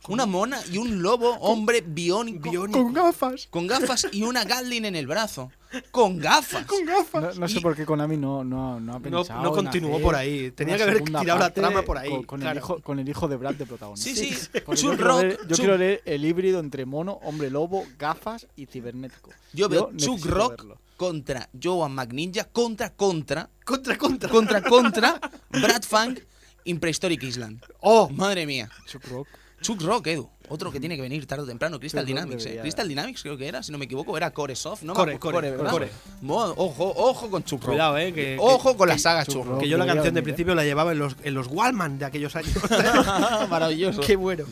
una 0.07 0.25
mona 0.25 0.59
y 0.71 0.77
un 0.77 1.01
lobo, 1.03 1.31
hombre 1.39 1.81
biónico, 1.85 2.49
Biónico. 2.49 2.81
Con 2.83 2.93
gafas. 2.93 3.47
con 3.51 3.67
gafas 3.67 4.07
y 4.11 4.23
una 4.23 4.43
Gatling 4.43 4.85
en 4.85 4.95
el 4.95 5.05
brazo. 5.07 5.51
Con 5.91 6.17
gafas. 6.17 6.65
No, 7.13 7.31
no 7.33 7.47
sé 7.47 7.59
Y- 7.59 7.61
por 7.61 7.75
qué 7.75 7.85
Konami 7.85 8.17
no, 8.17 8.43
no, 8.43 8.79
no 8.79 8.95
ha 8.95 8.99
pensado. 8.99 9.43
no 9.43 9.51
continuó 9.51 9.99
por 9.99 10.15
ahí. 10.15 10.49
Tenía 10.51 10.77
que 10.77 10.83
haber 10.83 11.03
tirado 11.03 11.37
la 11.39 11.53
trama 11.53 11.83
por 11.83 11.97
ahí. 11.99 12.09
Con, 12.09 12.23
con 12.23 12.43
el 12.43 12.57
hijo, 12.57 12.81
con 12.81 12.97
el 12.99 13.07
hijo 13.07 13.27
de 13.27 13.35
Brad 13.35 13.53
de 13.55 13.65
protagonista. 13.67 14.09
Sí, 14.09 14.15
sí. 14.33 14.49
Yo 14.53 14.63
quiero, 14.89 14.95
Rock. 14.97 15.21
ver, 15.21 15.39
yo 15.47 15.55
quiero 15.57 15.77
leer 15.77 16.01
el 16.05 16.25
híbrido 16.25 16.59
entre 16.59 16.85
mono, 16.85 17.19
hombre 17.23 17.51
lobo, 17.51 17.85
gafas 17.99 18.47
y 18.55 18.65
cibernético. 18.65 19.29
Yo 19.53 19.69
veo 19.69 19.91
Chuck 19.95 20.25
Rock 20.25 20.57
verlo. 20.57 20.77
contra 20.97 21.49
Joan 21.61 21.93
McNinja 21.93 22.45
contra 22.45 22.89
contra 22.89 23.47
Contra, 23.63 23.95
contra. 23.97 24.29
contra 24.29 24.61
contra 24.63 25.19
Brad 25.51 25.83
Funk 25.83 26.19
in 26.63 26.79
Prehistoric 26.79 27.21
Island. 27.21 27.61
Oh, 27.81 28.09
Madre 28.09 28.47
mía. 28.47 28.69
Chuck 28.87 29.05
Rock. 29.07 29.27
Chuck 29.61 29.81
Rock, 29.81 30.07
Edu. 30.07 30.29
Otro 30.51 30.71
que 30.71 30.79
tiene 30.79 30.95
que 30.95 31.01
venir 31.03 31.27
tarde 31.27 31.43
o 31.43 31.45
temprano. 31.45 31.79
Crystal 31.79 32.01
Chuck 32.01 32.07
Dynamics, 32.07 32.45
¿eh? 32.47 32.57
Crystal 32.61 32.87
Dynamics 32.87 33.21
creo 33.21 33.37
que 33.37 33.47
era, 33.47 33.61
si 33.61 33.71
no 33.71 33.77
me 33.77 33.85
equivoco. 33.85 34.17
Era 34.17 34.31
Core 34.31 34.55
Soft, 34.55 34.81
¿no? 34.81 34.93
Core, 34.95 35.13
Me- 35.13 35.19
Core, 35.19 35.51
¿verdad? 35.51 35.71
Core. 35.71 35.89
Ojo, 36.27 36.93
ojo 36.95 37.29
con 37.29 37.43
Chuck 37.43 37.61
Rock. 37.61 37.69
cuidado, 37.71 37.97
eh. 37.97 38.11
Que, 38.13 38.37
Ojo 38.39 38.75
con 38.75 38.89
la 38.89 38.97
saga 38.97 39.25
Chuck 39.25 39.35
Chuck 39.35 39.43
Rock. 39.45 39.51
Rock. 39.53 39.61
Que 39.61 39.69
yo 39.69 39.77
la 39.77 39.85
canción 39.85 40.13
de 40.13 40.19
¿eh? 40.21 40.23
principio 40.23 40.55
la 40.55 40.63
llevaba 40.63 40.91
en 40.91 40.99
los, 40.99 41.15
en 41.23 41.33
los 41.35 41.47
Wallman 41.47 41.99
de 41.99 42.05
aquellos 42.05 42.35
años. 42.35 42.51
Maravilloso. 43.49 44.01
Qué 44.01 44.15
bueno. 44.15 44.45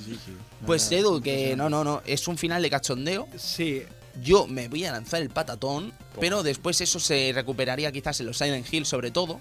Pues 0.65 0.91
Edu, 0.91 1.21
que 1.21 1.55
no, 1.55 1.69
no, 1.69 1.83
no. 1.83 2.01
Es 2.05 2.27
un 2.27 2.37
final 2.37 2.61
de 2.61 2.69
cachondeo. 2.69 3.27
Sí. 3.35 3.83
Yo 4.23 4.47
me 4.47 4.67
voy 4.67 4.83
a 4.85 4.91
lanzar 4.91 5.21
el 5.21 5.29
patatón, 5.29 5.93
pero 6.19 6.41
después 6.43 6.81
eso 6.81 6.99
se 6.99 7.31
recuperaría 7.35 7.91
quizás 7.91 8.19
en 8.19 8.25
los 8.27 8.37
Silent 8.37 8.71
Hill 8.71 8.85
sobre 8.85 9.11
todo. 9.11 9.39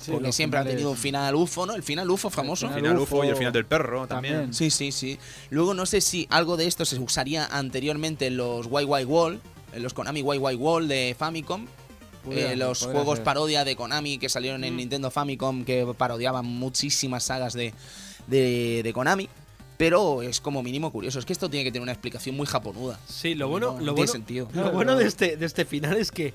Sí, 0.00 0.12
porque 0.12 0.32
siempre 0.32 0.58
han 0.58 0.64
finales- 0.64 0.76
tenido 0.76 0.90
un 0.90 0.96
final 0.96 1.34
UFO, 1.34 1.66
¿no? 1.66 1.74
El 1.74 1.82
final 1.82 2.10
UFO 2.10 2.30
famoso. 2.30 2.66
final 2.68 2.78
el 2.78 2.84
final 2.84 2.98
UFO 3.02 3.24
y 3.24 3.28
el 3.28 3.36
final 3.36 3.52
del 3.52 3.66
perro 3.66 4.06
también. 4.06 4.34
también. 4.34 4.54
Sí, 4.54 4.70
sí, 4.70 4.92
sí. 4.92 5.18
Luego 5.50 5.74
no 5.74 5.84
sé 5.86 6.00
si 6.00 6.26
algo 6.30 6.56
de 6.56 6.66
esto 6.66 6.84
se 6.84 6.98
usaría 6.98 7.46
anteriormente 7.46 8.26
en 8.28 8.36
los 8.38 8.66
YY 8.68 9.04
Wall, 9.04 9.40
en 9.74 9.82
los 9.82 9.92
Konami 9.94 10.20
YY 10.22 10.54
Wall 10.56 10.88
de 10.88 11.14
Famicom. 11.18 11.66
Podría- 12.24 12.52
Eh, 12.52 12.56
los 12.56 12.82
juegos 12.84 13.16
ser. 13.16 13.24
parodia 13.24 13.64
de 13.64 13.76
Konami 13.76 14.18
que 14.18 14.28
salieron 14.28 14.64
en 14.64 14.76
Nintendo 14.76 15.10
Famicom 15.10 15.64
que 15.64 15.86
parodiaban 15.96 16.44
muchísimas 16.46 17.24
sagas 17.24 17.52
de, 17.54 17.72
de, 18.26 18.82
de 18.82 18.92
Konami. 18.92 19.28
Pero 19.78 20.20
es 20.20 20.42
como 20.42 20.62
mínimo 20.62 20.92
curioso. 20.92 21.18
Es 21.18 21.24
que 21.24 21.32
esto 21.32 21.48
tiene 21.48 21.64
que 21.64 21.72
tener 21.72 21.82
una 21.82 21.92
explicación 21.92 22.36
muy 22.36 22.46
japonuda. 22.46 23.00
Sí, 23.08 23.34
lo 23.34 23.48
bueno, 23.48 23.68
No, 23.68 23.72
no 23.72 23.78
lo 23.78 23.84
tiene 23.94 23.94
bueno, 23.94 24.12
sentido. 24.12 24.48
lo 24.52 24.70
bueno 24.72 24.96
de 24.96 25.06
este, 25.06 25.36
de 25.38 25.46
este 25.46 25.64
final 25.64 25.96
es 25.96 26.10
que 26.12 26.34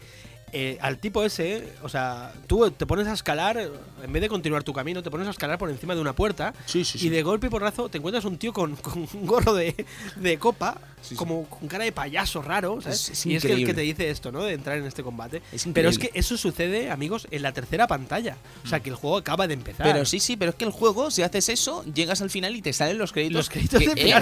eh, 0.57 0.77
al 0.81 0.97
tipo 0.99 1.23
ese, 1.25 1.73
o 1.83 1.89
sea, 1.89 2.31
tú 2.47 2.71
te 2.71 2.85
pones 2.85 3.07
a 3.07 3.13
escalar, 3.13 3.57
en 4.03 4.13
vez 4.13 4.21
de 4.21 4.29
continuar 4.29 4.63
tu 4.63 4.71
camino, 4.71 5.03
te 5.03 5.11
pones 5.11 5.27
a 5.27 5.31
escalar 5.31 5.57
por 5.57 5.69
encima 5.69 5.93
de 5.95 5.99
una 6.01 6.13
puerta 6.13 6.53
Sí, 6.65 6.85
sí, 6.85 7.05
y 7.05 7.09
de 7.09 7.23
golpe 7.23 7.47
y 7.47 7.49
porrazo 7.49 7.89
te 7.89 7.97
encuentras 7.97 8.23
un 8.25 8.37
tío 8.37 8.53
con, 8.53 8.75
con 8.77 8.99
un 9.13 9.25
gorro 9.25 9.53
de, 9.53 9.75
de 10.15 10.37
copa, 10.39 10.77
Sí, 11.01 11.09
sí. 11.09 11.15
como 11.15 11.45
con 11.47 11.67
cara 11.67 11.83
de 11.83 11.91
payaso 11.91 12.41
raro, 12.41 12.81
¿sabes? 12.81 13.09
Es- 13.09 13.09
es 13.11 13.25
y 13.27 13.35
es 13.35 13.43
que 13.45 13.53
el 13.53 13.65
que 13.65 13.73
te 13.75 13.81
dice 13.81 14.09
esto, 14.09 14.31
¿no? 14.31 14.43
De 14.43 14.53
entrar 14.53 14.77
en 14.77 14.85
este 14.85 15.03
combate. 15.03 15.43
Es 15.51 15.67
Pero 15.71 15.89
es 15.89 15.99
que 15.99 16.09
eso 16.15 16.35
sucede, 16.35 16.89
amigos, 16.89 17.27
en 17.29 17.43
la 17.43 17.51
tercera 17.51 17.85
pantalla. 17.85 18.37
O 18.63 18.67
sea, 18.67 18.79
que 18.79 18.89
el 18.89 18.95
juego 18.95 19.17
acaba 19.17 19.45
de 19.47 19.53
empezar. 19.53 19.85
Pero 19.85 20.03
sí, 20.05 20.19
sí, 20.19 20.35
pero 20.35 20.49
es 20.49 20.55
que 20.55 20.65
el 20.65 20.71
juego, 20.71 21.11
si 21.11 21.21
haces 21.21 21.49
eso, 21.49 21.83
llegas 21.93 22.21
al 22.23 22.31
final 22.31 22.55
y 22.55 22.63
te 22.63 22.73
salen 22.73 22.97
los 22.97 23.11
créditos. 23.11 23.35
Los 23.35 23.49
créditos 23.49 23.79
que, 23.79 23.85
de 23.93 24.09
eh, 24.09 24.15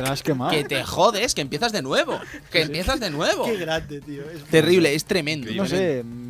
que 0.51 0.63
te 0.65 0.83
jodes, 0.83 1.33
que 1.33 1.39
empiezas 1.41 1.71
de 1.71 1.81
nuevo. 1.81 2.19
Que 2.51 2.63
empiezas 2.63 2.99
de 2.99 3.09
nuevo. 3.11 3.45
Qué 3.45 3.55
grande, 3.57 4.01
tío. 4.01 4.23
es- 4.29 4.43
Terrible, 4.45 4.93
es 4.93 5.05
tremendo. 5.05 5.49
No 5.53 5.65
sé, 5.65 6.03
mm, 6.03 6.22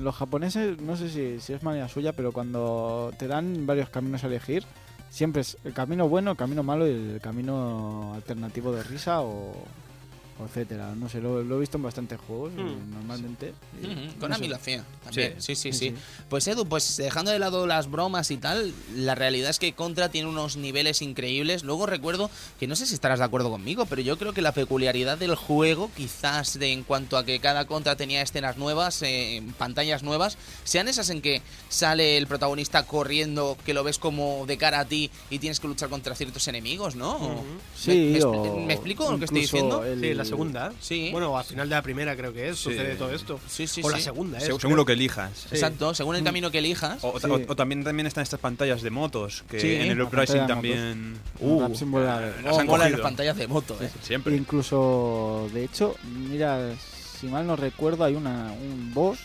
los 0.00 0.16
japoneses, 0.16 0.80
no 0.80 0.96
sé 0.96 1.08
si, 1.08 1.40
si 1.40 1.52
es 1.52 1.62
manera 1.62 1.88
suya, 1.88 2.12
pero 2.12 2.32
cuando 2.32 3.12
te 3.18 3.26
dan 3.26 3.66
varios 3.66 3.90
caminos 3.90 4.24
a 4.24 4.26
elegir, 4.26 4.64
siempre 5.10 5.42
es 5.42 5.58
el 5.64 5.72
camino 5.72 6.08
bueno, 6.08 6.32
el 6.32 6.36
camino 6.36 6.62
malo 6.62 6.86
y 6.86 6.92
el 6.92 7.20
camino 7.20 8.12
alternativo 8.14 8.72
de 8.72 8.82
risa 8.82 9.22
o, 9.22 9.52
o 10.40 10.46
etcétera. 10.46 10.94
No 10.94 11.08
sé, 11.08 11.20
lo, 11.20 11.42
lo 11.42 11.56
he 11.56 11.60
visto 11.60 11.76
en 11.76 11.82
bastantes 11.82 12.18
juegos 12.26 12.52
eh, 12.56 12.60
Hmm. 12.62 12.90
normalmente. 12.94 13.52
y 13.82 14.18
Konami 14.18 14.48
lo 14.48 14.56
hacía. 14.56 14.84
también. 15.04 15.34
Sí, 15.40 15.54
sí, 15.54 15.72
sí, 15.72 15.78
Sí, 15.78 15.88
sí. 15.90 15.94
Pues 16.28 16.46
Edu, 16.48 16.66
pues 16.66 16.96
dejando 16.96 17.30
de 17.30 17.38
lado 17.38 17.66
las 17.66 17.90
bromas 17.90 18.30
y 18.30 18.36
tal, 18.36 18.72
la 18.94 19.14
realidad 19.14 19.50
es 19.50 19.58
que 19.58 19.72
Contra 19.72 20.08
tiene 20.10 20.28
unos 20.28 20.56
niveles 20.56 21.02
increíbles. 21.02 21.64
Luego 21.64 21.86
recuerdo 21.86 22.30
que 22.58 22.66
no 22.66 22.76
sé 22.76 22.86
si 22.86 22.94
estarás 22.94 23.18
de 23.18 23.24
acuerdo 23.24 23.50
conmigo, 23.50 23.86
pero 23.86 24.02
yo 24.02 24.16
creo 24.18 24.32
que 24.32 24.42
la 24.42 24.52
peculiaridad 24.52 25.18
del 25.18 25.34
juego, 25.34 25.90
quizás 25.96 26.58
de 26.58 26.72
en 26.72 26.82
cuanto 26.84 27.16
a 27.16 27.24
que 27.24 27.38
cada 27.40 27.66
Contra 27.66 27.96
tenía 27.96 28.22
escenas 28.22 28.56
nuevas, 28.56 29.02
eh, 29.02 29.42
pantallas 29.58 30.02
nuevas, 30.02 30.38
sean 30.64 30.88
esas 30.88 31.10
en 31.10 31.20
que 31.22 31.42
sale 31.68 32.16
el 32.16 32.26
protagonista 32.26 32.84
corriendo, 32.84 33.56
que 33.64 33.74
lo 33.74 33.84
ves 33.84 33.98
como 33.98 34.44
de 34.46 34.56
cara 34.56 34.80
a 34.80 34.84
ti 34.84 35.10
y 35.30 35.38
tienes 35.38 35.60
que 35.60 35.68
luchar 35.68 35.88
contra 35.88 36.14
ciertos 36.14 36.46
enemigos, 36.48 36.94
¿no? 36.96 37.16
Ujú. 37.16 37.44
Sí, 37.76 37.90
¿Me, 38.12 38.18
me 38.18 38.24
o 38.24 38.56
¿me 38.66 38.74
explico 38.74 39.10
lo 39.10 39.18
que 39.18 39.24
estoy 39.26 39.40
diciendo? 39.42 39.84
el- 39.84 40.00
Sí, 40.00 40.14
la 40.14 40.24
segunda. 40.30 40.72
Sí. 40.80 41.08
Bueno, 41.12 41.36
al 41.36 41.44
final 41.44 41.68
de 41.68 41.74
la 41.74 41.82
primera 41.82 42.16
creo 42.16 42.32
que 42.32 42.48
es, 42.48 42.56
Sí. 42.58 42.64
sucede 42.70 42.94
todo 42.96 43.12
esto. 43.12 43.38
Sí, 43.48 43.66
sí, 43.66 43.80
o 43.84 43.90
la 43.90 43.98
sí. 43.98 44.02
segunda, 44.04 44.38
¿eh? 44.38 44.42
Creo. 44.44 44.58
según 44.60 44.76
lo 44.76 44.84
que 44.84 44.92
elijas. 44.94 45.30
Sí. 45.36 45.48
Exacto, 45.52 45.94
según 45.94 46.16
el 46.16 46.24
camino 46.24 46.50
que 46.50 46.58
elijas. 46.58 46.98
O, 47.02 47.18
Sí. 47.20 47.26
o- 47.26 47.40
o 47.52 47.56
también, 47.56 47.84
también 47.84 48.06
están 48.06 48.22
estas 48.22 48.40
pantallas 48.40 48.82
de 48.82 48.90
motos, 48.90 49.44
que 49.50 49.60
Sí, 49.60 49.74
en 49.74 49.90
el 49.90 50.00
Uprising 50.02 50.46
también... 50.46 51.18
Uh, 51.40 51.60
las 51.68 51.82
han 52.58 52.66
mola 52.66 52.88
las 52.88 53.00
pantallas 53.00 53.36
de 53.36 53.46
moto, 53.46 53.76
eh. 53.80 53.90
Siempre. 54.02 54.34
Incluso, 54.36 55.48
de 55.52 55.64
hecho, 55.64 55.94
mira, 56.28 56.70
si 57.20 57.26
mal 57.26 57.46
no 57.46 57.56
recuerdo, 57.56 58.04
hay 58.04 58.14
una, 58.14 58.52
un 58.52 58.92
boss 58.94 59.18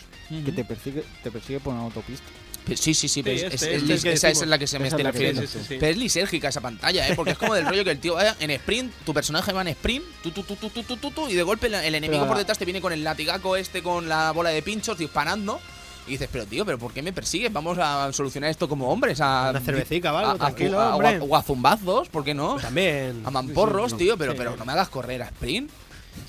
que 0.44 0.52
te 0.52 0.64
persigue, 0.64 1.04
te 1.22 1.30
persigue 1.30 1.60
por 1.60 1.72
una 1.74 1.84
autopista. 1.84 2.26
Sí, 2.74 2.94
sí, 2.94 3.08
sí, 3.08 3.22
pero 3.22 3.48
esa 3.48 4.30
es 4.30 4.46
la 4.46 4.58
que 4.58 4.66
se 4.66 4.78
me 4.78 4.88
está 4.88 4.98
refiriendo. 4.98 5.42
Pero 5.68 5.86
es 5.86 5.96
lisérgica 5.96 6.48
esa 6.48 6.60
pantalla, 6.60 7.08
¿eh? 7.08 7.14
Porque 7.14 7.32
es 7.32 7.38
como 7.38 7.54
del 7.54 7.66
rollo 7.66 7.84
que 7.84 7.92
el 7.92 8.00
tío 8.00 8.14
vaya 8.14 8.36
en 8.40 8.50
sprint, 8.50 8.92
tu 9.04 9.14
personaje 9.14 9.52
va 9.52 9.62
en 9.62 9.68
sprint, 9.68 10.04
tú, 10.22 10.30
tú, 10.30 10.42
tú, 10.42 10.56
tú, 10.56 10.82
tú, 10.82 11.10
tú, 11.10 11.28
y 11.28 11.34
de 11.34 11.42
golpe 11.42 11.68
el 11.68 11.94
enemigo 11.94 12.26
por 12.26 12.36
detrás 12.36 12.58
te 12.58 12.64
viene 12.64 12.80
con 12.80 12.92
el 12.92 13.04
latigaco 13.04 13.56
este, 13.56 13.82
con 13.82 14.08
la 14.08 14.32
bola 14.32 14.50
de 14.50 14.62
pinchos 14.62 14.98
disparando. 14.98 15.60
Y 16.06 16.12
dices, 16.12 16.28
pero 16.30 16.46
tío, 16.46 16.64
¿pero 16.64 16.78
por 16.78 16.92
qué 16.92 17.02
me 17.02 17.12
persigues? 17.12 17.52
Vamos 17.52 17.78
a 17.78 18.12
solucionar 18.12 18.48
esto 18.48 18.68
como 18.68 18.90
hombres. 18.90 19.20
A, 19.20 19.50
Una 19.50 19.60
cervecita 19.60 20.14
o 20.14 20.36
tranquilo, 20.36 20.80
a, 20.80 20.94
a, 20.94 21.18
guazumbazos, 21.18 22.08
¿por 22.08 22.22
qué 22.22 22.32
no? 22.32 22.56
También. 22.56 23.22
A 23.24 23.30
mamporros, 23.32 23.96
tío, 23.96 24.16
pero, 24.16 24.36
pero 24.36 24.56
no 24.56 24.64
me 24.64 24.72
hagas 24.72 24.88
correr 24.88 25.22
a 25.22 25.26
sprint. 25.26 25.68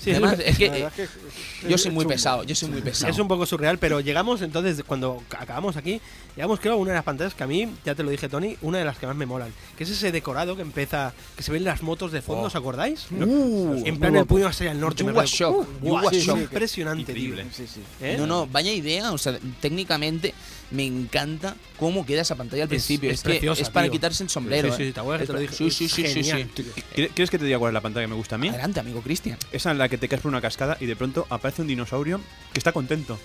Sí, 0.02 0.10
Además, 0.12 0.34
es, 0.38 0.46
es 0.46 0.58
que 0.58 0.66
eh, 0.66 0.86
es 0.86 0.92
que 0.92 1.68
yo 1.68 1.76
soy 1.78 1.90
muy 1.90 2.04
pesado, 2.06 2.44
yo 2.44 2.54
soy 2.54 2.68
muy 2.70 2.80
pesado. 2.82 3.12
es 3.12 3.18
un 3.18 3.26
poco 3.28 3.46
surreal, 3.46 3.78
pero 3.78 4.00
llegamos 4.00 4.42
entonces, 4.42 4.82
cuando 4.86 5.22
acabamos 5.36 5.76
aquí, 5.76 6.00
llegamos 6.36 6.60
creo 6.60 6.74
a 6.74 6.76
una 6.76 6.90
de 6.92 6.96
las 6.96 7.04
pantallas 7.04 7.34
que 7.34 7.42
a 7.42 7.46
mí, 7.46 7.68
ya 7.84 7.94
te 7.94 8.02
lo 8.02 8.10
dije 8.10 8.28
Tony, 8.28 8.56
una 8.62 8.78
de 8.78 8.84
las 8.84 8.96
que 8.98 9.06
más 9.06 9.16
me 9.16 9.26
molan, 9.26 9.52
que 9.76 9.84
es 9.84 9.90
ese 9.90 10.12
decorado 10.12 10.54
que 10.56 10.62
empieza, 10.62 11.12
que 11.36 11.42
se 11.42 11.50
ven 11.50 11.64
las 11.64 11.82
motos 11.82 12.12
de 12.12 12.22
fondo, 12.22 12.42
Oh. 12.42 12.46
¿os 12.46 12.54
acordáis? 12.54 13.06
Uh, 13.10 13.82
en 13.84 13.98
plan 13.98 14.14
el 14.16 14.24
puño 14.26 14.46
hacia 14.46 14.70
el 14.70 14.78
norte. 14.80 15.02
Me 15.04 15.12
shock, 15.26 15.66
Uh, 15.82 15.88
guau, 15.88 16.04
was 16.04 16.14
es 16.14 16.24
shock. 16.24 16.38
impresionante, 16.38 17.12
tío. 17.12 17.24
Increíble. 17.30 17.46
Sí, 17.52 17.66
sí. 17.66 17.80
¿Eh? 18.00 18.16
No, 18.18 18.26
no, 18.26 18.46
vaya 18.46 18.72
idea, 18.72 19.10
o 19.12 19.18
sea, 19.18 19.38
técnicamente 19.60 20.32
me 20.70 20.84
encanta 20.84 21.56
cómo 21.78 22.04
queda 22.04 22.22
esa 22.22 22.34
pantalla 22.34 22.64
al 22.64 22.68
principio. 22.68 23.08
es 23.10 23.16
Es, 23.16 23.22
que 23.22 23.28
preciosa, 23.30 23.62
es 23.62 23.70
para 23.70 23.84
tío. 23.86 23.92
quitarse 23.92 24.22
el 24.22 24.28
sombrero. 24.30 24.70
Sí, 24.70 24.76
sí, 24.76 24.82
¿eh? 24.88 24.92
te 24.92 25.00
acuerdas 25.00 25.20
que 25.20 25.24
Es 25.24 25.28
te 25.28 25.32
lo 25.32 25.40
dije. 25.40 25.54
Sí, 25.54 25.70
sí, 25.70 25.88
sí, 25.88 26.02
sí, 26.06 26.14
Genial. 26.14 26.50
sí. 26.54 26.64
¿Quieres 26.94 27.12
quieres 27.14 27.30
que 27.30 27.38
te 27.38 27.44
diga 27.44 27.58
cuál 27.58 27.70
es 27.70 27.74
la 27.74 27.80
pantalla 27.80 28.04
que 28.04 28.08
me 28.10 28.16
gusta 28.16 28.34
a 28.34 28.38
mí? 28.38 28.48
Adelante, 28.48 28.80
amigo 28.80 29.00
Cristian. 29.00 29.38
Esa 29.52 29.70
en 29.70 29.78
la 29.78 29.88
que 29.88 29.98
te 29.98 30.08
caes 30.08 30.20
por 30.22 30.30
una 30.30 30.40
cascada 30.40 30.76
y 30.80 30.86
de 30.86 30.96
pronto 30.96 31.26
aparece 31.30 31.62
un 31.62 31.68
dinosaurio 31.68 32.20
que 32.52 32.58
está 32.58 32.72
contento. 32.72 33.18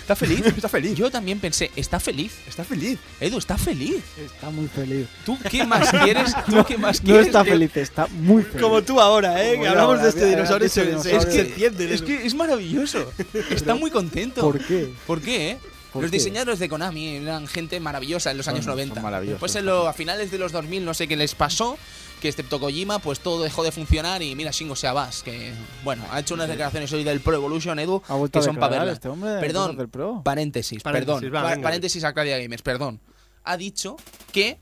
¿Está 0.00 0.16
feliz? 0.16 0.40
Está 0.56 0.68
feliz. 0.68 0.94
Yo 0.94 1.10
también 1.10 1.40
pensé, 1.40 1.70
está 1.76 2.00
feliz. 2.00 2.32
Está 2.46 2.64
feliz. 2.64 2.98
Edu, 3.20 3.36
está 3.36 3.58
feliz. 3.58 4.02
Está 4.16 4.48
muy 4.48 4.66
feliz. 4.68 5.06
¿Tú 5.26 5.36
qué 5.50 5.64
más 5.66 5.90
quieres? 5.90 6.32
¿Tú 6.46 6.64
qué 6.66 6.78
más 6.78 7.02
No 7.02 7.06
quieres? 7.06 7.26
está 7.26 7.44
que- 7.44 7.50
feliz, 7.50 7.76
está 7.76 8.06
muy 8.06 8.42
feliz. 8.44 8.62
Como 8.62 8.82
tú 8.82 8.98
ahora, 9.00 9.44
¿eh? 9.44 9.58
Que 9.60 9.68
hablamos 9.68 9.96
ahora, 9.98 10.02
de 10.04 10.08
este 10.10 10.26
dinosaurio 10.26 10.66
y 10.66 10.70
se, 10.70 10.86
dinosaurio. 10.86 11.18
Es 11.18 11.26
que, 11.26 11.94
es 11.94 12.02
que 12.02 12.26
es 12.26 12.34
maravilloso. 12.34 13.12
Está 13.50 13.74
muy 13.74 13.90
contento. 13.90 14.40
¿Por 14.40 14.64
qué? 14.64 14.90
¿Por 15.06 15.20
qué, 15.20 15.50
eh? 15.50 15.58
¿Por 15.98 16.04
los 16.04 16.10
diseñadores 16.12 16.58
de 16.58 16.68
Konami 16.68 17.16
eran 17.16 17.46
gente 17.46 17.78
maravillosa 17.80 18.30
en 18.30 18.36
los 18.38 18.46
Son- 18.46 18.54
años 18.54 18.64
son 18.64 18.72
90. 18.74 19.00
maravillosos. 19.00 19.34
Después 19.40 19.54
en 19.56 19.66
lo- 19.66 19.86
a 19.88 19.92
finales 19.92 20.30
de 20.30 20.38
los 20.38 20.52
2000 20.52 20.84
no 20.84 20.94
sé 20.94 21.06
qué 21.08 21.16
les 21.16 21.34
pasó, 21.34 21.76
que 22.20 22.28
excepto 22.28 22.58
Kojima 22.58 22.98
pues 22.98 23.20
todo 23.20 23.42
dejó 23.44 23.62
de 23.62 23.70
funcionar 23.72 24.22
y 24.22 24.34
mira 24.34 24.50
Shingo 24.50 24.74
Seabas, 24.76 25.22
que 25.22 25.52
bueno, 25.84 26.04
ha 26.10 26.18
hecho 26.20 26.34
unas 26.34 26.48
declaraciones 26.48 26.92
hoy 26.92 27.04
del 27.04 27.20
Pro 27.20 27.34
Evolution 27.34 27.78
Edu 27.78 28.02
¿Ha 28.08 28.14
vuelto 28.14 28.40
que 28.40 28.44
son 28.44 28.56
para 28.56 28.90
este? 28.90 29.08
Perdón. 29.40 29.76
del 29.76 29.88
Pro? 29.88 30.22
Paréntesis, 30.24 30.82
Paréntesis, 30.82 31.20
perdón. 31.22 31.34
va, 31.44 31.50
venga. 31.50 31.62
paréntesis 31.62 32.02
a 32.04 32.08
Arcadia 32.08 32.38
Gamers, 32.38 32.62
perdón. 32.62 33.00
Ha 33.44 33.56
dicho 33.56 33.96
que 34.32 34.58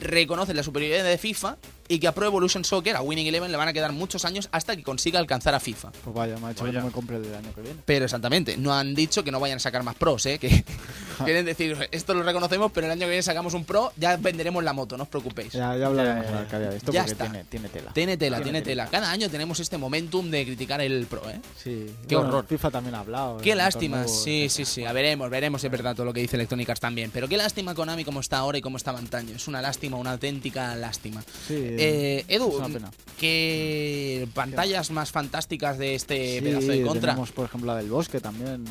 reconoce 0.00 0.54
la 0.54 0.62
superioridad 0.62 1.04
de 1.04 1.18
FIFA 1.18 1.58
y 1.88 1.98
que 1.98 2.08
a 2.08 2.12
Pro 2.14 2.26
Evolution 2.26 2.64
Soccer, 2.64 2.96
a 2.96 3.02
Winning 3.02 3.26
Eleven, 3.26 3.50
le 3.50 3.56
van 3.58 3.68
a 3.68 3.72
quedar 3.72 3.92
muchos 3.92 4.24
años 4.24 4.48
hasta 4.52 4.76
que 4.76 4.82
consiga 4.82 5.18
alcanzar 5.18 5.54
a 5.54 5.60
FIFA. 5.60 5.90
Pues 6.04 6.14
vaya, 6.14 6.36
me 6.38 6.46
ha 6.46 6.48
dicho 6.50 6.62
Vaya. 6.64 6.72
que 6.74 6.78
no 6.80 6.86
me 6.86 6.92
compre 6.92 7.16
el 7.16 7.22
del 7.24 7.34
año 7.34 7.52
que 7.54 7.60
viene. 7.60 7.80
Pero 7.84 8.04
exactamente, 8.04 8.56
no 8.56 8.72
han 8.74 8.94
dicho 8.94 9.22
que 9.24 9.30
no 9.30 9.40
vayan 9.40 9.56
a 9.56 9.60
sacar 9.60 9.82
más 9.82 9.94
pros, 9.96 10.24
¿eh? 10.26 10.38
Que 10.38 10.64
quieren 11.24 11.44
decir, 11.44 11.76
esto 11.90 12.14
lo 12.14 12.22
reconocemos, 12.22 12.72
pero 12.72 12.86
el 12.86 12.92
año 12.92 13.00
que 13.00 13.08
viene 13.08 13.22
sacamos 13.22 13.54
un 13.54 13.64
pro, 13.64 13.92
ya 13.96 14.16
venderemos 14.16 14.62
la 14.64 14.72
moto, 14.72 14.96
no 14.96 15.02
os 15.04 15.08
preocupéis. 15.08 15.52
Ya, 15.52 15.76
ya 15.76 15.86
hablaremos 15.86 16.26
Ya, 16.26 16.46
ya, 16.50 16.58
de 16.58 16.76
esto 16.76 16.92
Ya 16.92 17.00
porque 17.02 17.12
está. 17.12 17.24
tiene, 17.24 17.44
tiene 17.44 17.68
tela. 17.68 17.92
Tiene 17.92 18.16
tela, 18.16 18.40
tiene 18.40 18.62
tela. 18.62 18.86
Cada 18.88 19.10
año 19.10 19.28
tenemos 19.28 19.60
este 19.60 19.78
momentum 19.78 20.30
de 20.30 20.44
criticar 20.44 20.80
el 20.80 21.06
pro, 21.06 21.28
¿eh? 21.28 21.40
Sí. 21.62 21.90
Qué 22.08 22.16
Bueno, 22.16 22.30
horror. 22.30 22.46
FIFA 22.46 22.70
también 22.70 22.94
ha 22.94 23.00
hablado. 23.00 23.38
Qué 23.38 23.54
lástima, 23.54 23.98
nuevo, 23.98 24.12
sí, 24.12 24.44
etcétera. 24.44 24.66
sí, 24.66 24.80
sí. 24.82 24.84
A 24.84 24.92
veremos, 24.92 25.28
veremos 25.30 25.62
es 25.64 25.70
verdad 25.70 25.94
todo 25.94 26.06
lo 26.06 26.12
que 26.12 26.20
dice 26.20 26.36
Electronic 26.36 26.68
Arts 26.70 26.80
también. 26.80 27.10
Pero 27.12 27.28
qué 27.28 27.36
lástima 27.36 27.74
Konami 27.74 28.04
como 28.04 28.20
está 28.20 28.38
ahora 28.38 28.58
y 28.58 28.60
como 28.60 28.76
estaba 28.76 28.98
antaño. 28.98 29.36
Es 29.36 29.48
una 29.48 29.60
lástima, 29.62 29.96
una 29.96 30.12
auténtica 30.12 30.74
lástima. 30.76 31.22
Sí, 31.46 31.71
Eh, 31.78 32.24
Edu. 32.28 32.52
¿qué 33.18 34.26
pantallas 34.34 34.90
más 34.90 35.10
fantásticas 35.12 35.78
de 35.78 35.94
este 35.94 36.38
Sí, 36.38 36.40
pedazo 36.44 36.66
de 36.66 36.82
contra? 36.82 37.00
tenemos, 37.12 37.30
por 37.30 37.44
ejemplo, 37.46 37.72
la 37.72 37.78
del 37.78 37.88
bosque 37.90 38.20
también. 38.20 38.64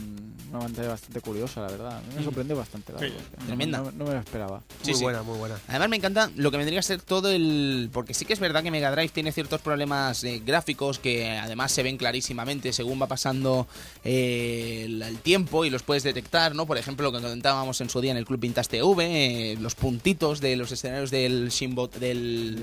Una 0.52 0.60
pantalla 0.60 0.90
bastante 0.90 1.22
curiosa, 1.22 1.62
la 1.62 1.68
verdad. 1.68 1.98
A 1.98 2.02
mí 2.02 2.08
me 2.16 2.22
Mm. 2.22 2.24
sorprendió 2.26 2.58
bastante 2.58 2.92
la 2.92 3.00
del 3.00 3.12
Sí, 3.12 3.18
tremenda. 3.48 3.78
No, 3.78 3.92
no 3.94 4.04
me 4.06 4.12
lo 4.16 4.20
esperaba. 4.20 4.62
Sí, 4.82 4.90
muy 4.92 4.96
sí. 4.98 5.04
buena, 5.04 5.24
muy 5.24 5.38
buena. 5.38 5.58
Además 5.70 5.88
me 5.90 5.96
encanta 5.96 6.30
lo 6.36 6.52
que 6.52 6.58
vendría 6.58 6.82
a 6.82 6.84
ser 6.84 7.02
todo 7.02 7.30
el... 7.32 7.90
Porque 7.94 8.14
sí 8.14 8.26
que 8.26 8.34
es 8.34 8.40
verdad 8.42 8.62
que 8.62 8.70
Mega 8.70 8.92
Drive 8.92 9.10
tiene 9.10 9.32
ciertos 9.32 9.62
problemas 9.62 10.26
eh, 10.26 10.42
gráficos 10.46 11.00
que 11.00 11.30
además 11.30 11.72
se 11.72 11.84
ven 11.84 11.96
clarísimamente 11.96 12.74
según 12.74 13.02
va 13.02 13.08
pasando 13.08 13.66
eh, 14.04 14.84
el, 14.86 15.02
el 15.02 15.18
tiempo 15.20 15.64
y 15.64 15.70
los 15.70 15.84
puedes 15.84 16.04
detectar, 16.04 16.54
¿no? 16.54 16.66
Por 16.66 16.78
ejemplo, 16.78 17.06
lo 17.10 17.18
que 17.18 17.24
comentábamos 17.24 17.80
en 17.80 17.90
su 17.90 18.02
día 18.02 18.12
en 18.12 18.18
el 18.18 18.26
Club 18.26 18.42
Vintage 18.42 18.68
TV, 18.72 19.52
eh, 19.54 19.58
los 19.62 19.76
puntitos 19.76 20.42
de 20.42 20.58
los 20.58 20.70
escenarios 20.74 21.12
del 21.12 21.48
Shinbot, 21.50 21.96
del 21.98 22.62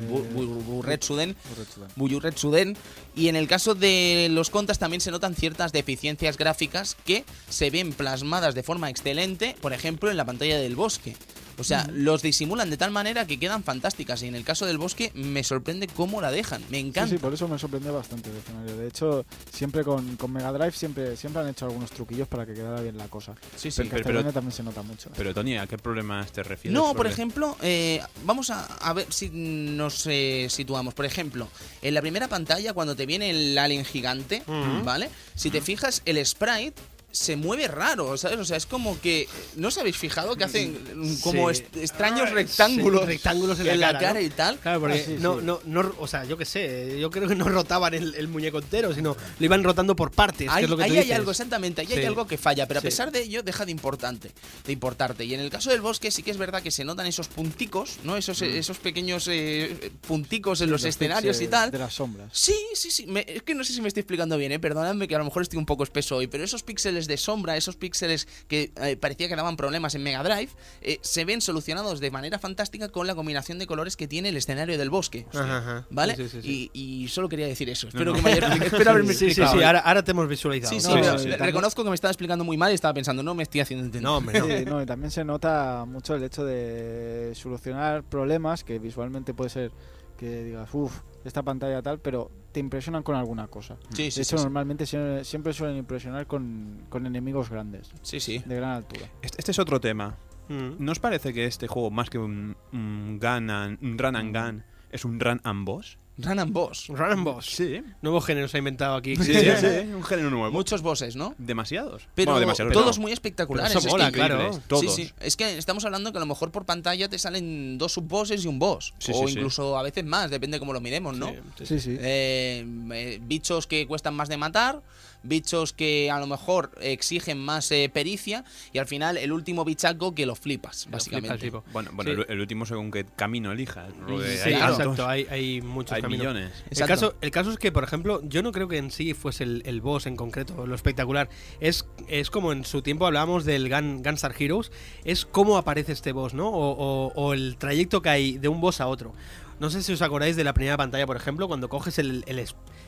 Y 3.14 3.28
en 3.28 3.36
el 3.36 3.48
caso 3.48 3.74
de 3.74 4.28
los 4.30 4.50
contas 4.50 4.78
también 4.78 5.00
se 5.00 5.10
notan 5.10 5.34
ciertas 5.34 5.72
deficiencias 5.72 6.36
gráficas 6.36 6.96
que 7.04 7.24
se 7.48 7.70
ven 7.70 7.92
plasmadas 7.92 8.54
de 8.54 8.62
forma 8.62 8.90
excelente, 8.90 9.56
por 9.60 9.72
ejemplo, 9.72 10.10
en 10.10 10.16
la 10.16 10.24
pantalla 10.24 10.58
del 10.58 10.76
bosque. 10.76 11.16
O 11.58 11.64
sea, 11.64 11.88
los 11.92 12.22
disimulan 12.22 12.70
de 12.70 12.76
tal 12.76 12.90
manera 12.90 13.26
que 13.26 13.38
quedan 13.38 13.62
fantásticas. 13.64 14.22
Y 14.22 14.26
en 14.26 14.34
el 14.34 14.44
caso 14.44 14.64
del 14.66 14.78
bosque 14.78 15.10
me 15.14 15.42
sorprende 15.44 15.86
cómo 15.88 16.20
la 16.20 16.30
dejan. 16.30 16.62
Me 16.70 16.78
encanta. 16.78 17.10
sí, 17.10 17.18
por 17.18 17.34
eso 17.34 17.48
me 17.48 17.58
sorprendió 17.58 17.92
bastante 17.92 18.30
el 18.30 18.36
escenario. 18.36 18.76
De 18.76 18.86
hecho, 18.88 19.24
siempre 19.52 19.84
con, 19.84 20.16
con 20.16 20.32
Mega 20.32 20.52
Drive 20.52 20.72
siempre, 20.72 21.16
siempre 21.16 21.42
han 21.42 21.48
hecho 21.48 21.66
algunos 21.66 21.90
truquillos 21.90 22.28
para 22.28 22.46
que 22.46 22.54
quedara 22.54 22.80
bien 22.80 22.96
la 22.96 23.08
cosa. 23.08 23.34
Sí, 23.56 23.70
sí. 23.70 23.82
Pero, 23.90 24.02
pero- 24.04 24.32
también 24.32 24.52
se 24.52 24.62
nota 24.62 24.82
mucho. 24.82 25.10
Pero 25.16 25.34
Tony, 25.34 25.56
¿a 25.56 25.66
qué 25.66 25.78
problemas 25.78 26.30
te 26.32 26.42
refieres? 26.42 26.72
No, 26.78 26.94
por 26.94 27.06
ejemplo, 27.06 27.56
eh, 27.62 28.00
vamos 28.24 28.50
a, 28.50 28.64
a 28.64 28.92
ver 28.92 29.06
si 29.10 29.28
nos 29.30 30.06
eh, 30.06 30.46
situamos. 30.50 30.94
Por 30.94 31.06
ejemplo, 31.06 31.48
en 31.82 31.94
la 31.94 32.00
primera 32.00 32.28
pantalla, 32.28 32.72
cuando 32.72 32.94
te 32.94 33.06
viene 33.06 33.30
el 33.30 33.56
alien 33.58 33.84
gigante. 33.84 34.42
¿vale? 34.84 35.10
Si 35.34 35.50
te 35.50 35.60
fijas, 35.60 36.02
el 36.04 36.24
sprite 36.24 36.74
se 37.10 37.36
mueve 37.36 37.68
raro, 37.68 38.16
¿sabes? 38.18 38.38
O 38.38 38.44
sea, 38.44 38.56
es 38.56 38.66
como 38.66 39.00
que. 39.00 39.28
¿No 39.56 39.68
os 39.68 39.78
habéis 39.78 39.96
fijado 39.96 40.36
que 40.36 40.44
hacen 40.44 40.78
mm, 40.94 41.20
como 41.20 41.52
Sí. 41.52 41.60
est- 41.62 41.76
extraños 41.78 42.28
Sí, 42.28 42.34
rectángulos, 42.34 43.06
rectángulos 43.06 43.58
en 43.60 43.80
la 43.80 43.92
cara, 43.98 44.14
¿no? 44.14 44.20
y 44.20 44.28
tal? 44.30 44.58
Claro, 44.58 44.80
porque 44.80 45.00
Ah, 45.00 45.04
sí, 45.06 45.16
no, 45.18 45.38
sí. 45.40 45.44
no, 45.46 45.60
no, 45.64 45.94
o 45.98 46.06
sea, 46.06 46.24
yo 46.24 46.36
qué 46.36 46.44
sé, 46.44 46.98
yo 47.00 47.10
creo 47.10 47.26
que 47.28 47.34
no 47.34 47.48
rotaban 47.48 47.94
el, 47.94 48.14
el 48.14 48.28
muñeco 48.28 48.58
entero, 48.58 48.94
sino 48.94 49.16
lo 49.38 49.44
iban 49.44 49.64
rotando 49.64 49.96
por 49.96 50.10
partes, 50.10 50.48
Ahí, 50.50 50.58
que 50.60 50.64
es 50.64 50.70
lo 50.70 50.76
que 50.76 50.84
ahí 50.84 50.90
tú 50.90 50.94
hay 50.96 51.00
dices. 51.02 51.16
algo, 51.16 51.30
exactamente, 51.30 51.80
ahí 51.80 51.92
hay 51.92 52.04
algo 52.04 52.26
que 52.26 52.36
falla, 52.36 52.66
pero 52.68 52.78
a 52.78 52.80
Sí. 52.82 52.88
pesar 52.88 53.10
de 53.10 53.22
ello 53.22 53.42
deja 53.42 53.64
de 53.64 53.70
importante, 53.72 54.30
de 54.66 54.72
importarte. 54.72 55.24
Y 55.24 55.34
en 55.34 55.40
el 55.40 55.48
caso 55.50 55.70
del 55.70 55.80
bosque 55.80 56.10
sí 56.10 56.22
que 56.22 56.30
es 56.30 56.36
verdad 56.36 56.62
que 56.62 56.70
se 56.70 56.84
notan 56.84 57.06
esos 57.06 57.28
punticos, 57.28 57.96
¿no? 58.04 58.16
Esos, 58.18 58.42
eh, 58.42 58.58
esos 58.58 58.78
pequeños 58.78 59.26
eh, 59.28 59.90
punticos 60.06 60.60
en 60.60 60.70
los, 60.70 60.84
escenarios 60.84 61.40
y 61.40 61.48
tal. 61.48 61.70
De 61.70 61.78
las 61.78 61.94
sombras. 61.94 62.28
Sí, 62.32 62.54
sí, 62.74 62.90
sí. 62.90 63.06
me- 63.06 63.24
es 63.26 63.42
que 63.42 63.54
no 63.54 63.64
sé 63.64 63.72
si 63.72 63.80
me 63.80 63.88
estoy 63.88 64.02
explicando 64.02 64.36
bien, 64.36 64.52
¿eh? 64.52 64.58
Perdóname 64.58 65.08
que 65.08 65.14
a 65.14 65.18
lo 65.18 65.24
mejor 65.24 65.42
estoy 65.42 65.58
un 65.58 65.66
poco 65.66 65.82
espeso 65.84 66.16
hoy, 66.16 66.26
pero 66.26 66.44
esos 66.44 66.62
píxeles 66.62 67.07
de 67.08 67.16
sombra, 67.16 67.56
esos 67.56 67.74
píxeles 67.74 68.28
que 68.46 68.70
eh, 68.76 68.96
parecía 68.96 69.26
que 69.28 69.34
daban 69.34 69.56
problemas 69.56 69.96
en 69.96 70.04
Mega 70.04 70.22
Drive, 70.22 70.50
eh, 70.82 70.98
se 71.02 71.24
ven 71.24 71.40
solucionados 71.40 71.98
de 71.98 72.10
manera 72.12 72.38
fantástica 72.38 72.88
con 72.90 73.08
la 73.08 73.16
combinación 73.16 73.58
de 73.58 73.66
colores 73.66 73.96
que 73.96 74.06
tiene 74.06 74.28
el 74.28 74.36
escenario 74.36 74.78
del 74.78 74.90
bosque. 74.90 75.26
Ajá, 75.34 75.58
ajá. 75.58 75.86
¿Vale? 75.90 76.14
Sí, 76.14 76.28
sí, 76.28 76.42
sí. 76.42 76.70
Y, 76.72 77.02
y 77.02 77.08
solo 77.08 77.28
quería 77.28 77.46
decir 77.48 77.68
eso. 77.68 77.88
Espero 77.88 78.12
no. 78.12 78.16
que 78.16 78.22
me 78.22 78.30
haya 78.32 78.38
explicado. 78.46 78.66
Espero 78.76 78.90
haberme 78.92 79.12
Sí, 79.14 79.18
sí, 79.18 79.34
sí, 79.34 79.40
explicado. 79.40 79.66
ahora, 79.66 79.78
ahora 79.80 80.04
te 80.04 80.10
hemos 80.12 80.28
visualizado. 80.28 80.72
Sí, 80.74 80.80
sí, 80.80 80.88
¿no? 80.88 80.94
No, 80.96 81.00
pero 81.00 81.18
sí, 81.18 81.24
le- 81.24 81.30
también- 81.32 81.46
reconozco 81.46 81.82
que 81.82 81.88
me 81.88 81.94
estaba 81.94 82.10
explicando 82.12 82.44
muy 82.44 82.56
mal 82.56 82.70
y 82.70 82.74
estaba 82.74 82.94
pensando, 82.94 83.22
no 83.22 83.34
me 83.34 83.42
estoy 83.42 83.62
haciendo 83.62 83.84
entender. 83.86 84.02
No, 84.08 84.18
hombre, 84.18 84.38
no. 84.38 84.46
Sí, 84.46 84.64
no, 84.66 84.82
y 84.82 84.86
también 84.86 85.10
se 85.10 85.24
nota 85.24 85.84
mucho 85.86 86.14
el 86.14 86.22
hecho 86.22 86.44
de 86.44 87.32
solucionar 87.34 88.02
problemas 88.04 88.64
que 88.64 88.78
visualmente 88.78 89.34
puede 89.34 89.50
ser 89.50 89.72
que 90.18 90.44
digas, 90.44 90.68
uff, 90.72 90.92
esta 91.24 91.42
pantalla 91.42 91.80
tal, 91.80 91.98
pero 92.00 92.30
te 92.52 92.60
impresionan 92.60 93.02
con 93.02 93.14
alguna 93.16 93.46
cosa. 93.48 93.76
Sí, 93.94 94.04
De 94.04 94.10
sí, 94.10 94.20
hecho, 94.22 94.38
sí, 94.38 94.42
normalmente 94.44 94.84
sie- 94.86 95.22
siempre 95.24 95.52
suelen 95.52 95.76
impresionar 95.76 96.26
con, 96.26 96.82
con 96.88 97.06
enemigos 97.06 97.50
grandes, 97.50 97.90
Sí, 98.02 98.20
sí. 98.20 98.42
de 98.44 98.56
gran 98.56 98.70
altura. 98.70 99.06
Este, 99.22 99.38
este 99.38 99.50
es 99.52 99.58
otro 99.58 99.80
tema. 99.80 100.16
Mm. 100.48 100.76
¿No 100.82 100.92
os 100.92 100.98
parece 100.98 101.32
que 101.34 101.44
este 101.44 101.66
juego, 101.68 101.90
más 101.90 102.08
que 102.08 102.18
un, 102.18 102.56
un 102.72 103.18
gun 103.20 103.50
and- 103.50 103.78
un 103.82 103.98
run 103.98 104.16
and 104.16 104.34
gun, 104.36 104.64
es 104.90 105.04
un 105.04 105.20
run 105.20 105.40
and 105.44 105.66
boss? 105.66 105.98
Run 106.18 106.38
and 106.40 106.52
boss. 106.52 106.88
Run 106.88 107.12
and 107.12 107.24
Boss. 107.24 107.46
Sí. 107.46 107.80
Nuevo 108.02 108.20
género 108.20 108.48
se 108.48 108.56
ha 108.56 108.58
inventado 108.58 108.96
aquí. 108.96 109.14
Sí, 109.16 109.22
sí, 109.34 109.40
sí, 109.60 109.92
un 109.94 110.02
género 110.02 110.30
nuevo. 110.30 110.50
Muchos 110.50 110.82
bosses, 110.82 111.14
¿no? 111.14 111.34
Demasiados. 111.38 112.08
Pero 112.14 112.32
Bueno, 112.32 112.40
demasiados 112.40 112.72
todos 112.72 112.98
no. 112.98 113.02
muy 113.02 113.12
espectaculares. 113.12 113.70
Pero 113.70 113.78
eso 113.78 113.88
es 113.88 113.92
mola, 113.94 114.06
que- 114.06 114.12
claro. 114.14 114.34
increíbles, 114.34 114.68
Todos. 114.68 114.94
Sí, 114.94 115.04
sí. 115.06 115.12
Es 115.20 115.36
que 115.36 115.56
estamos 115.56 115.84
hablando 115.84 116.10
que 116.10 116.18
a 116.18 116.20
lo 116.20 116.26
mejor 116.26 116.50
por 116.50 116.64
pantalla 116.64 117.08
te 117.08 117.18
salen 117.18 117.78
dos 117.78 117.92
subbosses 117.92 118.44
y 118.44 118.48
un 118.48 118.58
boss. 118.58 118.94
Sí, 118.98 119.12
o 119.14 119.20
sí, 119.20 119.32
sí. 119.32 119.38
incluso 119.38 119.78
a 119.78 119.82
veces 119.82 120.04
más, 120.04 120.28
depende 120.30 120.58
cómo 120.58 120.72
lo 120.72 120.80
miremos, 120.80 121.16
¿no? 121.16 121.28
Sí, 121.28 121.36
sí. 121.58 121.66
Sí, 121.66 121.80
sí. 121.80 121.96
Eh, 122.00 122.66
eh, 122.92 123.18
bichos 123.22 123.66
que 123.68 123.86
cuestan 123.86 124.14
más 124.14 124.28
de 124.28 124.36
matar, 124.38 124.82
bichos 125.22 125.72
que 125.72 126.10
a 126.10 126.18
lo 126.20 126.26
mejor 126.26 126.70
exigen 126.80 127.38
más 127.38 127.70
eh, 127.72 127.90
pericia 127.92 128.44
y 128.72 128.78
al 128.78 128.86
final 128.86 129.16
el 129.16 129.32
último 129.32 129.64
bichaco 129.64 130.14
que 130.14 130.26
lo 130.26 130.34
flipas, 130.34 130.86
Lo 130.86 130.92
básicamente. 130.92 131.50
Bueno, 131.72 131.90
bueno 131.92 132.10
Sí. 132.14 132.20
el, 132.20 132.26
el 132.34 132.40
último 132.40 132.64
según 132.66 132.90
qué 132.90 133.04
camino 133.04 133.52
elijas. 133.52 133.90
Sí, 133.92 134.26
hay 134.48 134.54
claro. 134.54 134.74
exacto, 134.74 135.06
hay, 135.08 135.26
hay 135.30 135.60
muchos 135.62 135.92
hay 135.92 136.02
caminos. 136.02 136.26
millones. 136.34 136.52
El 136.70 136.86
caso, 136.86 137.14
el 137.20 137.30
caso 137.30 137.50
es 137.50 137.58
que, 137.58 137.72
por 137.72 137.84
ejemplo, 137.84 138.20
yo 138.24 138.42
no 138.42 138.52
creo 138.52 138.68
que 138.68 138.78
en 138.78 138.90
sí 138.90 139.14
fuese 139.14 139.44
el, 139.44 139.62
el 139.66 139.80
boss 139.80 140.06
en 140.06 140.16
concreto, 140.16 140.66
lo 140.66 140.74
espectacular. 140.74 141.28
Es, 141.60 141.86
es 142.08 142.30
como 142.30 142.52
en 142.52 142.64
su 142.64 142.82
tiempo 142.82 143.06
hablábamos 143.06 143.44
del 143.44 143.68
Gun, 143.68 144.02
Gunstar 144.02 144.34
Heroes, 144.38 144.70
es 145.04 145.24
cómo 145.26 145.56
aparece 145.58 145.92
este 145.92 146.12
boss, 146.12 146.34
¿no? 146.34 146.48
O, 146.48 146.70
o- 146.72 147.12
o 147.14 147.32
el 147.34 147.56
trayecto 147.58 148.00
que 148.02 148.08
hay 148.08 148.38
de 148.38 148.48
un 148.48 148.60
boss 148.60 148.80
a 148.80 148.86
otro. 148.86 149.12
No 149.60 149.70
sé 149.70 149.82
si 149.82 149.92
os 149.92 150.02
acordáis 150.02 150.36
de 150.36 150.44
la 150.44 150.54
primera 150.54 150.76
pantalla, 150.76 151.06
por 151.06 151.16
ejemplo, 151.16 151.48
cuando 151.48 151.68
coges 151.68 151.98
el, 151.98 152.24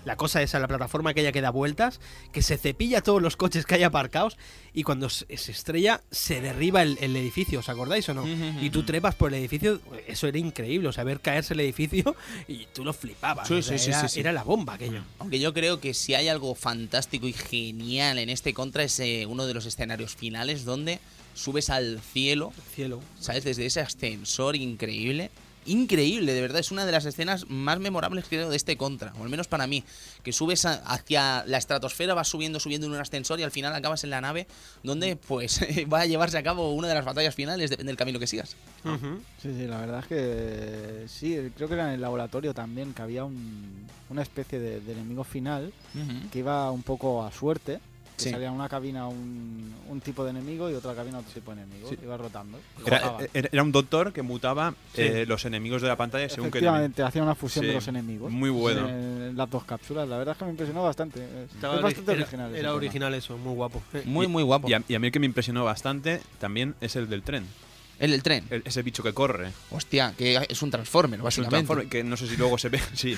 la 0.05 0.17
cosa 0.17 0.43
esa, 0.43 0.59
la 0.59 0.69
plataforma 0.69 1.11
aquella 1.11 1.33
que 1.33 1.41
da 1.41 1.51
vueltas, 1.51 2.01
que 2.33 2.43
se 2.43 2.57
cepilla 2.57 3.01
todos 3.01 3.21
los 3.21 3.37
coches 3.37 3.67
que 3.67 3.75
hay 3.75 3.83
aparcados 3.83 4.37
y 4.73 4.85
cuando 4.85 5.11
se, 5.11 5.37
se 5.37 5.53
estrella 5.53 6.01
se 6.11 6.41
derriba 6.41 6.83
el, 6.83 6.97
el 7.01 7.17
edificio, 7.17 7.59
¿os 7.59 7.69
acordáis 7.69 8.09
o 8.09 8.15
no? 8.15 8.25
Y 8.61 8.71
tú 8.71 8.85
trepas 8.85 9.15
por 9.15 9.33
el 9.33 9.41
edificio, 9.41 9.81
eso 10.07 10.29
era 10.29 10.39
increíble, 10.39 10.89
o 10.89 10.93
sea, 10.93 11.05
ver 11.05 11.21
caerse 11.21 11.55
el 11.55 11.61
edificio 11.61 12.15
y 12.47 12.67
tú 12.73 12.85
lo 12.85 12.93
flipabas. 12.93 13.49
Sí, 13.49 13.55
o 13.55 13.63
sea, 13.63 13.77
sí, 13.77 13.85
sí, 13.85 13.91
era, 13.91 14.01
sí, 14.03 14.09
sí. 14.09 14.21
era 14.21 14.33
la 14.33 14.45
bomba 14.45 14.75
aquello. 14.75 15.03
Aunque 15.19 15.41
yo 15.41 15.53
creo 15.53 15.81
que 15.81 15.93
si 15.95 16.15
hay 16.15 16.29
algo 16.29 16.55
fantástico 16.55 17.27
y 17.27 17.33
genial 17.33 18.19
en 18.19 18.31
este 18.31 18.55
contra 18.55 18.85
es 18.85 19.01
eh, 19.01 19.27
uno 19.27 19.47
de 19.47 19.55
los 19.55 19.67
escenarios 19.67 20.15
finales 20.15 20.65
donde 20.65 21.01
subes 21.35 21.71
al 21.71 22.01
cielo, 22.01 22.53
Cielo. 22.75 23.01
¿sabes? 23.19 23.45
Desde 23.45 23.67
ese 23.67 23.81
ascensor 23.81 24.57
increíble. 24.57 25.31
Increíble, 25.71 26.33
de 26.35 26.41
verdad, 26.41 26.59
es 26.59 26.71
una 26.73 26.85
de 26.85 26.93
las 26.93 27.05
escenas 27.05 27.49
más 27.49 27.79
memorables 27.79 28.25
creo 28.29 28.51
de 28.51 28.57
este 28.57 28.77
contra, 28.77 29.13
o 29.19 29.23
al 29.23 29.29
menos 29.29 29.47
para 29.47 29.67
mí, 29.67 29.85
que 30.25 30.33
subes 30.33 30.65
a- 30.65 30.75
hacia 30.85 31.45
la 31.47 31.59
estratosfera, 31.59 32.13
vas 32.15 32.27
subiendo, 32.29 32.59
subiendo 32.59 32.87
en 32.89 32.93
un 32.95 32.99
ascensor 32.99 33.39
y 33.39 33.45
al 33.45 33.53
final 33.53 33.73
acabas 33.75 34.03
en 34.03 34.11
la 34.11 34.21
nave 34.21 34.47
donde 34.83 35.15
pues 35.17 35.61
va 35.93 36.01
a 36.01 36.07
llevarse 36.07 36.37
a 36.39 36.43
cabo 36.43 36.73
una 36.75 36.89
de 36.89 36.95
las 36.95 37.05
batallas 37.05 37.35
finales, 37.35 37.71
depende 37.71 37.91
del 37.91 37.97
camino 37.97 38.19
que 38.19 38.27
sigas. 38.27 38.57
Sí, 39.41 39.53
sí, 39.57 39.67
la 39.67 39.79
verdad 39.79 40.01
es 40.01 40.07
que 40.07 41.05
sí, 41.09 41.39
creo 41.57 41.69
que 41.69 41.75
era 41.75 41.89
en 41.89 41.95
el 41.95 42.01
laboratorio 42.01 42.53
también, 42.53 42.93
que 42.93 43.03
había 43.03 43.25
un- 43.25 43.87
una 44.09 44.23
especie 44.23 44.59
de, 44.59 44.81
de 44.81 44.93
enemigo 44.93 45.23
final 45.25 45.73
que 46.33 46.41
iba 46.41 46.71
un 46.71 46.83
poco 46.83 47.23
a 47.25 47.31
suerte. 47.31 47.79
Que 48.21 48.25
Sí. 48.25 48.31
salía 48.31 48.53
una 48.53 48.69
cabina 48.69 49.09
un, 49.09 49.75
un 49.89 50.01
tipo 50.01 50.25
de 50.25 50.31
enemigo 50.31 50.71
y 50.71 50.75
otra 50.75 50.95
cabina 50.95 51.19
otro 51.19 51.33
tipo 51.33 51.55
de 51.55 51.63
enemigo. 51.63 51.89
Sí. 51.89 51.97
Iba 52.03 52.17
rotando. 52.17 52.59
y 52.85 52.87
Era, 52.87 53.17
era- 53.35 53.63
un 53.63 53.73
doctor 53.73 54.13
que 54.13 54.23
mutaba 54.23 54.75
Sí. 54.95 55.03
eh, 55.03 55.25
los 55.27 55.45
enemigos 55.47 55.81
de 55.83 55.89
la 55.89 55.97
pantalla 55.97 56.29
según 56.29 56.51
qué 56.51 56.59
Efectivamente, 56.59 57.03
hacía 57.03 57.23
una 57.23 57.35
fusión 57.35 57.67
de 57.67 57.73
los 57.75 57.89
enemigos. 57.89 58.31
muy 58.31 58.51
bueno. 58.51 58.89
En 58.89 59.37
las 59.37 59.49
dos 59.51 59.65
cápsulas. 59.65 60.09
La 60.09 60.19
verdad 60.19 60.33
es 60.33 60.39
que 60.39 60.45
me 60.45 60.51
impresionó 60.51 60.83
bastante. 60.83 61.21
Es, 61.25 61.55
Estaba 61.55 61.75
es 61.75 61.81
ori- 61.81 61.83
bastante 61.85 62.13
era, 62.13 62.21
original. 62.23 62.51
Era 62.55 62.61
tema. 62.63 62.75
original 62.75 63.15
eso, 63.15 63.39
muy 63.39 63.55
guapo. 63.55 63.83
Eh, 63.95 64.03
Muy, 64.05 64.27
Y- 64.27 64.29
muy 64.29 64.43
guapo. 64.43 64.69
Y 64.69 64.75
a, 64.75 64.83
y 64.87 64.95
a 64.95 64.99
mí 64.99 65.07
el 65.07 65.13
que 65.13 65.19
me 65.21 65.27
impresionó 65.27 65.65
bastante 65.65 66.21
también 66.39 66.75
es 66.81 66.97
el 66.97 67.09
del 67.09 67.23
tren. 67.23 67.45
El 68.01 68.11
del 68.13 68.23
tren. 68.23 68.45
El- 68.51 68.63
ese 68.65 68.83
bicho 68.83 69.03
que 69.03 69.13
corre. 69.13 69.53
Hostia, 69.71 70.15
que 70.19 70.45
es 70.49 70.63
un 70.63 70.71
transformer, 70.71 71.19
Es 71.19 71.21
un 71.21 71.25
básicamente. 71.25 71.51
Transformer, 71.57 71.89
que 71.89 72.03
no 72.03 72.17
sé 72.17 72.27
si 72.27 72.37
luego 72.37 72.59
se 72.59 72.69
ve. 72.71 72.81
sí, 72.95 73.17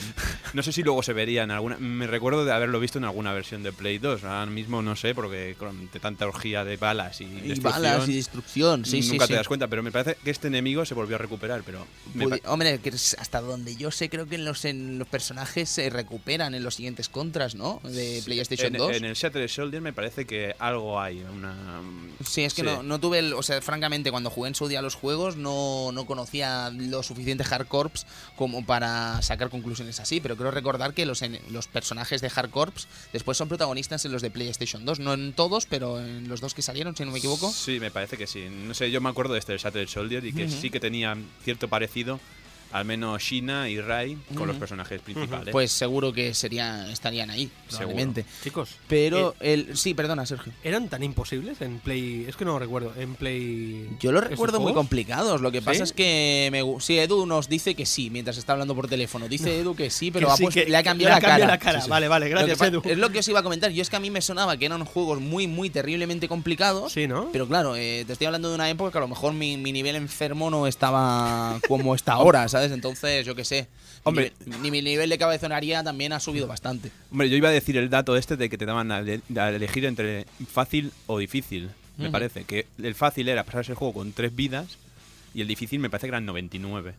no 0.53 0.63
sé 0.63 0.73
si 0.73 0.83
luego 0.83 1.03
se 1.03 1.13
vería 1.13 1.45
en 1.45 1.51
alguna. 1.53 1.77
Me 1.79 2.07
recuerdo 2.07 2.45
de 2.45 2.53
haberlo 2.53 2.81
visto 2.81 2.99
en 2.99 3.05
alguna 3.05 3.33
versión 3.33 3.63
de 3.63 3.73
Play 3.73 3.99
2. 3.99 4.25
Ahora 4.25 4.45
mismo 4.47 4.83
no 4.83 4.95
sé, 4.97 5.15
porque 5.15 5.55
con 5.59 5.91
de 5.91 6.01
tanta 6.01 6.27
orgía 6.27 6.65
de 6.65 6.77
balas 6.77 7.21
y, 7.21 7.25
Y 7.25 7.55
balas 7.61 8.09
y 8.09 8.17
destrucción, 8.17 8.85
sí, 8.85 9.03
sí, 9.03 9.11
nunca 9.13 9.27
sí. 9.27 9.33
te 9.33 9.37
das 9.37 9.49
cuenta. 9.49 9.69
Pero 9.69 9.83
me 9.83 9.93
parece 9.93 10.17
que 10.23 10.31
este 10.31 10.49
enemigo 10.49 10.85
se 10.85 10.95
volvió 10.95 11.15
a 11.15 11.19
recuperar. 11.19 11.63
Pero 11.65 11.87
Pudi- 12.17 12.43
Hombre, 12.47 12.79
que 12.81 12.91
hasta 12.91 13.41
donde 13.41 13.77
yo 13.77 13.91
sé, 13.93 14.11
creo 14.11 14.27
que 14.27 14.35
en 14.35 14.45
los, 14.45 14.65
en 14.65 14.99
los 14.99 15.07
personajes 15.07 15.69
se 15.69 15.89
recuperan 15.91 16.55
en 16.57 16.65
los 16.65 16.75
siguientes 16.75 17.09
contras, 17.09 17.55
¿no? 17.55 17.81
De 17.85 18.21
PlayStation 18.25 18.75
en, 18.75 18.79
2. 18.79 18.97
en 18.97 19.05
el 19.05 19.15
Shattered 19.15 19.49
Soldier 19.49 19.81
me 19.81 19.93
parece 19.93 20.27
que 20.27 20.57
algo 20.59 21.01
hay. 21.01 21.23
Una, 21.23 21.81
Sí, 22.29 22.43
es 22.43 22.55
que. 22.55 22.65
No, 22.65 22.83
no 22.83 22.99
tuve, 22.99 23.21
el- 23.21 23.35
o 23.35 23.43
sea, 23.45 23.63
francamente, 23.63 24.11
cuando 24.11 24.29
jugué 24.31 24.49
en 24.49 24.55
su 24.57 24.72
día 24.73 24.83
los 24.83 24.95
juegos 24.95 25.37
no, 25.37 25.91
no 25.93 26.05
conocía 26.07 26.71
lo 26.71 27.03
suficiente 27.03 27.45
Hardcorps 27.45 28.07
como 28.37 28.65
para 28.67 29.23
sacar 29.23 29.49
conclusiones 29.51 30.01
así, 30.01 30.21
pero 30.21 30.37
creo 30.37 30.51
recordar 30.51 30.95
que 30.95 31.07
los, 31.07 31.23
en- 31.23 31.39
los 31.51 31.69
personajes 31.69 32.21
de 32.21 32.29
Hardcorps 32.31 32.89
después 33.13 33.39
son 33.39 33.49
protagonistas 33.49 34.05
en 34.05 34.13
los 34.13 34.23
de 34.23 34.31
PlayStation 34.31 34.85
2, 34.85 34.99
no 34.99 35.15
en 35.15 35.33
todos, 35.33 35.67
pero 35.67 36.01
en 36.01 36.29
los 36.29 36.41
dos 36.41 36.55
que 36.55 36.63
salieron, 36.63 36.97
si 36.97 37.05
no 37.05 37.13
me 37.13 37.19
equivoco. 37.19 37.51
Sí, 37.53 37.79
me 37.81 37.91
parece 37.91 38.17
que 38.19 38.27
sí. 38.27 38.49
No 38.51 38.75
sé, 38.75 38.91
yo 38.91 39.01
me 39.01 39.09
acuerdo 39.09 39.35
de 39.35 39.39
este 39.39 39.57
Shattered 39.57 39.89
Soldier 39.89 40.25
y 40.25 40.33
que 40.33 40.49
sí 40.49 40.71
que 40.71 40.81
tenía 40.81 41.17
cierto 41.45 41.69
parecido, 41.69 42.19
al 42.73 42.85
menos 42.85 43.23
Shina 43.23 43.69
y 43.69 43.81
Rai, 43.81 44.17
con 44.35 44.47
los 44.47 44.55
Ujú. 44.55 44.61
personajes 44.61 45.01
principales. 45.01 45.53
Pues 45.53 45.71
seguro 45.73 46.13
que 46.13 46.35
sería, 46.35 46.91
estarían 46.91 47.31
ahí, 47.31 47.51
probablemente. 47.69 48.25
Chicos, 48.43 48.71
Pero 48.89 49.35
el... 49.41 49.77
Sí, 49.77 49.95
perdona, 49.95 50.25
Sergio. 50.27 50.53
¿eran 50.65 50.89
tan 50.89 51.03
imposibles 51.03 51.61
en 51.61 51.79
Play? 51.79 52.25
Es 52.29 52.37
que 52.37 52.45
no 52.45 52.53
lo 52.53 52.59
recuerdo. 52.59 52.93
En 52.99 53.15
Play. 53.15 53.89
Yo 54.01 54.13
lo 54.13 54.19
¿Esos 54.21 54.31
recuerdo 54.31 54.61
muy 54.61 54.73
complicados. 54.75 55.41
Lo 55.41 55.51
que 55.53 55.61
¿Sí? 55.61 55.65
pasa 55.65 55.85
es 55.85 55.93
que 55.93 56.49
me, 56.53 56.63
sí, 56.81 56.99
Edu 56.99 57.27
nos 57.27 57.49
dice 57.49 57.75
que 57.75 57.87
sí 57.87 58.11
mientras 58.11 58.37
está 58.39 58.53
hablando 58.53 58.75
por 58.75 58.89
teléfono. 58.89 59.29
Dice 59.29 59.59
Edu 59.61 59.75
que 59.75 59.91
sí, 59.91 60.11
pero 60.11 60.29
Que 60.29 60.33
ha 60.33 60.37
puesto- 60.37 60.61
que- 60.65 60.71
le 60.71 60.77
ha 60.77 60.83
cambiado 60.83 61.15
le 61.15 61.21
la, 61.21 61.21
cambiado 61.21 61.41
cara. 61.51 61.53
la 61.53 61.59
cara. 61.59 61.79
Sí, 61.81 61.85
sí. 61.85 61.91
Vale, 61.91 62.09
vale, 62.09 62.29
gracias, 62.29 62.61
Edu. 62.63 62.83
Es 62.85 62.99
lo 62.99 63.11
que 63.11 63.19
os 63.21 63.29
iba 63.29 63.41
a 63.41 63.43
comentar. 63.43 63.71
Yo 63.71 63.83
es 63.83 63.91
que 63.91 63.97
a 63.97 64.01
mí 64.01 64.11
me 64.11 64.21
sonaba 64.23 64.57
que 64.57 64.67
eran 64.67 64.85
juegos 64.85 65.21
muy, 65.21 65.47
muy 65.47 65.71
terriblemente 65.71 66.29
complicados. 66.29 66.93
Sí, 66.93 67.07
¿no? 67.07 67.29
Pero 67.33 67.47
claro, 67.49 67.77
eh, 67.77 68.05
te 68.07 68.13
estoy 68.15 68.27
hablando 68.27 68.49
de 68.49 68.55
una 68.55 68.71
época 68.71 68.93
que 68.93 68.99
a 68.99 69.03
lo 69.03 69.09
mejor 69.09 69.33
mi, 69.35 69.57
mi 69.57 69.73
nivel 69.73 69.97
enfermo 69.97 70.51
no 70.51 70.67
estaba 70.67 71.59
como 71.69 71.95
está 71.95 72.13
ahora, 72.13 72.49
¿sabes? 72.49 72.62
Entonces, 72.71 73.27
yo 73.27 73.35
qué 73.35 73.45
sé. 73.45 73.67
Hombre. 74.05 74.33
Mi, 74.47 74.57
ni 74.59 74.71
mi 74.71 74.83
nivel 74.83 75.11
de 75.11 75.19
cabezonaría 75.19 75.83
también 75.83 76.13
ha 76.13 76.21
subido 76.21 76.47
bastante. 76.47 76.91
Hombre, 77.11 77.29
yo 77.31 77.37
iba 77.37 77.49
a 77.49 77.53
decir 77.53 77.77
el 77.77 77.89
dato 77.91 78.17
este 78.17 78.37
de 78.37 78.49
que 78.49 78.59
te 78.59 78.67
daban 78.67 78.93
a, 78.93 78.99
a 78.99 79.49
elegir 79.51 79.85
entre 79.87 80.27
fácil 80.49 80.93
o 81.07 81.19
difícil. 81.19 81.71
Me 81.97 82.05
Ujú. 82.05 82.13
parece 82.13 82.45
que 82.45 82.67
el 82.83 82.95
fácil 82.95 83.29
era 83.29 83.45
pasarse 83.45 83.73
el 83.73 83.77
juego 83.79 83.95
con 83.95 84.13
tres 84.13 84.35
vidas 84.35 84.79
y 85.35 85.41
el 85.41 85.49
difícil 85.49 85.79
me 85.81 85.91
parece 85.91 86.07
que 86.07 86.11
eran 86.11 86.25
99. 86.27 86.95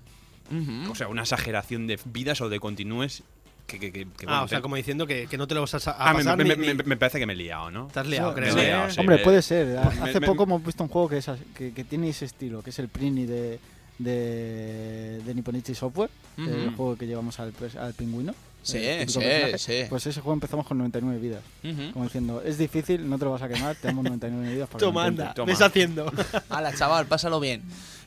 Ujú. 0.51 0.91
O 0.91 0.95
sea, 0.95 1.07
una 1.07 1.21
exageración 1.21 1.87
de 1.87 1.99
vidas 2.05 2.41
o 2.41 2.49
de 2.49 2.59
continúes 2.59 3.23
que... 3.65 3.79
que, 3.79 3.91
que- 3.91 4.03
que, 4.05 4.25
ah, 4.25 4.25
bueno, 4.27 4.43
o 4.43 4.47
sea, 4.47 4.57
te- 4.59 4.61
como 4.61 4.75
diciendo 4.75 5.07
que, 5.07 5.27
que 5.27 5.37
no 5.37 5.47
te 5.47 5.55
lo 5.55 5.61
vas 5.61 5.73
a, 5.87 5.91
a 5.91 5.95
Ah, 6.09 6.13
me, 6.13 6.19
pasar 6.19 6.37
me- 6.37 6.43
ni- 6.43 6.55
me- 6.55 6.73
ni- 6.75 6.83
me 6.83 6.97
parece 6.97 7.17
que 7.19 7.25
me 7.25 7.33
he 7.33 7.35
liado, 7.35 7.71
¿no? 7.71 7.89
Has 7.95 8.05
liado, 8.07 8.31
Sí, 8.33 8.35
creo. 8.41 8.55
me 8.55 8.63
liado, 8.63 8.89
sí. 8.91 8.99
Hombre, 8.99 9.17
me- 9.17 9.23
puede 9.23 9.41
ser. 9.41 9.67
me- 9.67 9.77
Hace 9.79 10.19
me- 10.19 10.27
poco 10.27 10.43
hemos 10.43 10.63
visto 10.63 10.83
un 10.83 10.89
juego 10.89 11.09
que, 11.09 11.17
es 11.17 11.25
que 11.55 11.83
tiene 11.85 12.09
ese 12.09 12.25
estilo, 12.25 12.61
que 12.61 12.69
es 12.71 12.79
el 12.79 12.87
Prini 12.89 13.25
de, 13.25 13.59
de, 13.99 15.21
de 15.25 15.33
Nipponichi 15.35 15.75
Software, 15.75 16.09
el 16.37 16.67
Ujú. 16.67 16.75
juego 16.75 16.95
que 16.97 17.07
llevamos 17.07 17.39
al, 17.39 17.53
al 17.79 17.93
pingüino. 17.93 18.33
Sí, 18.63 18.77
el 18.77 19.09
sí, 19.09 19.19
sí. 19.57 19.73
Pues 19.89 20.07
ese 20.07 20.21
juego 20.21 20.33
empezamos 20.35 20.65
con 20.65 20.77
99 20.77 21.19
vidas. 21.19 21.41
Ujú. 21.65 21.91
Como 21.91 22.05
diciendo, 22.05 22.41
es 22.45 22.57
difícil, 22.57 23.09
no 23.09 23.17
te 23.19 23.25
lo 23.25 23.31
vas 23.31 23.41
a 23.41 23.49
quemar, 23.49 23.75
tenemos 23.75 24.05
99 24.05 24.53
vidas 24.53 24.69
para 24.69 24.79
que 24.79 24.85
lo 24.85 24.91
Toma, 24.91 25.01
intentes". 25.07 25.25
anda, 25.25 25.33
Toma. 25.33 25.51
deshaciendo. 25.51 26.11
Hala, 26.49 26.73
chaval, 26.73 27.05
pásalo 27.07 27.41
bien. 27.41 27.61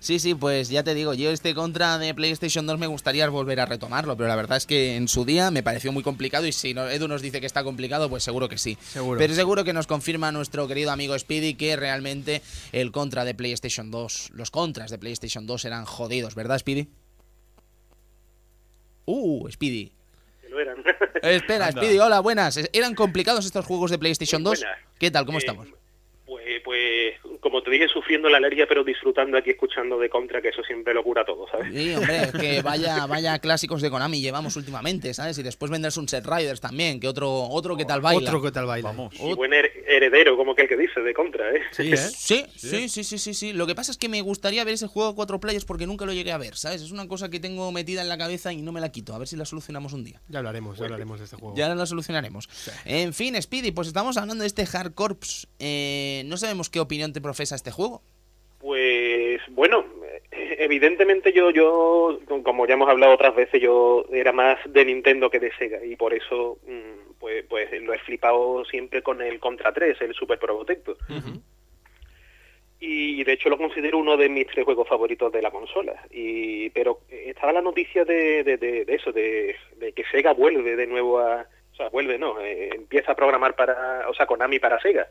Sí, 0.06 0.20
sí, 0.20 0.36
pues 0.36 0.68
ya 0.68 0.84
te 0.84 0.94
digo, 0.94 1.14
yo 1.14 1.30
este 1.32 1.52
contra 1.52 1.98
de 1.98 2.14
PlayStation 2.14 2.64
2 2.64 2.78
me 2.78 2.86
gustaría 2.86 3.28
volver 3.28 3.58
a 3.58 3.66
retomarlo, 3.66 4.16
pero 4.16 4.28
la 4.28 4.36
verdad 4.36 4.56
es 4.56 4.64
que 4.64 4.94
en 4.94 5.08
su 5.08 5.24
día 5.24 5.50
me 5.50 5.64
pareció 5.64 5.90
muy 5.90 6.04
complicado 6.04 6.46
y 6.46 6.52
si 6.52 6.74
no- 6.74 6.88
Edu 6.88 7.08
nos 7.08 7.22
dice 7.22 7.40
que 7.40 7.46
está 7.46 7.64
complicado, 7.64 8.08
pues 8.08 8.22
seguro 8.22 8.48
que 8.48 8.56
sí. 8.56 8.78
Seguro. 8.82 9.18
Pero 9.18 9.34
seguro 9.34 9.64
que 9.64 9.72
nos 9.72 9.88
confirma 9.88 10.30
nuestro 10.30 10.68
querido 10.68 10.92
amigo 10.92 11.18
Speedy 11.18 11.54
que 11.54 11.74
realmente 11.74 12.40
el 12.70 12.92
contra 12.92 13.24
de 13.24 13.34
PlayStation 13.34 13.90
2, 13.90 14.30
los 14.34 14.52
contras 14.52 14.92
de 14.92 14.98
PlayStation 14.98 15.44
2 15.44 15.64
eran 15.64 15.84
jodidos, 15.86 16.36
¿verdad, 16.36 16.58
Speedy? 16.60 16.86
Uh, 19.06 19.48
Speedy. 19.50 19.90
Que 20.40 20.48
lo 20.50 20.60
eran. 20.60 20.84
Espera, 21.22 21.66
Anda. 21.66 21.82
Speedy, 21.82 21.98
hola, 21.98 22.20
buenas. 22.20 22.60
¿Eran 22.72 22.94
complicados 22.94 23.44
estos 23.44 23.64
juegos 23.66 23.90
de 23.90 23.98
PlayStation 23.98 24.40
Muy 24.40 24.50
2? 24.52 24.60
buenas. 24.60 24.78
¿Qué 25.00 25.10
tal? 25.10 25.26
¿Cómo 25.26 25.38
Eh, 25.38 25.40
estamos? 25.40 25.66
Pues, 26.24 26.60
pues, 26.64 27.14
como 27.40 27.62
te 27.62 27.70
dije, 27.70 27.88
sufriendo 27.88 28.28
la 28.28 28.38
alergia, 28.38 28.66
pero 28.68 28.84
disfrutando 28.84 29.36
aquí 29.38 29.50
escuchando 29.50 29.98
de 29.98 30.08
contra, 30.08 30.40
que 30.42 30.48
eso 30.48 30.62
siempre 30.64 30.94
lo 30.94 31.02
cura 31.02 31.24
todo, 31.24 31.46
¿sabes? 31.50 31.72
Sí, 31.74 31.94
hombre, 31.94 32.16
es 32.22 32.32
que 32.32 32.62
vaya, 32.62 33.06
vaya 33.06 33.38
clásicos 33.38 33.82
de 33.82 33.90
Konami 33.90 34.20
llevamos 34.20 34.56
últimamente, 34.56 35.12
¿sabes? 35.14 35.38
Y 35.38 35.42
después 35.42 35.70
vendrás 35.70 35.96
un 35.96 36.08
Set 36.08 36.26
Riders 36.26 36.60
también, 36.60 37.00
que 37.00 37.08
otro, 37.08 37.30
otro 37.48 37.76
que 37.76 37.84
tal 37.84 38.00
baila. 38.00 38.28
Otro 38.30 38.42
que 38.42 38.50
tal 38.52 38.66
baila. 38.66 38.88
Vamos. 38.88 39.14
Y 39.20 39.34
buen 39.34 39.52
her- 39.52 39.70
heredero, 39.86 40.36
como 40.36 40.54
que 40.54 40.62
el 40.62 40.68
que 40.68 40.76
dice, 40.76 41.00
de 41.00 41.14
contra, 41.14 41.50
¿eh? 41.54 41.62
Sí, 41.72 41.92
¿eh? 41.92 41.96
Sí, 41.96 42.44
sí, 42.56 42.88
sí, 42.88 43.04
sí, 43.04 43.18
sí, 43.18 43.34
sí. 43.34 43.52
Lo 43.52 43.66
que 43.66 43.74
pasa 43.74 43.90
es 43.92 43.98
que 43.98 44.08
me 44.08 44.20
gustaría 44.20 44.64
ver 44.64 44.74
ese 44.74 44.86
juego 44.86 45.10
a 45.10 45.14
cuatro 45.14 45.40
players 45.40 45.64
porque 45.64 45.86
nunca 45.86 46.06
lo 46.06 46.12
llegué 46.12 46.32
a 46.32 46.38
ver, 46.38 46.56
¿sabes? 46.56 46.82
Es 46.82 46.90
una 46.92 47.08
cosa 47.08 47.28
que 47.30 47.40
tengo 47.40 47.70
metida 47.72 48.02
en 48.02 48.08
la 48.08 48.18
cabeza 48.18 48.52
y 48.52 48.62
no 48.62 48.72
me 48.72 48.80
la 48.80 48.90
quito. 48.90 49.14
A 49.14 49.18
ver 49.18 49.28
si 49.28 49.36
la 49.36 49.44
solucionamos 49.44 49.92
un 49.92 50.04
día. 50.04 50.20
Ya 50.28 50.38
hablaremos, 50.38 50.78
ya 50.78 50.84
hablaremos 50.84 51.18
de 51.18 51.24
este 51.24 51.36
juego. 51.36 51.54
Ya 51.56 51.74
la 51.74 51.86
solucionaremos. 51.86 52.48
En 52.84 53.12
fin, 53.14 53.40
Speedy, 53.40 53.70
pues 53.72 53.88
estamos 53.88 54.16
hablando 54.16 54.42
de 54.42 54.46
este 54.48 54.66
Hard 54.72 54.94
Corps. 54.94 55.48
Eh, 55.58 56.22
no 56.26 56.36
sabemos 56.36 56.70
qué 56.70 56.80
opinión 56.80 57.12
te 57.12 57.20
profesa 57.26 57.54
este 57.56 57.70
juego. 57.70 58.02
Pues 58.58 59.40
bueno, 59.50 59.84
evidentemente 60.30 61.32
yo, 61.32 61.50
yo, 61.50 62.18
como 62.42 62.66
ya 62.66 62.74
hemos 62.74 62.88
hablado 62.88 63.12
otras 63.14 63.34
veces, 63.34 63.60
yo 63.60 64.04
era 64.12 64.32
más 64.32 64.58
de 64.66 64.84
Nintendo 64.84 65.28
que 65.30 65.38
de 65.38 65.52
Sega 65.58 65.84
y 65.84 65.94
por 65.94 66.14
eso 66.14 66.58
mm, 66.66 67.18
pues, 67.20 67.44
pues 67.48 67.70
lo 67.82 67.92
he 67.92 67.98
flipado 67.98 68.64
siempre 68.64 69.02
con 69.02 69.20
el 69.20 69.38
Contra 69.40 69.72
3, 69.72 70.00
el 70.00 70.14
Super 70.14 70.38
Probotector. 70.38 70.96
Y 72.78 73.24
de 73.24 73.32
hecho 73.32 73.48
lo 73.48 73.56
considero 73.56 73.98
uno 73.98 74.16
de 74.16 74.28
mis 74.28 74.46
tres 74.48 74.64
juegos 74.64 74.86
favoritos 74.88 75.32
de 75.32 75.40
la 75.42 75.50
consola. 75.50 75.94
Y 76.10 76.68
pero 76.70 77.00
estaba 77.10 77.52
la 77.52 77.62
noticia 77.62 78.04
de, 78.04 78.44
de, 78.44 78.56
de- 78.58 78.84
de 78.84 78.94
eso, 78.94 79.12
de, 79.12 79.56
de 79.76 79.92
que 79.92 80.04
Sega 80.10 80.32
vuelve 80.32 80.76
de 80.76 80.86
nuevo 80.86 81.18
a... 81.18 81.46
O 81.72 81.76
sea, 81.76 81.88
vuelve, 81.90 82.18
no, 82.18 82.40
eh, 82.40 82.70
empieza 82.74 83.12
a 83.12 83.16
programar 83.16 83.54
para... 83.54 84.08
O 84.08 84.14
sea, 84.14 84.26
Konami 84.26 84.58
para 84.58 84.80
Sega. 84.80 85.08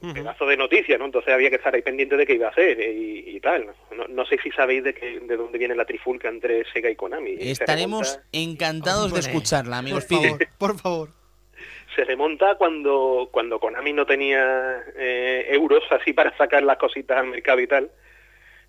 Pedazo 0.00 0.46
de 0.46 0.56
noticia, 0.56 0.96
¿no? 0.96 1.06
Entonces 1.06 1.34
había 1.34 1.50
que 1.50 1.56
estar 1.56 1.74
ahí 1.74 1.82
pendiente 1.82 2.16
de 2.16 2.24
qué 2.24 2.34
iba 2.34 2.46
a 2.46 2.50
hacer 2.50 2.80
eh, 2.80 2.92
y, 2.92 3.36
y 3.36 3.40
tal. 3.40 3.66
No, 3.96 4.06
no 4.06 4.24
sé 4.26 4.38
si 4.42 4.50
sabéis 4.52 4.84
de, 4.84 4.94
qué, 4.94 5.18
de 5.20 5.36
dónde 5.36 5.58
viene 5.58 5.74
la 5.74 5.84
trifulca 5.84 6.28
entre 6.28 6.64
Sega 6.72 6.88
y 6.88 6.94
Konami. 6.94 7.34
Estaremos 7.40 8.16
remonta- 8.16 8.28
encantados 8.32 9.12
de 9.12 9.20
escucharla, 9.20 9.78
amigo 9.78 9.98
Por 9.98 10.06
favor, 10.08 10.38
por 10.58 10.78
favor. 10.78 11.08
se 11.96 12.04
remonta 12.04 12.54
cuando, 12.56 13.28
cuando 13.32 13.58
Konami 13.58 13.92
no 13.92 14.06
tenía 14.06 14.84
eh, 14.96 15.46
euros 15.50 15.82
así 15.90 16.12
para 16.12 16.36
sacar 16.36 16.62
las 16.62 16.78
cositas 16.78 17.18
al 17.18 17.26
mercado 17.26 17.58
y 17.60 17.66
tal, 17.66 17.90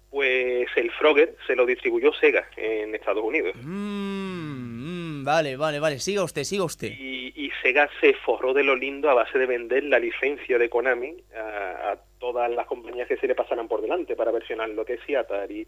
pues 0.09 0.67
el 0.75 0.91
Frogger 0.91 1.35
se 1.45 1.55
lo 1.55 1.65
distribuyó 1.65 2.11
Sega 2.13 2.47
en 2.57 2.95
Estados 2.95 3.23
Unidos. 3.23 3.55
Mm, 3.61 5.19
mm, 5.19 5.23
vale, 5.23 5.55
vale, 5.55 5.79
vale. 5.79 5.99
Siga 5.99 6.23
usted, 6.23 6.43
siga 6.43 6.63
usted. 6.63 6.91
Y, 6.91 7.31
y 7.35 7.51
Sega 7.61 7.89
se 8.01 8.13
forró 8.15 8.53
de 8.53 8.63
lo 8.63 8.75
lindo 8.75 9.09
a 9.09 9.13
base 9.13 9.37
de 9.37 9.45
vender 9.45 9.83
la 9.83 9.99
licencia 9.99 10.57
de 10.57 10.69
Konami 10.69 11.15
a, 11.35 11.91
a 11.91 11.97
todas 12.19 12.49
las 12.51 12.65
compañías 12.65 13.07
que 13.07 13.17
se 13.17 13.27
le 13.27 13.35
pasaran 13.35 13.67
por 13.67 13.81
delante 13.81 14.15
para 14.15 14.31
versionar 14.31 14.69
lo 14.69 14.83
que 14.83 14.99
sí 15.05 15.15
Atari, 15.15 15.67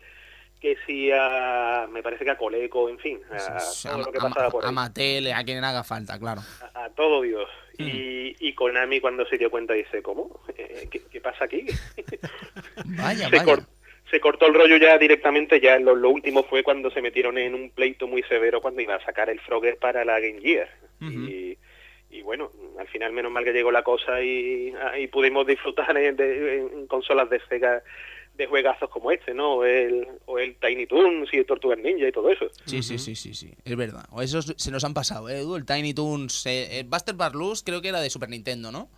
que 0.59 0.77
sí 0.85 1.11
a, 1.11 1.88
me 1.91 2.03
parece 2.03 2.23
que 2.23 2.31
a 2.31 2.38
Coleco, 2.38 2.89
en 2.89 2.99
fin, 2.99 3.19
a, 3.31 3.59
todo 3.84 3.97
lo 3.99 4.11
que 4.11 4.18
a, 4.18 4.22
pasaba 4.22 4.49
por 4.49 4.65
a 4.65 4.69
ahí. 4.69 4.73
Mattel, 4.76 5.31
a 5.34 5.43
quien 5.43 5.63
haga 5.63 5.84
falta, 5.84 6.19
claro. 6.19 6.41
a, 6.73 6.85
a 6.85 6.89
todo 6.91 7.22
Dios. 7.22 7.49
Mm. 7.77 7.84
Y, 7.88 8.35
y 8.39 8.53
Konami 8.53 8.99
cuando 8.99 9.26
se 9.26 9.38
dio 9.38 9.49
cuenta 9.49 9.73
dice, 9.73 10.01
¿cómo? 10.01 10.41
Eh, 10.57 10.88
¿qué, 10.91 11.01
qué 11.11 11.22
pasa 11.22 11.45
aquí? 11.45 11.65
Vaya, 12.85 13.30
se, 13.30 13.38
vaya. 13.38 13.68
Se 14.11 14.19
cortó 14.19 14.45
el 14.45 14.53
rollo 14.53 14.77
ya 14.77 14.97
directamente, 14.99 15.59
ya 15.59 15.79
lo, 15.79 15.95
lo 15.95 16.09
último 16.11 16.43
fue 16.43 16.61
cuando 16.63 16.91
se 16.91 17.01
metieron 17.01 17.38
en 17.38 17.55
un 17.55 17.71
pleito 17.71 18.05
muy 18.07 18.21
severo 18.23 18.61
cuando 18.61 18.81
iba 18.81 18.95
a 18.95 19.03
sacar 19.05 19.29
el 19.29 19.39
Frogger 19.39 19.77
para 19.77 20.05
la 20.05 20.19
Game 20.19 20.41
Gear. 20.41 20.69
y, 21.01 21.57
y 22.11 22.21
bueno, 22.21 22.51
al 22.77 22.88
final 22.89 23.13
menos 23.13 23.31
mal 23.31 23.43
que 23.45 23.53
llegó 23.53 23.71
la 23.71 23.83
cosa 23.83 24.21
y, 24.21 24.73
ah, 24.79 24.99
y 24.99 25.07
pudimos 25.07 25.47
disfrutar 25.47 25.97
en, 25.97 26.15
de- 26.17 26.57
en 26.57 26.88
consolas 26.88 27.29
de 27.29 27.39
Sega 27.49 27.81
de 28.35 28.47
juegazos 28.47 28.89
como 28.89 29.11
este, 29.11 29.33
¿no? 29.33 29.55
O 29.55 29.65
el, 29.65 30.07
o 30.25 30.39
el 30.39 30.55
Tiny 30.55 30.85
Toons 30.88 31.29
y 31.33 31.38
el 31.38 31.45
Tortugas 31.45 31.77
Ninja 31.79 32.07
y 32.07 32.11
todo 32.11 32.29
eso. 32.29 32.47
Sí, 32.65 32.81
sí, 32.83 32.97
sí, 32.97 33.15
sí, 33.15 33.33
sí, 33.33 33.51
es 33.63 33.75
verdad. 33.75 34.05
O 34.11 34.21
esos 34.21 34.53
se 34.57 34.71
nos 34.71 34.83
han 34.85 34.93
pasado, 34.93 35.29
¿eh, 35.29 35.39
Edu? 35.39 35.55
El 35.57 35.65
Tiny 35.65 35.93
Toons, 35.93 36.45
eh, 36.45 36.79
el 36.79 36.85
Buster 36.88 37.13
Barloos 37.15 37.61
creo 37.63 37.81
que 37.81 37.89
era 37.89 37.99
de 38.01 38.09
Super 38.09 38.29
Nintendo, 38.29 38.71
¿no? 38.71 38.89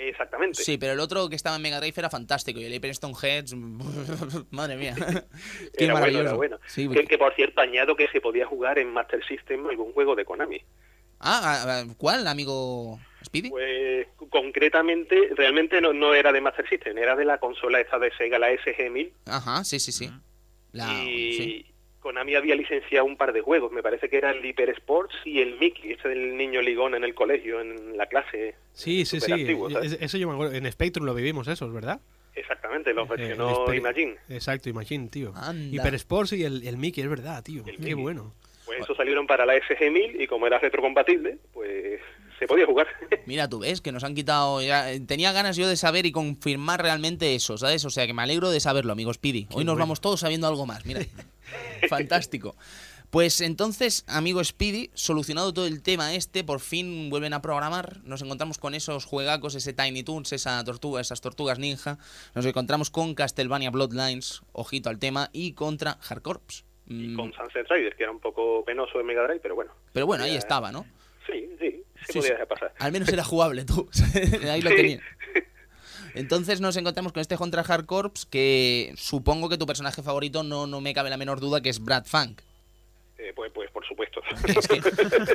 Exactamente. 0.00 0.62
Sí, 0.62 0.78
pero 0.78 0.92
el 0.92 1.00
otro 1.00 1.28
que 1.28 1.34
estaba 1.34 1.56
en 1.56 1.62
Mega 1.62 1.80
Drive 1.80 1.94
era 1.96 2.08
fantástico 2.08 2.60
y 2.60 2.64
el 2.64 2.72
Hyper 2.72 2.90
Stone 2.90 3.14
Heads, 3.20 3.54
madre 4.50 4.76
mía, 4.76 4.94
qué 5.76 5.84
era 5.84 5.94
bueno, 5.94 5.94
maravilloso. 5.94 6.22
era 6.22 6.32
bueno. 6.34 6.60
Sí, 6.66 6.88
que, 6.88 7.04
que, 7.04 7.18
por 7.18 7.34
cierto 7.34 7.60
añado 7.60 7.96
que 7.96 8.06
se 8.08 8.20
podía 8.20 8.46
jugar 8.46 8.78
en 8.78 8.92
Master 8.92 9.24
System 9.26 9.66
algún 9.66 9.92
juego 9.92 10.14
de 10.14 10.24
Konami. 10.24 10.62
Ah, 11.20 11.64
ah, 11.66 11.84
¿cuál, 11.96 12.28
amigo 12.28 13.00
Speedy? 13.24 13.50
Pues 13.50 14.06
concretamente, 14.30 15.30
realmente 15.34 15.80
no, 15.80 15.92
no 15.92 16.14
era 16.14 16.32
de 16.32 16.40
Master 16.40 16.68
System, 16.68 16.96
era 16.96 17.16
de 17.16 17.24
la 17.24 17.38
consola 17.38 17.80
esta 17.80 17.98
de 17.98 18.12
Sega, 18.16 18.38
la 18.38 18.52
SG-1000. 18.52 19.12
Ajá, 19.26 19.64
sí, 19.64 19.80
sí, 19.80 19.90
sí. 19.90 20.08
La, 20.70 20.92
y 21.02 21.32
sí. 21.32 21.74
Konami 22.08 22.34
había 22.36 22.54
licenciado 22.54 23.04
un 23.04 23.18
par 23.18 23.34
de 23.34 23.42
juegos, 23.42 23.70
me 23.70 23.82
parece 23.82 24.08
que 24.08 24.16
era 24.16 24.30
el 24.30 24.42
Hyper 24.42 24.70
Sports 24.70 25.14
y 25.26 25.40
el 25.40 25.58
Mickey, 25.58 25.92
este 25.92 26.08
del 26.08 26.38
niño 26.38 26.62
ligón 26.62 26.94
en 26.94 27.04
el 27.04 27.14
colegio, 27.14 27.60
en 27.60 27.98
la 27.98 28.06
clase. 28.06 28.54
Sí, 28.72 29.04
sí, 29.04 29.20
sí. 29.20 29.30
Antiguo, 29.30 29.68
¿sabes? 29.68 29.92
Es- 29.92 30.00
Eso 30.00 30.16
yo 30.16 30.26
me 30.26 30.32
acuerdo. 30.32 30.54
En 30.54 30.72
Spectrum 30.72 31.04
lo 31.04 31.12
vivimos, 31.12 31.46
esos, 31.48 31.70
¿verdad? 31.70 32.00
Exactamente, 32.34 32.94
los 32.94 33.06
Eh, 33.10 33.14
versionó 33.14 33.66
Hyper- 33.66 33.76
Imagine. 33.76 34.16
Exacto, 34.30 34.70
Imagine, 34.70 35.08
tío. 35.08 35.34
Anda. 35.36 35.76
Hyper 35.76 35.94
Sports 35.96 36.32
y 36.32 36.44
el, 36.44 36.66
el 36.66 36.78
Mickey, 36.78 37.04
es 37.04 37.10
verdad, 37.10 37.42
tío. 37.44 37.62
El 37.66 37.72
Qué 37.76 37.78
Mickey. 37.82 37.94
bueno. 37.94 38.32
Pues 38.64 38.80
eso 38.80 38.94
salieron 38.94 39.26
para 39.26 39.44
la 39.44 39.54
SG-1000 39.56 40.22
y 40.22 40.26
como 40.26 40.46
era 40.46 40.58
retrocompatible, 40.58 41.36
pues 41.52 42.00
se 42.38 42.46
podía 42.46 42.64
jugar. 42.64 42.86
Mira, 43.26 43.48
tú 43.50 43.58
ves 43.58 43.82
que 43.82 43.92
nos 43.92 44.02
han 44.04 44.14
quitado. 44.14 44.62
Ya, 44.62 44.90
eh, 44.92 45.00
tenía 45.00 45.32
ganas 45.32 45.56
yo 45.58 45.68
de 45.68 45.76
saber 45.76 46.06
y 46.06 46.12
confirmar 46.12 46.80
realmente 46.80 47.34
eso, 47.34 47.58
¿sabes? 47.58 47.84
O 47.84 47.90
sea 47.90 48.06
que 48.06 48.14
me 48.14 48.22
alegro 48.22 48.48
de 48.50 48.60
saberlo, 48.60 48.92
amigo 48.92 49.12
Speedy. 49.12 49.46
Hoy 49.50 49.64
nos 49.66 49.74
bueno. 49.74 49.80
vamos 49.80 50.00
todos 50.00 50.20
sabiendo 50.20 50.46
algo 50.46 50.64
más, 50.64 50.86
mira. 50.86 51.00
Fantástico. 51.88 52.56
Pues 53.10 53.40
entonces, 53.40 54.04
amigo 54.06 54.44
Speedy, 54.44 54.90
solucionado 54.92 55.54
todo 55.54 55.66
el 55.66 55.82
tema 55.82 56.14
este, 56.14 56.44
por 56.44 56.60
fin 56.60 57.08
vuelven 57.08 57.32
a 57.32 57.40
programar. 57.40 58.00
Nos 58.04 58.20
encontramos 58.20 58.58
con 58.58 58.74
esos 58.74 59.06
juegacos, 59.06 59.54
ese 59.54 59.72
Tiny 59.72 60.02
Toons, 60.02 60.30
esa 60.34 60.62
tortuga, 60.62 61.00
esas 61.00 61.22
tortugas 61.22 61.58
ninja. 61.58 61.98
Nos 62.34 62.44
encontramos 62.44 62.90
con 62.90 63.14
Castlevania 63.14 63.70
Bloodlines, 63.70 64.42
ojito 64.52 64.90
al 64.90 64.98
tema, 64.98 65.30
y 65.32 65.52
contra 65.54 65.98
Hard 66.06 66.20
Corps. 66.22 66.64
y 66.86 67.08
Mm, 67.08 67.16
con 67.16 67.32
Sunset 67.32 67.66
Riders, 67.70 67.96
que 67.96 68.02
era 68.02 68.12
un 68.12 68.20
poco 68.20 68.62
penoso 68.64 69.00
en 69.00 69.06
Mega 69.06 69.22
Drive, 69.24 69.40
pero 69.40 69.54
bueno. 69.54 69.72
Pero 69.92 70.06
bueno, 70.06 70.24
ahí 70.24 70.36
estaba, 70.36 70.70
¿no? 70.70 70.84
Sí, 71.26 71.46
sí, 71.58 71.82
Sí, 72.06 72.12
podía 72.14 72.22
sí. 72.22 72.28
dejar 72.30 72.48
pasar. 72.48 72.74
Al 72.78 72.92
menos 72.92 73.08
era 73.10 73.24
jugable 73.24 73.64
tú. 73.64 73.88
Ahí 74.50 74.60
lo 74.62 74.70
tenía. 74.70 75.00
Entonces 76.18 76.60
nos 76.60 76.76
encontramos 76.76 77.12
con 77.12 77.20
este 77.20 77.36
contra 77.36 77.62
Hard 77.62 77.86
Corps 77.86 78.26
que 78.26 78.92
supongo 78.96 79.48
que 79.48 79.58
tu 79.58 79.66
personaje 79.66 80.02
favorito 80.02 80.42
no, 80.42 80.66
no 80.66 80.80
me 80.80 80.92
cabe 80.94 81.10
la 81.10 81.16
menor 81.16 81.40
duda 81.40 81.60
que 81.60 81.68
es 81.70 81.82
Brad 81.82 82.04
Funk. 82.04 82.40
Eh, 83.18 83.32
pues, 83.34 83.50
pues 83.52 83.70
por 83.70 83.84
supuesto. 83.86 84.20
Es 84.46 84.68
que, 84.68 84.80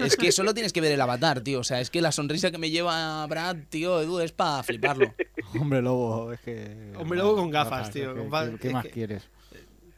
es 0.05 0.15
que 0.15 0.31
solo 0.31 0.53
tienes 0.53 0.71
que 0.71 0.79
ver 0.81 0.91
el 0.93 1.01
avatar, 1.01 1.41
tío. 1.41 1.59
O 1.59 1.63
sea, 1.63 1.81
es 1.81 1.89
que 1.89 1.99
la 2.01 2.11
sonrisa 2.11 2.49
que 2.51 2.57
me 2.57 2.69
lleva 2.69 3.25
Brad, 3.27 3.57
tío, 3.69 3.99
Edu, 4.01 4.19
es 4.19 4.31
para 4.31 4.63
fliparlo. 4.63 5.13
Hombre 5.59 5.81
lobo, 5.81 6.31
es 6.31 6.39
que. 6.39 6.93
Hombre 6.97 7.17
lobo 7.19 7.35
con 7.35 7.49
gafas, 7.51 7.91
tío, 7.91 8.13
¿Qué, 8.15 8.57
qué- 8.61 8.69
más 8.69 8.83
que- 8.85 8.91
quieres? 8.91 9.27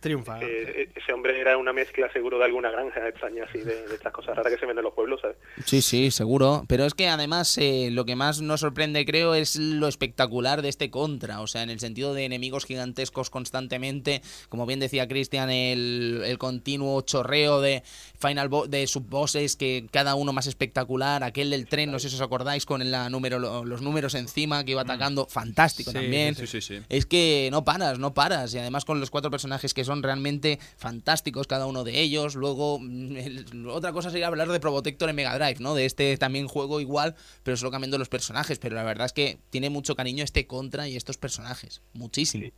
Triunfa. 0.05 0.39
Eh, 0.41 0.89
ese 0.95 1.13
hombre 1.13 1.39
era 1.41 1.57
una 1.57 1.73
mezcla 1.73 2.11
seguro 2.13 2.37
de 2.37 2.45
alguna 2.45 2.69
granja 2.69 3.07
extraña 3.09 3.45
así, 3.49 3.57
de, 3.57 3.87
de 3.87 3.95
estas 3.95 4.13
cosas 4.13 4.35
raras 4.35 4.53
que 4.53 4.59
se 4.59 4.67
ven 4.67 4.77
en 4.77 4.83
los 4.83 4.93
pueblos, 4.93 5.19
¿sabes? 5.21 5.37
Sí, 5.65 5.81
sí, 5.81 6.11
seguro. 6.11 6.63
Pero 6.67 6.85
es 6.85 6.93
que 6.93 7.07
además 7.07 7.57
eh, 7.57 7.89
lo 7.91 8.05
que 8.05 8.15
más 8.15 8.39
nos 8.39 8.59
sorprende, 8.59 9.03
creo, 9.03 9.33
es 9.33 9.55
lo 9.55 9.87
espectacular 9.87 10.61
de 10.61 10.69
este 10.69 10.91
contra. 10.91 11.41
O 11.41 11.47
sea, 11.47 11.63
en 11.63 11.71
el 11.71 11.79
sentido 11.79 12.13
de 12.13 12.25
enemigos 12.25 12.65
gigantescos 12.65 13.31
constantemente. 13.31 14.21
Como 14.49 14.67
bien 14.67 14.79
decía 14.79 15.07
Cristian, 15.07 15.49
el, 15.49 16.21
el 16.23 16.37
continuo 16.37 17.01
chorreo 17.01 17.61
de 17.61 17.81
final 18.19 18.47
bo- 18.47 18.67
de 18.67 18.85
subbosses, 18.85 19.55
que 19.55 19.87
cada 19.91 20.13
uno 20.13 20.33
más 20.33 20.45
espectacular. 20.45 21.23
Aquel 21.23 21.49
del 21.49 21.67
tren, 21.67 21.91
no 21.91 21.97
sé 21.97 22.09
si 22.09 22.15
os 22.15 22.21
acordáis, 22.21 22.65
con 22.67 22.91
la 22.91 23.09
número, 23.09 23.39
lo- 23.39 23.65
los 23.65 23.81
números 23.81 24.13
encima 24.13 24.63
que 24.63 24.71
iba 24.71 24.81
atacando. 24.81 25.25
Fantástico 25.25 25.89
Sí, 25.89 25.95
también. 25.95 26.35
Sí, 26.35 26.45
sí, 26.45 26.61
sí. 26.61 26.79
Es 26.89 27.07
que 27.07 27.49
no 27.51 27.65
paras, 27.65 27.97
no 27.97 28.13
paras. 28.13 28.53
Y 28.53 28.59
además 28.59 28.85
con 28.85 28.99
los 28.99 29.09
cuatro 29.09 29.31
personajes 29.31 29.73
que 29.73 29.83
son, 29.83 29.94
son 29.95 30.03
realmente 30.03 30.59
fantásticos 30.77 31.47
cada 31.47 31.65
uno 31.67 31.83
de 31.83 32.01
ellos. 32.01 32.35
Luego, 32.35 32.79
mm, 32.79 33.15
el- 33.17 33.67
otra 33.69 33.93
cosa 33.93 34.09
sería 34.09 34.27
hablar 34.27 34.49
de 34.49 34.59
Probotector 34.59 35.09
en 35.09 35.15
Mega 35.15 35.37
Drive, 35.37 35.59
¿no? 35.59 35.73
De 35.73 35.85
este 35.85 36.17
también 36.17 36.47
juego 36.47 36.81
igual, 36.81 37.15
pero 37.43 37.55
solo 37.57 37.71
cambiando 37.71 37.97
los 37.97 38.09
personajes. 38.09 38.59
Pero 38.59 38.75
la 38.75 38.83
verdad 38.83 39.05
es 39.05 39.13
que 39.13 39.37
tiene 39.49 39.69
mucho 39.69 39.95
cariño 39.95 40.23
este 40.23 40.47
contra 40.47 40.87
y 40.87 40.95
estos 40.97 41.17
personajes. 41.17 41.81
Muchísimo. 41.93 42.45
Sí, 42.45 42.51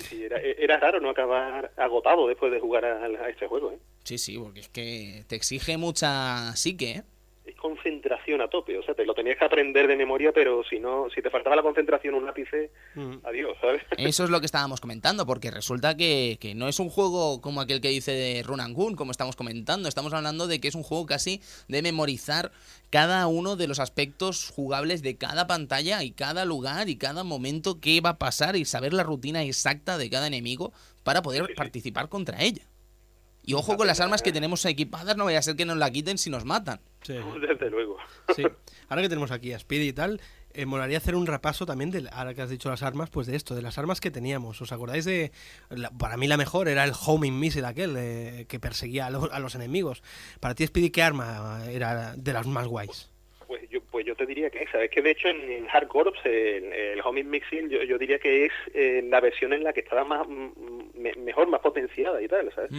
sí, 0.00 0.22
era, 0.24 0.40
era 0.40 0.78
raro 0.80 1.00
no 1.00 1.10
acabar 1.10 1.72
agotado 1.76 2.26
después 2.26 2.50
de 2.50 2.58
jugar 2.58 2.84
a, 2.84 3.04
a 3.04 3.28
este 3.28 3.46
juego, 3.46 3.70
¿eh? 3.70 3.78
Sí, 4.02 4.18
sí, 4.18 4.36
porque 4.36 4.60
es 4.60 4.68
que 4.68 5.24
te 5.28 5.36
exige 5.36 5.76
mucha 5.76 6.54
psique, 6.56 6.90
¿eh? 6.90 7.02
Es 7.44 7.54
concentración 8.22 8.40
a 8.40 8.48
tope, 8.48 8.78
o 8.78 8.82
sea, 8.82 8.94
te 8.94 9.04
lo 9.04 9.14
tenías 9.14 9.36
que 9.38 9.44
aprender 9.44 9.86
de 9.88 9.96
memoria, 9.96 10.30
pero 10.32 10.62
si 10.68 10.78
no, 10.78 11.08
si 11.14 11.20
te 11.22 11.30
faltaba 11.30 11.56
la 11.56 11.62
concentración 11.62 12.14
un 12.14 12.28
ápice, 12.28 12.70
Mm. 12.94 13.16
adiós, 13.24 13.56
¿sabes? 13.60 13.82
Eso 13.98 14.24
es 14.24 14.30
lo 14.30 14.40
que 14.40 14.46
estábamos 14.46 14.80
comentando, 14.80 15.26
porque 15.26 15.50
resulta 15.50 15.96
que, 15.96 16.38
que 16.40 16.54
no 16.54 16.68
es 16.68 16.78
un 16.78 16.88
juego 16.90 17.40
como 17.40 17.60
aquel 17.60 17.80
que 17.80 17.88
dice 17.88 18.12
de 18.12 18.42
Run 18.42 18.60
and 18.60 18.74
Gun, 18.76 18.94
como 18.96 19.10
estamos 19.10 19.34
comentando. 19.36 19.88
Estamos 19.88 20.12
hablando 20.12 20.46
de 20.46 20.60
que 20.60 20.68
es 20.68 20.74
un 20.74 20.82
juego 20.82 21.06
casi 21.06 21.40
de 21.68 21.82
memorizar 21.82 22.52
cada 22.90 23.26
uno 23.26 23.56
de 23.56 23.66
los 23.68 23.78
aspectos 23.80 24.50
jugables 24.54 25.02
de 25.02 25.16
cada 25.16 25.46
pantalla 25.46 26.02
y 26.02 26.12
cada 26.12 26.44
lugar 26.44 26.88
y 26.88 26.96
cada 26.96 27.24
momento 27.24 27.80
que 27.80 28.00
va 28.00 28.10
a 28.10 28.18
pasar 28.18 28.56
y 28.56 28.64
saber 28.64 28.92
la 28.92 29.02
rutina 29.02 29.42
exacta 29.42 29.98
de 29.98 30.10
cada 30.10 30.26
enemigo 30.26 30.72
para 31.02 31.22
poder 31.22 31.42
Sí, 31.42 31.48
sí. 31.48 31.54
participar 31.54 32.08
contra 32.08 32.42
ella. 32.42 32.62
Y 33.44 33.54
ojo 33.54 33.76
con 33.76 33.88
las 33.88 33.98
armas 34.00 34.22
que 34.22 34.30
tenemos 34.32 34.64
equipadas, 34.66 35.16
no 35.16 35.24
vaya 35.24 35.40
a 35.40 35.42
ser 35.42 35.56
que 35.56 35.64
nos 35.64 35.76
la 35.76 35.90
quiten 35.90 36.16
si 36.18 36.30
nos 36.30 36.44
matan. 36.44 36.80
Sí. 37.02 37.14
Desde 37.48 37.70
luego. 37.70 37.96
Sí. 38.34 38.42
Ahora 38.88 39.02
que 39.02 39.08
tenemos 39.08 39.30
aquí 39.30 39.52
a 39.52 39.58
Speedy 39.58 39.88
y 39.88 39.92
tal, 39.92 40.20
eh, 40.54 40.66
molaría 40.66 40.98
hacer 40.98 41.14
un 41.14 41.26
repaso 41.26 41.64
también 41.64 41.90
de, 41.90 42.06
ahora 42.12 42.34
que 42.34 42.42
has 42.42 42.50
dicho 42.50 42.68
las 42.68 42.82
armas, 42.82 43.08
pues 43.08 43.26
de 43.26 43.36
esto, 43.36 43.54
de 43.54 43.62
las 43.62 43.78
armas 43.78 44.00
que 44.02 44.10
teníamos. 44.10 44.60
¿Os 44.60 44.70
acordáis 44.70 45.04
de, 45.06 45.32
la- 45.70 45.90
para 45.90 46.16
mí 46.18 46.28
la 46.28 46.36
mejor 46.36 46.68
era 46.68 46.84
el 46.84 46.92
homing 47.06 47.38
missile 47.40 47.66
aquel 47.66 47.94
eh, 47.96 48.44
que 48.48 48.60
perseguía 48.60 49.06
a, 49.06 49.10
lo- 49.10 49.32
a 49.32 49.38
los 49.38 49.54
enemigos? 49.54 50.02
Para 50.40 50.54
ti, 50.54 50.66
Speedy, 50.66 50.90
¿qué 50.90 51.02
arma 51.02 51.62
era 51.70 52.14
de 52.16 52.32
las 52.34 52.46
más 52.46 52.66
guays? 52.66 53.10
Pues 53.46 53.68
yo, 53.70 53.80
pues 53.90 54.04
yo 54.06 54.14
te 54.14 54.26
diría 54.26 54.50
que 54.50 54.62
esa. 54.62 54.82
Es 54.84 54.90
que 54.90 55.00
de 55.00 55.10
hecho 55.12 55.28
en, 55.28 55.40
en 55.50 55.66
Hard 55.70 55.88
Corps, 55.88 56.12
el, 56.24 56.64
el 56.72 57.00
Homing 57.02 57.30
Mixing, 57.30 57.70
yo, 57.70 57.82
yo 57.84 57.96
diría 57.96 58.18
que 58.18 58.44
es 58.46 58.52
eh, 58.74 59.02
la 59.08 59.20
versión 59.20 59.54
en 59.54 59.64
la 59.64 59.72
que 59.72 59.80
estaba 59.80 60.04
más 60.04 60.26
me- 60.28 61.14
mejor, 61.16 61.48
más 61.48 61.60
potenciada 61.60 62.20
y 62.20 62.28
tal, 62.28 62.52
¿sabes? 62.54 62.70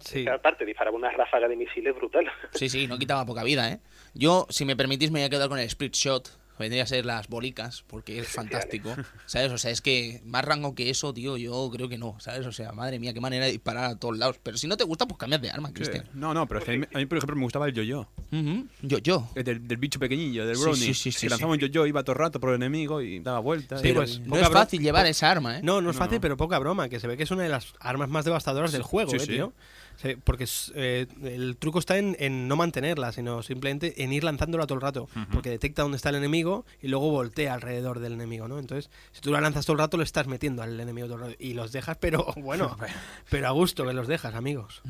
Sí. 0.00 0.26
Aparte 0.28 0.64
disparaba 0.64 0.96
una 0.96 1.10
ráfaga 1.10 1.48
de 1.48 1.56
misiles 1.56 1.94
brutal. 1.94 2.26
Sí, 2.54 2.68
sí, 2.68 2.86
no 2.86 2.98
quitaba 2.98 3.24
poca 3.26 3.42
vida, 3.44 3.70
¿eh? 3.70 3.80
Yo, 4.14 4.46
si 4.50 4.64
me 4.64 4.76
permitís, 4.76 5.10
me 5.10 5.20
voy 5.20 5.26
a 5.26 5.30
quedar 5.30 5.48
con 5.48 5.58
el 5.58 5.66
Split 5.66 5.94
Shot. 5.94 6.30
Vendría 6.58 6.82
a 6.82 6.86
ser 6.86 7.06
las 7.06 7.28
bolicas, 7.28 7.84
porque 7.86 8.18
es 8.18 8.26
fantástico. 8.26 8.92
¿Sabes? 9.26 9.52
O 9.52 9.58
sea, 9.58 9.70
es 9.70 9.80
que 9.80 10.20
más 10.24 10.44
rango 10.44 10.74
que 10.74 10.90
eso, 10.90 11.14
tío, 11.14 11.36
yo 11.36 11.70
creo 11.72 11.88
que 11.88 11.98
no. 11.98 12.16
¿Sabes? 12.18 12.44
O 12.46 12.50
sea, 12.52 12.72
madre 12.72 12.98
mía, 12.98 13.14
qué 13.14 13.20
manera 13.20 13.44
de 13.46 13.52
disparar 13.52 13.84
a 13.84 13.96
todos 13.96 14.18
lados. 14.18 14.40
Pero 14.42 14.56
si 14.56 14.66
no 14.66 14.76
te 14.76 14.82
gusta, 14.82 15.06
pues 15.06 15.18
cambias 15.18 15.40
de 15.40 15.50
arma, 15.50 15.72
Cristian. 15.72 16.08
No, 16.14 16.34
no, 16.34 16.48
pero 16.48 16.58
es 16.58 16.64
que 16.66 16.72
a 16.72 16.76
mí, 16.78 16.84
a 16.92 16.98
mí, 16.98 17.06
por 17.06 17.18
ejemplo, 17.18 17.36
me 17.36 17.42
gustaba 17.42 17.66
el 17.68 17.74
yo-yo. 17.74 18.08
Ujú. 18.32 18.66
Yo, 18.82 18.98
yo. 18.98 19.28
El 19.36 19.44
Del, 19.44 19.68
del 19.68 19.76
bicho 19.76 20.00
pequeñillo, 20.00 20.46
del 20.48 20.56
Sí, 20.56 20.62
brownie. 20.62 20.80
sí, 20.86 20.94
sí, 20.94 21.12
sí, 21.12 21.26
que 21.26 21.30
lanzaba 21.30 21.52
un 21.52 21.58
yo-yo, 21.60 21.86
iba 21.86 22.02
todo 22.02 22.14
el 22.14 22.18
rato 22.18 22.40
por 22.40 22.50
el 22.50 22.56
enemigo 22.56 23.02
y 23.02 23.20
daba 23.20 23.38
vueltas. 23.38 23.80
Pero 23.80 24.00
pues, 24.00 24.18
no 24.18 24.36
es 24.36 24.48
fácil 24.48 24.82
llevar 24.82 25.06
esa 25.06 25.30
arma, 25.30 25.58
¿eh? 25.58 25.60
No, 25.62 25.80
no 25.80 25.90
es 25.90 25.94
No, 25.96 26.00
fácil, 26.00 26.16
no. 26.16 26.22
pero 26.22 26.36
poca 26.36 26.58
broma, 26.58 26.88
que 26.88 26.98
se 26.98 27.06
ve 27.06 27.16
que 27.16 27.22
es 27.22 27.30
una 27.30 27.44
de 27.44 27.50
las 27.50 27.72
armas 27.78 28.08
más 28.08 28.24
devastadoras 28.24 28.72
del 28.72 28.82
juego, 28.82 29.12
sí, 29.12 29.16
¿eh, 29.18 29.20
sí. 29.20 29.26
tío? 29.28 29.52
Sí, 30.00 30.14
porque 30.22 30.46
eh, 30.76 31.06
el 31.24 31.56
truco 31.56 31.80
está 31.80 31.98
en, 31.98 32.16
en 32.20 32.46
no 32.46 32.54
mantenerla, 32.54 33.10
sino 33.10 33.42
simplemente 33.42 34.04
en 34.04 34.12
ir 34.12 34.22
lanzándola 34.22 34.64
todo 34.64 34.76
el 34.76 34.80
rato, 34.80 35.08
porque 35.32 35.50
detecta 35.50 35.82
dónde 35.82 35.96
está 35.96 36.10
el 36.10 36.14
enemigo 36.14 36.64
y 36.80 36.86
luego 36.86 37.10
voltea 37.10 37.54
alrededor 37.54 37.98
del 37.98 38.12
enemigo, 38.12 38.46
¿no? 38.46 38.60
Entonces, 38.60 38.92
si 39.10 39.20
tú 39.20 39.32
la 39.32 39.40
lanzas 39.40 39.66
todo 39.66 39.74
el 39.74 39.80
rato, 39.80 39.96
le 39.96 40.04
estás 40.04 40.28
metiendo 40.28 40.62
al 40.62 40.78
enemigo 40.78 41.08
todo 41.08 41.16
el 41.16 41.22
rato 41.22 41.36
y 41.40 41.54
los 41.54 41.72
dejas, 41.72 41.96
pero 41.98 42.32
bueno, 42.36 42.76
pero 43.28 43.48
a 43.48 43.50
gusto 43.50 43.84
que 43.84 43.92
los 43.92 44.06
dejas, 44.06 44.36
amigos. 44.36 44.82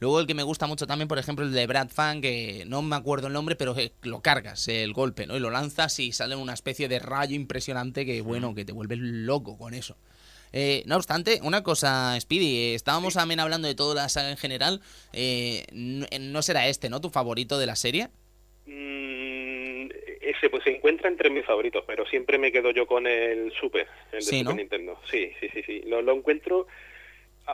Luego 0.00 0.20
el 0.20 0.26
que 0.26 0.34
me 0.34 0.44
gusta 0.44 0.66
mucho 0.66 0.86
también, 0.86 1.08
por 1.08 1.18
ejemplo, 1.18 1.44
el 1.44 1.52
de 1.52 1.66
Brad 1.66 1.90
Fan, 1.90 2.22
que 2.22 2.64
no 2.66 2.80
me 2.80 2.96
acuerdo 2.96 3.26
el 3.26 3.34
nombre, 3.34 3.54
pero 3.54 3.74
que 3.74 3.92
lo 4.00 4.22
cargas, 4.22 4.66
el 4.68 4.94
golpe, 4.94 5.26
¿no? 5.26 5.36
Y 5.36 5.40
lo 5.40 5.50
lanzas 5.50 5.98
y 5.98 6.12
sale 6.12 6.36
una 6.36 6.54
especie 6.54 6.88
de 6.88 7.00
rayo 7.00 7.36
impresionante 7.36 8.06
que, 8.06 8.22
bueno, 8.22 8.54
que 8.54 8.64
te 8.64 8.72
vuelves 8.72 8.98
loco 8.98 9.58
con 9.58 9.74
eso. 9.74 9.98
Eh, 10.52 10.82
no 10.86 10.96
obstante, 10.96 11.40
una 11.42 11.62
cosa, 11.62 12.18
Speedy, 12.20 12.56
eh, 12.58 12.74
estábamos 12.74 13.14
también 13.14 13.40
hablando 13.40 13.68
de 13.68 13.74
toda 13.74 13.94
la 13.94 14.08
saga 14.08 14.30
en 14.30 14.36
general. 14.36 14.80
eh, 15.12 15.64
no, 15.72 16.06
no 16.20 16.42
será 16.42 16.68
este, 16.68 16.88
¿no? 16.90 17.00
¿Tu 17.00 17.10
favorito 17.10 17.58
de 17.58 17.66
la 17.66 17.76
serie? 17.76 18.08
Mm, 18.66 19.88
ese 20.20 20.50
pues 20.50 20.62
se 20.64 20.70
encuentra 20.76 21.08
entre 21.08 21.30
mis 21.30 21.44
favoritos, 21.44 21.84
pero 21.86 22.06
siempre 22.06 22.38
me 22.38 22.52
quedo 22.52 22.70
yo 22.70 22.86
con 22.86 23.06
el 23.06 23.52
Super, 23.60 23.86
el 24.12 24.18
de 24.18 24.22
Sí, 24.22 24.38
Super 24.40 24.44
¿no? 24.54 24.54
Nintendo. 24.60 25.00
Sí, 25.10 25.30
sí, 25.40 25.48
sí, 25.52 25.62
sí. 25.64 25.82
Lo, 25.86 26.02
lo 26.02 26.12
encuentro, 26.14 26.66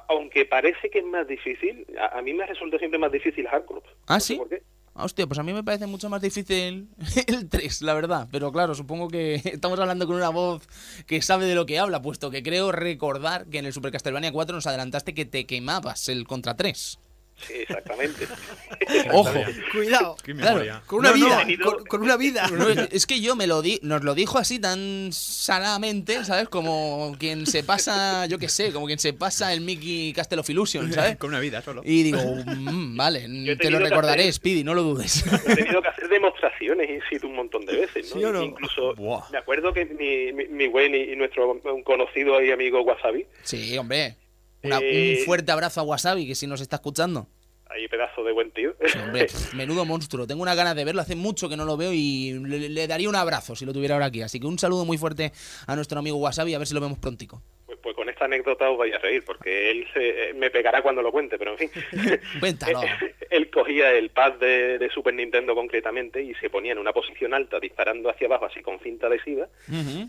aunque 0.08 0.44
parece 0.44 0.90
que 0.90 0.98
es 0.98 1.04
más 1.04 1.26
difícil, 1.26 1.86
a, 1.98 2.18
a 2.18 2.22
mí 2.22 2.32
me 2.34 2.46
resulta 2.46 2.78
siempre 2.78 2.98
más 2.98 3.12
difícil 3.12 3.46
Hardcore. 3.46 3.82
¿Ah, 4.06 4.14
No 4.14 4.20
sí? 4.20 4.36
por 4.36 4.48
qué. 4.48 4.62
Ah, 4.98 5.04
Hostia, 5.04 5.28
pues 5.28 5.38
a 5.38 5.44
mí 5.44 5.52
me 5.52 5.62
parece 5.62 5.86
mucho 5.86 6.10
más 6.10 6.20
difícil 6.20 6.88
el 7.28 7.48
3, 7.48 7.82
la 7.82 7.94
verdad. 7.94 8.26
Pero 8.32 8.50
claro, 8.50 8.74
supongo 8.74 9.06
que 9.06 9.36
estamos 9.44 9.78
hablando 9.78 10.08
con 10.08 10.16
una 10.16 10.28
voz 10.30 10.66
que 11.06 11.22
sabe 11.22 11.46
de 11.46 11.54
lo 11.54 11.66
que 11.66 11.78
habla, 11.78 12.02
puesto 12.02 12.32
que 12.32 12.42
creo 12.42 12.72
recordar 12.72 13.46
que 13.46 13.60
en 13.60 13.66
el 13.66 13.72
Super 13.72 13.92
Castlevania 13.92 14.32
4 14.32 14.56
nos 14.56 14.66
adelantaste 14.66 15.14
que 15.14 15.24
te 15.24 15.46
quemabas 15.46 16.08
el 16.08 16.26
contra 16.26 16.56
3. 16.56 16.98
Sí, 17.46 17.54
exactamente. 17.60 18.26
Ojo, 19.12 19.32
Cuidado, 19.72 20.16
Qué 20.24 20.34
Claro. 20.34 20.82
con 20.86 20.98
una 21.00 21.10
No, 21.10 21.14
vida, 21.14 21.44
con, 21.62 21.84
con 21.86 22.02
una 22.02 22.16
vida. 22.16 22.48
No, 22.48 22.68
es- 22.68 23.06
que 23.06 23.20
yo 23.20 23.36
me 23.36 23.46
lo 23.46 23.62
di, 23.62 23.78
nos 23.82 24.02
lo 24.04 24.14
dijo 24.14 24.38
así 24.38 24.58
tan 24.58 25.10
salamente, 25.12 26.24
¿sabes? 26.24 26.48
Como 26.48 27.16
quien 27.18 27.46
se 27.46 27.62
pasa, 27.62 28.26
yo 28.26 28.38
qué 28.38 28.48
sé, 28.48 28.72
como 28.72 28.86
quien 28.86 28.98
se 28.98 29.12
pasa 29.12 29.52
el 29.52 29.60
Mickey 29.62 30.12
Castle 30.12 30.40
of 30.40 30.50
Illusion, 30.50 30.92
¿sabes? 30.92 31.16
Con 31.16 31.30
una 31.30 31.40
vida 31.40 31.62
solo. 31.62 31.82
Y 31.84 32.02
digo, 32.02 32.18
"Mm, 32.44 32.96
vale, 32.96 33.56
te 33.56 33.70
lo 33.70 33.78
recordaré, 33.78 34.22
hacer- 34.24 34.34
Speedy, 34.34 34.64
no 34.64 34.74
lo 34.74 34.82
dudes. 34.82 35.24
He 35.46 35.54
tenido 35.54 35.80
que 35.80 35.88
hacer 35.88 36.08
demostraciones 36.08 36.90
in 36.90 37.00
situ 37.08 37.28
un 37.28 37.36
montón 37.36 37.64
de 37.66 37.76
veces, 37.76 38.12
¿no? 38.14 38.18
¿Sí 38.20 38.24
o 38.24 38.32
no? 38.32 38.42
Incluso, 38.42 38.94
Buah. 38.96 39.22
me 39.30 39.38
acuerdo 39.38 39.72
que 39.72 39.84
mi, 39.86 40.32
mi, 40.32 40.46
mi 40.48 40.66
buen 40.68 40.94
y, 40.94 41.12
y 41.12 41.16
nuestro 41.16 41.52
un 41.52 41.82
conocido 41.82 42.42
y 42.42 42.50
amigo 42.50 42.82
Wasabi, 42.82 43.26
Sí, 43.42 43.76
hombre. 43.78 44.16
Una- 44.62 44.78
Eh, 44.82 45.16
Un 45.20 45.24
fuerte 45.26 45.52
abrazo 45.52 45.80
a 45.80 45.84
Wasabi, 45.84 46.26
que 46.26 46.34
si 46.34 46.46
nos 46.46 46.60
está 46.60 46.76
escuchando. 46.76 47.26
ahí 47.70 47.86
pedazo 47.86 48.24
de 48.24 48.32
buen 48.32 48.50
tío. 48.50 48.74
Sí, 48.86 48.98
hombre, 48.98 49.26
menudo 49.54 49.84
monstruo. 49.84 50.26
Tengo 50.26 50.42
una 50.42 50.54
ganas 50.54 50.74
de 50.74 50.84
verlo, 50.84 51.00
hace 51.02 51.14
mucho 51.16 51.48
que 51.48 51.56
no 51.56 51.64
lo 51.66 51.76
veo 51.76 51.92
y 51.92 52.32
le, 52.32 52.68
le 52.70 52.86
daría 52.88 53.08
un 53.08 53.14
abrazo 53.16 53.54
si 53.54 53.66
lo 53.66 53.72
tuviera 53.74 53.94
ahora 53.94 54.06
aquí. 54.06 54.22
Así 54.22 54.40
que 54.40 54.46
un 54.46 54.58
saludo 54.58 54.84
muy 54.86 54.96
fuerte 54.98 55.32
a 55.66 55.76
nuestro 55.76 55.98
amigo 55.98 56.16
Wasabi, 56.16 56.54
a 56.54 56.58
ver 56.58 56.66
si 56.66 56.74
lo 56.74 56.80
vemos 56.80 56.98
prontico. 56.98 57.42
Pues, 57.66 57.78
pues 57.82 57.94
con 57.94 58.08
esta 58.08 58.24
anécdota 58.24 58.70
os 58.70 58.78
vais 58.78 58.94
a 58.94 58.98
reír, 58.98 59.22
porque 59.24 59.70
él 59.70 59.86
se, 59.92 60.32
me 60.34 60.50
pegará 60.50 60.80
cuando 60.82 61.02
lo 61.02 61.12
cuente, 61.12 61.36
pero 61.38 61.52
en 61.52 61.58
fin. 61.58 61.70
Cuéntalo. 62.40 62.80
él 63.30 63.50
cogía 63.50 63.92
el 63.92 64.08
pad 64.10 64.32
de, 64.40 64.78
de 64.78 64.90
Super 64.90 65.12
Nintendo 65.14 65.54
concretamente 65.54 66.22
y 66.22 66.34
se 66.36 66.48
ponía 66.48 66.72
en 66.72 66.78
una 66.78 66.92
posición 66.94 67.34
alta 67.34 67.60
disparando 67.60 68.08
hacia 68.08 68.26
abajo 68.28 68.46
así 68.46 68.62
con 68.62 68.80
cinta 68.80 69.06
adhesiva 69.08 69.46
Ujú. 69.68 70.08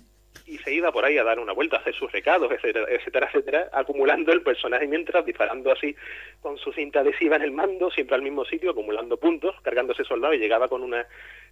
Y 0.50 0.58
se 0.60 0.74
iba 0.74 0.92
por 0.92 1.06
ahí 1.06 1.18
a 1.18 1.24
dar 1.24 1.40
una 1.40 1.54
vuelta, 1.54 1.78
a 1.78 1.80
hacer 1.80 1.94
sus 1.96 2.12
recados, 2.12 2.52
etcétera, 2.52 2.86
etcétera, 2.90 3.28
etcétera, 3.28 3.70
acumulando 3.72 4.32
el 4.32 4.42
personaje 4.42 4.88
mientras 4.88 5.26
disparando 5.26 5.72
así 5.72 5.96
con 6.42 6.58
su 6.58 6.72
cinta 6.74 7.02
adhesiva 7.02 7.36
en 7.36 7.44
el 7.44 7.52
mando, 7.52 7.92
siempre 7.92 8.16
al 8.16 8.22
mismo 8.22 8.46
sitio, 8.46 8.72
acumulando 8.72 9.18
puntos, 9.18 9.56
cargándose 9.62 10.04
soldado 10.04 10.34
y 10.34 10.40
llegaba 10.40 10.68
con 10.68 10.82
unas 10.84 11.06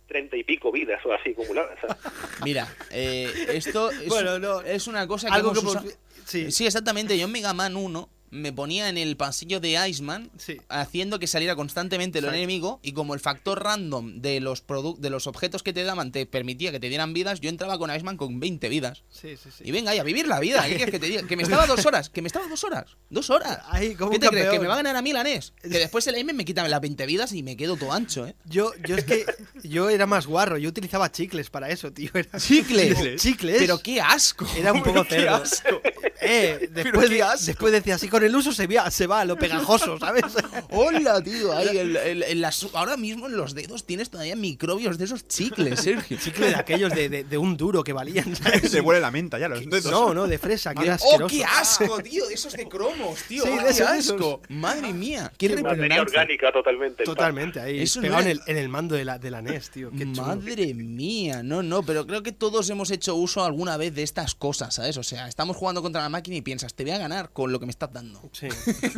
treinta 0.07 0.38
y 0.38 0.44
pico 0.44 0.72
vidas 0.72 1.06
o 1.06 1.14
así 1.14 1.32
acumuladas. 1.32 1.78
¿sabes? 1.80 1.98
Mira, 2.44 2.68
eh, 2.91 3.30
esto 3.49 3.91
es, 3.91 4.07
Bueno, 4.07 4.40
no. 4.40 4.61
es 4.61 4.88
una 4.88 5.07
cosa 5.07 5.28
que 5.28 5.36
Algo 5.36 5.52
hemos 5.52 5.78
que 5.84 5.90
sí. 6.26 6.52
Sí, 6.52 6.65
exactamente. 6.65 7.18
Yo 7.18 7.26
en 7.26 7.32
Mega 7.32 7.53
Man 7.53 7.76
1 7.76 8.10
me 8.30 8.52
ponía 8.54 8.90
en 8.90 8.98
el 8.98 9.16
pasillo 9.18 9.60
de 9.60 9.78
Iceman 9.90 10.30
Sí. 10.38 10.58
haciendo 10.70 11.20
que 11.20 11.28
saliera 11.28 11.56
constantemente 11.56 12.20
el 12.20 12.26
Exacto. 12.26 12.38
enemigo 12.38 12.80
y 12.84 12.91
como 12.94 13.14
el 13.14 13.20
factor 13.20 13.64
random 13.64 14.22
de 14.22 14.40
los 14.40 14.64
de 14.99 15.10
los 15.10 15.28
objetos 15.28 15.64
que 15.64 15.74
te 15.74 15.84
daban 15.84 16.12
te 16.12 16.26
permitía 16.26 16.72
que 16.72 16.80
te 16.80 16.90
dieran 16.90 17.14
vidas, 17.14 17.40
yo 17.40 17.49
entraba 17.49 17.78
con 17.78 17.94
Iceman 17.94 18.18
con 18.18 18.40
20 18.40 18.70
vidas. 18.70 19.04
Sí, 19.10 19.38
sí, 19.41 19.49
sí. 19.56 19.64
Y 19.66 19.72
venga, 19.72 19.95
y 19.95 19.99
a 19.99 20.04
vivir 20.04 20.28
la 20.28 20.40
vida. 20.40 20.62
¿Qué 20.64 20.76
quieres 20.76 20.91
que 20.91 20.99
te 20.99 21.08
diga? 21.08 21.24
Que 21.28 21.38
me 21.38 21.44
estaba 21.58 21.66
dos 21.66 21.86
horas. 21.86 22.10
Que 22.10 22.22
me 22.22 22.28
estaba 22.28 22.48
dos 22.48 22.64
horas. 22.64 22.86
Dos 23.10 23.30
horas. 23.30 23.60
Ay, 23.70 23.95
¿Qué 23.95 24.20
te 24.20 24.28
crees? 24.30 24.49
¿Que 24.49 24.60
me 24.60 24.68
va 24.68 24.74
a 24.74 24.78
ganar 24.78 24.95
a 24.95 25.02
mí 25.02 25.14
la 25.14 25.24
NES? 25.24 25.54
Que 25.62 25.80
después 25.80 26.06
el 26.08 26.16
Aim 26.16 26.28
me 26.34 26.45
quita 26.45 26.68
las 26.68 26.82
20 26.82 27.06
vidas 27.06 27.32
y 27.34 27.44
me 27.44 27.56
quedo 27.58 27.78
todo 27.78 27.94
ancho, 27.94 28.28
¿eh? 28.28 28.36
Yo, 28.45 28.72
yo 28.88 28.95
es 28.98 29.04
que 29.06 29.26
yo 29.64 29.90
era 29.90 30.06
más 30.06 30.26
guarro, 30.28 30.58
yo 30.58 30.70
utilizaba 30.70 31.12
chicles 31.12 31.49
para 31.49 31.70
eso, 31.70 31.91
tío. 31.91 32.10
Era... 32.14 32.30
¿Chicles? 32.40 33.22
Chicles. 33.22 33.58
Pero 33.60 33.80
qué 33.80 34.02
asco. 34.02 34.45
Era 34.58 34.74
un 34.74 34.84
poco 34.84 35.04
cerdo. 35.06 35.36
asco. 35.36 35.82
Eh, 36.22 36.70
Pero 36.74 36.99
después, 36.99 37.22
asco. 37.22 37.45
después 37.45 37.72
decía 37.74 37.95
así, 37.95 38.10
con 38.18 38.26
el 38.26 38.35
uso 38.35 38.52
se, 38.52 38.65
va- 38.65 38.89
se 38.89 39.06
va 39.06 39.23
lo 39.26 39.35
pegajoso, 39.38 39.98
¿sabes? 39.99 40.23
Hola, 40.72 41.22
tío. 41.22 41.53
Ahí, 41.56 41.77
en 41.77 42.41
las- 42.41 42.68
ahora 42.73 42.98
mismo 42.98 43.27
en 43.27 43.38
los 43.38 43.53
dedos 43.53 43.85
tienes 43.85 44.10
todavía 44.10 44.35
microbios 44.35 44.98
de 44.98 45.06
esos 45.06 45.27
chicles, 45.27 45.80
Sergio. 45.81 46.18
Chicle 46.22 46.48
de 46.49 46.56
aquellos 46.56 46.91
de, 46.94 47.10
de- 47.10 47.23
de 47.23 47.38
un 47.38 47.56
duro 47.57 47.84
que 47.84 47.94
valían, 47.94 48.35
¿sabes? 48.41 48.72
Se 48.72 48.81
huele 48.81 49.02
la 49.02 49.11
menta 49.11 49.38
ya 49.38 49.48
los 49.48 49.64
dedos. 49.65 49.91
No, 49.91 50.14
no, 50.14 50.27
de 50.27 50.38
fresa, 50.39 50.72
era 50.72 50.94
¡Oh, 50.94 50.95
asqueroso. 50.95 51.27
qué 51.35 51.44
asco, 51.45 51.99
tío! 51.99 52.27
Esos 52.30 52.53
de 52.53 52.68
cromos, 52.68 53.19
tío. 53.27 53.44
Sí, 53.44 53.49
¡Oh, 53.52 53.57
de 53.57 53.64
qué 53.65 53.69
esos, 53.69 53.88
asco! 54.11 54.41
Madre 54.49 54.94
mía. 54.94 55.31
Qué 55.38 55.49
Materia 55.61 56.02
orgánica 56.02 56.52
totalmente. 56.52 57.03
Totalmente, 57.03 57.60
ahí, 57.60 57.81
Eso 57.81 57.99
no 57.99 58.03
pegado 58.07 58.22
en, 58.23 58.27
el, 58.30 58.41
en 58.48 58.57
el 58.57 58.69
mando 58.69 58.95
de 58.95 59.06
la, 59.06 59.19
de 59.19 59.30
la 59.31 59.41
NES, 59.41 59.69
tío. 59.69 59.91
Qué. 59.95 60.06
Madre 60.06 60.73
mía, 60.73 61.44
no, 61.44 61.61
no, 61.61 61.84
pero 61.84 62.07
creo 62.07 62.23
que 62.23 62.31
todos 62.31 62.69
hemos 62.69 62.89
hecho 62.89 63.15
uso 63.15 63.44
alguna 63.44 63.77
vez 63.77 63.94
de 63.94 64.03
estas 64.03 64.34
cosas, 64.34 64.73
¿sabes? 64.76 64.98
O 64.98 65.03
sea, 65.03 65.27
estamos 65.27 65.56
jugando 65.57 65.81
contra 65.81 66.02
la 66.02 66.10
máquina 66.10 66.38
y 66.38 66.41
piensas, 66.41 66.73
te 66.73 66.84
voy 66.84 66.94
a 66.94 66.98
ganar 66.98 67.30
con 67.31 67.52
lo 67.52 67.60
que 67.60 67.65
me 67.65 67.72
estás 67.72 67.91
dando. 67.94 68.07
Sí. 68.32 68.48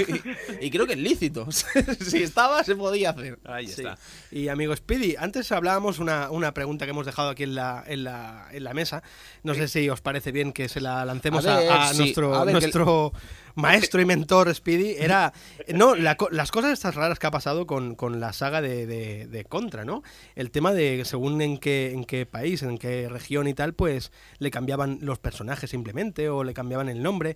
y 0.61 0.69
creo 0.71 0.85
que 0.87 0.93
es 0.93 0.99
lícito. 0.99 1.47
si 1.51 2.23
estaba, 2.23 2.63
se 2.63 2.75
podía 2.75 3.11
hacer. 3.11 3.39
Ahí 3.45 3.67
Sí. 3.67 3.81
está. 3.81 3.97
Y 4.31 4.47
amigo 4.47 4.75
Speedy, 4.75 5.15
antes 5.17 5.51
hablábamos 5.51 5.99
una, 5.99 6.29
una 6.31 6.53
pregunta 6.53 6.85
que 6.85 6.91
hemos 6.91 7.05
dejado 7.05 7.29
aquí 7.29 7.43
en 7.43 7.55
la, 7.55 7.83
en 7.87 8.03
la, 8.03 8.47
en 8.51 8.63
la 8.63 8.73
mesa. 8.73 9.03
No 9.43 9.53
sé 9.53 9.67
si 9.67 9.89
os 9.89 10.01
parece 10.01 10.31
bien 10.31 10.51
que 10.53 10.69
se 10.69 10.81
la 10.81 11.05
lancemos 11.05 11.45
A 11.45 11.55
a, 11.55 11.59
ver, 11.59 11.71
a 11.71 11.93
sí. 11.93 11.97
nuestro, 11.99 12.35
A 12.35 12.45
ver, 12.45 12.55
que- 12.55 12.61
nuestro 12.61 13.13
maestro 13.55 13.99
y 14.01 14.05
mentor 14.05 14.53
Speedy. 14.53 14.95
Era 14.97 15.33
no 15.73 15.95
la 15.95 16.15
co- 16.15 16.29
las 16.31 16.51
cosas 16.51 16.71
estas 16.73 16.95
raras 16.95 17.19
que 17.19 17.27
ha 17.27 17.31
pasado 17.31 17.67
con, 17.67 17.95
con 17.95 18.19
la 18.19 18.31
saga 18.33 18.61
de, 18.61 18.85
de- 18.85 19.27
de 19.27 19.45
Contra, 19.45 19.83
¿no? 19.85 20.03
El 20.35 20.51
tema 20.51 20.71
de 20.73 21.03
según 21.05 21.41
en 21.41 21.57
qué, 21.57 21.91
en 21.91 22.05
qué 22.05 22.25
país, 22.25 22.63
en 22.63 22.77
qué 22.77 23.09
región 23.09 23.47
y 23.47 23.53
tal, 23.53 23.73
pues 23.73 24.11
le 24.37 24.51
cambiaban 24.51 24.99
los 25.01 25.19
personajes 25.19 25.69
simplemente 25.69 26.29
o 26.29 26.43
le 26.43 26.53
cambiaban 26.53 26.87
el 26.89 27.01
nombre. 27.03 27.35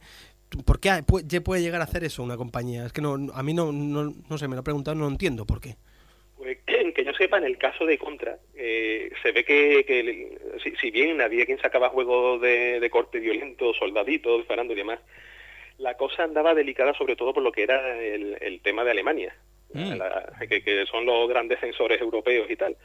¿Por 0.65 0.79
qué 0.79 0.89
ha- 0.89 1.01
pu- 1.05 1.43
puede 1.43 1.61
llegar 1.61 1.81
a 1.81 1.85
hacer 1.85 2.03
eso 2.03 2.23
una 2.23 2.37
compañía? 2.37 2.85
Es 2.85 2.93
que 2.93 3.01
no, 3.01 3.15
a 3.33 3.43
mí 3.43 3.53
no, 3.53 3.71
no, 3.71 4.13
no 4.29 4.37
sé, 4.37 4.47
me 4.47 4.55
lo 4.55 4.61
he 4.61 4.63
preguntado, 4.63 4.95
no 4.95 5.07
entiendo 5.07 5.45
por 5.45 5.59
qué. 5.61 5.75
Pues, 6.37 6.57
que 6.95 7.03
yo 7.05 7.13
sepa, 7.13 7.37
en 7.37 7.45
el 7.45 7.57
caso 7.57 7.85
de 7.85 7.97
Contra, 7.97 8.37
eh, 8.55 9.11
se 9.21 9.31
ve 9.31 9.43
que, 9.45 10.37
si, 10.63 10.71
si 10.75 10.91
bien 10.91 11.21
había 11.21 11.45
quien 11.45 11.59
sacaba 11.59 11.89
juegos 11.89 12.41
de, 12.41 12.79
de 12.79 12.89
corte 12.89 13.19
violento, 13.19 13.73
soldaditos, 13.73 14.37
disparando 14.39 14.73
y 14.73 14.77
demás, 14.77 14.99
la 15.79 15.95
cosa 15.97 16.23
andaba 16.23 16.53
delicada 16.53 16.93
sobre 16.93 17.15
todo 17.15 17.33
por 17.33 17.41
lo 17.43 17.51
que 17.51 17.63
era 17.63 17.99
el, 17.99 18.37
el 18.41 18.61
tema 18.61 18.83
de 18.83 18.91
Alemania, 18.91 19.35
Mm. 19.75 19.93
la- 19.97 20.31
que, 20.47 20.61
que 20.63 20.85
son 20.85 21.03
los 21.07 21.27
grandes 21.27 21.59
censores 21.59 21.99
europeos 21.99 22.47
y 22.51 22.55
tal. 22.55 22.77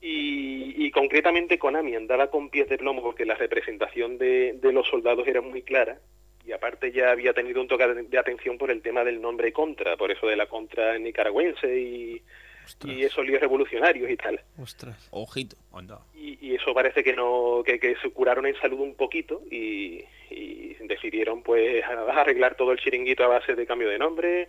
Y, 0.00 0.86
y 0.86 0.90
concretamente 0.90 1.58
Konami 1.58 1.94
andaba 1.96 2.30
con 2.30 2.50
pies 2.50 2.68
de 2.68 2.78
plomo 2.78 3.02
porque 3.02 3.24
la 3.24 3.34
representación 3.36 4.18
de, 4.18 4.52
de 4.60 4.72
los 4.72 4.86
soldados 4.86 5.26
era 5.26 5.40
muy 5.40 5.62
clara 5.62 5.98
y 6.48 6.52
aparte 6.52 6.90
ya 6.90 7.10
había 7.10 7.34
tenido 7.34 7.60
un 7.60 7.68
toque 7.68 7.86
de, 7.86 8.02
de 8.04 8.18
atención 8.18 8.56
por 8.56 8.70
el 8.70 8.80
tema 8.80 9.04
del 9.04 9.20
nombre 9.20 9.52
Contra, 9.52 9.96
por 9.98 10.10
eso 10.10 10.26
de 10.26 10.36
la 10.36 10.46
Contra 10.46 10.98
nicaragüense 10.98 11.78
y, 11.78 12.22
y 12.84 13.02
esos 13.02 13.26
líos 13.26 13.40
revolucionarios 13.40 14.10
y 14.10 14.16
tal. 14.16 14.40
Ostras. 14.58 15.08
Ojito. 15.10 15.56
Onda. 15.70 16.00
Y, 16.14 16.38
y 16.46 16.54
eso 16.54 16.72
parece 16.72 17.04
que 17.04 17.12
no 17.14 17.62
que, 17.64 17.78
que 17.78 17.96
se 17.96 18.10
curaron 18.10 18.46
en 18.46 18.58
salud 18.60 18.80
un 18.80 18.94
poquito 18.94 19.42
y, 19.50 20.02
y 20.30 20.74
decidieron 20.86 21.42
pues 21.42 21.84
arreglar 21.84 22.54
todo 22.56 22.72
el 22.72 22.78
chiringuito 22.78 23.24
a 23.24 23.28
base 23.28 23.54
de 23.54 23.66
cambio 23.66 23.90
de 23.90 23.98
nombre 23.98 24.48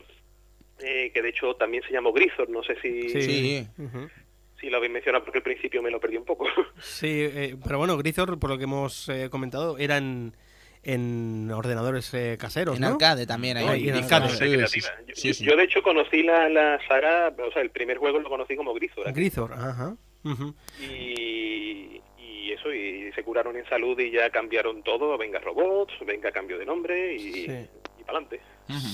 eh, 0.80 1.12
que 1.14 1.22
de 1.22 1.30
hecho 1.30 1.56
también 1.56 1.84
se 1.84 1.92
llamó 1.92 2.14
Grisor 2.14 2.50
no 2.50 2.64
sé 2.64 2.80
si, 2.82 3.10
Sí. 3.10 3.68
Sí. 4.60 4.70
Lo 4.70 4.78
habéis 4.78 4.92
mencionado 4.92 5.24
porque 5.24 5.40
al 5.40 5.44
principio 5.44 5.82
me 5.82 5.92
lo 5.92 6.00
perdí 6.00 6.18
un 6.18 6.26
poco 6.26 6.46
Sí, 6.80 7.08
eh, 7.08 7.56
pero 7.64 7.78
bueno, 7.78 7.98
Grisor, 7.98 8.40
por 8.40 8.50
lo 8.50 8.58
que 8.58 8.64
hemos 8.66 9.10
eh, 9.10 9.30
comentado, 9.30 9.78
eran 9.78 10.34
en 10.84 11.52
ordenadores 11.52 12.14
eh, 12.14 12.38
caseros, 12.40 12.76
En 12.78 12.82
¿no? 12.82 12.88
arcade 12.90 13.26
también 13.28 13.58
hay 13.58 13.90
en 13.90 13.96
arcade. 13.96 14.30
Sí, 14.30 14.38
sí, 14.38 14.82
Yo- 14.82 15.16
sí, 15.16 15.34
sí. 15.34 15.46
Yo, 15.46 15.56
de 15.56 15.64
hecho 15.64 15.82
conocí 15.84 16.24
la, 16.24 16.48
la 16.50 16.80
saga, 16.88 17.34
o 17.48 17.52
sea, 17.52 17.62
el 17.62 17.70
primer 17.72 17.98
juego 17.98 18.20
lo 18.20 18.30
conocí 18.30 18.56
como 18.56 18.74
Grisor. 18.74 19.08
aquí. 19.08 19.20
Grisor, 19.20 19.54
ajá. 19.54 19.96
Y, 20.82 22.02
y 22.18 22.52
eso, 22.52 22.74
y 22.74 23.12
se 23.14 23.24
curaron 23.24 23.56
en 23.58 23.66
salud 23.68 24.00
y 24.00 24.12
ya 24.12 24.30
cambiaron 24.30 24.82
todo. 24.84 25.18
Venga 25.18 25.40
robots, 25.40 25.94
venga 26.06 26.32
cambio 26.32 26.58
de 26.58 26.66
nombre 26.66 27.16
y, 27.16 27.20
Sí. 27.20 27.42
y 28.00 28.04
para 28.04 28.18
adelante. 28.20 28.42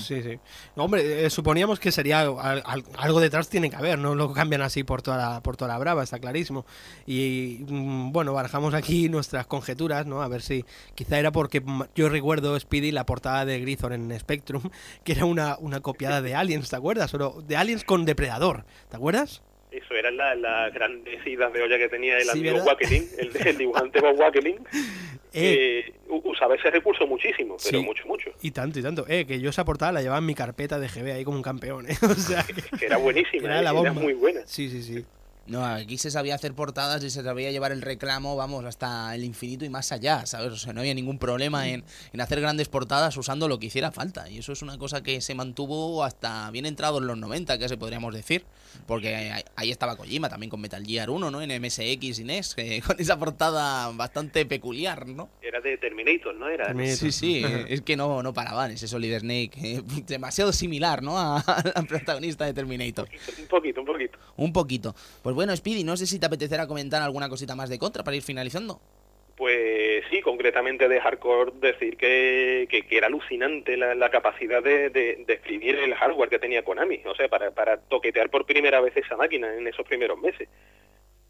Sí, 0.06 0.22
sí. 0.22 0.38
Hombre, 0.74 1.26
eh, 1.26 1.30
suponíamos 1.30 1.78
que 1.78 1.92
sería 1.92 2.20
al- 2.20 2.62
al- 2.64 2.84
algo 2.96 3.20
detrás 3.20 3.48
tiene 3.50 3.68
que 3.68 3.76
haber, 3.76 3.98
no 3.98 4.14
lo 4.14 4.32
cambian 4.32 4.62
así 4.62 4.84
por 4.84 5.02
toda 5.02 5.16
la, 5.18 5.42
por 5.42 5.56
toda 5.58 5.72
la 5.72 5.78
brava, 5.78 6.02
está 6.02 6.18
clarísimo. 6.18 6.64
Y 7.06 7.64
mm, 7.68 8.10
bueno, 8.12 8.32
barajamos 8.32 8.72
aquí 8.72 9.08
nuestras 9.10 9.46
conjeturas, 9.46 10.06
¿no? 10.06 10.22
A 10.22 10.28
ver 10.28 10.40
si 10.40 10.64
quizá 10.94 11.18
era 11.18 11.30
porque 11.30 11.60
mm, 11.60 11.82
yo 11.94 12.08
recuerdo 12.08 12.58
Speedy 12.58 12.90
la 12.90 13.04
portada 13.04 13.44
de 13.44 13.60
Grisor 13.60 13.92
en 13.92 14.18
Spectrum, 14.18 14.62
que 15.04 15.12
era 15.12 15.26
una, 15.26 15.56
una 15.58 15.80
copiada 15.80 16.22
de 16.22 16.34
Aliens, 16.34 16.70
¿te 16.70 16.76
acuerdas? 16.76 17.12
Pero 17.12 17.42
de 17.46 17.56
Aliens 17.56 17.84
con 17.84 18.06
Depredador, 18.06 18.64
¿te 18.88 18.96
acuerdas? 18.96 19.42
Eso 19.76 19.94
eran 19.94 20.16
las 20.16 20.38
la 20.38 20.70
grandes 20.70 21.26
idas 21.26 21.52
de 21.52 21.62
olla 21.62 21.76
que 21.78 21.88
tenía 21.88 22.16
el 22.18 22.24
Sí, 22.24 22.30
amigo 22.30 22.54
¿verdad? 22.54 22.66
Wackelin, 22.68 23.08
el, 23.18 23.46
el 23.46 23.58
dibujante 23.58 24.00
Bob 24.00 24.18
Wackelin. 24.18 24.58
Eh, 25.38 25.92
u- 26.08 26.30
usaba 26.30 26.54
ese 26.54 26.70
recurso 26.70 27.06
muchísimo, 27.06 27.58
pero 27.62 27.78
Sí. 27.80 27.84
mucho, 27.84 28.06
mucho. 28.06 28.30
Y 28.40 28.52
tanto, 28.52 28.78
y 28.78 28.82
tanto. 28.82 29.04
Eh, 29.06 29.26
que 29.26 29.38
yo 29.38 29.50
esa 29.50 29.66
portada 29.66 29.92
la 29.92 30.00
llevaba 30.00 30.18
en 30.18 30.24
mi 30.24 30.34
carpeta 30.34 30.78
de 30.78 30.88
GB 30.88 31.12
ahí 31.12 31.24
como 31.24 31.36
un 31.36 31.42
campeón, 31.42 31.90
¿eh? 31.90 31.94
O 32.10 32.14
sea, 32.14 32.42
que- 32.42 32.54
Que 32.78 32.86
era 32.86 32.96
buenísima, 32.96 33.44
Era 33.48 33.60
¿eh? 33.60 33.62
la 33.64 33.70
era 33.70 33.72
bomba. 33.72 33.92
muy 34.00 34.14
buena. 34.14 34.40
sí, 34.46 34.70
sí, 34.70 34.82
sí. 34.82 35.04
No, 35.46 35.62
aquí 35.64 35.98
se 35.98 36.10
sabía 36.10 36.34
hacer 36.34 36.54
portadas 36.54 37.04
y 37.04 37.10
se 37.10 37.22
sabía 37.22 37.50
llevar 37.52 37.70
el 37.70 37.82
reclamo, 37.82 38.34
vamos, 38.34 38.64
hasta 38.64 39.14
el 39.14 39.24
infinito 39.24 39.64
y 39.66 39.68
más 39.68 39.92
allá, 39.92 40.24
¿sabes? 40.24 40.52
O 40.52 40.56
sea, 40.56 40.72
no 40.72 40.80
había 40.80 40.94
ningún 40.94 41.18
problema 41.18 41.68
en, 41.68 41.84
en 42.14 42.20
hacer 42.20 42.40
grandes 42.40 42.68
portadas 42.68 43.14
usando 43.18 43.46
lo 43.46 43.58
que 43.60 43.66
hiciera 43.66 43.92
falta. 43.92 44.28
Y 44.30 44.38
eso 44.38 44.52
es 44.52 44.62
una 44.62 44.78
cosa 44.78 45.02
que 45.02 45.20
se 45.20 45.34
mantuvo 45.34 46.02
hasta 46.02 46.50
bien 46.50 46.64
entrado 46.66 46.98
en 46.98 47.06
los 47.06 47.18
90, 47.18 47.58
que 47.58 47.68
se 47.68 47.76
podríamos 47.76 48.12
decir. 48.14 48.44
Porque 48.86 49.32
ahí, 49.56 49.70
estaba 49.70 49.96
Kojima 49.96 50.28
también 50.28 50.50
con 50.50 50.60
Metal 50.60 50.84
Gear 50.84 51.10
1, 51.10 51.30
¿no? 51.30 51.42
En 51.42 51.62
MSX 51.62 52.18
y 52.18 52.24
NES, 52.24 52.54
eh, 52.58 52.82
con 52.86 53.00
esa 53.00 53.18
portada 53.18 53.90
bastante 53.92 54.46
peculiar, 54.46 55.06
¿no? 55.06 55.28
Era 55.42 55.60
de 55.60 55.76
Terminator, 55.78 56.34
¿no? 56.34 56.48
Era 56.48 56.66
Terminator. 56.66 56.96
Sí, 56.96 57.12
sí, 57.12 57.44
es 57.68 57.82
que 57.82 57.96
no, 57.96 58.22
no 58.22 58.32
paraban 58.32 58.70
ese 58.70 58.88
Solid 58.88 59.18
Snake. 59.18 59.52
eh, 59.56 59.82
demasiado 60.06 60.52
similar, 60.52 61.02
¿no? 61.02 61.18
A, 61.18 61.38
al 61.74 61.86
protagonista 61.86 62.44
de 62.44 62.54
Terminator. 62.54 63.08
un 63.38 63.46
poquito, 63.46 63.80
un 63.80 63.86
poquito. 63.86 64.18
Un 64.36 64.52
poquito. 64.52 64.94
Pues 65.22 65.34
bueno, 65.34 65.54
Speedy, 65.56 65.84
no 65.84 65.96
sé 65.96 66.06
si 66.06 66.18
te 66.18 66.26
apetecerá 66.26 66.66
comentar 66.66 67.02
alguna 67.02 67.28
cosita 67.28 67.54
más 67.54 67.68
de 67.68 67.78
contra 67.78 68.04
para 68.04 68.16
ir 68.16 68.22
finalizando. 68.22 68.80
Pues 69.36 70.02
sí, 70.10 70.22
concretamente 70.22 70.88
de 70.88 70.98
Hardcore 70.98 71.52
decir 71.60 71.98
que, 71.98 72.66
que, 72.70 72.86
que 72.86 72.96
era 72.96 73.08
alucinante 73.08 73.76
la, 73.76 73.94
la 73.94 74.10
capacidad 74.10 74.62
de, 74.62 74.88
de, 74.88 75.24
de 75.26 75.34
escribir 75.34 75.76
el 75.76 75.94
hardware 75.94 76.30
que 76.30 76.38
tenía 76.38 76.64
Konami, 76.64 77.02
o 77.04 77.14
sea, 77.14 77.28
para, 77.28 77.50
para 77.50 77.76
toquetear 77.76 78.30
por 78.30 78.46
primera 78.46 78.80
vez 78.80 78.96
esa 78.96 79.14
máquina 79.16 79.54
en 79.54 79.66
esos 79.66 79.86
primeros 79.86 80.18
meses. 80.18 80.48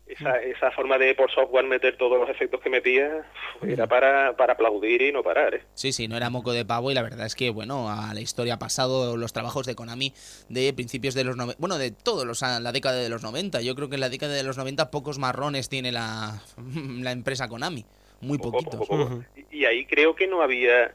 Esa, 0.06 0.40
esa 0.40 0.70
forma 0.70 0.98
de 0.98 1.16
por 1.16 1.32
software 1.32 1.64
meter 1.64 1.96
todos 1.96 2.16
los 2.16 2.30
efectos 2.30 2.60
que 2.60 2.70
metía 2.70 3.26
era 3.60 3.88
para, 3.88 4.36
para 4.36 4.52
aplaudir 4.52 5.02
y 5.02 5.10
no 5.10 5.24
parar. 5.24 5.56
¿eh? 5.56 5.64
Sí, 5.74 5.92
sí, 5.92 6.06
no 6.06 6.16
era 6.16 6.30
moco 6.30 6.52
de 6.52 6.64
pavo 6.64 6.92
y 6.92 6.94
la 6.94 7.02
verdad 7.02 7.26
es 7.26 7.34
que, 7.34 7.50
bueno, 7.50 7.90
a 7.90 8.14
la 8.14 8.20
historia 8.20 8.54
ha 8.54 8.58
pasado 8.60 9.16
los 9.16 9.32
trabajos 9.32 9.66
de 9.66 9.74
Konami 9.74 10.14
de 10.48 10.72
principios 10.74 11.14
de 11.14 11.24
los 11.24 11.36
90, 11.36 11.58
bueno, 11.58 11.76
de 11.76 11.90
todos 11.90 12.24
los, 12.24 12.40
la 12.42 12.70
década 12.70 12.98
de 12.98 13.08
los 13.08 13.24
90. 13.24 13.62
Yo 13.62 13.74
creo 13.74 13.88
que 13.88 13.96
en 13.96 14.00
la 14.00 14.08
década 14.08 14.34
de 14.34 14.44
los 14.44 14.56
90 14.56 14.92
pocos 14.92 15.18
marrones 15.18 15.68
tiene 15.68 15.90
la, 15.90 16.40
la 17.00 17.10
empresa 17.10 17.48
Konami. 17.48 17.84
Muy 18.20 18.38
Poco, 18.38 18.52
poquitos. 18.52 18.80
poco, 18.80 18.98
poco. 18.98 19.14
Ujú. 19.14 19.24
Y 19.50 19.58
y 19.60 19.64
ahí 19.64 19.84
creo 19.86 20.14
que 20.14 20.26
no 20.26 20.42
había 20.42 20.92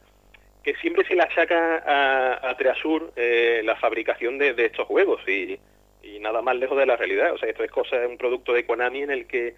que 0.64 0.76
siempre 0.76 1.04
se 1.06 1.16
la 1.16 1.28
saca 1.34 1.78
a, 1.78 2.50
a 2.52 2.56
Treasure 2.58 3.08
eh, 3.16 3.62
la 3.64 3.76
fabricación 3.78 4.38
de, 4.38 4.54
de 4.54 4.66
estos 4.66 4.86
juegos 4.88 5.22
y, 5.28 5.58
y 6.04 6.20
nada 6.20 6.42
más 6.44 6.56
lejos 6.56 6.78
de 6.78 6.86
la 6.86 6.96
realidad. 6.96 7.34
O 7.34 7.38
sea, 7.40 7.50
esto 7.50 7.64
es 7.64 7.72
cosa, 7.72 7.96
un 8.08 8.18
producto 8.18 8.54
de 8.54 8.66
Konami 8.66 9.02
en 9.02 9.10
el 9.12 9.26
que 9.26 9.56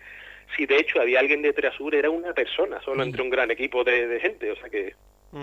si 0.55 0.65
de 0.65 0.77
hecho 0.77 1.01
había 1.01 1.19
alguien 1.19 1.41
de 1.41 1.51
Treasure 1.51 1.97
era 1.97 2.09
una 2.09 2.33
persona, 2.33 2.81
solo 2.81 3.03
entre 3.03 3.21
un 3.21 3.29
gran 3.29 3.51
equipo 3.51 3.83
de, 3.83 4.07
de 4.07 4.19
gente. 4.21 4.51
O 4.51 4.55
sea 4.55 4.69
que, 4.69 4.95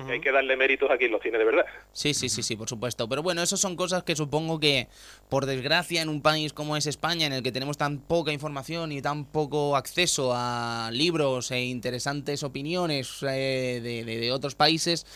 hay 0.09 0.21
que 0.21 0.31
darle 0.31 0.57
méritos 0.57 0.91
a 0.91 0.97
quien 0.97 1.11
los 1.11 1.21
tiene 1.21 1.39
de 1.39 1.45
verdad. 1.45 1.65
Sí, 1.93 2.15
sí, 2.15 2.29
sí, 2.29 2.43
sí, 2.43 2.57
por 2.57 2.69
supuesto. 2.69 3.09
Pero 3.09 3.23
bueno, 3.23 3.43
eso 3.43 3.57
son 3.57 3.75
cosas 3.77 4.03
que 4.05 4.15
supongo 4.15 4.61
que, 4.61 4.89
por 5.29 5.47
desgracia, 5.47 6.01
en 6.03 6.09
un 6.09 6.23
país 6.23 6.53
como 6.53 6.77
es 6.77 6.87
España, 6.87 7.27
en 7.27 7.33
el 7.33 7.43
que 7.43 7.53
tenemos 7.53 7.77
tan 7.77 7.99
poca 7.99 8.33
información 8.33 8.93
y 8.93 9.03
tan 9.03 9.25
poco 9.25 9.77
acceso 9.77 10.33
a 10.35 10.91
libros 10.93 11.51
e 11.51 11.65
interesantes 11.65 12.43
opiniones 12.43 13.23
eh, 13.23 13.81
de, 13.83 14.05
de- 14.05 14.19
de 14.21 14.33
otros 14.33 14.55
países, 14.55 15.07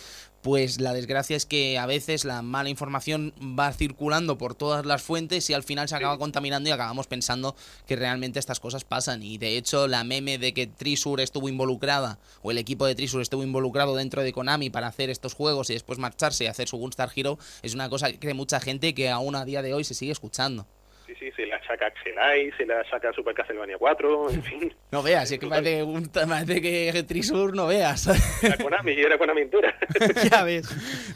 pues 0.45 0.79
la 0.79 0.93
desgracia 0.93 1.39
es 1.39 1.47
que 1.47 1.79
a 1.79 1.87
veces 1.87 2.27
la 2.27 2.43
mala 2.43 2.69
información 2.69 3.33
va 3.59 3.73
circulando 3.73 4.37
por 4.37 4.55
todas 4.55 4.85
las 4.85 5.03
fuentes 5.03 5.49
y 5.49 5.55
al 5.55 5.63
final 5.63 5.89
se 5.89 5.97
acaba 5.97 6.19
contaminando 6.19 6.69
y 6.69 6.73
acabamos 6.73 7.07
pensando 7.07 7.57
que 7.87 7.97
realmente 7.97 8.39
estas 8.39 8.61
cosas 8.61 8.85
pasan. 8.85 9.23
Y 9.23 9.39
de 9.39 9.57
hecho, 9.57 9.89
la 9.89 10.05
meme 10.05 10.37
de 10.37 10.53
que 10.53 10.67
Trisur 10.67 11.23
estuvo 11.23 11.49
involucrada, 11.49 12.19
o 12.43 12.51
el 12.51 12.59
equipo 12.59 12.85
de 12.85 12.95
Trisur 12.95 13.23
estuvo 13.23 13.43
involucrado 13.43 13.97
dentro 13.97 14.23
de 14.23 14.35
Konami 14.35 14.69
para 14.69 14.87
hacer 14.87 15.09
estos 15.09 15.33
juegos 15.33 15.71
y 15.71 15.73
después 15.73 15.99
marcharse 15.99 16.45
y 16.45 16.49
hacer 16.49 16.69
su 16.69 16.77
Gunstar 16.77 17.09
Hero, 17.17 17.39
es 17.63 17.75
una 17.75 17.89
cosa 17.89 18.13
que 18.13 18.19
cree 18.19 18.35
mucha 18.35 18.61
gente 18.61 18.93
que 18.93 19.09
aún 19.09 19.37
a 19.37 19.47
día 19.47 19.63
de 19.63 19.73
hoy 19.73 19.85
se 19.85 19.95
sigue 19.95 20.13
escuchando. 20.13 20.67
Sí, 21.07 21.15
sí, 21.35 21.47
la 21.47 21.59
saca 21.67 21.87
Axelai, 21.87 22.51
se 22.57 22.67
la 22.67 22.83
saca 22.91 23.13
Super 23.13 23.35
Castlevania 23.35 23.77
4, 23.79 24.31
en 24.31 24.43
fin. 24.43 24.75
No 24.95 25.03
veas, 25.03 25.29
es 25.31 25.41
que 25.41 25.47
parece, 25.49 25.83
un- 25.83 26.07
parece 26.09 26.63
que 26.63 27.03
Trisur 27.03 27.57
no 27.57 27.67
veas. 27.67 28.07
Era 28.45 28.57
Konami, 28.59 28.93
era 28.93 29.19
Konami 29.19 29.41
entera. 29.43 29.77
ya 30.31 30.45
ves. 30.45 30.69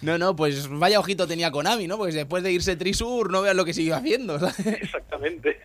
No, 0.02 0.18
no, 0.18 0.34
pues 0.34 0.68
vaya 0.68 0.98
ojito 0.98 1.28
tenía 1.28 1.52
Konami, 1.52 1.86
¿no? 1.86 1.96
Pues 1.96 2.12
después 2.14 2.42
de 2.42 2.50
irse 2.50 2.74
Trisur, 2.74 3.30
no 3.30 3.42
veas 3.42 3.54
lo 3.54 3.64
que 3.64 3.72
siguió 3.72 3.94
haciendo. 3.94 4.38
¿sabes? 4.40 4.58
Exactamente. 4.66 5.60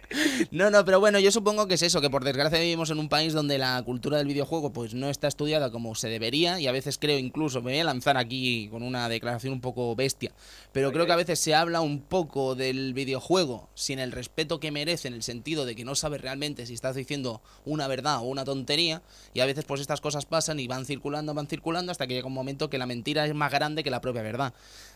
No, 0.52 0.70
no, 0.70 0.86
pero 0.86 1.00
bueno, 1.00 1.18
yo 1.20 1.32
supongo 1.32 1.68
que 1.68 1.74
es 1.74 1.82
eso, 1.82 2.02
que 2.02 2.12
por 2.12 2.24
desgracia 2.24 2.60
vivimos 2.60 2.92
en 2.92 3.00
un 3.00 3.10
país 3.10 3.34
donde 3.34 3.58
la 3.58 3.82
cultura 3.84 4.20
del 4.20 4.28
videojuego 4.28 4.72
pues 4.72 4.94
no 4.94 5.10
está 5.10 5.28
estudiada 5.28 5.72
como 5.72 5.96
se 5.96 6.08
debería 6.10 6.60
y 6.60 6.68
a 6.68 6.72
veces 6.72 7.00
creo 7.00 7.18
incluso, 7.18 7.62
me 7.64 7.72
voy 7.72 7.80
a 7.80 7.84
lanzar 7.86 8.18
aquí 8.18 8.68
con 8.70 8.84
una 8.84 9.10
declaración 9.10 9.54
un 9.54 9.62
poco 9.62 9.96
bestia, 9.96 10.32
pero 10.72 10.92
creo 10.92 11.08
que 11.08 11.14
a 11.14 11.16
veces 11.18 11.40
se 11.40 11.56
habla 11.56 11.82
un 11.82 12.02
poco 12.02 12.54
del 12.54 12.94
videojuego 12.94 13.70
sin 13.74 13.98
el 13.98 14.12
respeto 14.12 14.60
que 14.60 14.70
merece 14.74 15.08
en 15.08 15.14
el 15.14 15.24
sentido 15.24 15.66
de 15.66 15.76
que 15.76 15.86
no 15.86 15.96
sabes 15.96 16.20
realmente 16.20 16.66
si 16.66 16.74
estás 16.74 16.96
diciendo 16.96 17.42
una 17.64 17.88
verdad 17.88 18.18
o 18.18 18.24
una 18.24 18.44
tontería 18.44 19.02
y 19.34 19.40
a 19.40 19.46
veces 19.46 19.64
pues 19.64 19.80
estas 19.80 20.02
cosas 20.02 20.26
pasan 20.26 20.60
y 20.60 20.68
van 20.68 20.86
circulando, 20.86 21.34
van 21.34 21.48
circulando 21.48 21.92
hasta 21.92 22.08
que 22.08 22.16
llega 22.16 22.28
un 22.28 22.34
momento 22.34 22.70
que 22.70 22.78
la 22.78 22.86
mentira 22.86 23.26
es 23.26 23.34
más 23.34 23.52
grande 23.52 23.84
que 23.84 23.90
la 23.90 24.02
propia 24.02 24.22
verdad. 24.24 24.54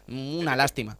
Una 0.07 0.55
lástima. 0.55 0.97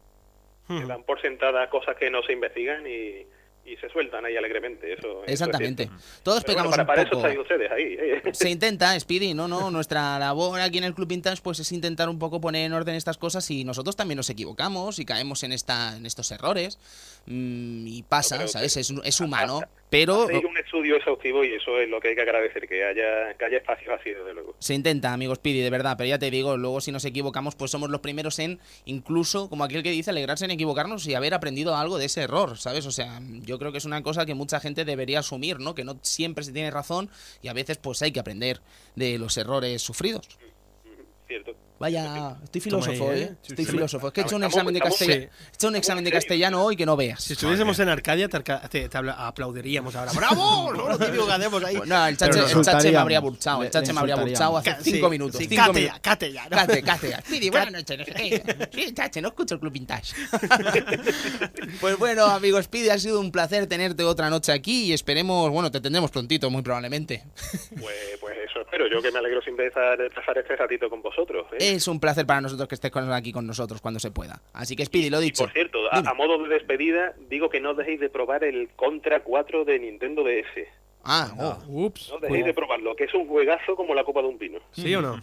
Se 0.68 0.86
dan 0.86 1.04
por 1.04 1.22
sentada 1.22 1.70
cosas 1.70 1.95
que 1.98 2.10
no 2.10 2.22
se 2.24 2.34
investigan 2.34 2.86
y, 2.86 3.26
y 3.68 3.76
se 3.77 3.89
sueltan 3.89 4.26
ahí 4.26 4.38
alegremente. 4.38 4.94
Eso, 4.94 5.07
eso 5.07 5.23
es 5.26 5.34
Exactamente. 5.34 5.89
Todos 6.23 6.44
Pero 6.44 6.64
bueno, 6.64 6.72
pegamos 6.72 6.72
para, 6.72 6.85
para 6.88 7.02
un 7.03 7.10
poco. 7.10 7.27
estáis 7.27 7.39
ustedes 7.39 7.72
ahí. 7.72 7.98
¿eh? 7.99 8.22
Se 8.34 8.49
intenta, 8.49 8.98
Speedy, 8.99 9.34
no, 9.34 9.48
no, 9.48 9.69
nuestra 9.72 10.18
labor 10.19 10.60
aquí 10.60 10.77
en 10.77 10.85
el 10.85 10.94
Club 10.94 11.07
Vintage 11.07 11.41
pues 11.41 11.60
es 11.60 11.72
intentar 11.72 12.10
un 12.10 12.19
poco 12.19 12.39
poner 12.39 12.65
en 12.65 12.73
orden 12.73 12.95
estas 12.95 13.18
cosas 13.18 13.49
y 13.52 13.64
nosotros 13.64 13.95
también 13.95 14.18
nos 14.18 14.30
equivocamos 14.30 14.99
y 14.99 15.06
caemos 15.06 15.44
en 15.44 15.52
esta 15.52 15.98
en 15.98 16.06
estos 16.06 16.31
errores 16.31 16.80
Mm, 17.27 17.88
y 17.88 18.03
pasa, 18.03 18.48
¿sabes? 18.48 18.77
Es, 18.77 18.89
es 19.03 19.19
humano, 19.19 19.61
pero 19.89 20.23
Hacéis 20.23 20.43
un 20.43 20.57
estudio 20.57 20.97
exhaustivo 20.97 21.43
y 21.43 21.53
eso 21.53 21.80
es 21.80 21.89
lo 21.89 21.99
que 21.99 22.09
hay 22.09 22.15
que 22.15 22.22
agradecer, 22.22 22.68
que 22.68 22.84
haya, 22.84 23.34
que 23.35 23.45
haya 23.45 23.57
espacios 23.57 23.97
así, 23.99 24.09
desde 24.09 24.34
luego. 24.34 24.55
se 24.59 24.73
intenta, 24.73 25.14
amigos 25.14 25.38
Speedy, 25.38 25.61
de 25.61 25.69
verdad, 25.69 25.95
pero 25.97 26.09
ya 26.09 26.19
te 26.19 26.30
digo, 26.30 26.57
luego 26.57 26.81
si 26.81 26.91
nos 26.91 27.05
equivocamos 27.05 27.55
pues 27.55 27.72
somos 27.72 27.89
los 27.89 28.01
primeros 28.01 28.39
en 28.39 28.59
incluso, 28.85 29.49
como 29.49 29.64
aquel 29.64 29.84
que 29.84 29.91
dice, 29.91 30.09
alegrarse 30.09 30.45
en 30.45 30.51
equivocarnos 30.51 31.07
y 31.07 31.15
haber 31.15 31.34
aprendido 31.34 31.76
algo 31.76 31.97
de 31.97 32.05
ese 32.05 32.22
error, 32.22 32.57
¿sabes? 32.57 32.85
O 32.85 32.91
sea, 32.91 33.19
yo 33.43 33.59
creo 33.59 33.72
que 33.72 33.77
es 33.77 33.85
una 33.85 34.03
cosa 34.03 34.26
que 34.26 34.34
mucha 34.34 34.59
gente 34.59 34.84
debería 34.84 35.19
asumir, 35.19 35.59
¿no? 35.59 35.73
Que 35.73 35.84
no 35.84 35.99
siempre 36.01 36.43
se 36.43 36.51
tiene 36.51 36.72
razón 36.72 37.09
y 37.41 37.47
a 37.47 37.53
veces 37.53 37.77
pues 37.77 38.01
hay 38.01 38.11
que 38.11 38.19
aprender 38.19 38.59
de 38.95 39.18
los 39.18 39.38
errores 39.38 39.81
sufridos. 39.81 40.27
Cierto. 41.27 41.55
Vaya, 41.80 42.36
estoy 42.44 42.62
filósofo, 42.62 43.10
ahí, 43.12 43.20
¿eh? 43.20 43.24
¿eh? 43.24 43.36
Estoy 43.48 43.66
Sí, 43.66 43.72
filósofo. 43.72 44.08
Es 44.08 44.14
que 44.14 44.22
he 44.22 44.24
hecho 44.24 44.36
un 44.36 44.44
examen 44.44 44.74
de 44.74 44.80
castellano. 44.80 45.22
He 45.24 45.54
hecho 45.56 45.68
un 45.68 45.76
examen 45.76 46.04
de 46.04 46.12
castellano 46.12 46.64
hoy 46.64 46.76
que 46.76 46.86
no 46.86 46.95
veas. 46.95 47.24
Si 47.24 47.34
estuviésemos 47.34 47.78
en 47.80 47.90
Arcadia, 47.90 48.28
te, 48.28 48.38
arca- 48.38 48.68
te- 48.68 48.90
te 48.90 48.98
habla- 48.98 49.28
aplaudiríamos 49.28 49.95
ahora. 49.95 50.12
¡Bravo! 50.14 50.74
¿No? 50.78 50.88
Lo 50.90 50.98
típico 50.98 51.26
que 51.28 51.32
hacemos 51.34 51.64
ahí. 51.64 51.80
No, 51.86 52.08
el 52.08 52.18
chache, 52.18 52.40
el 52.40 52.91
me 52.94 52.98
habría 52.98 53.20
burchado. 53.20 53.64
El 53.64 53.70
chache 53.70 53.94
me 53.94 53.99
habría 53.99 54.16
burchado 54.16 54.58
hace 54.58 54.72
Ca- 54.72 54.80
cinco 54.82 55.10
minutos. 55.10 55.38
sí, 55.38 55.45
cinco 55.48 55.62
cate 55.68 55.74
minutos. 55.80 55.95
ya, 55.98 56.02
cate 56.02 56.32
ya, 56.32 56.44
¿no? 56.45 56.49
Cate, 56.58 56.82
cate 56.84 57.10
ya. 57.10 57.24
Buenas 57.52 57.72
noches. 57.72 57.98
no 57.99 58.06
sé 58.06 58.14
qué. 58.14 58.70
Sí, 58.74 58.94
chache, 58.94 59.22
no 59.22 59.28
escucho 59.30 59.54
el 59.56 59.60
Club 59.60 59.74
Vintage. 59.74 60.14
pues 61.82 61.98
bueno, 61.98 62.26
amigos, 62.26 62.68
Pidi, 62.68 62.90
ha 62.90 62.98
sido 62.98 63.20
un 63.20 63.32
placer 63.32 63.68
tenerte 63.68 64.04
otra 64.04 64.30
noche 64.30 64.52
aquí 64.52 64.86
y 64.86 64.94
esperemos, 64.94 65.49
bueno, 65.52 65.72
te 65.72 65.80
tendremos 65.82 66.12
prontito, 66.12 66.49
muy 66.49 66.62
probablemente. 66.62 67.24
Pues, 67.80 67.95
pues 68.20 68.38
eso 68.49 68.62
espero. 68.62 68.88
Yo 68.90 69.02
que 69.02 69.12
me 69.12 69.20
alegro 69.20 69.41
siempre 69.41 69.66
de 69.66 69.72
estar- 69.72 69.98
de 69.98 70.10
pasar 70.10 70.38
este 70.38 70.56
ratito 70.56 70.90
con 70.90 71.02
vosotros. 71.02 71.45
¿eh? 71.54 71.58
Es 71.76 71.88
un 71.88 71.99
placer 71.99 72.26
para 72.26 72.41
nosotros 72.41 72.68
que 72.68 72.76
estés 72.76 72.91
con- 72.91 73.11
aquí 73.11 73.31
con 73.31 73.45
nosotros 73.48 73.81
cuando 73.81 73.99
se 73.99 74.11
pueda. 74.11 74.41
Así 74.53 74.76
que, 74.76 74.85
Speedy, 74.85 75.10
lo 75.10 75.22
Y 75.22 75.26
dicho. 75.26 75.44
por 75.44 75.53
cierto, 75.53 75.80
a, 75.91 76.14
modo 76.14 76.41
de 76.44 76.49
despedida, 76.49 77.14
digo 77.30 77.49
que 77.49 77.60
no 77.60 77.73
dejéis 77.73 77.99
de 77.99 78.10
probar 78.10 78.44
el 78.44 78.69
Contra 78.76 79.22
4 79.22 79.65
de 79.65 79.80
Nintendo 79.80 80.23
DS. 80.23 80.68
Ah, 81.03 81.31
oh. 81.39 81.85
Ups. 81.85 82.10
No 82.11 82.19
dejéis 82.19 82.45
de 82.45 82.53
probarlo, 82.53 82.95
que 82.95 83.06
es 83.06 83.14
un 83.14 83.27
juegazo 83.27 83.76
como 83.76 83.94
la 83.95 84.03
copa 84.03 84.22
de 84.22 84.27
un 84.27 84.38
pino. 84.38 84.60
¿Sí 84.72 84.94
o 84.95 85.02
no? 85.02 85.19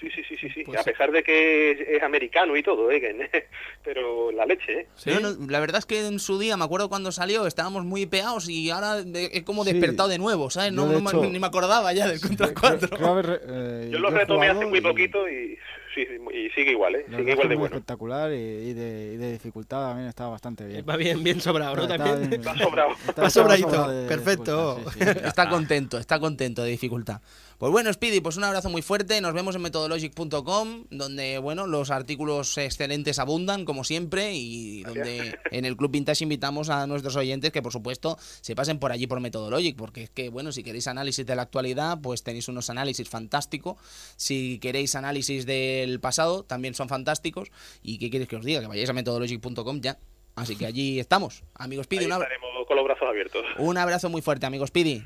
Sí, 0.00 0.08
sí, 0.14 0.22
sí, 0.28 0.36
sí, 0.40 0.48
sí. 0.50 0.62
Pues 0.64 0.78
a 0.78 0.84
sí. 0.84 0.90
pesar 0.90 1.10
de 1.10 1.22
que 1.24 1.72
es, 1.72 1.80
es 1.80 2.02
americano 2.02 2.56
y 2.56 2.62
todo, 2.62 2.90
¿eh? 2.90 3.00
pero 3.84 4.30
la 4.32 4.46
leche, 4.46 4.80
¿eh? 4.80 4.86
¿Sí? 4.94 5.10
No, 5.10 5.20
no, 5.20 5.46
la 5.50 5.60
verdad 5.60 5.78
es 5.78 5.86
que 5.86 6.06
en 6.06 6.18
su 6.18 6.38
día, 6.38 6.56
me 6.56 6.64
acuerdo 6.64 6.88
cuando 6.88 7.10
salió, 7.12 7.46
estábamos 7.46 7.84
muy 7.84 8.06
pegados 8.06 8.48
y 8.48 8.70
ahora 8.70 9.02
he 9.14 9.42
como 9.44 9.64
Sí. 9.64 9.72
despertado 9.72 10.08
de 10.08 10.18
nuevo, 10.18 10.50
¿sabes? 10.50 10.72
No, 10.72 10.86
no 10.86 11.00
me- 11.00 11.28
ni 11.30 11.38
me 11.40 11.46
acordaba 11.46 11.92
ya 11.92 12.06
del 12.08 12.20
Contra 12.20 12.46
Creo- 12.54 12.78
4. 12.78 12.88
creo 12.96 13.40
eh, 13.48 13.88
Yo 13.90 13.98
lo 13.98 14.10
retomé 14.10 14.48
hace 14.48 14.66
muy 14.66 14.78
y 14.78 14.82
poquito 14.82 15.28
y, 15.28 15.56
sí, 15.94 16.02
y 16.32 16.50
sigue 16.50 16.70
igual, 16.72 16.94
¿eh? 16.94 17.04
Sigue 17.08 17.32
igual 17.32 17.38
es 17.38 17.38
de 17.38 17.46
muy 17.48 17.56
bueno. 17.56 17.76
espectacular 17.76 18.30
y, 18.32 18.36
y 18.36 18.72
de, 18.74 19.12
y 19.14 19.16
de 19.16 19.32
dificultad 19.32 19.88
también 19.88 20.08
estaba 20.08 20.30
bastante 20.30 20.64
bien. 20.64 20.84
Va 20.88 20.96
bien, 20.96 21.22
bien 21.24 21.40
sobrado, 21.40 21.74
¿no? 21.74 21.82
Está- 21.82 21.96
También. 21.98 22.32
está 22.34 22.52
Va 22.52 22.58
sobrado. 22.58 22.90
está- 22.92 23.22
Va 23.22 23.26
está 23.28 23.30
sobradito. 23.30 24.06
Perfecto. 24.08 24.76
dificultad, 24.78 24.92
sí, 25.14 25.18
sí. 25.20 25.24
Está 25.26 25.48
contento, 25.48 25.98
está 25.98 26.20
contento 26.20 26.62
de 26.62 26.70
dificultad. 26.70 27.20
Pues 27.58 27.72
bueno, 27.72 27.92
Speedy, 27.92 28.20
pues 28.20 28.36
un 28.36 28.44
abrazo 28.44 28.70
muy 28.70 28.82
fuerte. 28.82 29.20
Nos 29.20 29.34
vemos 29.34 29.56
en 29.56 29.62
methodologic.com, 29.62 30.84
donde, 30.90 31.38
bueno, 31.38 31.66
los 31.66 31.90
artículos 31.90 32.56
excelentes 32.56 33.18
abundan, 33.18 33.64
como 33.64 33.82
siempre, 33.82 34.32
y 34.34 34.84
donde 34.84 35.36
en 35.50 35.64
el 35.64 35.76
Club 35.76 35.90
Vintage 35.90 36.22
invitamos 36.22 36.70
a 36.70 36.86
nuestros 36.86 37.16
oyentes 37.16 37.50
que, 37.50 37.60
por 37.60 37.72
supuesto, 37.72 38.16
se 38.42 38.54
pasen 38.54 38.78
por 38.78 38.92
allí 38.92 39.08
por 39.08 39.18
Methodologic, 39.18 39.76
porque 39.76 40.04
es 40.04 40.10
que, 40.10 40.28
bueno, 40.28 40.52
si 40.52 40.62
queréis 40.62 40.86
análisis 40.86 41.26
de 41.26 41.34
la 41.34 41.42
actualidad, 41.42 41.98
pues 42.00 42.22
tenéis 42.22 42.46
unos 42.46 42.70
análisis 42.70 43.08
fantásticos. 43.08 43.76
Si 44.16 44.60
queréis 44.60 44.94
análisis 44.94 45.44
del 45.44 45.98
pasado, 45.98 46.44
también 46.44 46.74
son 46.74 46.88
fantásticos. 46.88 47.50
¿Y 47.82 47.98
qué 47.98 48.08
queréis 48.08 48.28
que 48.28 48.36
os 48.36 48.44
diga? 48.44 48.60
Que 48.60 48.68
vayáis 48.68 48.88
a 48.88 48.92
methodologic.com 48.92 49.80
ya. 49.80 49.98
Así 50.36 50.54
que 50.54 50.64
allí 50.66 51.00
estamos. 51.00 51.42
Amigos 51.54 51.86
Speedy, 51.86 52.02
Ahí 52.04 52.06
un, 52.06 52.12
abra- 52.12 52.28
estaremos 52.28 52.66
con 52.68 52.76
los 52.76 52.84
brazos 52.84 53.08
abiertos. 53.08 53.44
un 53.58 53.76
abrazo 53.76 54.08
muy 54.08 54.22
fuerte, 54.22 54.46
amigos 54.46 54.68
Speedy. 54.68 55.02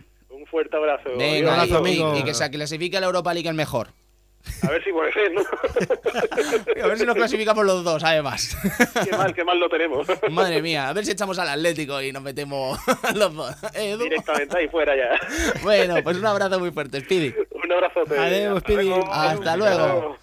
Fuerte 0.53 0.77
abrazo. 0.77 1.09
Venga, 1.19 1.53
abrazo, 1.55 1.73
y- 1.75 1.77
amigo. 1.79 2.17
Y, 2.19 2.23
que 2.25 2.35
se 2.35 2.49
clasifique 2.51 2.97
a 2.99 3.01
la 3.01 3.07
Europa 3.07 3.35
League 3.35 3.49
el 3.49 3.55
mejor. 3.57 3.89
A 4.63 4.71
ver 4.71 4.83
si 4.85 4.91
puede 4.93 5.13
ser, 5.13 5.33
¿no? 5.33 5.41
A 6.85 6.87
ver 6.89 6.99
si 6.99 7.07
nos 7.07 7.15
clasificamos 7.15 7.65
los 7.65 7.85
dos, 7.85 8.03
además. 8.05 8.57
qué 9.05 9.17
mal, 9.17 9.33
qué 9.35 9.45
mal 9.45 9.59
lo 9.59 9.69
tenemos. 9.69 10.07
Madre 10.31 10.61
mía, 10.61 10.89
a 10.89 10.93
ver 10.93 11.05
si 11.07 11.13
echamos 11.13 11.39
al 11.39 11.49
Atlético 11.49 12.03
y 12.03 12.11
nos 12.13 12.23
metemos 12.25 12.77
los 13.15 13.35
dos. 13.35 13.55
¿Eh? 13.75 13.97
Directamente 13.97 14.59
ahí 14.59 14.69
fuera 14.69 14.95
ya. 14.97 15.61
Bueno, 15.63 15.95
pues 16.03 16.17
un 16.17 16.27
abrazo 16.27 16.59
muy 16.59 16.71
fuerte, 16.73 17.01
Speedy. 17.01 17.33
Un 17.65 17.73
abrazote. 17.73 18.19
Adiós, 18.19 18.61
Speedy. 18.61 18.93
Hasta 19.11 19.57
luego. 19.57 20.17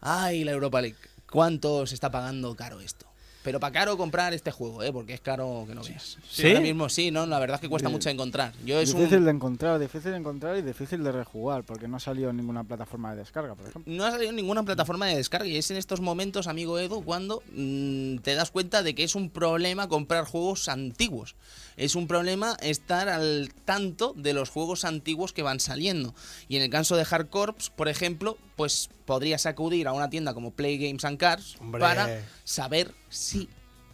Ay, 0.00 0.44
la 0.44 0.52
Europa 0.52 0.80
League. 0.80 0.96
¿Cuánto 1.30 1.86
se 1.86 1.94
está 1.94 2.10
pagando 2.10 2.56
caro 2.56 2.80
esto? 2.80 3.06
Pero 3.48 3.60
para 3.60 3.72
caro 3.72 3.96
comprar 3.96 4.34
este 4.34 4.50
juego, 4.50 4.82
¿eh? 4.82 4.92
Porque 4.92 5.14
es 5.14 5.22
caro 5.22 5.64
que 5.66 5.74
no 5.74 5.80
veas. 5.82 6.18
¿Sí? 6.28 6.48
Ahora 6.48 6.60
mismo 6.60 6.90
sí, 6.90 7.10
¿no? 7.10 7.24
La 7.24 7.38
verdad 7.38 7.54
es 7.54 7.62
que 7.62 7.68
cuesta 7.70 7.88
mucho 7.88 8.10
encontrar. 8.10 8.52
Yo 8.62 8.78
es 8.78 8.92
difícil 8.92 9.20
un... 9.20 9.24
de 9.24 9.30
encontrar, 9.30 9.78
difícil 9.78 10.10
de 10.10 10.18
encontrar 10.18 10.58
y 10.58 10.60
difícil 10.60 11.02
de 11.02 11.12
rejugar, 11.12 11.64
porque 11.64 11.88
no 11.88 11.98
salió 11.98 12.28
en 12.28 12.36
ninguna 12.36 12.64
plataforma 12.64 13.12
de 13.12 13.20
descarga, 13.20 13.54
por 13.54 13.66
ejemplo. 13.66 13.90
No 13.90 14.04
ha 14.04 14.10
salido 14.10 14.28
en 14.28 14.36
ninguna 14.36 14.64
plataforma 14.64 15.06
de 15.06 15.16
descarga 15.16 15.46
y 15.46 15.56
es 15.56 15.70
en 15.70 15.78
estos 15.78 16.02
momentos, 16.02 16.46
amigo 16.46 16.78
Edu, 16.78 17.02
cuando 17.02 17.42
mm, 17.54 18.18
te 18.18 18.34
das 18.34 18.50
cuenta 18.50 18.82
de 18.82 18.94
que 18.94 19.04
es 19.04 19.14
un 19.14 19.30
problema 19.30 19.88
comprar 19.88 20.26
juegos 20.26 20.68
antiguos. 20.68 21.34
Es 21.78 21.94
un 21.94 22.08
problema 22.08 22.56
estar 22.60 23.08
al 23.08 23.50
tanto 23.64 24.12
de 24.16 24.32
los 24.32 24.50
juegos 24.50 24.84
antiguos 24.84 25.32
que 25.32 25.42
van 25.42 25.60
saliendo. 25.60 26.12
Y 26.48 26.56
en 26.56 26.62
el 26.62 26.70
caso 26.70 26.96
de 26.96 27.06
Hard 27.08 27.30
Corps, 27.30 27.70
por 27.70 27.88
ejemplo, 27.88 28.36
pues 28.56 28.90
podrías 29.06 29.46
acudir 29.46 29.86
a 29.86 29.92
una 29.92 30.10
tienda 30.10 30.34
como 30.34 30.50
Play 30.50 30.76
Games 30.76 31.04
and 31.04 31.18
Cars 31.18 31.56
Hombre. 31.60 31.80
para 31.80 32.22
saber 32.42 32.92
si 33.08 33.48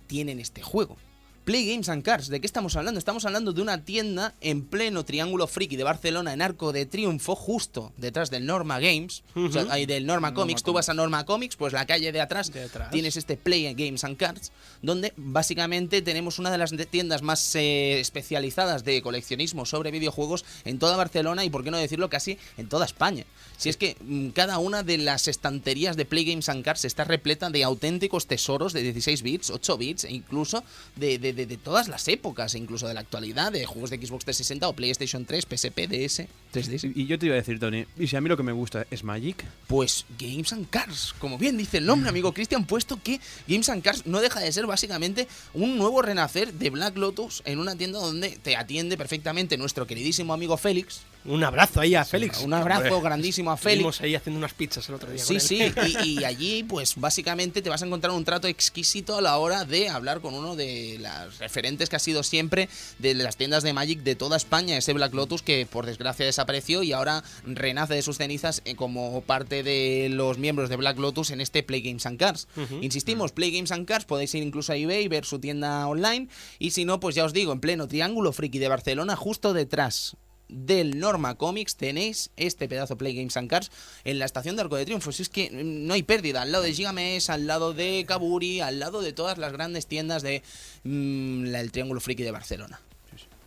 tienen 0.06 0.40
este 0.40 0.62
juego. 0.62 0.96
Play 1.44 1.66
Games 1.70 1.90
and 1.90 2.02
Cars, 2.02 2.28
¿de 2.28 2.40
qué 2.40 2.46
estamos 2.46 2.74
hablando? 2.74 2.98
Estamos 2.98 3.26
hablando 3.26 3.52
de 3.52 3.60
una 3.60 3.84
tienda 3.84 4.32
en 4.40 4.62
pleno 4.64 5.04
Triángulo 5.04 5.46
Friki 5.46 5.76
de 5.76 5.84
Barcelona, 5.84 6.32
en 6.32 6.40
Arco 6.40 6.72
de 6.72 6.86
Triunfo, 6.86 7.34
justo 7.36 7.92
detrás 7.98 8.30
del 8.30 8.46
Norma 8.46 8.80
Games, 8.80 9.22
o 9.34 9.50
sea, 9.52 9.66
ahí 9.68 9.84
del 9.84 10.06
Norma 10.06 10.28
Norma 10.30 10.34
Comics. 10.40 10.62
Tú 10.62 10.72
vas 10.72 10.88
a 10.88 10.94
Norma 10.94 11.26
Comics, 11.26 11.56
pues 11.56 11.74
la 11.74 11.84
calle 11.84 12.12
de 12.12 12.20
atrás, 12.22 12.50
De 12.50 12.62
atrás. 12.62 12.90
tienes 12.90 13.18
este 13.18 13.36
Play 13.36 13.74
Games 13.74 14.04
and 14.04 14.16
Cards, 14.16 14.52
donde 14.80 15.12
básicamente 15.18 16.00
tenemos 16.00 16.38
una 16.38 16.50
de 16.50 16.56
las 16.56 16.72
tiendas 16.90 17.20
más 17.20 17.54
eh, 17.56 18.00
especializadas 18.00 18.82
de 18.84 19.02
coleccionismo 19.02 19.66
sobre 19.66 19.90
videojuegos 19.90 20.46
en 20.64 20.78
toda 20.78 20.96
Barcelona 20.96 21.44
y, 21.44 21.50
por 21.50 21.62
qué 21.62 21.70
no 21.70 21.76
decirlo, 21.76 22.08
casi 22.08 22.38
en 22.56 22.70
toda 22.70 22.86
España. 22.86 23.26
Si 23.58 23.68
es 23.68 23.76
que 23.76 23.98
mm, 24.00 24.28
cada 24.30 24.58
una 24.60 24.82
de 24.82 24.96
las 24.96 25.28
estanterías 25.28 25.96
de 25.98 26.06
Play 26.06 26.24
Games 26.24 26.48
and 26.48 26.64
Cards 26.64 26.86
está 26.86 27.04
repleta 27.04 27.50
de 27.50 27.64
auténticos 27.64 28.26
tesoros 28.26 28.72
de 28.72 28.80
16 28.82 29.22
bits, 29.22 29.50
8 29.50 29.76
bits 29.76 30.04
e 30.04 30.12
incluso 30.12 30.64
de, 30.96 31.18
de- 31.18 31.33
de- 31.34 31.46
de 31.46 31.56
todas 31.56 31.88
las 31.88 32.08
épocas, 32.08 32.54
incluso 32.54 32.88
de 32.88 32.94
la 32.94 33.00
actualidad, 33.00 33.52
de 33.52 33.66
juegos 33.66 33.90
de 33.90 33.96
Xbox 33.98 34.24
360 34.24 34.68
o 34.68 34.72
PlayStation 34.74 35.24
3, 35.24 35.44
PSP, 35.46 35.86
DS, 35.88 36.26
3DS. 36.54 36.92
Y 36.94 37.06
yo 37.06 37.18
te 37.18 37.26
iba 37.26 37.34
a 37.34 37.38
decir, 37.38 37.58
Tony, 37.58 37.86
y 37.98 38.06
si 38.06 38.16
a 38.16 38.20
mí 38.20 38.28
lo 38.28 38.36
que 38.36 38.42
me 38.42 38.52
gusta 38.52 38.86
es 38.90 39.04
Magic, 39.04 39.44
Pues 39.66 40.06
Games 40.18 40.52
and 40.52 40.68
Cars, 40.70 41.14
como 41.18 41.38
bien 41.38 41.56
dice 41.56 41.78
el 41.78 41.86
nombre, 41.86 42.08
amigo 42.08 42.32
Cristian, 42.32 42.64
puesto 42.64 43.00
que 43.02 43.20
Games 43.46 43.68
and 43.68 43.82
Cars 43.82 44.06
no 44.06 44.20
deja 44.20 44.40
de 44.40 44.52
ser 44.52 44.66
básicamente 44.66 45.28
un 45.52 45.76
nuevo 45.76 46.02
renacer 46.02 46.52
de 46.52 46.70
Black 46.70 46.96
Lotus 46.96 47.42
en 47.44 47.58
una 47.58 47.76
tienda 47.76 47.98
donde 47.98 48.30
te 48.30 48.56
atiende 48.56 48.96
perfectamente 48.96 49.56
nuestro 49.56 49.86
queridísimo 49.86 50.32
amigo 50.32 50.56
Félix. 50.56 51.00
Un 51.26 51.42
abrazo 51.42 51.80
ahí 51.80 51.94
a 51.94 52.04
Félix. 52.04 52.40
Un 52.40 52.52
abrazo 52.52 53.00
grandísimo 53.00 53.50
a 53.50 53.56
Félix. 53.56 53.76
Estuvimos 53.78 54.00
ahí 54.02 54.14
haciendo 54.14 54.38
unas 54.38 54.52
pizzas 54.52 54.86
el 54.90 54.96
otro 54.96 55.10
día. 55.10 55.24
Sí, 55.24 55.34
con 55.34 55.40
sí, 55.40 55.72
y, 56.04 56.18
y 56.20 56.24
allí 56.24 56.62
pues 56.64 56.96
básicamente 56.96 57.62
te 57.62 57.70
vas 57.70 57.82
a 57.82 57.86
encontrar 57.86 58.12
un 58.12 58.24
trato 58.24 58.46
exquisito 58.46 59.16
a 59.16 59.22
la 59.22 59.38
hora 59.38 59.64
de 59.64 59.88
hablar 59.88 60.20
con 60.20 60.34
uno 60.34 60.54
de 60.54 60.98
las 61.00 61.38
referentes 61.38 61.88
que 61.88 61.96
ha 61.96 62.00
sido 62.00 62.22
siempre 62.22 62.68
de 62.98 63.14
las 63.14 63.36
tiendas 63.36 63.62
de 63.62 63.72
Magic 63.72 64.00
de 64.00 64.16
toda 64.16 64.36
España, 64.36 64.76
ese 64.76 64.92
Black 64.92 65.14
Lotus 65.14 65.40
que 65.40 65.64
por 65.64 65.86
desgracia 65.86 66.26
desapareció 66.44 66.82
y 66.82 66.92
ahora 66.92 67.24
renace 67.46 67.94
de 67.94 68.02
sus 68.02 68.18
cenizas 68.18 68.62
eh, 68.64 68.76
como 68.76 69.22
parte 69.22 69.62
de 69.62 70.08
los 70.10 70.38
miembros 70.38 70.68
de 70.68 70.76
Black 70.76 70.98
Lotus 70.98 71.30
en 71.30 71.40
este 71.40 71.62
Play 71.62 71.80
Games 71.80 72.06
and 72.06 72.18
Cars. 72.18 72.48
Insistimos, 72.82 73.32
Play 73.32 73.50
Games 73.50 73.72
and 73.72 73.86
Cars, 73.86 74.04
podéis 74.04 74.34
ir 74.34 74.42
incluso 74.42 74.72
a 74.72 74.76
eBay, 74.76 75.08
ver 75.08 75.24
su 75.24 75.38
tienda 75.38 75.86
online 75.86 76.28
y 76.58 76.72
si 76.72 76.84
no, 76.84 77.00
pues 77.00 77.14
ya 77.14 77.24
os 77.24 77.32
digo, 77.32 77.52
en 77.52 77.60
pleno 77.60 77.88
Triángulo 77.88 78.32
Friki 78.32 78.58
de 78.58 78.68
Barcelona, 78.68 79.16
justo 79.16 79.54
detrás 79.54 80.16
del 80.48 81.00
Norma 81.00 81.36
Comics 81.36 81.76
tenéis 81.76 82.30
este 82.36 82.68
pedazo 82.68 82.98
Play 82.98 83.16
Games 83.16 83.36
and 83.38 83.48
Cars 83.48 83.70
en 84.04 84.18
la 84.18 84.26
estación 84.26 84.56
de 84.56 84.62
Arco 84.62 84.76
de 84.76 84.84
Triunfo. 84.84 85.10
Si 85.10 85.22
es 85.22 85.30
que 85.30 85.50
mm, 85.50 85.86
no 85.86 85.94
hay 85.94 86.02
pérdida. 86.02 86.42
Al 86.42 86.52
lado 86.52 86.64
de 86.64 86.74
Gigamesh, 86.74 87.30
al 87.30 87.46
lado 87.46 87.72
de 87.72 88.04
Kaburi, 88.06 88.60
al 88.60 88.78
lado 88.78 89.00
de 89.00 89.12
todas 89.12 89.38
las 89.38 89.52
grandes 89.52 89.86
tiendas 89.86 90.22
de 90.22 90.42
mm, 90.84 91.54
el 91.54 91.72
Triángulo 91.72 92.00
Friki 92.00 92.22
de 92.22 92.30
Barcelona. 92.30 92.80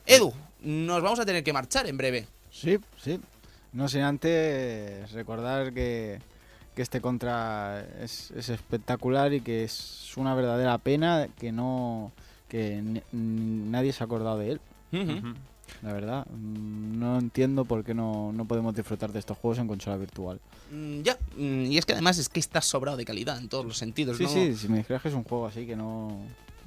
Edu, 0.07 0.33
nos 0.61 1.03
vamos 1.03 1.19
a 1.19 1.25
tener 1.25 1.43
que 1.43 1.53
marchar 1.53 1.87
en 1.87 1.97
breve. 1.97 2.27
Sí, 2.59 2.77
sí. 3.01 3.19
No 3.73 3.87
sin 3.87 4.01
antes 4.01 5.11
recordar 5.11 5.73
que, 5.73 6.19
que 6.75 6.81
este 6.81 7.01
contra 7.01 7.85
es, 8.01 8.31
es 8.31 8.49
espectacular 8.49 9.33
y 9.33 9.41
que 9.41 9.63
es 9.63 10.11
una 10.17 10.33
verdadera 10.33 10.77
pena 10.79 11.27
que 11.37 11.51
no 11.51 12.11
que 12.49 12.81
nadie 13.11 13.91
se 13.91 14.03
ha 14.03 14.05
acordado 14.05 14.37
de 14.39 14.51
él. 14.53 14.61
La 15.83 15.91
verdad, 15.93 16.25
Mm, 16.31 16.97
no 16.97 17.19
entiendo 17.19 17.65
por 17.65 17.83
qué 17.83 17.93
no, 17.93 18.31
no 18.31 18.45
podemos 18.45 18.73
disfrutar 18.73 19.11
de 19.11 19.19
estos 19.19 19.37
juegos 19.37 19.59
en 19.59 19.67
consola 19.67 19.97
virtual. 19.97 20.39
Mm, 20.71 21.01
ya, 21.01 21.17
mm, 21.35 21.65
y 21.65 21.77
es 21.77 21.85
que 21.85 21.91
además 21.93 22.17
es 22.17 22.29
que 22.29 22.39
está 22.39 22.61
sobrado 22.61 22.95
de 22.97 23.03
calidad 23.05 23.37
en 23.37 23.49
todos 23.49 23.65
los 23.65 23.77
sentidos, 23.77 24.17
Sí, 24.17 24.23
¿no? 24.23 24.29
sí, 24.29 24.55
si 24.55 24.69
me 24.69 24.77
dijeras 24.77 25.01
que 25.01 25.09
es 25.09 25.13
un 25.13 25.23
juego 25.25 25.45
así 25.45 25.67
que 25.67 25.75
no... 25.75 26.17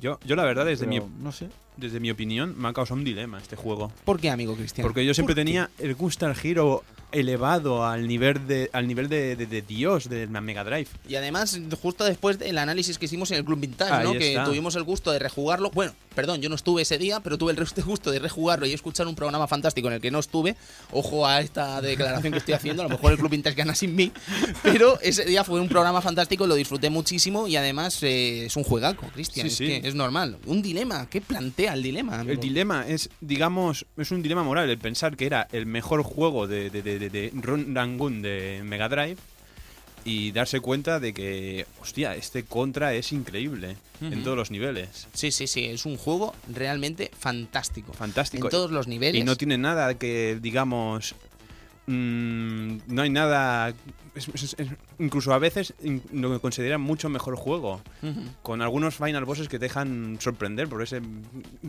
Yo, 0.01 0.19
yo 0.25 0.37
la 0.37 0.45
verdad, 0.45 0.67
desde, 0.67 0.87
pero 0.87 1.07
mi, 1.07 1.23
no 1.23 1.33
sé. 1.33 1.49
Desde 1.81 1.99
mi 2.01 2.11
opinión, 2.11 2.55
me 2.59 2.69
ha 2.69 2.73
causado 2.73 2.99
un 2.99 3.05
dilema 3.05 3.39
este 3.39 3.57
juego. 3.57 3.91
¿Por 4.05 4.21
qué, 4.21 4.31
amigo 4.31 4.55
Cristian? 4.55 4.85
Porque 4.85 5.05
yo 5.05 5.15
siempre 5.15 5.35
tenía 5.35 5.71
el 5.79 5.95
Gunstar 5.95 6.37
Hero 6.43 6.85
elevado 7.13 7.85
al 7.85 8.07
nivel 8.07 8.47
de 8.47 8.71
al 8.73 8.87
nivel 8.87 9.09
de, 9.09 9.35
de- 9.35 9.47
de 9.47 9.63
Dios 9.63 10.09
de 10.09 10.29
la 10.29 10.41
Mega 10.41 10.63
Drive. 10.63 10.87
Y 11.09 11.17
además, 11.17 11.59
justo 11.83 12.05
después 12.05 12.39
del 12.39 12.57
análisis 12.59 12.99
que 12.99 13.07
hicimos 13.07 13.31
en 13.33 13.39
el 13.39 13.45
Club 13.45 13.59
Vintage, 13.59 13.93
Ahí 13.93 14.05
¿no? 14.05 14.13
Que 14.13 14.41
tuvimos 14.45 14.77
el 14.77 14.85
gusto 14.85 15.11
de 15.11 15.19
rejugarlo. 15.19 15.71
Bueno, 15.73 15.93
perdón, 16.15 16.41
yo 16.41 16.49
no 16.49 16.55
estuve 16.55 16.83
ese 16.83 16.99
día, 16.99 17.19
pero 17.21 17.37
tuve 17.37 17.53
el 17.53 17.59
gusto 17.85 18.13
de 18.13 18.21
rejugarlo 18.21 18.65
y 18.67 18.73
escuchar 18.73 19.09
un 19.09 19.17
programa 19.17 19.49
fantástico 19.49 19.89
en 19.89 19.95
el 19.95 20.01
que 20.01 20.13
no 20.13 20.21
estuve. 20.21 20.55
Ojo 20.93 21.27
a 21.27 21.41
esta 21.41 21.81
declaración 21.81 22.33
que 22.33 22.39
estoy 22.39 22.55
haciendo, 22.55 22.83
a 22.83 22.85
lo 22.85 22.91
mejor 22.91 23.11
el 23.13 23.19
Club 23.19 23.31
Vintage 23.33 23.57
gana 23.57 23.75
sin 23.75 23.97
mí. 23.97 24.13
Pero 24.63 25.01
ese 25.01 25.25
día 25.25 25.43
fue 25.43 25.61
un 25.61 25.69
programa 25.69 26.01
fantástico, 26.01 26.47
lo 26.47 26.55
disfruté 26.55 26.91
muchísimo 26.91 27.49
y 27.49 27.57
además 27.57 28.01
eh, 28.05 28.47
es 28.47 28.57
un 28.57 28.63
juegaco, 28.63 29.07
Cristian. 29.09 29.49
Sí, 29.51 29.65
es 29.65 29.75
sí. 29.75 29.81
que 29.83 29.89
es 29.89 29.95
normal. 29.97 30.39
Un 30.47 30.63
dilema. 30.63 31.09
¿Qué 31.11 31.21
plantea 31.21 31.70
el 31.73 31.83
dilema? 31.83 32.23
El 32.23 32.41
dilema 32.41 32.87
es, 32.87 33.11
digamos, 33.21 33.87
es 33.97 34.11
un 34.11 34.23
dilema 34.23 34.43
moral 34.43 34.69
el 34.71 34.79
pensar 34.79 35.17
que 35.17 35.27
era 35.27 35.49
el 35.53 35.67
mejor 35.67 36.03
juego 36.03 36.47
de, 36.47 36.71
de, 36.71 36.83
de, 36.83 37.11
de, 37.11 37.33
Run 37.35 37.99
Gun 37.99 38.23
de 38.23 38.63
Mega 38.65 38.89
Drive 38.89 39.17
y 40.05 40.33
darse 40.33 40.61
cuenta 40.61 41.01
de 41.01 41.13
que, 41.13 41.67
hostia, 41.81 42.15
este 42.15 42.45
contra 42.45 42.95
es 42.95 43.13
increíble 43.13 43.77
en 44.01 44.25
todos 44.25 44.37
los 44.37 44.51
niveles. 44.51 45.09
Sí, 45.13 45.31
sí, 45.31 45.47
sí. 45.47 45.67
Es 45.67 45.85
un 45.85 45.97
juego 45.97 46.35
realmente 46.49 47.11
fantástico. 47.19 47.93
Fantástico. 47.93 48.47
En 48.47 48.51
todos 48.51 48.71
los 48.71 48.89
niveles. 48.89 49.21
Y 49.21 49.25
no 49.25 49.37
tiene 49.37 49.59
nada 49.59 49.95
que, 49.95 50.39
digamos, 50.41 51.15
mm, 51.87 52.79
no 52.87 53.03
hay 53.03 53.11
nada... 53.11 53.75
es- 54.29 54.43
es- 54.43 54.57
es- 54.59 54.69
incluso 54.99 55.33
a 55.35 55.39
veces 55.39 55.75
in- 55.83 56.03
lo 56.13 56.41
consideran 56.41 56.81
mucho 56.81 57.09
mejor 57.09 57.37
juego. 57.37 57.81
Con 58.43 58.63
algunos 58.63 58.97
final 58.97 59.25
bosses 59.25 59.49
que 59.49 59.59
te 59.59 59.67
dejan 59.67 60.19
sorprender 60.21 60.69
por 60.69 60.83
ese... 60.83 61.01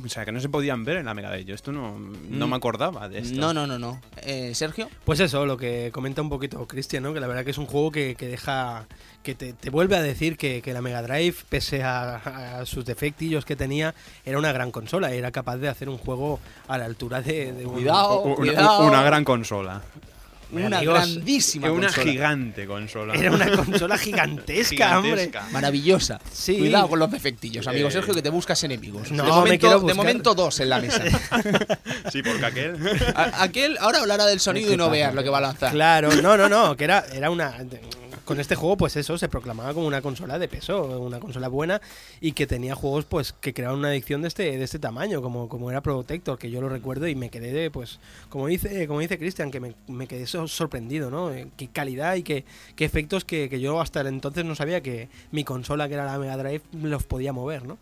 O 0.03 0.09
sea, 0.09 0.25
que 0.25 0.31
no 0.31 0.39
se 0.39 0.49
podían 0.49 0.83
ver 0.85 0.97
en 0.97 1.05
la 1.05 1.13
Mega 1.13 1.29
Drive. 1.29 1.45
Yo 1.45 1.55
esto 1.55 1.71
no, 1.71 1.97
no 2.29 2.47
Mm. 2.47 2.49
me 2.49 2.55
acordaba 2.55 3.09
de 3.09 3.19
esto. 3.19 3.39
No, 3.39 3.53
no, 3.53 3.65
no, 3.67 3.77
no. 3.79 3.99
Eh, 4.23 4.53
Sergio. 4.55 4.89
Pues 5.05 5.19
eso, 5.19 5.45
lo 5.45 5.57
que 5.57 5.89
comenta 5.93 6.21
un 6.21 6.29
poquito 6.29 6.67
Cristian, 6.67 7.03
¿no? 7.03 7.13
Que 7.13 7.19
la 7.19 7.27
verdad 7.27 7.43
que 7.45 7.51
es 7.51 7.57
un 7.57 7.65
juego 7.65 7.91
que, 7.91 8.15
que 8.15 8.27
deja. 8.27 8.85
que 9.23 9.35
te, 9.35 9.53
te 9.53 9.69
vuelve 9.69 9.95
a 9.95 10.01
decir 10.01 10.35
que, 10.35 10.63
que 10.63 10.73
la 10.73 10.81
Mega 10.81 11.03
Drive, 11.03 11.35
pese 11.47 11.83
a, 11.83 12.59
a 12.61 12.65
sus 12.65 12.85
defectillos 12.85 13.45
que 13.45 13.55
tenía, 13.55 13.93
era 14.25 14.39
una 14.39 14.51
gran 14.51 14.71
consola. 14.71 15.11
Era 15.11 15.31
capaz 15.31 15.57
de 15.57 15.69
hacer 15.69 15.89
un 15.89 15.99
juego 15.99 16.39
a 16.67 16.77
la 16.79 16.85
altura 16.85 17.21
de. 17.21 17.53
de 17.53 17.65
un- 17.67 17.73
Cuidado. 17.73 18.21
U- 18.21 18.27
una, 18.29 18.35
cuidado. 18.35 18.87
una 18.87 19.03
gran 19.03 19.23
consola. 19.23 19.81
Una 20.51 20.77
amigos, 20.77 20.95
grandísima 20.95 21.71
una 21.71 21.87
consola. 21.87 22.11
gigante 22.11 22.65
consola. 22.67 23.13
Era 23.13 23.31
una 23.31 23.51
consola 23.55 23.97
gigantesca, 23.97 24.99
hombre. 24.99 25.31
Maravillosa. 25.51 26.19
Sí. 26.31 26.57
Cuidado 26.57 26.89
con 26.89 26.99
los 26.99 27.09
defectillos, 27.11 27.67
amigo 27.67 27.87
Eh. 27.87 27.91
Sergio, 27.91 28.13
que 28.13 28.21
te 28.21 28.29
buscas 28.29 28.63
enemigos. 28.63 29.11
No, 29.11 29.23
de, 29.23 29.29
me 29.29 29.35
momento, 29.35 29.67
quiero 29.67 29.79
de 29.81 29.93
momento 29.93 30.35
dos 30.35 30.59
en 30.59 30.69
la 30.69 30.79
mesa. 30.79 31.03
Sí, 32.11 32.21
porque 32.23 32.45
aquel... 32.45 32.75
A- 33.15 33.43
aquel 33.43 33.77
ahora 33.79 33.99
hablará 33.99 34.25
del 34.25 34.39
sonido 34.39 34.73
y 34.73 34.77
no 34.77 34.89
veas 34.89 35.13
lo 35.15 35.23
que 35.23 35.29
va 35.29 35.37
a 35.37 35.41
lanzar. 35.41 35.71
Claro, 35.71 36.13
no, 36.21 36.35
no, 36.35 36.49
no, 36.49 36.75
que 36.75 36.83
era, 36.83 37.05
era 37.13 37.29
una. 37.29 37.55
Con 38.25 38.39
este 38.39 38.55
juego, 38.55 38.77
pues 38.77 38.95
eso, 38.95 39.17
se 39.17 39.27
proclamaba 39.29 39.73
como 39.73 39.87
una 39.87 40.01
consola 40.01 40.37
de 40.39 40.47
peso, 40.47 40.99
una 40.99 41.19
consola 41.19 41.47
buena 41.47 41.81
y 42.21 42.33
que 42.33 42.45
tenía 42.47 42.75
juegos 42.75 43.05
pues 43.05 43.33
que 43.33 43.53
creaban 43.53 43.79
una 43.79 43.87
adicción 43.89 44.21
de 44.21 44.27
este, 44.27 44.43
de 44.57 44.63
este 44.63 44.79
tamaño, 44.79 45.21
como, 45.21 45.49
como 45.49 45.69
era 45.71 45.81
Protector, 45.81 46.37
que 46.37 46.49
yo 46.51 46.61
lo 46.61 46.69
recuerdo 46.69 47.07
y 47.07 47.15
me 47.15 47.29
quedé 47.29 47.51
de, 47.51 47.71
pues, 47.71 47.99
como 48.29 48.47
dice, 48.47 48.87
como 48.87 48.99
dice 48.99 49.17
Cristian, 49.17 49.49
que 49.51 49.59
me, 49.59 49.73
me 49.87 50.07
quedé 50.07 50.27
so- 50.27 50.47
sorprendido, 50.47 51.09
¿no? 51.09 51.31
Eh, 51.31 51.47
Qué 51.57 51.67
calidad 51.67 52.15
y 52.15 52.23
qué, 52.23 52.45
qué 52.75 52.85
efectos 52.85 53.25
que, 53.25 53.49
que 53.49 53.59
yo 53.59 53.81
hasta 53.81 54.01
el 54.01 54.07
entonces 54.07 54.45
no 54.45 54.55
sabía 54.55 54.81
que 54.81 55.09
mi 55.31 55.43
consola, 55.43 55.87
que 55.87 55.95
era 55.95 56.05
la 56.05 56.17
Mega 56.19 56.37
Drive, 56.37 56.61
los 56.83 57.03
podía 57.03 57.33
mover, 57.33 57.65
¿no? 57.65 57.77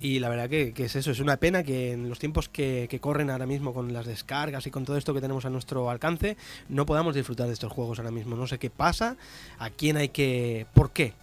Y 0.00 0.18
la 0.18 0.28
verdad 0.28 0.48
que, 0.50 0.72
que 0.74 0.84
es 0.84 0.96
eso, 0.96 1.10
es 1.10 1.20
una 1.20 1.36
pena 1.38 1.62
que 1.62 1.92
en 1.92 2.08
los 2.08 2.18
tiempos 2.18 2.48
que, 2.48 2.86
que 2.90 3.00
corren 3.00 3.30
ahora 3.30 3.46
mismo 3.46 3.72
con 3.72 3.92
las 3.92 4.06
descargas 4.06 4.66
y 4.66 4.70
con 4.70 4.84
todo 4.84 4.96
esto 4.96 5.14
que 5.14 5.20
tenemos 5.20 5.44
a 5.44 5.50
nuestro 5.50 5.88
alcance, 5.90 6.36
no 6.68 6.86
podamos 6.86 7.14
disfrutar 7.14 7.46
de 7.46 7.54
estos 7.54 7.72
juegos 7.72 7.98
ahora 7.98 8.10
mismo. 8.10 8.36
No 8.36 8.46
sé 8.46 8.58
qué 8.58 8.70
pasa, 8.70 9.16
a 9.62 9.70
quién 9.70 9.96
hay 9.96 10.08
que... 10.08 10.66
¿Por 10.74 10.90
qué? 10.90 11.14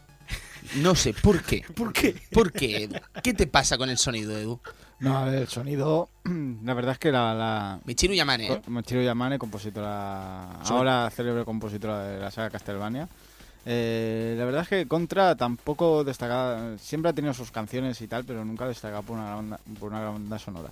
No 0.78 0.96
sé, 0.96 1.14
¿por 1.14 1.42
qué? 1.44 1.64
¿Por 1.76 1.92
qué? 1.92 2.16
¿Por 2.32 2.52
qué? 2.52 2.90
¿Qué 3.24 3.34
te 3.34 3.48
pasa 3.48 3.78
con 3.78 3.90
el 3.90 3.98
sonido, 3.98 4.38
Edu? 4.38 4.60
No, 5.00 5.18
a 5.18 5.26
ver, 5.26 5.36
el 5.36 5.48
sonido, 5.48 6.10
la 6.64 6.74
verdad 6.74 6.94
es 6.94 7.00
que 7.00 7.12
la... 7.12 7.34
la 7.34 7.80
Michiru 7.86 8.14
Yamane, 8.14 8.52
¿eh? 8.54 8.62
Mochiro 8.68 9.02
Yamane, 9.02 9.38
compositora, 9.40 10.60
Sobre- 10.64 10.78
ahora 10.78 11.10
célebre 11.10 11.44
compositora 11.46 12.04
de 12.04 12.20
la 12.20 12.32
saga 12.32 12.50
Castlevania. 12.50 13.08
Eh, 13.66 14.36
la 14.38 14.46
verdad 14.46 14.62
es 14.64 14.68
que 14.70 14.88
Contra 14.88 15.36
tampoco 15.36 16.04
destacaba, 16.06 16.78
siempre 16.78 17.10
ha 17.10 17.14
tenido 17.14 17.34
sus 17.34 17.52
canciones 17.52 18.00
y 18.02 18.08
tal, 18.08 18.24
pero 18.24 18.46
nunca 18.46 18.66
destacaba 18.68 19.02
por 19.02 19.18
una 19.18 19.26
gran 19.26 19.38
banda, 19.38 19.60
por 19.80 19.90
una 19.92 20.00
gran 20.00 20.14
banda 20.14 20.40
sonora. 20.40 20.70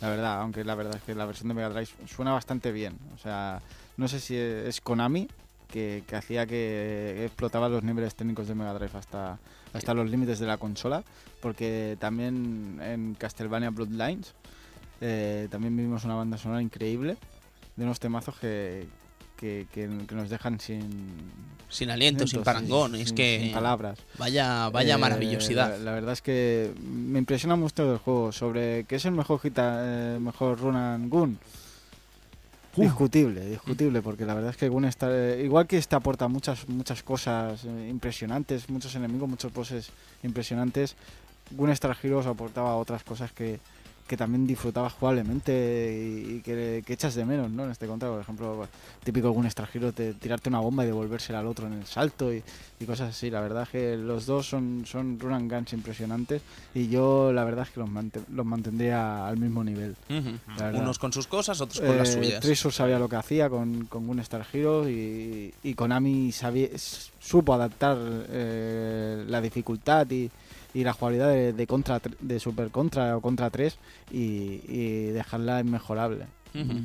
La 0.00 0.08
verdad, 0.10 0.40
aunque 0.42 0.62
la 0.64 0.74
verdad 0.74 0.96
es 0.96 1.02
que 1.02 1.14
la 1.14 1.24
versión 1.24 1.48
de 1.48 1.54
Mega 1.54 1.70
Drive 1.70 1.88
suena 2.14 2.32
bastante 2.32 2.72
bien. 2.72 2.98
O 3.14 3.18
sea, 3.18 3.60
no 3.96 4.06
sé 4.06 4.20
si 4.20 4.36
es 4.36 4.80
Konami 4.82 5.28
que, 5.68 6.02
que 6.06 6.16
hacía 6.16 6.46
que 6.46 7.24
explotaba 7.24 7.68
los 7.68 7.82
niveles 7.82 8.14
técnicos 8.14 8.48
de 8.48 8.54
Mega 8.54 8.74
Drive 8.74 8.96
hasta, 8.96 9.38
hasta 9.72 9.94
los 9.94 10.08
límites 10.10 10.38
de 10.38 10.46
la 10.46 10.56
consola, 10.58 11.02
porque 11.40 11.96
también 12.00 12.78
en 12.82 13.14
Castlevania 13.14 13.70
Bloodlines 13.70 14.32
eh, 15.00 15.48
también 15.50 15.76
vimos 15.76 16.04
una 16.04 16.14
banda 16.14 16.38
sonora 16.38 16.62
increíble 16.62 17.16
de 17.76 17.84
unos 17.84 18.00
temazos 18.00 18.36
que, 18.38 18.86
que, 19.36 19.66
que- 19.72 19.90
que 20.08 20.14
nos 20.14 20.30
dejan 20.30 20.58
sin 20.60 21.14
Sin 21.68 21.90
aliento, 21.90 22.26
sin 22.26 22.42
parangón. 22.42 22.92
sin- 22.92 23.00
es 23.02 23.08
sin- 23.08 23.16
que. 23.16 23.40
sin 23.42 23.52
palabras. 23.52 23.98
Vaya, 24.18 24.70
vaya 24.70 24.94
Eh, 24.94 24.98
maravillosidad. 24.98 25.70
La, 25.72 25.78
la 25.78 25.92
verdad 25.92 26.12
es 26.14 26.22
que 26.22 26.72
me 26.80 27.18
impresiona 27.18 27.56
mucho 27.56 27.92
el 27.92 27.98
juego. 27.98 28.32
Sobre 28.32 28.84
qué 28.84 28.96
es 28.96 29.04
el 29.04 29.12
mejor 29.12 29.40
hita, 29.44 29.80
eh, 30.14 30.18
mejor 30.20 30.58
Run 30.60 30.76
and 30.76 31.10
Gun. 31.10 31.38
Discutible, 32.76 33.40
discutible, 33.46 34.02
porque 34.02 34.24
la 34.24 34.34
verdad 34.34 34.50
es 34.50 34.56
que 34.56 34.68
Gun 34.68 34.84
eh, 34.84 35.42
igual 35.44 35.66
que 35.66 35.78
este 35.78 35.96
aporta 35.96 36.28
muchas, 36.28 36.68
muchas 36.68 37.02
cosas 37.02 37.64
eh, 37.64 37.88
impresionantes, 37.88 38.68
muchos 38.68 38.94
enemigos, 38.94 39.28
muchos 39.28 39.52
bosses 39.52 39.90
impresionantes. 40.22 40.94
Gun 41.50 41.70
Star 41.70 41.96
Heroes 42.02 42.26
aportaba 42.26 42.76
otras 42.76 43.02
cosas 43.04 43.32
que, 43.32 43.60
que 44.06 44.16
también 44.16 44.46
disfrutabas 44.46 44.92
jugablemente 44.92 46.32
y, 46.36 46.40
que, 46.40 46.82
que 46.86 46.92
echas 46.92 47.14
de 47.14 47.24
menos, 47.24 47.50
¿no? 47.50 47.64
En 47.64 47.70
este 47.72 47.86
contra, 47.86 48.08
por 48.08 48.20
ejemplo, 48.20 48.68
típico 49.02 49.30
Gun 49.30 49.46
Star 49.46 49.68
Heroes 49.72 49.94
de 49.96 50.14
tirarte 50.14 50.48
una 50.48 50.60
bomba 50.60 50.84
y 50.84 50.86
devolvérsela 50.86 51.40
al 51.40 51.46
otro 51.46 51.66
en 51.66 51.72
el 51.74 51.86
salto 51.86 52.32
y, 52.32 52.42
y 52.78 52.84
cosas 52.84 53.10
así. 53.10 53.30
La 53.30 53.40
verdad 53.40 53.64
es 53.64 53.68
que 53.70 53.96
los 53.96 54.26
dos 54.26 54.48
son, 54.48 54.84
son 54.86 55.18
run 55.18 55.32
and 55.32 55.52
guns 55.52 55.72
impresionantes 55.72 56.42
y 56.74 56.88
yo 56.88 57.32
la 57.32 57.44
verdad 57.44 57.66
es 57.66 57.72
que 57.72 57.80
los, 57.80 57.88
mante- 57.88 58.22
los 58.32 58.46
mantendría 58.46 59.26
al 59.26 59.36
mismo 59.38 59.64
nivel. 59.64 59.96
La 60.08 60.66
verdad. 60.66 60.82
Unos 60.82 60.98
con 60.98 61.12
sus 61.12 61.26
cosas, 61.26 61.60
otros 61.60 61.80
con 61.80 61.96
las 61.98 62.10
Eh, 62.10 62.12
suyas. 62.12 62.40
Treasure 62.40 62.72
sabía 62.74 62.98
lo 62.98 63.08
que 63.08 63.16
hacía 63.16 63.50
con, 63.50 63.86
con 63.86 64.06
Gun 64.06 64.20
Star 64.20 64.46
Heroes 64.52 64.88
y, 64.88 65.52
y 65.62 65.74
Konami 65.74 66.30
sabía, 66.32 66.68
supo 67.20 67.54
adaptar 67.54 67.96
eh, 68.28 69.24
la 69.26 69.40
dificultad 69.40 70.08
y, 70.10 70.30
y 70.78 70.84
la 70.84 70.92
jugabilidad 70.92 71.28
de, 71.32 71.52
de 71.52 71.66
contra 71.66 72.00
tr- 72.02 72.16
de 72.20 72.38
Super 72.40 72.70
Contra 72.70 73.16
o 73.16 73.20
Contra 73.20 73.48
3 73.50 73.76
y, 74.12 74.60
y 74.68 75.06
dejarla 75.06 75.60
inmejorable. 75.60 76.26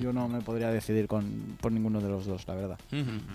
Yo 0.02 0.12
no 0.12 0.28
me 0.28 0.42
podría 0.42 0.70
decidir 0.70 1.08
con, 1.08 1.58
por 1.62 1.72
ninguno 1.72 2.02
de 2.02 2.10
los 2.10 2.26
dos, 2.26 2.46
la 2.48 2.56
verdad. 2.56 2.80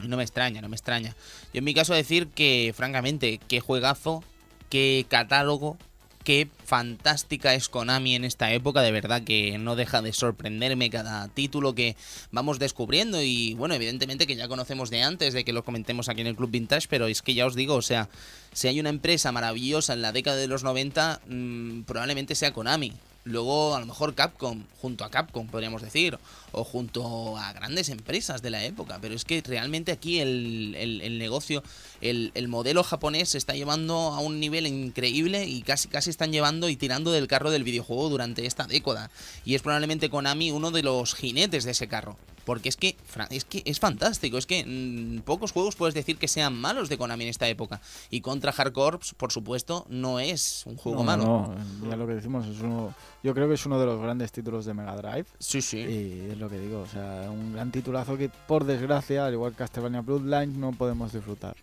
No 0.06 0.16
me 0.18 0.22
extraña, 0.22 0.60
no 0.60 0.68
me 0.68 0.76
extraña. 0.76 1.14
Yo 1.54 1.58
en 1.58 1.64
mi 1.64 1.72
caso 1.72 1.94
decir 1.94 2.28
que, 2.28 2.72
francamente, 2.76 3.40
qué 3.48 3.60
juegazo, 3.60 4.22
qué 4.68 5.06
catálogo, 5.08 5.78
qué 6.26 6.48
fantástica 6.64 7.54
es 7.54 7.68
Konami 7.68 8.16
en 8.16 8.24
esta 8.24 8.52
época, 8.52 8.82
de 8.82 8.90
verdad 8.90 9.22
que 9.22 9.58
no 9.58 9.76
deja 9.76 10.02
de 10.02 10.12
sorprenderme 10.12 10.90
cada 10.90 11.28
título 11.28 11.76
que 11.76 11.94
vamos 12.32 12.58
descubriendo 12.58 13.22
y 13.22 13.54
bueno, 13.54 13.74
evidentemente 13.74 14.26
que 14.26 14.34
ya 14.34 14.48
conocemos 14.48 14.90
de 14.90 15.04
antes 15.04 15.34
de 15.34 15.44
que 15.44 15.52
lo 15.52 15.64
comentemos 15.64 16.08
aquí 16.08 16.22
en 16.22 16.26
el 16.26 16.34
Club 16.34 16.50
Vintage, 16.50 16.88
pero 16.90 17.06
es 17.06 17.22
que 17.22 17.34
ya 17.34 17.46
os 17.46 17.54
digo, 17.54 17.76
o 17.76 17.82
sea, 17.82 18.08
si 18.52 18.66
hay 18.66 18.80
una 18.80 18.88
empresa 18.88 19.30
maravillosa 19.30 19.92
en 19.92 20.02
la 20.02 20.10
década 20.10 20.36
de 20.36 20.48
los 20.48 20.64
90, 20.64 21.20
mm, 21.28 21.82
probablemente 21.82 22.34
sea 22.34 22.52
Konami. 22.52 22.92
Luego, 23.26 23.74
a 23.74 23.80
lo 23.80 23.86
mejor 23.86 24.14
Capcom, 24.14 24.62
junto 24.80 25.04
a 25.04 25.10
Capcom, 25.10 25.48
podríamos 25.48 25.82
decir, 25.82 26.16
o 26.52 26.62
junto 26.62 27.36
a 27.36 27.52
grandes 27.52 27.88
empresas 27.88 28.40
de 28.40 28.50
la 28.50 28.64
época. 28.64 28.98
Pero 29.02 29.14
es 29.14 29.24
que 29.24 29.42
realmente 29.42 29.90
aquí 29.90 30.20
el, 30.20 30.74
el- 30.78 31.18
negocio, 31.18 31.64
el, 32.00 32.30
el 32.34 32.46
modelo 32.46 32.84
japonés 32.84 33.30
se 33.30 33.38
está 33.38 33.54
llevando 33.54 33.96
a 33.96 34.20
un 34.20 34.38
nivel 34.38 34.66
increíble 34.68 35.44
y 35.44 35.62
casi, 35.62 35.88
casi 35.88 36.10
están 36.10 36.30
llevando 36.30 36.68
y 36.68 36.76
tirando 36.76 37.10
del 37.10 37.26
carro 37.26 37.50
del 37.50 37.64
videojuego 37.64 38.08
durante 38.08 38.46
esta 38.46 38.68
década. 38.68 39.10
Y 39.44 39.56
es 39.56 39.62
probablemente 39.62 40.08
Konami 40.08 40.52
uno 40.52 40.70
de 40.70 40.84
los 40.84 41.14
jinetes 41.16 41.64
de 41.64 41.72
ese 41.72 41.88
carro. 41.88 42.16
Porque 42.46 42.70
es 42.70 42.76
que, 42.76 42.96
es 43.30 43.44
que 43.44 43.62
es 43.66 43.78
fantástico. 43.80 44.38
Es 44.38 44.46
que 44.46 44.64
mm, 44.64 45.22
pocos 45.22 45.52
juegos 45.52 45.76
puedes 45.76 45.94
decir 45.94 46.16
que 46.16 46.28
sean 46.28 46.54
malos 46.58 46.88
de 46.88 46.96
Konami 46.96 47.24
en 47.24 47.30
esta 47.30 47.46
época. 47.48 47.82
Y 48.08 48.22
contra 48.22 48.54
Hard 48.56 48.72
Corps, 48.72 49.12
por 49.14 49.32
supuesto, 49.32 49.84
no 49.90 50.20
es 50.20 50.62
un 50.64 50.76
juego 50.76 50.98
No, 50.98 51.04
malo. 51.04 51.54
no, 51.82 51.90
ya 51.90 51.96
lo 51.96 52.06
que 52.06 52.14
decimos 52.14 52.46
es 52.46 52.60
uno, 52.60 52.94
yo 53.22 53.34
creo 53.34 53.48
que 53.48 53.54
es 53.54 53.66
uno 53.66 53.78
de 53.80 53.86
los 53.86 54.00
grandes 54.00 54.30
títulos 54.32 54.64
de 54.64 54.72
Mega 54.74 54.96
Drive 54.96 55.26
Sí, 55.40 55.60
sí. 55.60 55.78
y 55.78 56.30
es 56.30 56.38
lo 56.38 56.48
que 56.48 56.58
digo, 56.60 56.80
o 56.82 56.86
sea, 56.86 57.28
un 57.30 57.52
gran 57.52 57.70
titulazo 57.72 58.16
que 58.16 58.28
por 58.28 58.64
desgracia, 58.64 59.26
al 59.26 59.32
igual 59.32 59.50
que 59.50 59.58
Castlevania 59.58 60.00
Bloodlines, 60.02 60.56
no 60.56 60.70
podemos 60.72 61.12
disfrutar. 61.12 61.56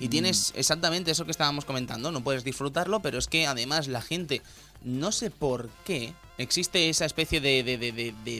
Y 0.00 0.08
tienes 0.08 0.52
exactamente 0.56 1.10
eso 1.10 1.24
que 1.26 1.30
estábamos 1.30 1.64
comentando, 1.66 2.10
no 2.10 2.24
puedes 2.24 2.42
disfrutarlo, 2.42 3.00
pero 3.00 3.18
es 3.18 3.28
que 3.28 3.46
además 3.46 3.86
la 3.86 4.00
gente, 4.00 4.42
no 4.82 5.12
sé 5.12 5.30
por 5.30 5.68
qué, 5.84 6.14
existe 6.38 6.88
esa 6.88 7.04
especie 7.04 7.40
de, 7.40 7.62
de, 7.62 7.76
de- 7.78 7.92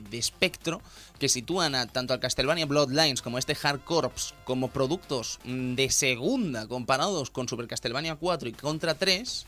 de- 0.03 0.19
espectro 0.19 0.81
que 1.19 1.29
sitúan 1.29 1.75
a, 1.75 1.87
tanto 1.87 2.13
al 2.13 2.21
Castlevania 2.21 2.67
Bloodlines 2.67 3.23
como 3.23 3.37
a 3.37 3.41
este 3.41 3.57
Hard 3.63 3.81
Corps 3.85 4.35
como 4.45 4.69
productos 4.69 5.39
mm, 5.45 5.75
de 5.75 5.91
segunda 5.91 6.67
comparados 6.67 7.31
con 7.31 7.49
Super 7.49 7.67
Castlevania 7.69 8.17
4 8.17 8.49
y 8.49 8.53
Contra 8.53 8.95
3, 8.95 9.47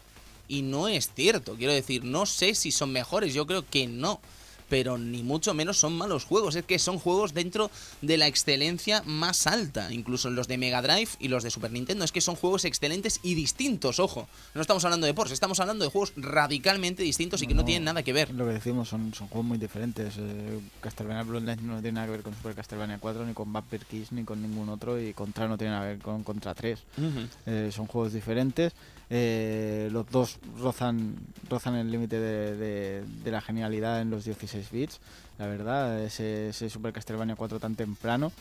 y 0.49 0.63
no 0.63 0.87
es 0.89 1.11
cierto, 1.15 1.57
quiero 1.57 1.73
decir, 1.73 2.05
no 2.05 2.25
sé 2.27 2.55
si 2.55 2.71
son 2.71 2.93
mejores, 2.93 3.35
yo 3.35 3.47
creo 3.47 3.65
que 3.69 3.87
no. 3.89 4.21
Pero 4.69 4.99
ni 4.99 5.23
mucho 5.23 5.55
menos 5.55 5.79
son 5.79 5.97
malos 5.97 6.25
juegos, 6.25 6.57
es 6.57 6.65
que 6.65 6.79
son 6.79 6.99
juegos 6.99 7.35
dentro 7.35 7.71
de 8.03 8.17
la 8.17 8.27
excelencia 8.27 9.03
más 9.05 9.47
alta, 9.47 9.93
incluso 9.93 10.31
los 10.31 10.49
de 10.49 10.59
Mega 10.59 10.83
Drive 10.83 11.11
y 11.19 11.29
los 11.29 11.43
de 11.43 11.51
Super 11.51 11.71
Nintendo, 11.73 12.05
es 12.05 12.13
que 12.13 12.21
son 12.21 12.37
juegos 12.37 12.65
excelentes 12.65 13.21
y 13.23 13.35
distintos, 13.35 14.01
ojo. 14.01 14.29
No 14.55 14.61
estamos 14.61 14.85
hablando 14.85 15.07
de 15.07 15.15
ports, 15.15 15.33
estamos 15.33 15.61
hablando 15.61 15.85
de 15.85 15.91
juegos 15.91 16.13
radicalmente 16.17 17.03
distintos 17.03 17.43
y 17.43 17.47
que 17.47 17.55
no, 17.55 17.65
tienen 17.65 17.85
nada 17.85 18.03
que 18.03 18.13
ver. 18.13 18.33
Lo 18.33 18.47
que 18.47 18.53
decimos 18.53 18.89
son, 18.89 19.15
son 19.15 19.29
juegos 19.29 19.47
muy 19.47 19.59
diferentes. 19.59 20.15
eh, 20.19 20.61
Castlevania 20.81 21.23
Bloodlines 21.23 21.63
no 21.63 21.81
tiene 21.81 21.93
nada 21.93 22.07
que 22.07 22.13
ver 22.13 22.23
con 22.23 22.35
Super 22.35 22.55
Castlevania 22.55 22.99
4, 22.99 23.27
ni 23.27 23.35
con 23.35 23.53
Vampire 23.53 23.85
Kiss, 23.89 24.13
ni 24.13 24.25
con 24.25 24.43
ningún 24.43 24.69
otro, 24.69 25.01
y 25.01 25.13
Contra 25.13 25.49
no 25.49 25.57
tiene 25.59 25.73
nada 25.73 25.85
que 25.85 25.93
ver 25.95 26.03
con 26.03 26.25
Contra 26.25 26.55
3. 26.55 26.79
Eh, 27.47 27.71
son 27.73 27.87
juegos 27.87 28.13
diferentes. 28.13 28.73
Eh, 29.11 29.89
los 29.93 30.09
dos 30.11 30.39
rozan, 30.59 31.15
rozan 31.49 31.75
el 31.77 31.91
límite 31.91 32.19
de, 32.19 32.57
de- 32.57 33.05
de 33.25 33.31
la 33.31 33.41
genialidad 33.41 34.01
en 34.01 34.11
los 34.11 34.25
16 34.25 34.71
bits. 34.71 35.01
La 35.39 35.47
verdad, 35.47 36.01
ese, 36.03 36.49
ese 36.49 36.71
Super 36.71 36.93
Castlevania 36.93 37.37
4 37.37 37.61
tan 37.61 37.75
temprano 37.77 38.33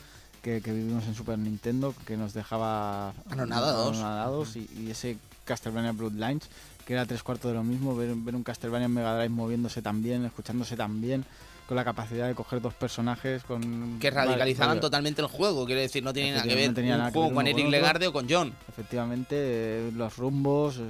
que, 0.41 0.61
que 0.61 0.71
vivimos 0.71 1.05
en 1.05 1.15
Super 1.15 1.37
Nintendo, 1.37 1.93
que 2.05 2.17
nos 2.17 2.33
dejaba 2.33 3.13
Anonadados. 3.29 3.97
anonadados, 3.97 4.55
y, 4.55 4.69
y 4.77 4.91
ese 4.91 5.17
Castlevania 5.43 5.91
Bloodlines, 5.91 6.49
que 6.85 6.93
era 6.93 7.05
tres 7.05 7.21
cuartos 7.23 7.51
de 7.51 7.55
lo 7.57 7.63
mismo, 7.63 7.95
ver, 7.95 8.13
ver 8.15 8.35
un 8.35 8.43
Castlevania 8.43 8.85
en 8.85 8.93
Mega 8.93 9.15
Drive 9.15 9.29
moviéndose 9.29 9.81
tan 9.81 10.01
bien, 10.03 10.23
escuchándose 10.25 10.75
tan 10.77 11.01
bien, 11.01 11.25
con 11.67 11.75
la 11.75 11.83
capacidad 11.83 12.27
de 12.27 12.35
coger 12.35 12.61
dos 12.61 12.73
personajes 12.75 13.43
con 13.43 13.97
Que 13.99 14.11
radicalizaban 14.11 14.69
vale, 14.69 14.81
totalmente 14.81 15.21
el 15.21 15.27
juego, 15.27 15.65
quiero 15.65 15.81
decir, 15.81 16.03
no 16.03 16.13
tiene 16.13 16.31
nada 16.33 16.43
que 16.43 16.55
ver 16.55 16.67
no 16.69 16.73
tenía 16.75 16.93
un 16.93 16.97
nada 16.99 17.11
que 17.11 17.19
ver 17.19 17.33
con 17.33 17.47
Eric. 17.47 17.67
Legarde 17.69 18.07
o 18.07 18.13
con 18.13 18.27
John. 18.29 18.53
Efectivamente, 18.69 19.35
eh, 19.39 19.91
los 19.95 20.15
rumbos, 20.17 20.77
eh, 20.77 20.81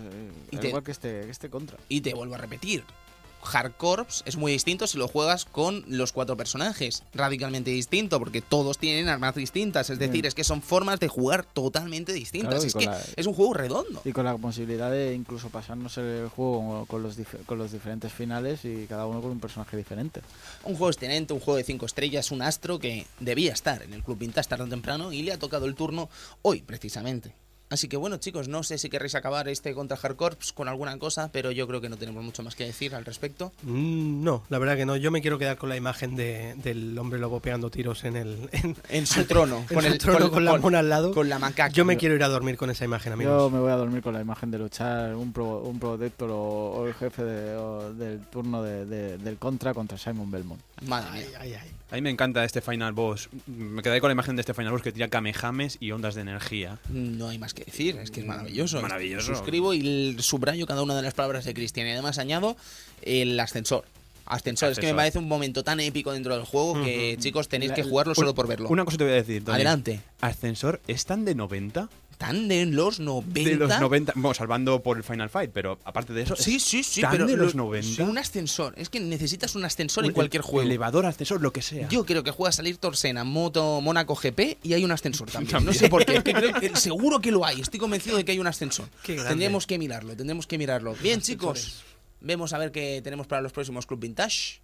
Y 0.51 0.55
al 0.55 0.61
te- 0.61 0.67
igual 0.67 0.83
que 0.83 0.91
este, 0.91 1.21
que 1.21 1.29
este 1.31 1.49
contra. 1.49 1.77
Y 1.87 2.01
te 2.01 2.13
vuelvo 2.13 2.35
a 2.35 2.37
repetir. 2.39 2.83
Hard 3.51 3.73
Corps 3.77 4.23
es 4.25 4.35
muy 4.37 4.51
distinto 4.51 4.87
si 4.87 4.97
lo 4.97 5.07
juegas 5.07 5.45
con 5.45 5.83
los 5.87 6.11
cuatro 6.11 6.35
personajes. 6.37 7.03
Radicalmente 7.13 7.71
distinto, 7.71 8.19
porque 8.19 8.41
todos 8.41 8.77
tienen 8.77 9.07
armas 9.09 9.35
distintas. 9.35 9.89
Es 9.89 9.99
decir, 9.99 10.13
Bien. 10.13 10.25
es 10.25 10.35
que 10.35 10.43
son 10.43 10.61
formas 10.61 10.99
de 10.99 11.07
jugar 11.07 11.45
totalmente 11.45 12.13
distintas. 12.13 12.49
Claro, 12.55 12.65
es 12.67 12.73
que 12.75 12.85
la- 12.85 13.01
es 13.15 13.25
un 13.27 13.33
juego 13.33 13.53
redondo. 13.53 14.01
Y 14.05 14.11
con 14.11 14.25
la 14.25 14.37
posibilidad 14.37 14.91
de 14.91 15.13
incluso 15.13 15.49
pasarnos 15.49 15.97
el 15.97 16.29
juego 16.29 16.85
con 16.87 17.03
los, 17.03 17.17
dif- 17.17 17.45
con 17.45 17.57
los 17.57 17.71
diferentes 17.71 18.11
finales 18.11 18.65
y 18.65 18.85
cada 18.87 19.05
uno 19.05 19.21
con 19.21 19.31
un 19.31 19.39
personaje 19.39 19.77
diferente. 19.77 20.21
Un 20.63 20.73
juego 20.75 20.89
excelente, 20.91 21.33
un 21.33 21.39
juego 21.39 21.57
de 21.57 21.63
cinco 21.63 21.85
estrellas, 21.85 22.31
un 22.31 22.41
astro 22.41 22.79
que 22.79 23.05
debía 23.19 23.53
estar 23.53 23.81
en 23.83 23.93
el 23.93 24.03
Club 24.03 24.17
Vintage 24.17 24.49
tarde 24.49 24.63
o 24.63 24.67
temprano 24.67 25.11
y 25.11 25.21
le 25.23 25.31
ha 25.33 25.39
tocado 25.39 25.65
el 25.65 25.75
turno 25.75 26.09
hoy, 26.41 26.61
precisamente. 26.61 27.33
Así 27.69 27.87
que 27.87 27.97
bueno, 27.97 28.17
chicos, 28.17 28.47
no 28.47 28.61
sé 28.63 28.77
si 28.77 28.89
querréis 28.89 29.15
acabar 29.15 29.49
este 29.49 29.73
contra 29.73 29.97
Hard 30.01 30.15
Corps 30.15 30.53
con 30.53 30.67
alguna 30.67 30.97
cosa, 30.99 31.29
pero 31.31 31.49
yo 31.51 31.67
creo 31.67 31.81
que 31.81 31.89
no 31.89 31.97
tenemos 31.97 32.23
mucho 32.23 32.43
más 32.43 32.55
que 32.55 32.63
decir 32.65 32.93
al 32.93 33.05
respecto. 33.05 33.51
Mm, 33.63 34.23
No, 34.23 34.43
la 34.49 34.59
verdad 34.59 34.75
que 34.77 34.85
no. 34.85 34.95
Yo 34.95 35.09
me 35.11 35.21
quiero 35.21 35.39
quedar 35.39 35.57
con 35.57 35.69
la 35.69 35.75
imagen 35.75 36.15
de- 36.15 36.53
del 36.63 36.97
hombre 36.97 37.19
lobo 37.19 37.39
pegando 37.39 37.69
tiros 37.71 38.03
en 38.03 38.15
el 38.17 38.49
en, 38.51 38.75
En 38.89 39.07
su 39.07 39.25
trono, 39.25 39.65
en 39.69 39.81
su 39.93 39.97
trono 39.97 40.29
con, 40.31 40.45
la 40.45 40.57
mona 40.57 40.79
al 40.79 40.89
lado. 40.89 41.11
con 41.13 41.27
la 41.27 41.39
macaca. 41.39 41.69
Yo 41.69 41.85
me 41.85 41.97
quiero 41.97 42.13
ir 42.15 42.23
a 42.23 42.27
dormir 42.27 42.55
con 42.55 42.69
esa 42.69 42.85
imagen, 42.85 43.09
Yo 43.11 43.13
amigos. 43.15 43.51
me 43.51 43.59
voy 43.59 43.71
a 43.71 43.75
dormir 43.75 44.01
con 44.03 44.13
la 44.13 44.21
imagen 44.21 44.51
de 44.51 44.59
luchar 44.59 45.15
un, 45.15 45.33
pro, 45.33 45.61
un 45.63 45.79
protector 45.79 46.29
o, 46.29 46.37
o 46.37 46.87
el 46.87 46.93
jefe 46.93 47.23
de- 47.23 47.55
o 47.57 47.91
del 47.93 48.19
turno 48.27 48.61
de- 48.61 48.85
de- 48.85 49.17
del 49.17 49.37
contra 49.37 49.73
contra 49.73 49.97
Simon 49.97 50.29
Belmont. 50.29 50.61
Madre 50.85 51.11
mía. 51.13 51.25
Ay, 51.39 51.53
ay, 51.53 51.59
ay. 51.63 51.71
A 51.91 51.95
mí 51.95 52.01
me 52.01 52.09
encanta 52.09 52.43
este 52.43 52.61
Final 52.61 52.93
Boss. 52.93 53.29
Me 53.45 53.81
quedaré 53.83 54.01
con 54.01 54.09
la 54.09 54.13
imagen 54.13 54.35
de 54.35 54.41
este 54.41 54.53
Final 54.53 54.71
Boss 54.71 54.81
que 54.81 54.91
tira 54.91 55.07
kamehames 55.07 55.77
y 55.79 55.91
ondas 55.91 56.15
de 56.15 56.21
energía. 56.21 56.79
No 56.89 57.29
hay 57.29 57.37
más 57.37 57.53
que 57.53 57.63
decir, 57.63 57.97
es 58.01 58.09
que 58.09 58.21
es 58.21 58.25
maravilloso. 58.25 58.81
Maravilloso. 58.81 59.35
Suscribo 59.35 59.73
y 59.73 60.17
subrayo 60.19 60.65
cada 60.65 60.81
una 60.81 60.95
de 60.95 61.03
las 61.03 61.13
palabras 61.13 61.45
de 61.45 61.53
Cristian. 61.53 61.87
Y 61.87 61.91
además 61.91 62.17
añado 62.17 62.57
el 63.03 63.39
ascensor. 63.39 63.85
Ascensor, 64.25 64.71
es 64.71 64.79
que 64.79 64.87
me 64.87 64.95
parece 64.95 65.19
un 65.19 65.27
momento 65.27 65.63
tan 65.63 65.79
épico 65.79 66.11
dentro 66.11 66.35
del 66.35 66.45
juego 66.45 66.83
que, 66.83 67.15
chicos, 67.19 67.47
tenéis 67.47 67.73
que 67.73 67.83
jugarlo 67.83 68.15
solo 68.15 68.33
por 68.33 68.47
verlo. 68.47 68.69
Una 68.69 68.83
cosa 68.83 68.97
te 68.97 69.03
voy 69.03 69.13
a 69.13 69.17
decir. 69.17 69.43
Tony. 69.43 69.55
Adelante. 69.55 70.01
Ascensor 70.19 70.81
es 70.87 71.05
tan 71.05 71.25
de 71.25 71.35
90. 71.35 71.87
¿Tan 72.17 72.47
de 72.47 72.65
los 72.65 72.99
90? 72.99 73.49
De 73.49 73.55
los 73.55 73.79
90. 73.79 74.13
Bueno, 74.15 74.33
salvando 74.33 74.81
por 74.81 74.97
el 74.97 75.03
Final 75.03 75.29
Fight, 75.29 75.51
pero 75.53 75.79
aparte 75.83 76.13
de 76.13 76.21
eso. 76.23 76.35
Sí, 76.35 76.59
sí, 76.59 76.83
sí, 76.83 77.01
tan 77.01 77.11
pero 77.11 77.25
de 77.25 77.35
los 77.37 77.55
90. 77.55 77.95
sí, 77.95 78.01
un 78.01 78.17
ascensor. 78.17 78.73
Es 78.77 78.89
que 78.89 78.99
necesitas 78.99 79.55
un 79.55 79.65
ascensor 79.65 80.05
en 80.05 80.13
cualquier 80.13 80.41
juego. 80.41 80.61
Elevador, 80.61 81.05
ascensor, 81.05 81.41
lo 81.41 81.51
que 81.51 81.61
sea. 81.61 81.87
Yo 81.89 82.05
creo 82.05 82.23
que 82.23 82.31
juega 82.31 82.49
a 82.49 82.53
salir 82.53 82.77
Torsena, 82.77 83.23
Moto 83.23 83.81
Mónaco 83.81 84.15
GP 84.15 84.57
y 84.63 84.73
hay 84.73 84.83
un 84.83 84.91
ascensor 84.91 85.29
también. 85.31 85.65
No 85.65 85.73
sé 85.73 85.89
por 85.89 86.05
qué, 86.05 86.17
es 86.17 86.23
que 86.23 86.33
creo 86.33 86.53
que 86.53 86.75
seguro 86.75 87.19
que 87.19 87.31
lo 87.31 87.45
hay. 87.45 87.61
Estoy 87.61 87.79
convencido 87.79 88.17
de 88.17 88.25
que 88.25 88.31
hay 88.31 88.39
un 88.39 88.47
ascensor. 88.47 88.87
Tendremos 89.05 89.67
que 89.67 89.77
mirarlo, 89.77 90.15
tendremos 90.15 90.47
que 90.47 90.57
mirarlo. 90.57 90.95
Bien, 91.01 91.21
chicos. 91.21 91.83
Vemos 92.21 92.53
a 92.53 92.57
ver 92.57 92.71
qué 92.71 93.01
tenemos 93.03 93.27
para 93.27 93.41
los 93.41 93.51
próximos 93.51 93.85
Club 93.85 93.99
Vintage. 93.99 94.61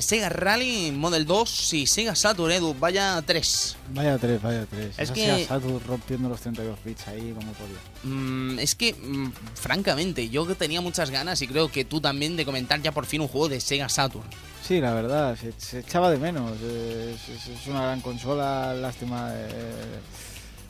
Eh, 0.00 0.02
Sega 0.02 0.30
Rally 0.30 0.92
Model 0.92 1.26
2 1.26 1.74
y 1.74 1.86
Sega 1.86 2.14
Saturn 2.14 2.50
Edu, 2.52 2.74
vaya 2.74 3.22
3. 3.24 3.76
Vaya 3.94 4.16
tres, 4.16 4.40
vaya 4.40 4.64
tres. 4.64 4.86
Es 4.96 4.98
Esa 4.98 5.12
que- 5.14 5.26
Sega 5.26 5.46
Saturn 5.48 5.78
rompiendo 5.86 6.28
los 6.30 6.40
32 6.40 6.78
bits 6.84 7.06
ahí 7.08 7.32
como 7.36 7.52
podía. 7.52 7.76
Mm, 8.04 8.58
es 8.58 8.74
que, 8.74 8.94
mm, 8.94 9.30
francamente, 9.54 10.28
yo 10.30 10.46
tenía 10.54 10.80
muchas 10.80 11.10
ganas 11.10 11.42
y 11.42 11.46
creo 11.48 11.70
que 11.70 11.84
tú 11.84 12.00
también 12.00 12.34
de 12.36 12.46
comentar 12.46 12.80
ya 12.80 12.92
por 12.92 13.04
fin 13.04 13.20
un 13.20 13.28
juego 13.28 13.48
de 13.50 13.60
Sega 13.60 13.88
Saturn. 13.90 14.24
Sí, 14.66 14.80
la 14.80 14.94
verdad, 14.94 15.36
se, 15.38 15.52
se 15.58 15.80
echaba 15.80 16.10
de 16.10 16.16
menos. 16.18 16.52
Es, 16.62 17.28
es- 17.28 17.48
es 17.60 17.66
una 17.66 17.82
gran 17.82 18.00
consola, 18.00 18.72
lástima 18.72 19.30
de, 19.32 19.48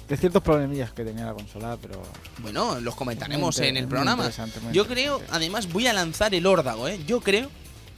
de 0.09 0.17
ciertos 0.17 0.43
problemillas 0.43 0.91
que 0.93 1.05
tenía 1.05 1.27
la 1.27 1.35
consola, 1.35 1.79
pero... 1.81 2.03
Bueno, 2.39 2.81
los 2.81 2.97
comentaremos 2.97 3.57
en 3.61 3.77
el 3.77 3.87
programa. 3.87 4.29
Yo 4.73 4.89
creo, 4.89 5.23
además 5.31 5.73
voy 5.73 5.87
a 5.87 5.93
lanzar 5.93 6.35
el 6.35 6.47
órdago, 6.47 6.89
¿eh? 6.89 6.99
Yo 7.07 7.21
creo 7.21 7.49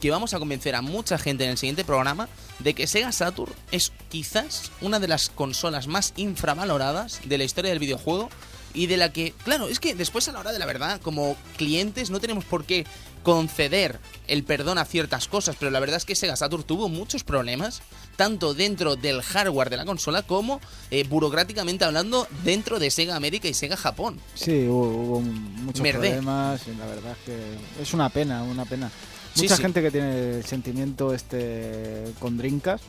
que 0.03 0.11
vamos 0.11 0.33
a 0.33 0.39
convencer 0.39 0.75
a 0.75 0.81
mucha 0.81 1.17
gente 1.17 1.45
en 1.45 1.51
el 1.51 1.57
siguiente 1.57 1.85
programa 1.85 2.27
de 2.59 2.73
que 2.73 2.87
Sega 2.87 3.13
Saturn 3.13 3.53
es 3.71 3.93
quizás 4.09 4.69
una 4.81 4.99
de 4.99 5.07
las 5.07 5.29
consolas 5.29 5.87
más 5.87 6.11
infravaloradas 6.17 7.21
de 7.23 7.37
la 7.37 7.45
historia 7.45 7.69
del 7.69 7.79
videojuego 7.79 8.27
y 8.73 8.87
de 8.87 8.97
la 8.97 9.13
que, 9.13 9.33
claro, 9.45 9.69
es 9.69 9.79
que 9.79 9.95
después 9.95 10.27
a 10.27 10.33
la 10.33 10.41
hora 10.41 10.51
de 10.51 10.59
la 10.59 10.65
verdad, 10.65 10.99
como 10.99 11.37
clientes 11.55 12.09
no 12.09 12.19
tenemos 12.19 12.43
por 12.43 12.65
qué 12.65 12.85
conceder 13.23 13.97
el 14.27 14.43
perdón 14.43 14.77
a 14.77 14.83
ciertas 14.83 15.29
cosas, 15.29 15.55
pero 15.57 15.71
la 15.71 15.79
verdad 15.79 15.95
es 15.95 16.03
que 16.03 16.15
Sega 16.15 16.35
Saturn 16.35 16.63
tuvo 16.63 16.89
muchos 16.89 17.23
problemas, 17.23 17.81
tanto 18.17 18.53
dentro 18.53 18.97
del 18.97 19.21
hardware 19.21 19.69
de 19.69 19.77
la 19.77 19.85
consola 19.85 20.21
como 20.23 20.59
eh, 20.91 21.05
burocráticamente 21.07 21.85
hablando 21.85 22.27
dentro 22.43 22.77
de 22.77 22.91
Sega 22.91 23.15
América 23.15 23.47
y 23.47 23.53
Sega 23.53 23.77
Japón. 23.77 24.19
Sí, 24.35 24.67
hubo, 24.67 24.83
hubo 24.83 25.21
muchos 25.21 25.81
Merdé. 25.81 26.09
problemas 26.09 26.67
y 26.67 26.75
la 26.75 26.87
verdad 26.87 27.13
es 27.13 27.25
que 27.25 27.81
es 27.81 27.93
una 27.93 28.09
pena, 28.09 28.43
una 28.43 28.65
pena. 28.65 28.91
Sí, 29.33 29.43
Mucha 29.43 29.55
sí. 29.55 29.61
gente 29.63 29.81
que 29.81 29.91
tiene 29.91 30.37
el 30.37 30.45
sentimiento 30.45 31.13
este 31.13 32.03
con 32.19 32.37
Dreamcast, 32.37 32.83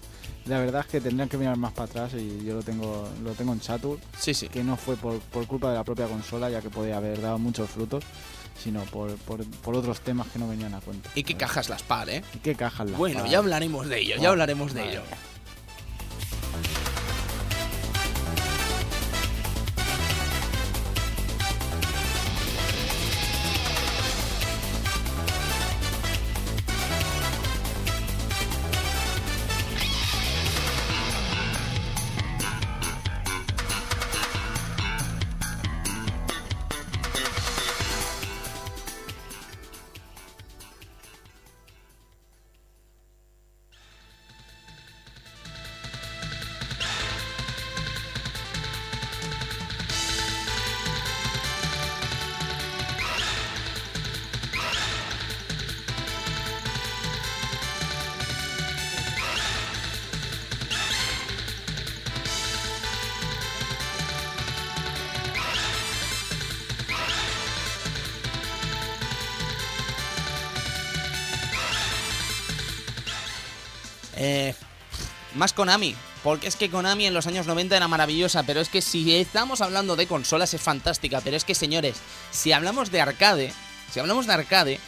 la 0.47 0.59
verdad 0.59 0.83
es 0.83 0.87
que 0.89 1.01
tendrían 1.01 1.29
que 1.29 1.39
mirar 1.39 1.57
más 1.57 1.73
para 1.73 1.87
atrás 1.87 2.13
y 2.15 2.45
yo 2.45 2.55
lo 2.57 2.63
tengo 2.63 3.09
lo 3.23 3.33
tengo 3.33 3.53
en 3.55 3.63
Saturn, 3.63 3.99
Sí, 4.19 4.35
sí. 4.35 4.49
que 4.49 4.63
no 4.63 4.77
fue 4.77 4.97
por, 4.97 5.19
por 5.21 5.47
culpa 5.47 5.71
de 5.71 5.77
la 5.77 5.85
propia 5.85 6.07
consola, 6.07 6.51
ya 6.51 6.61
que 6.61 6.69
podía 6.69 6.99
haber 6.99 7.21
dado 7.23 7.39
muchos 7.39 7.71
frutos, 7.71 8.05
sino 8.63 8.81
por, 8.85 9.17
por, 9.17 9.45
por 9.47 9.75
otros 9.75 10.01
temas 10.01 10.27
que 10.29 10.39
no 10.39 10.47
venían 10.47 10.75
a 10.75 10.81
cuenta. 10.81 11.09
Y 11.15 11.23
qué 11.23 11.35
cajas 11.35 11.71
las 11.71 11.83
par, 11.83 12.11
¿eh? 12.11 12.23
¿Y 12.35 12.39
qué 12.39 12.55
cajas 12.55 12.91
las 12.91 12.99
Bueno, 12.99 13.27
ya 13.27 13.39
hablaremos 13.39 13.89
de 13.89 14.01
ello, 14.01 14.15
ya 14.17 14.21
Buah, 14.21 14.31
hablaremos 14.33 14.75
de 14.75 14.91
ello. 14.91 15.03
Más 75.45 75.53
Konami, 75.53 75.95
porque 76.23 76.47
es 76.47 76.57
que 76.57 76.71
Konami 76.71 77.05
en 77.05 77.13
los 77.13 77.27
años 77.27 77.47
90 77.47 77.77
era 77.77 77.87
maravillosa, 77.87 78.45
pero 78.45 78.63
es 78.63 78.71
que 78.71 78.81
si 78.81 79.15
estamos 79.15 79.61
hablando 79.61 79.95
de 79.95 80.07
consolas 80.07 80.55
es 80.55 80.63
fantástica, 80.63 81.21
pero 81.21 81.37
es 81.37 81.45
que 81.45 81.55
señores, 81.55 81.97
si 82.31 82.53
hablamos 82.53 82.91
de 82.91 83.03
arcade, 83.03 83.53
si 83.93 84.01
hablamos 84.01 84.27
de 84.27 84.33
arcade, 84.33 84.81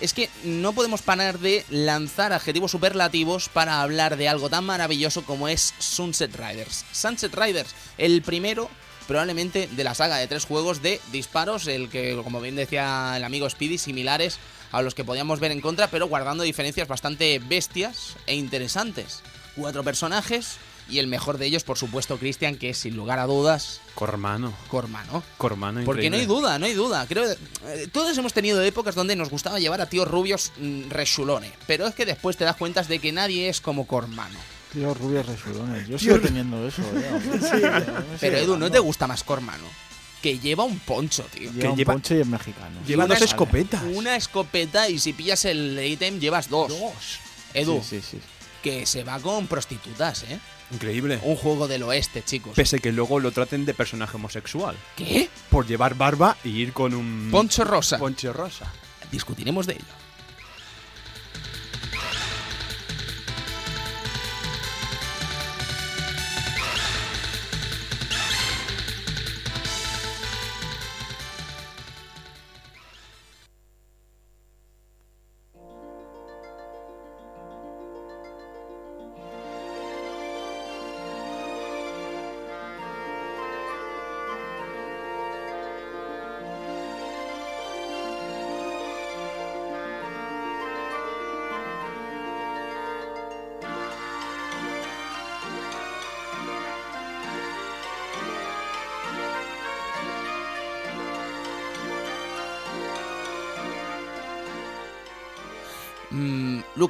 es 0.00 0.14
que 0.14 0.30
no 0.44 0.72
podemos 0.72 1.02
parar 1.02 1.40
de 1.40 1.64
lanzar 1.68 2.32
adjetivos 2.32 2.70
superlativos 2.70 3.48
para 3.48 3.82
hablar 3.82 4.16
de 4.16 4.28
algo 4.28 4.48
tan 4.48 4.64
maravilloso 4.64 5.24
como 5.24 5.48
es 5.48 5.74
Sunset 5.80 6.32
Riders. 6.36 6.84
Sunset 6.92 7.34
Riders, 7.34 7.74
el 7.98 8.22
primero 8.22 8.70
probablemente 9.08 9.66
de 9.66 9.82
la 9.82 9.96
saga 9.96 10.18
de 10.18 10.28
tres 10.28 10.44
juegos 10.44 10.80
de 10.80 11.00
disparos, 11.10 11.66
el 11.66 11.88
que, 11.88 12.16
como 12.22 12.40
bien 12.40 12.54
decía 12.54 13.14
el 13.16 13.24
amigo 13.24 13.50
Speedy, 13.50 13.78
similares 13.78 14.38
a 14.70 14.80
los 14.80 14.94
que 14.94 15.02
podíamos 15.02 15.40
ver 15.40 15.50
en 15.50 15.60
contra, 15.60 15.88
pero 15.88 16.06
guardando 16.06 16.44
diferencias 16.44 16.86
bastante 16.86 17.40
bestias 17.40 18.14
e 18.26 18.36
interesantes. 18.36 19.24
Cuatro 19.56 19.84
personajes 19.84 20.56
y 20.90 20.98
el 20.98 21.06
mejor 21.06 21.38
de 21.38 21.46
ellos, 21.46 21.64
por 21.64 21.78
supuesto, 21.78 22.18
Christian, 22.18 22.56
que 22.56 22.70
es 22.70 22.78
sin 22.78 22.94
lugar 22.96 23.18
a 23.18 23.24
dudas 23.26 23.80
Cormano. 23.94 24.52
Cormano. 24.68 25.22
Cormano, 25.38 25.82
Porque 25.84 26.10
no 26.10 26.16
hay 26.16 26.26
duda, 26.26 26.58
no 26.58 26.66
hay 26.66 26.74
duda. 26.74 27.06
Creo 27.06 27.24
eh, 27.30 27.88
todos 27.92 28.16
hemos 28.18 28.32
tenido 28.34 28.60
épocas 28.62 28.94
donde 28.94 29.16
nos 29.16 29.30
gustaba 29.30 29.58
llevar 29.60 29.80
a 29.80 29.86
tíos 29.88 30.08
rubios 30.08 30.52
mm, 30.58 30.90
rechulones, 30.90 31.52
pero 31.66 31.86
es 31.86 31.94
que 31.94 32.04
después 32.04 32.36
te 32.36 32.44
das 32.44 32.56
cuenta 32.56 32.82
de 32.82 32.98
que 32.98 33.12
nadie 33.12 33.48
es 33.48 33.60
como 33.60 33.86
Cormano. 33.86 34.38
Tío, 34.72 34.92
rubias 34.92 35.24
resulones. 35.26 35.86
Yo 35.88 35.98
sigo 35.98 36.18
teniendo 36.18 36.66
eso, 36.66 36.82
eh, 36.82 37.10
hombre. 37.14 37.92
Pero 38.20 38.36
Edu, 38.38 38.56
¿no 38.56 38.68
te 38.72 38.80
gusta 38.80 39.06
más 39.06 39.22
Cormano? 39.22 39.62
Que 40.20 40.40
lleva 40.40 40.64
un 40.64 40.80
poncho, 40.80 41.22
tío. 41.32 41.52
Lleva 41.52 41.70
un 41.70 41.76
lleva- 41.76 41.92
poncho 41.92 42.16
y 42.16 42.20
es 42.22 42.26
mexicano. 42.26 42.80
Lleva 42.84 43.04
una 43.04 43.14
dos 43.14 43.22
es- 43.22 43.30
escopetas. 43.30 43.82
Una 43.94 44.16
escopeta 44.16 44.88
y 44.88 44.98
si 44.98 45.12
pillas 45.12 45.44
el 45.44 45.78
ítem 45.78 46.18
llevas 46.18 46.48
dos. 46.50 46.72
Edu, 47.54 47.80
Sí, 47.88 48.00
sí, 48.00 48.08
sí. 48.10 48.20
Que 48.64 48.86
se 48.86 49.04
va 49.04 49.20
con 49.20 49.46
prostitutas, 49.46 50.22
¿eh? 50.22 50.40
Increíble. 50.72 51.20
Un 51.22 51.36
juego 51.36 51.68
del 51.68 51.82
oeste, 51.82 52.22
chicos. 52.24 52.54
Pese 52.56 52.80
que 52.80 52.92
luego 52.92 53.20
lo 53.20 53.30
traten 53.30 53.66
de 53.66 53.74
personaje 53.74 54.16
homosexual. 54.16 54.74
¿Qué? 54.96 55.28
Por 55.50 55.66
llevar 55.66 55.94
barba 55.94 56.38
y 56.42 56.48
ir 56.62 56.72
con 56.72 56.94
un 56.94 57.28
Poncho 57.30 57.62
rosa. 57.64 57.98
poncho 57.98 58.32
rosa. 58.32 58.72
Discutiremos 59.12 59.66
de 59.66 59.74
ello. 59.74 59.84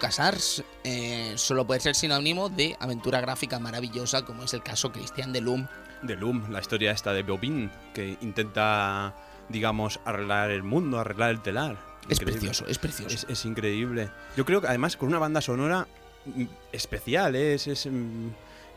LucasArts 0.05 0.63
eh, 0.85 1.33
solo 1.37 1.67
puede 1.67 1.81
ser 1.81 1.95
sinónimo 1.95 2.51
de 2.51 2.77
aventura 2.79 3.23
gráfica 3.23 3.59
maravillosa, 3.59 4.23
como 4.23 4.45
es 4.45 4.53
el 4.53 4.63
caso 4.63 4.93
Christian 4.93 5.33
de 5.33 5.41
Loom. 5.41 5.67
De 6.03 6.15
Loom, 6.15 6.51
la 6.51 6.61
historia 6.61 6.93
esta 6.93 7.15
de 7.15 7.23
Bobin, 7.23 7.71
que 7.95 8.19
intenta, 8.21 9.15
digamos, 9.49 10.01
arreglar 10.05 10.51
el 10.51 10.63
mundo, 10.63 11.01
arreglar 11.01 11.31
el 11.31 11.41
telar. 11.41 11.79
Es 12.11 12.21
Increíble. 12.21 12.33
precioso, 12.33 12.67
es 12.67 12.79
precioso. 12.79 13.15
Es, 13.15 13.27
es 13.31 13.45
increíble. 13.47 14.11
Yo 14.37 14.45
creo 14.45 14.61
que 14.61 14.67
además 14.69 14.99
con 14.99 15.09
una 15.09 15.19
banda 15.19 15.41
sonora 15.41 15.89
mm, 16.27 16.45
especial, 16.71 17.35
es, 17.35 17.67
es 17.67 17.87
mm, 17.87 18.29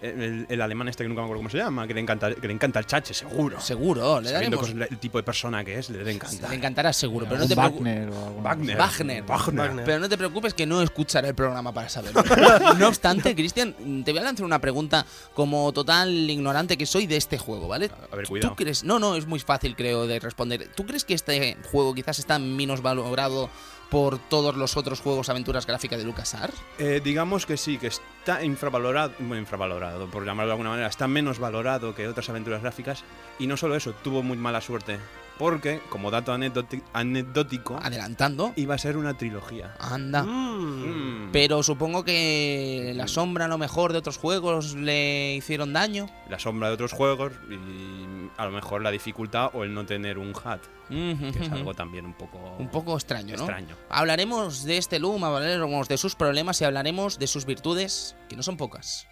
el, 0.01 0.45
el 0.49 0.61
alemán 0.61 0.87
este 0.87 1.03
que 1.03 1.07
nunca 1.09 1.21
me 1.21 1.25
acuerdo 1.25 1.39
cómo 1.39 1.49
se 1.49 1.57
llama, 1.57 1.87
que 1.87 1.93
le 1.93 2.01
encanta, 2.01 2.33
que 2.33 2.47
le 2.47 2.53
encanta 2.53 2.79
el 2.79 2.85
chache, 2.85 3.13
seguro. 3.13 3.59
Seguro, 3.59 4.21
le 4.21 4.29
Sabiendo 4.29 4.57
daremos. 4.57 4.87
el, 4.87 4.93
el 4.93 4.97
tipo 4.99 5.17
de 5.17 5.23
persona 5.23 5.63
que 5.63 5.79
es, 5.79 5.89
le 5.89 5.99
debe 5.99 6.11
encantar. 6.11 6.49
Le 6.49 6.55
encantará 6.55 6.93
seguro, 6.93 7.25
pero 7.27 7.39
no 7.41 7.47
te 7.47 7.55
preocupes. 7.55 7.83
Wagner 7.83 8.09
Wagner. 8.41 8.77
Wagner. 8.77 9.23
Wagner. 9.23 9.85
Pero 9.85 9.99
no 9.99 10.09
te 10.09 10.17
preocupes 10.17 10.53
que 10.53 10.65
no 10.65 10.81
escucharé 10.81 11.29
el 11.29 11.35
programa 11.35 11.71
para 11.73 11.89
saberlo. 11.89 12.23
no 12.79 12.87
obstante, 12.87 13.35
Cristian, 13.35 13.73
te 14.05 14.11
voy 14.11 14.19
a 14.19 14.23
lanzar 14.23 14.45
una 14.45 14.59
pregunta 14.59 15.05
como 15.33 15.71
total 15.73 16.09
ignorante 16.29 16.77
que 16.77 16.85
soy 16.85 17.07
de 17.07 17.17
este 17.17 17.37
juego, 17.37 17.67
¿vale? 17.67 17.89
A 18.11 18.15
ver, 18.15 18.25
¿Tú 18.25 18.29
cuidado. 18.29 18.55
crees? 18.55 18.83
No, 18.83 18.99
no, 18.99 19.15
es 19.15 19.25
muy 19.25 19.39
fácil 19.39 19.75
creo 19.75 20.07
de 20.07 20.19
responder. 20.19 20.67
¿Tú 20.75 20.85
crees 20.85 21.03
que 21.05 21.13
este 21.13 21.57
juego 21.71 21.93
quizás 21.93 22.19
está 22.19 22.37
menos 22.39 22.81
valorado 22.81 23.49
por 23.89 24.17
todos 24.17 24.55
los 24.55 24.77
otros 24.77 25.01
juegos 25.01 25.29
aventuras 25.29 25.65
gráficas 25.65 25.99
de 25.99 26.05
LucasArts? 26.05 26.57
Eh, 26.79 27.01
digamos 27.03 27.45
que 27.45 27.57
sí, 27.57 27.77
que 27.77 27.87
está 27.87 28.43
infravalorado, 28.43 29.13
bueno, 29.19 29.37
infravalorado, 29.37 30.07
por 30.07 30.25
llamarlo 30.25 30.49
de 30.49 30.53
alguna 30.53 30.69
manera, 30.71 30.87
está 30.87 31.07
menos 31.07 31.39
valorado 31.39 31.95
que 31.95 32.07
otras 32.07 32.29
aventuras 32.29 32.61
gráficas. 32.61 33.03
Y 33.39 33.47
no 33.47 33.57
solo 33.57 33.75
eso, 33.75 33.93
tuvo 33.93 34.23
muy 34.23 34.37
mala 34.37 34.61
suerte. 34.61 34.99
Porque, 35.37 35.81
como 35.89 36.09
dato 36.11 36.33
anecdótico, 36.33 37.79
Adelantando. 37.81 38.53
iba 38.55 38.75
a 38.75 38.77
ser 38.77 38.97
una 38.97 39.17
trilogía. 39.17 39.75
Anda. 39.79 40.23
Mm. 40.23 41.27
Mm. 41.27 41.31
Pero 41.31 41.63
supongo 41.63 42.03
que 42.03 42.93
la 42.95 43.07
sombra 43.07 43.45
a 43.45 43.47
lo 43.47 43.57
mejor 43.57 43.91
de 43.91 43.99
otros 43.99 44.17
juegos 44.17 44.75
le 44.75 45.35
hicieron 45.35 45.73
daño. 45.73 46.07
La 46.29 46.39
sombra 46.39 46.67
de 46.69 46.73
otros 46.73 46.93
juegos 46.93 47.33
y 47.49 48.29
a 48.37 48.45
lo 48.45 48.51
mejor 48.51 48.81
la 48.81 48.91
dificultad 48.91 49.51
o 49.53 49.63
el 49.63 49.73
no 49.73 49.85
tener 49.85 50.17
un 50.17 50.33
hat, 50.43 50.59
que 50.89 51.29
es 51.41 51.51
algo 51.51 51.73
también 51.73 52.05
un 52.05 52.13
poco, 52.13 52.55
Un 52.59 52.69
poco 52.69 52.95
extraño, 52.95 53.35
¿no? 53.35 53.43
extraño. 53.43 53.75
Hablaremos 53.89 54.63
de 54.63 54.77
este 54.77 54.99
Loom, 54.99 55.23
hablaremos 55.23 55.87
de 55.87 55.97
sus 55.97 56.15
problemas 56.15 56.61
y 56.61 56.65
hablaremos 56.65 57.19
de 57.19 57.27
sus 57.27 57.45
virtudes, 57.45 58.15
que 58.29 58.35
no 58.35 58.43
son 58.43 58.57
pocas. 58.57 59.07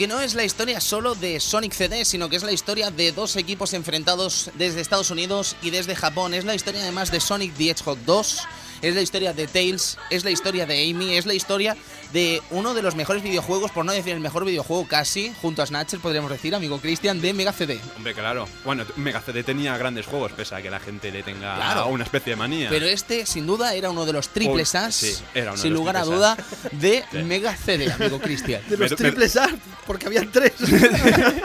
Porque 0.00 0.14
no 0.14 0.22
es 0.22 0.32
la 0.32 0.44
historia 0.44 0.80
solo 0.80 1.14
de 1.14 1.38
Sonic 1.40 1.74
CD, 1.74 2.06
sino 2.06 2.30
que 2.30 2.36
es 2.36 2.42
la 2.42 2.52
historia 2.52 2.90
de 2.90 3.12
dos 3.12 3.36
equipos 3.36 3.74
enfrentados 3.74 4.50
desde 4.54 4.80
Estados 4.80 5.10
Unidos 5.10 5.56
y 5.60 5.68
desde 5.68 5.94
Japón. 5.94 6.32
Es 6.32 6.46
la 6.46 6.54
historia 6.54 6.80
además 6.80 7.10
de 7.10 7.20
Sonic 7.20 7.52
the 7.52 7.68
Hedgehog 7.68 7.98
2, 8.06 8.38
es 8.80 8.94
la 8.94 9.02
historia 9.02 9.34
de 9.34 9.46
Tails, 9.46 9.98
es 10.08 10.24
la 10.24 10.30
historia 10.30 10.64
de 10.64 10.88
Amy, 10.88 11.18
es 11.18 11.26
la 11.26 11.34
historia 11.34 11.76
de 12.12 12.42
uno 12.50 12.74
de 12.74 12.82
los 12.82 12.94
mejores 12.96 13.22
videojuegos, 13.22 13.70
por 13.70 13.84
no 13.84 13.92
decir 13.92 14.12
el 14.14 14.20
mejor 14.20 14.44
videojuego 14.44 14.86
casi, 14.88 15.32
junto 15.40 15.62
a 15.62 15.66
Snatcher 15.66 16.00
podríamos 16.00 16.30
decir, 16.30 16.54
amigo 16.54 16.78
Cristian, 16.80 17.20
de 17.20 17.32
Mega 17.32 17.52
CD. 17.52 17.80
Hombre, 17.96 18.14
claro. 18.14 18.48
Bueno, 18.64 18.84
Mega 18.96 19.20
CD 19.20 19.42
tenía 19.44 19.76
grandes 19.78 20.06
juegos, 20.06 20.32
pese 20.32 20.54
a 20.54 20.62
que 20.62 20.70
la 20.70 20.80
gente 20.80 21.10
le 21.12 21.22
tenga 21.22 21.54
Claro. 21.56 21.86
una 21.88 22.04
especie 22.04 22.32
de 22.32 22.36
manía. 22.36 22.68
Pero 22.68 22.86
este, 22.86 23.26
sin 23.26 23.46
duda, 23.46 23.74
era 23.74 23.90
uno 23.90 24.04
de 24.06 24.12
los 24.12 24.28
triples 24.28 24.74
as, 24.74 24.94
sí, 24.94 25.14
era 25.34 25.52
uno 25.52 25.56
de 25.56 25.62
sin 25.62 25.72
los 25.72 25.78
lugar 25.80 25.96
a 25.96 26.04
duda, 26.04 26.32
as. 26.32 26.80
de 26.80 27.04
Sí. 27.12 27.18
Mega 27.22 27.56
CD, 27.56 27.90
amigo 27.92 28.18
Cristian. 28.22 28.62
De 28.68 28.76
los 28.76 28.94
triples 28.96 29.36
A, 29.36 29.48
porque 29.86 30.06
habían 30.06 30.30
tres. 30.32 30.52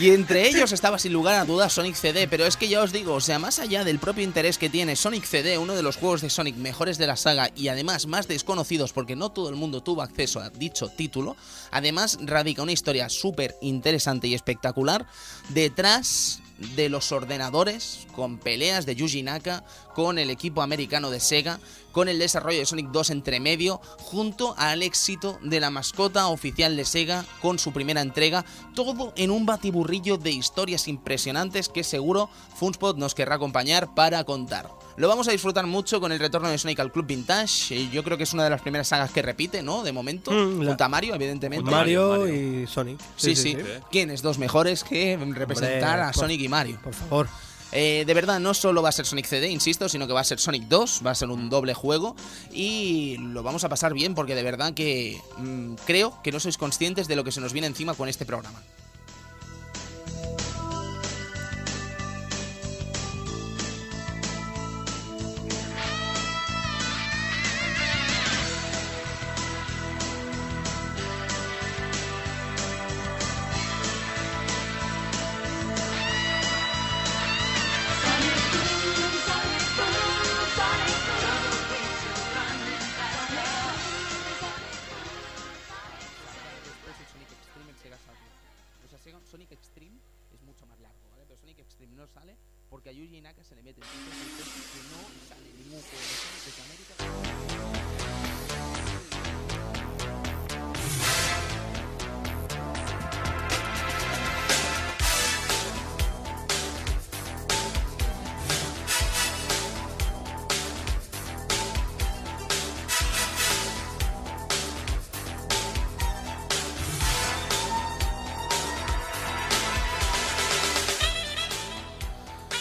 Y 0.00 0.12
entre 0.12 0.48
ellos 0.48 0.72
estaba 0.72 0.98
sin 0.98 1.12
lugar 1.12 1.34
a 1.34 1.44
dudas 1.44 1.74
Sonic 1.74 1.94
CD, 1.94 2.26
pero 2.26 2.46
es 2.46 2.56
que 2.56 2.68
ya 2.68 2.80
os 2.80 2.90
digo, 2.90 3.12
o 3.12 3.20
sea, 3.20 3.38
más 3.38 3.58
allá 3.58 3.84
del 3.84 3.98
propio 3.98 4.24
interés 4.24 4.56
que 4.56 4.70
tiene 4.70 4.96
Sonic 4.96 5.24
CD, 5.24 5.58
uno 5.58 5.74
de 5.74 5.82
los 5.82 5.98
juegos 5.98 6.22
de 6.22 6.30
Sonic 6.30 6.56
mejores 6.56 6.96
de 6.96 7.06
la 7.06 7.16
saga 7.16 7.50
y 7.54 7.68
además 7.68 8.06
más 8.06 8.26
desconocidos 8.26 8.94
porque 8.94 9.14
no 9.14 9.30
todo 9.30 9.50
el 9.50 9.56
mundo 9.56 9.82
tuvo 9.82 10.00
acceso 10.00 10.40
a 10.40 10.48
dicho 10.48 10.88
título, 10.88 11.36
además 11.70 12.16
radica 12.22 12.62
una 12.62 12.72
historia 12.72 13.10
súper 13.10 13.56
interesante 13.60 14.26
y 14.26 14.32
espectacular 14.32 15.06
detrás 15.50 16.40
de 16.76 16.88
los 16.88 17.10
ordenadores, 17.12 18.06
con 18.14 18.38
peleas 18.38 18.86
de 18.86 18.94
Yuji 18.94 19.22
Naka, 19.22 19.64
con 19.94 20.18
el 20.18 20.30
equipo 20.30 20.62
americano 20.62 21.10
de 21.10 21.20
Sega, 21.20 21.58
con 21.92 22.08
el 22.08 22.18
desarrollo 22.18 22.58
de 22.58 22.66
Sonic 22.66 22.90
2 22.90 23.10
entre 23.10 23.40
medio, 23.40 23.80
junto 23.98 24.54
al 24.58 24.82
éxito 24.82 25.38
de 25.42 25.60
la 25.60 25.70
mascota 25.70 26.28
oficial 26.28 26.76
de 26.76 26.84
Sega 26.84 27.24
con 27.40 27.58
su 27.58 27.72
primera 27.72 28.02
entrega, 28.02 28.44
todo 28.74 29.12
en 29.16 29.30
un 29.30 29.46
batiburrillo 29.46 30.16
de 30.16 30.30
historias 30.30 30.86
impresionantes 30.88 31.68
que 31.68 31.84
seguro 31.84 32.30
Funspot 32.56 32.96
nos 32.96 33.14
querrá 33.14 33.36
acompañar 33.36 33.94
para 33.94 34.24
contar. 34.24 34.70
Lo 35.00 35.08
vamos 35.08 35.26
a 35.28 35.32
disfrutar 35.32 35.66
mucho 35.66 35.98
con 35.98 36.12
el 36.12 36.18
retorno 36.18 36.50
de 36.50 36.58
Sonic 36.58 36.78
al 36.80 36.92
Club 36.92 37.06
Vintage, 37.06 37.74
eh, 37.74 37.88
yo 37.90 38.04
creo 38.04 38.18
que 38.18 38.24
es 38.24 38.34
una 38.34 38.44
de 38.44 38.50
las 38.50 38.60
primeras 38.60 38.86
sagas 38.88 39.10
que 39.10 39.22
repite, 39.22 39.62
¿no? 39.62 39.82
De 39.82 39.92
momento, 39.92 40.30
Mm, 40.30 40.60
la- 40.60 40.66
junto 40.72 40.84
a 40.84 40.88
Mario, 40.90 41.14
evidentemente. 41.14 41.70
Mario, 41.70 42.08
Mario. 42.18 42.28
y 42.62 42.66
Sonic. 42.66 43.00
Sí, 43.16 43.34
sí. 43.34 43.56
¿Quiénes 43.90 44.20
dos 44.20 44.36
mejores 44.38 44.84
que 44.84 45.16
representar 45.16 45.90
Hombre, 45.94 46.02
a 46.02 46.12
por- 46.12 46.20
Sonic 46.20 46.40
y 46.42 46.48
Mario? 46.48 46.78
Por 46.84 46.92
favor. 46.92 47.28
Eh, 47.72 48.04
de 48.06 48.12
verdad, 48.14 48.40
no 48.40 48.52
solo 48.52 48.82
va 48.82 48.90
a 48.90 48.92
ser 48.92 49.06
Sonic 49.06 49.24
CD, 49.26 49.48
insisto, 49.48 49.88
sino 49.88 50.06
que 50.06 50.12
va 50.12 50.20
a 50.20 50.24
ser 50.24 50.38
Sonic 50.38 50.64
2, 50.64 51.00
va 51.06 51.12
a 51.12 51.14
ser 51.14 51.28
un 51.30 51.48
doble 51.48 51.72
juego 51.72 52.14
y 52.52 53.16
lo 53.20 53.42
vamos 53.42 53.64
a 53.64 53.68
pasar 53.70 53.94
bien 53.94 54.14
porque 54.14 54.34
de 54.34 54.42
verdad 54.42 54.74
que 54.74 55.18
mm, 55.38 55.74
creo 55.86 56.20
que 56.22 56.30
no 56.32 56.40
sois 56.40 56.58
conscientes 56.58 57.08
de 57.08 57.16
lo 57.16 57.24
que 57.24 57.32
se 57.32 57.40
nos 57.40 57.52
viene 57.54 57.68
encima 57.68 57.94
con 57.94 58.08
este 58.08 58.26
programa. 58.26 58.60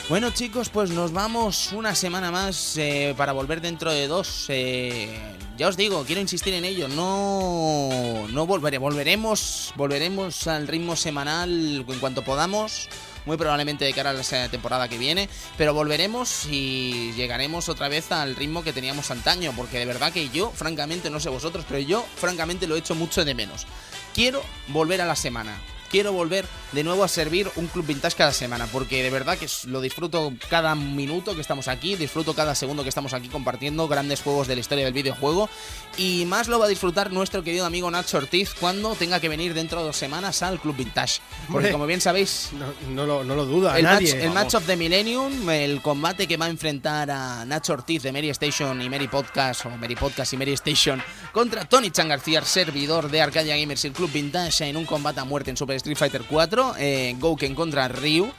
Bueno 0.10 0.31
chicos, 0.31 0.69
pues 0.69 0.90
nos 0.90 1.14
vamos 1.14 1.72
una 1.72 1.94
semana 1.94 2.31
más 2.31 2.76
eh, 2.77 3.14
para 3.15 3.31
volver 3.31 3.61
dentro 3.61 3.91
de 3.91 4.07
dos. 4.07 4.48
eh, 4.49 5.22
ya 5.56 5.68
os 5.68 5.77
digo, 5.77 6.03
quiero 6.03 6.19
insistir 6.19 6.56
en 6.56 6.65
ello, 6.65 6.88
no, 6.88 8.27
no 8.30 8.48
volveré, 8.48 8.80
volveremos, 8.80 9.72
volveremos 9.76 10.48
al 10.48 10.68
ritmo 10.68 10.95
semanal 10.95 11.86
en 11.88 11.99
cuanto 11.99 12.23
podamos. 12.23 12.90
Muy 13.27 13.38
probablemente 13.38 13.86
de 13.86 13.94
cara 13.94 14.10
a 14.10 14.14
la 14.14 14.49
temporada 14.49 14.88
que 14.88 14.98
viene, 14.98 15.30
pero 15.57 15.76
volveremos 15.76 16.48
y 16.49 17.11
llegaremos 17.11 17.69
otra 17.69 17.88
vez 17.88 18.11
al 18.11 18.36
ritmo 18.36 18.64
que 18.64 18.73
teníamos 18.73 19.11
antaño, 19.11 19.53
porque 19.56 19.77
de 19.77 19.86
verdad 19.86 20.11
que 20.11 20.30
yo, 20.30 20.49
francamente, 20.49 21.11
no 21.11 21.19
sé 21.19 21.30
vosotros, 21.30 21.65
pero 21.68 21.80
yo, 21.81 22.03
francamente, 22.15 22.65
lo 22.65 22.77
echo 22.77 22.95
mucho 22.95 23.26
de 23.26 23.36
menos. 23.36 23.68
Quiero 24.15 24.41
volver 24.69 25.02
a 25.02 25.06
la 25.06 25.15
semana. 25.15 25.56
Quiero 25.89 26.13
volver 26.13 26.45
de 26.71 26.83
nuevo 26.83 27.03
a 27.03 27.07
servir 27.07 27.49
un 27.55 27.67
Club 27.67 27.85
Vintage 27.87 28.15
cada 28.15 28.31
semana, 28.31 28.67
porque 28.67 29.01
de 29.03 29.09
verdad 29.09 29.37
que 29.37 29.47
lo 29.65 29.81
disfruto 29.81 30.31
cada 30.49 30.75
minuto 30.75 31.35
que 31.35 31.41
estamos 31.41 31.67
aquí, 31.67 31.95
disfruto 31.95 32.33
cada 32.33 32.53
segundo 32.55 32.83
que 32.83 32.89
estamos 32.89 33.13
aquí 33.13 33.27
compartiendo 33.27 33.87
grandes 33.87 34.21
juegos 34.21 34.47
de 34.47 34.55
la 34.55 34.61
historia 34.61 34.85
del 34.85 34.93
videojuego, 34.93 35.49
y 35.97 36.25
más 36.25 36.47
lo 36.47 36.59
va 36.59 36.65
a 36.65 36.69
disfrutar 36.69 37.11
nuestro 37.11 37.43
querido 37.43 37.65
amigo 37.65 37.89
Nacho 37.89 38.17
Ortiz 38.17 38.53
cuando 38.59 38.95
tenga 38.95 39.19
que 39.19 39.29
venir 39.29 39.53
dentro 39.53 39.79
de 39.79 39.87
dos 39.87 39.97
semanas 39.97 40.43
al 40.43 40.59
Club 40.59 40.75
Vintage. 40.77 41.21
Porque 41.51 41.71
como 41.71 41.85
bien 41.87 42.01
sabéis, 42.01 42.49
No, 42.53 42.73
no 42.89 43.05
lo, 43.05 43.23
no 43.23 43.35
lo 43.35 43.45
duda 43.45 43.77
el, 43.77 43.83
nadie. 43.83 44.13
match, 44.13 44.23
el 44.23 44.31
match 44.31 44.53
of 44.55 44.65
the 44.65 44.75
Millennium, 44.75 45.49
el 45.49 45.81
combate 45.81 46.27
que 46.27 46.37
va 46.37 46.45
a 46.45 46.49
enfrentar 46.49 47.09
a 47.09 47.45
Nacho 47.45 47.73
Ortiz 47.73 48.03
de 48.03 48.11
Mary 48.11 48.29
Station 48.29 48.81
y 48.81 48.89
Mary 48.89 49.07
Podcast, 49.07 49.65
o 49.65 49.69
Mary 49.71 49.95
Podcast 49.95 50.33
y 50.33 50.37
Mary 50.37 50.53
Station, 50.53 51.01
contra 51.31 51.65
Tony 51.65 51.89
Chan 51.89 52.07
García, 52.09 52.43
servidor 52.43 53.09
de 53.09 53.21
Arcadia 53.21 53.57
Gamers 53.57 53.83
y 53.85 53.87
el 53.87 53.93
Club 53.93 54.11
Vintage, 54.11 54.69
en 54.69 54.77
un 54.77 54.85
combate 54.85 55.19
a 55.19 55.25
muerte 55.25 55.49
en 55.49 55.57
Super 55.57 55.78
Street 55.80 55.97
Fighter 55.97 56.23
4, 56.23 56.73
eh, 56.77 57.15
Gouken 57.19 57.56
contra 57.56 57.88
Ryu, 57.88 58.31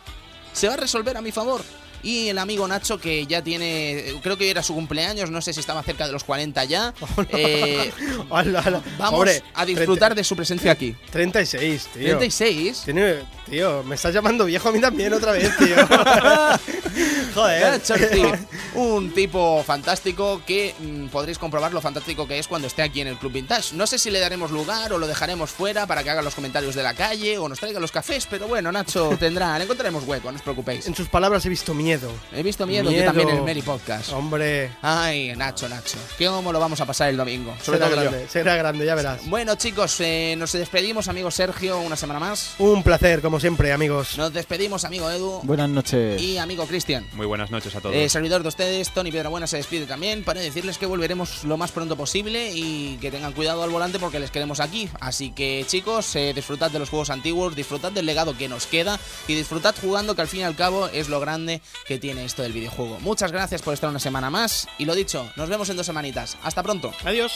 se 0.52 0.68
va 0.68 0.74
a 0.74 0.76
resolver 0.76 1.16
a 1.16 1.20
mi 1.20 1.32
favor. 1.32 1.79
Y 2.02 2.28
el 2.28 2.38
amigo 2.38 2.66
Nacho, 2.66 2.98
que 2.98 3.26
ya 3.26 3.42
tiene, 3.42 4.14
creo 4.22 4.36
que 4.38 4.50
era 4.50 4.62
su 4.62 4.74
cumpleaños, 4.74 5.30
no 5.30 5.40
sé 5.42 5.52
si 5.52 5.60
estaba 5.60 5.82
cerca 5.82 6.06
de 6.06 6.12
los 6.12 6.24
40 6.24 6.64
ya. 6.64 6.94
eh, 7.30 7.92
Hola, 8.28 8.62
hola. 8.66 8.82
vamos 8.98 9.28
a 9.54 9.64
disfrutar 9.64 10.14
de 10.14 10.24
su 10.24 10.34
presencia 10.36 10.72
aquí. 10.72 10.94
36, 11.10 11.88
tío. 11.94 12.02
36. 12.18 12.82
Tiene- 12.84 13.16
tío, 13.48 13.82
me 13.82 13.96
estás 13.96 14.14
llamando 14.14 14.44
viejo 14.44 14.68
a 14.68 14.72
mí 14.72 14.80
también 14.80 15.12
otra 15.12 15.32
vez, 15.32 15.50
tío. 15.58 15.76
Joder. 17.34 17.62
Nacho 17.62 17.94
Ortiz, 17.94 18.46
un 18.74 19.12
tipo 19.12 19.62
fantástico 19.64 20.42
que 20.46 20.74
mm, 20.78 21.06
podréis 21.08 21.38
comprobar 21.38 21.72
lo 21.72 21.80
fantástico 21.80 22.26
que 22.26 22.38
es 22.38 22.48
cuando 22.48 22.66
esté 22.68 22.82
aquí 22.82 23.00
en 23.00 23.08
el 23.08 23.16
Club 23.18 23.32
Vintage. 23.32 23.74
No 23.74 23.86
sé 23.86 23.98
si 23.98 24.10
le 24.10 24.20
daremos 24.20 24.50
lugar 24.50 24.92
o 24.92 24.98
lo 24.98 25.06
dejaremos 25.06 25.50
fuera 25.50 25.86
para 25.86 26.02
que 26.02 26.10
haga 26.10 26.22
los 26.22 26.34
comentarios 26.34 26.74
de 26.74 26.82
la 26.82 26.94
calle 26.94 27.38
o 27.38 27.48
nos 27.48 27.58
traiga 27.60 27.80
los 27.80 27.92
cafés, 27.92 28.26
pero 28.28 28.48
bueno, 28.48 28.70
Nacho 28.72 29.10
tendrá, 29.20 29.56
le 29.58 29.64
encontraremos 29.64 30.04
hueco, 30.04 30.30
no 30.30 30.36
os 30.36 30.42
preocupéis. 30.42 30.86
En 30.86 30.94
sus 30.94 31.08
palabras 31.08 31.44
he 31.46 31.48
visto 31.48 31.74
miedo. 31.74 31.89
He 32.32 32.42
visto 32.42 32.66
miedo, 32.66 32.84
yo 32.84 32.90
Miedo. 32.90 33.04
también 33.06 33.28
en 33.30 33.36
el 33.38 33.42
Mary 33.42 33.62
Podcast. 33.62 34.12
Hombre. 34.12 34.70
Ay, 34.82 35.34
Nacho, 35.36 35.68
Nacho, 35.68 35.98
¿qué 36.16 36.26
cómo 36.26 36.52
lo 36.52 36.60
vamos 36.60 36.80
a 36.80 36.86
pasar 36.86 37.08
el 37.10 37.16
domingo? 37.16 37.54
Sobre 37.62 37.78
será 37.78 37.90
todo 37.90 38.04
yo. 38.04 38.10
grande, 38.10 38.28
será 38.28 38.56
grande, 38.56 38.86
ya 38.86 38.94
verás. 38.94 39.26
Bueno, 39.26 39.54
chicos, 39.56 39.96
eh, 40.00 40.34
nos 40.38 40.52
despedimos, 40.52 41.08
amigo 41.08 41.30
Sergio, 41.30 41.80
una 41.80 41.96
semana 41.96 42.20
más. 42.20 42.54
Un 42.58 42.82
placer, 42.82 43.20
como 43.22 43.40
siempre, 43.40 43.72
amigos. 43.72 44.16
Nos 44.16 44.32
despedimos, 44.32 44.84
amigo 44.84 45.10
Edu 45.10 45.40
Buenas 45.42 45.68
noches. 45.68 46.20
y 46.20 46.38
amigo 46.38 46.66
Cristian. 46.66 47.06
Muy 47.14 47.26
buenas 47.26 47.50
noches 47.50 47.74
a 47.74 47.80
todos. 47.80 47.94
Eh, 47.96 48.08
servidor 48.08 48.42
de 48.42 48.48
ustedes, 48.48 48.90
Tony 48.90 49.10
Piedrabuena 49.10 49.46
se 49.46 49.56
despide 49.56 49.86
también 49.86 50.22
para 50.24 50.40
decirles 50.40 50.78
que 50.78 50.86
volveremos 50.86 51.44
lo 51.44 51.56
más 51.56 51.72
pronto 51.72 51.96
posible 51.96 52.52
y 52.54 52.98
que 53.00 53.10
tengan 53.10 53.32
cuidado 53.32 53.62
al 53.62 53.70
volante 53.70 53.98
porque 53.98 54.20
les 54.20 54.30
queremos 54.30 54.60
aquí. 54.60 54.88
Así 55.00 55.30
que 55.32 55.64
chicos, 55.66 56.14
eh, 56.16 56.32
disfrutad 56.34 56.70
de 56.70 56.78
los 56.78 56.90
juegos 56.90 57.10
antiguos, 57.10 57.56
disfrutad 57.56 57.92
del 57.92 58.06
legado 58.06 58.36
que 58.36 58.48
nos 58.48 58.66
queda 58.66 58.98
y 59.26 59.34
disfrutad 59.34 59.74
jugando 59.80 60.14
que 60.14 60.22
al 60.22 60.28
fin 60.28 60.40
y 60.40 60.44
al 60.44 60.56
cabo 60.56 60.88
es 60.88 61.08
lo 61.08 61.20
grande 61.20 61.60
que 61.86 61.98
tiene 61.98 62.24
esto 62.24 62.42
del 62.42 62.52
videojuego. 62.52 62.98
Muchas 63.00 63.32
gracias 63.32 63.62
por 63.62 63.74
estar 63.74 63.90
una 63.90 63.98
semana 63.98 64.30
más 64.30 64.68
y 64.78 64.84
lo 64.84 64.94
dicho, 64.94 65.30
nos 65.36 65.48
vemos 65.48 65.68
en 65.70 65.76
dos 65.76 65.86
semanitas. 65.86 66.36
Hasta 66.42 66.62
pronto. 66.62 66.92
Adiós. 67.04 67.32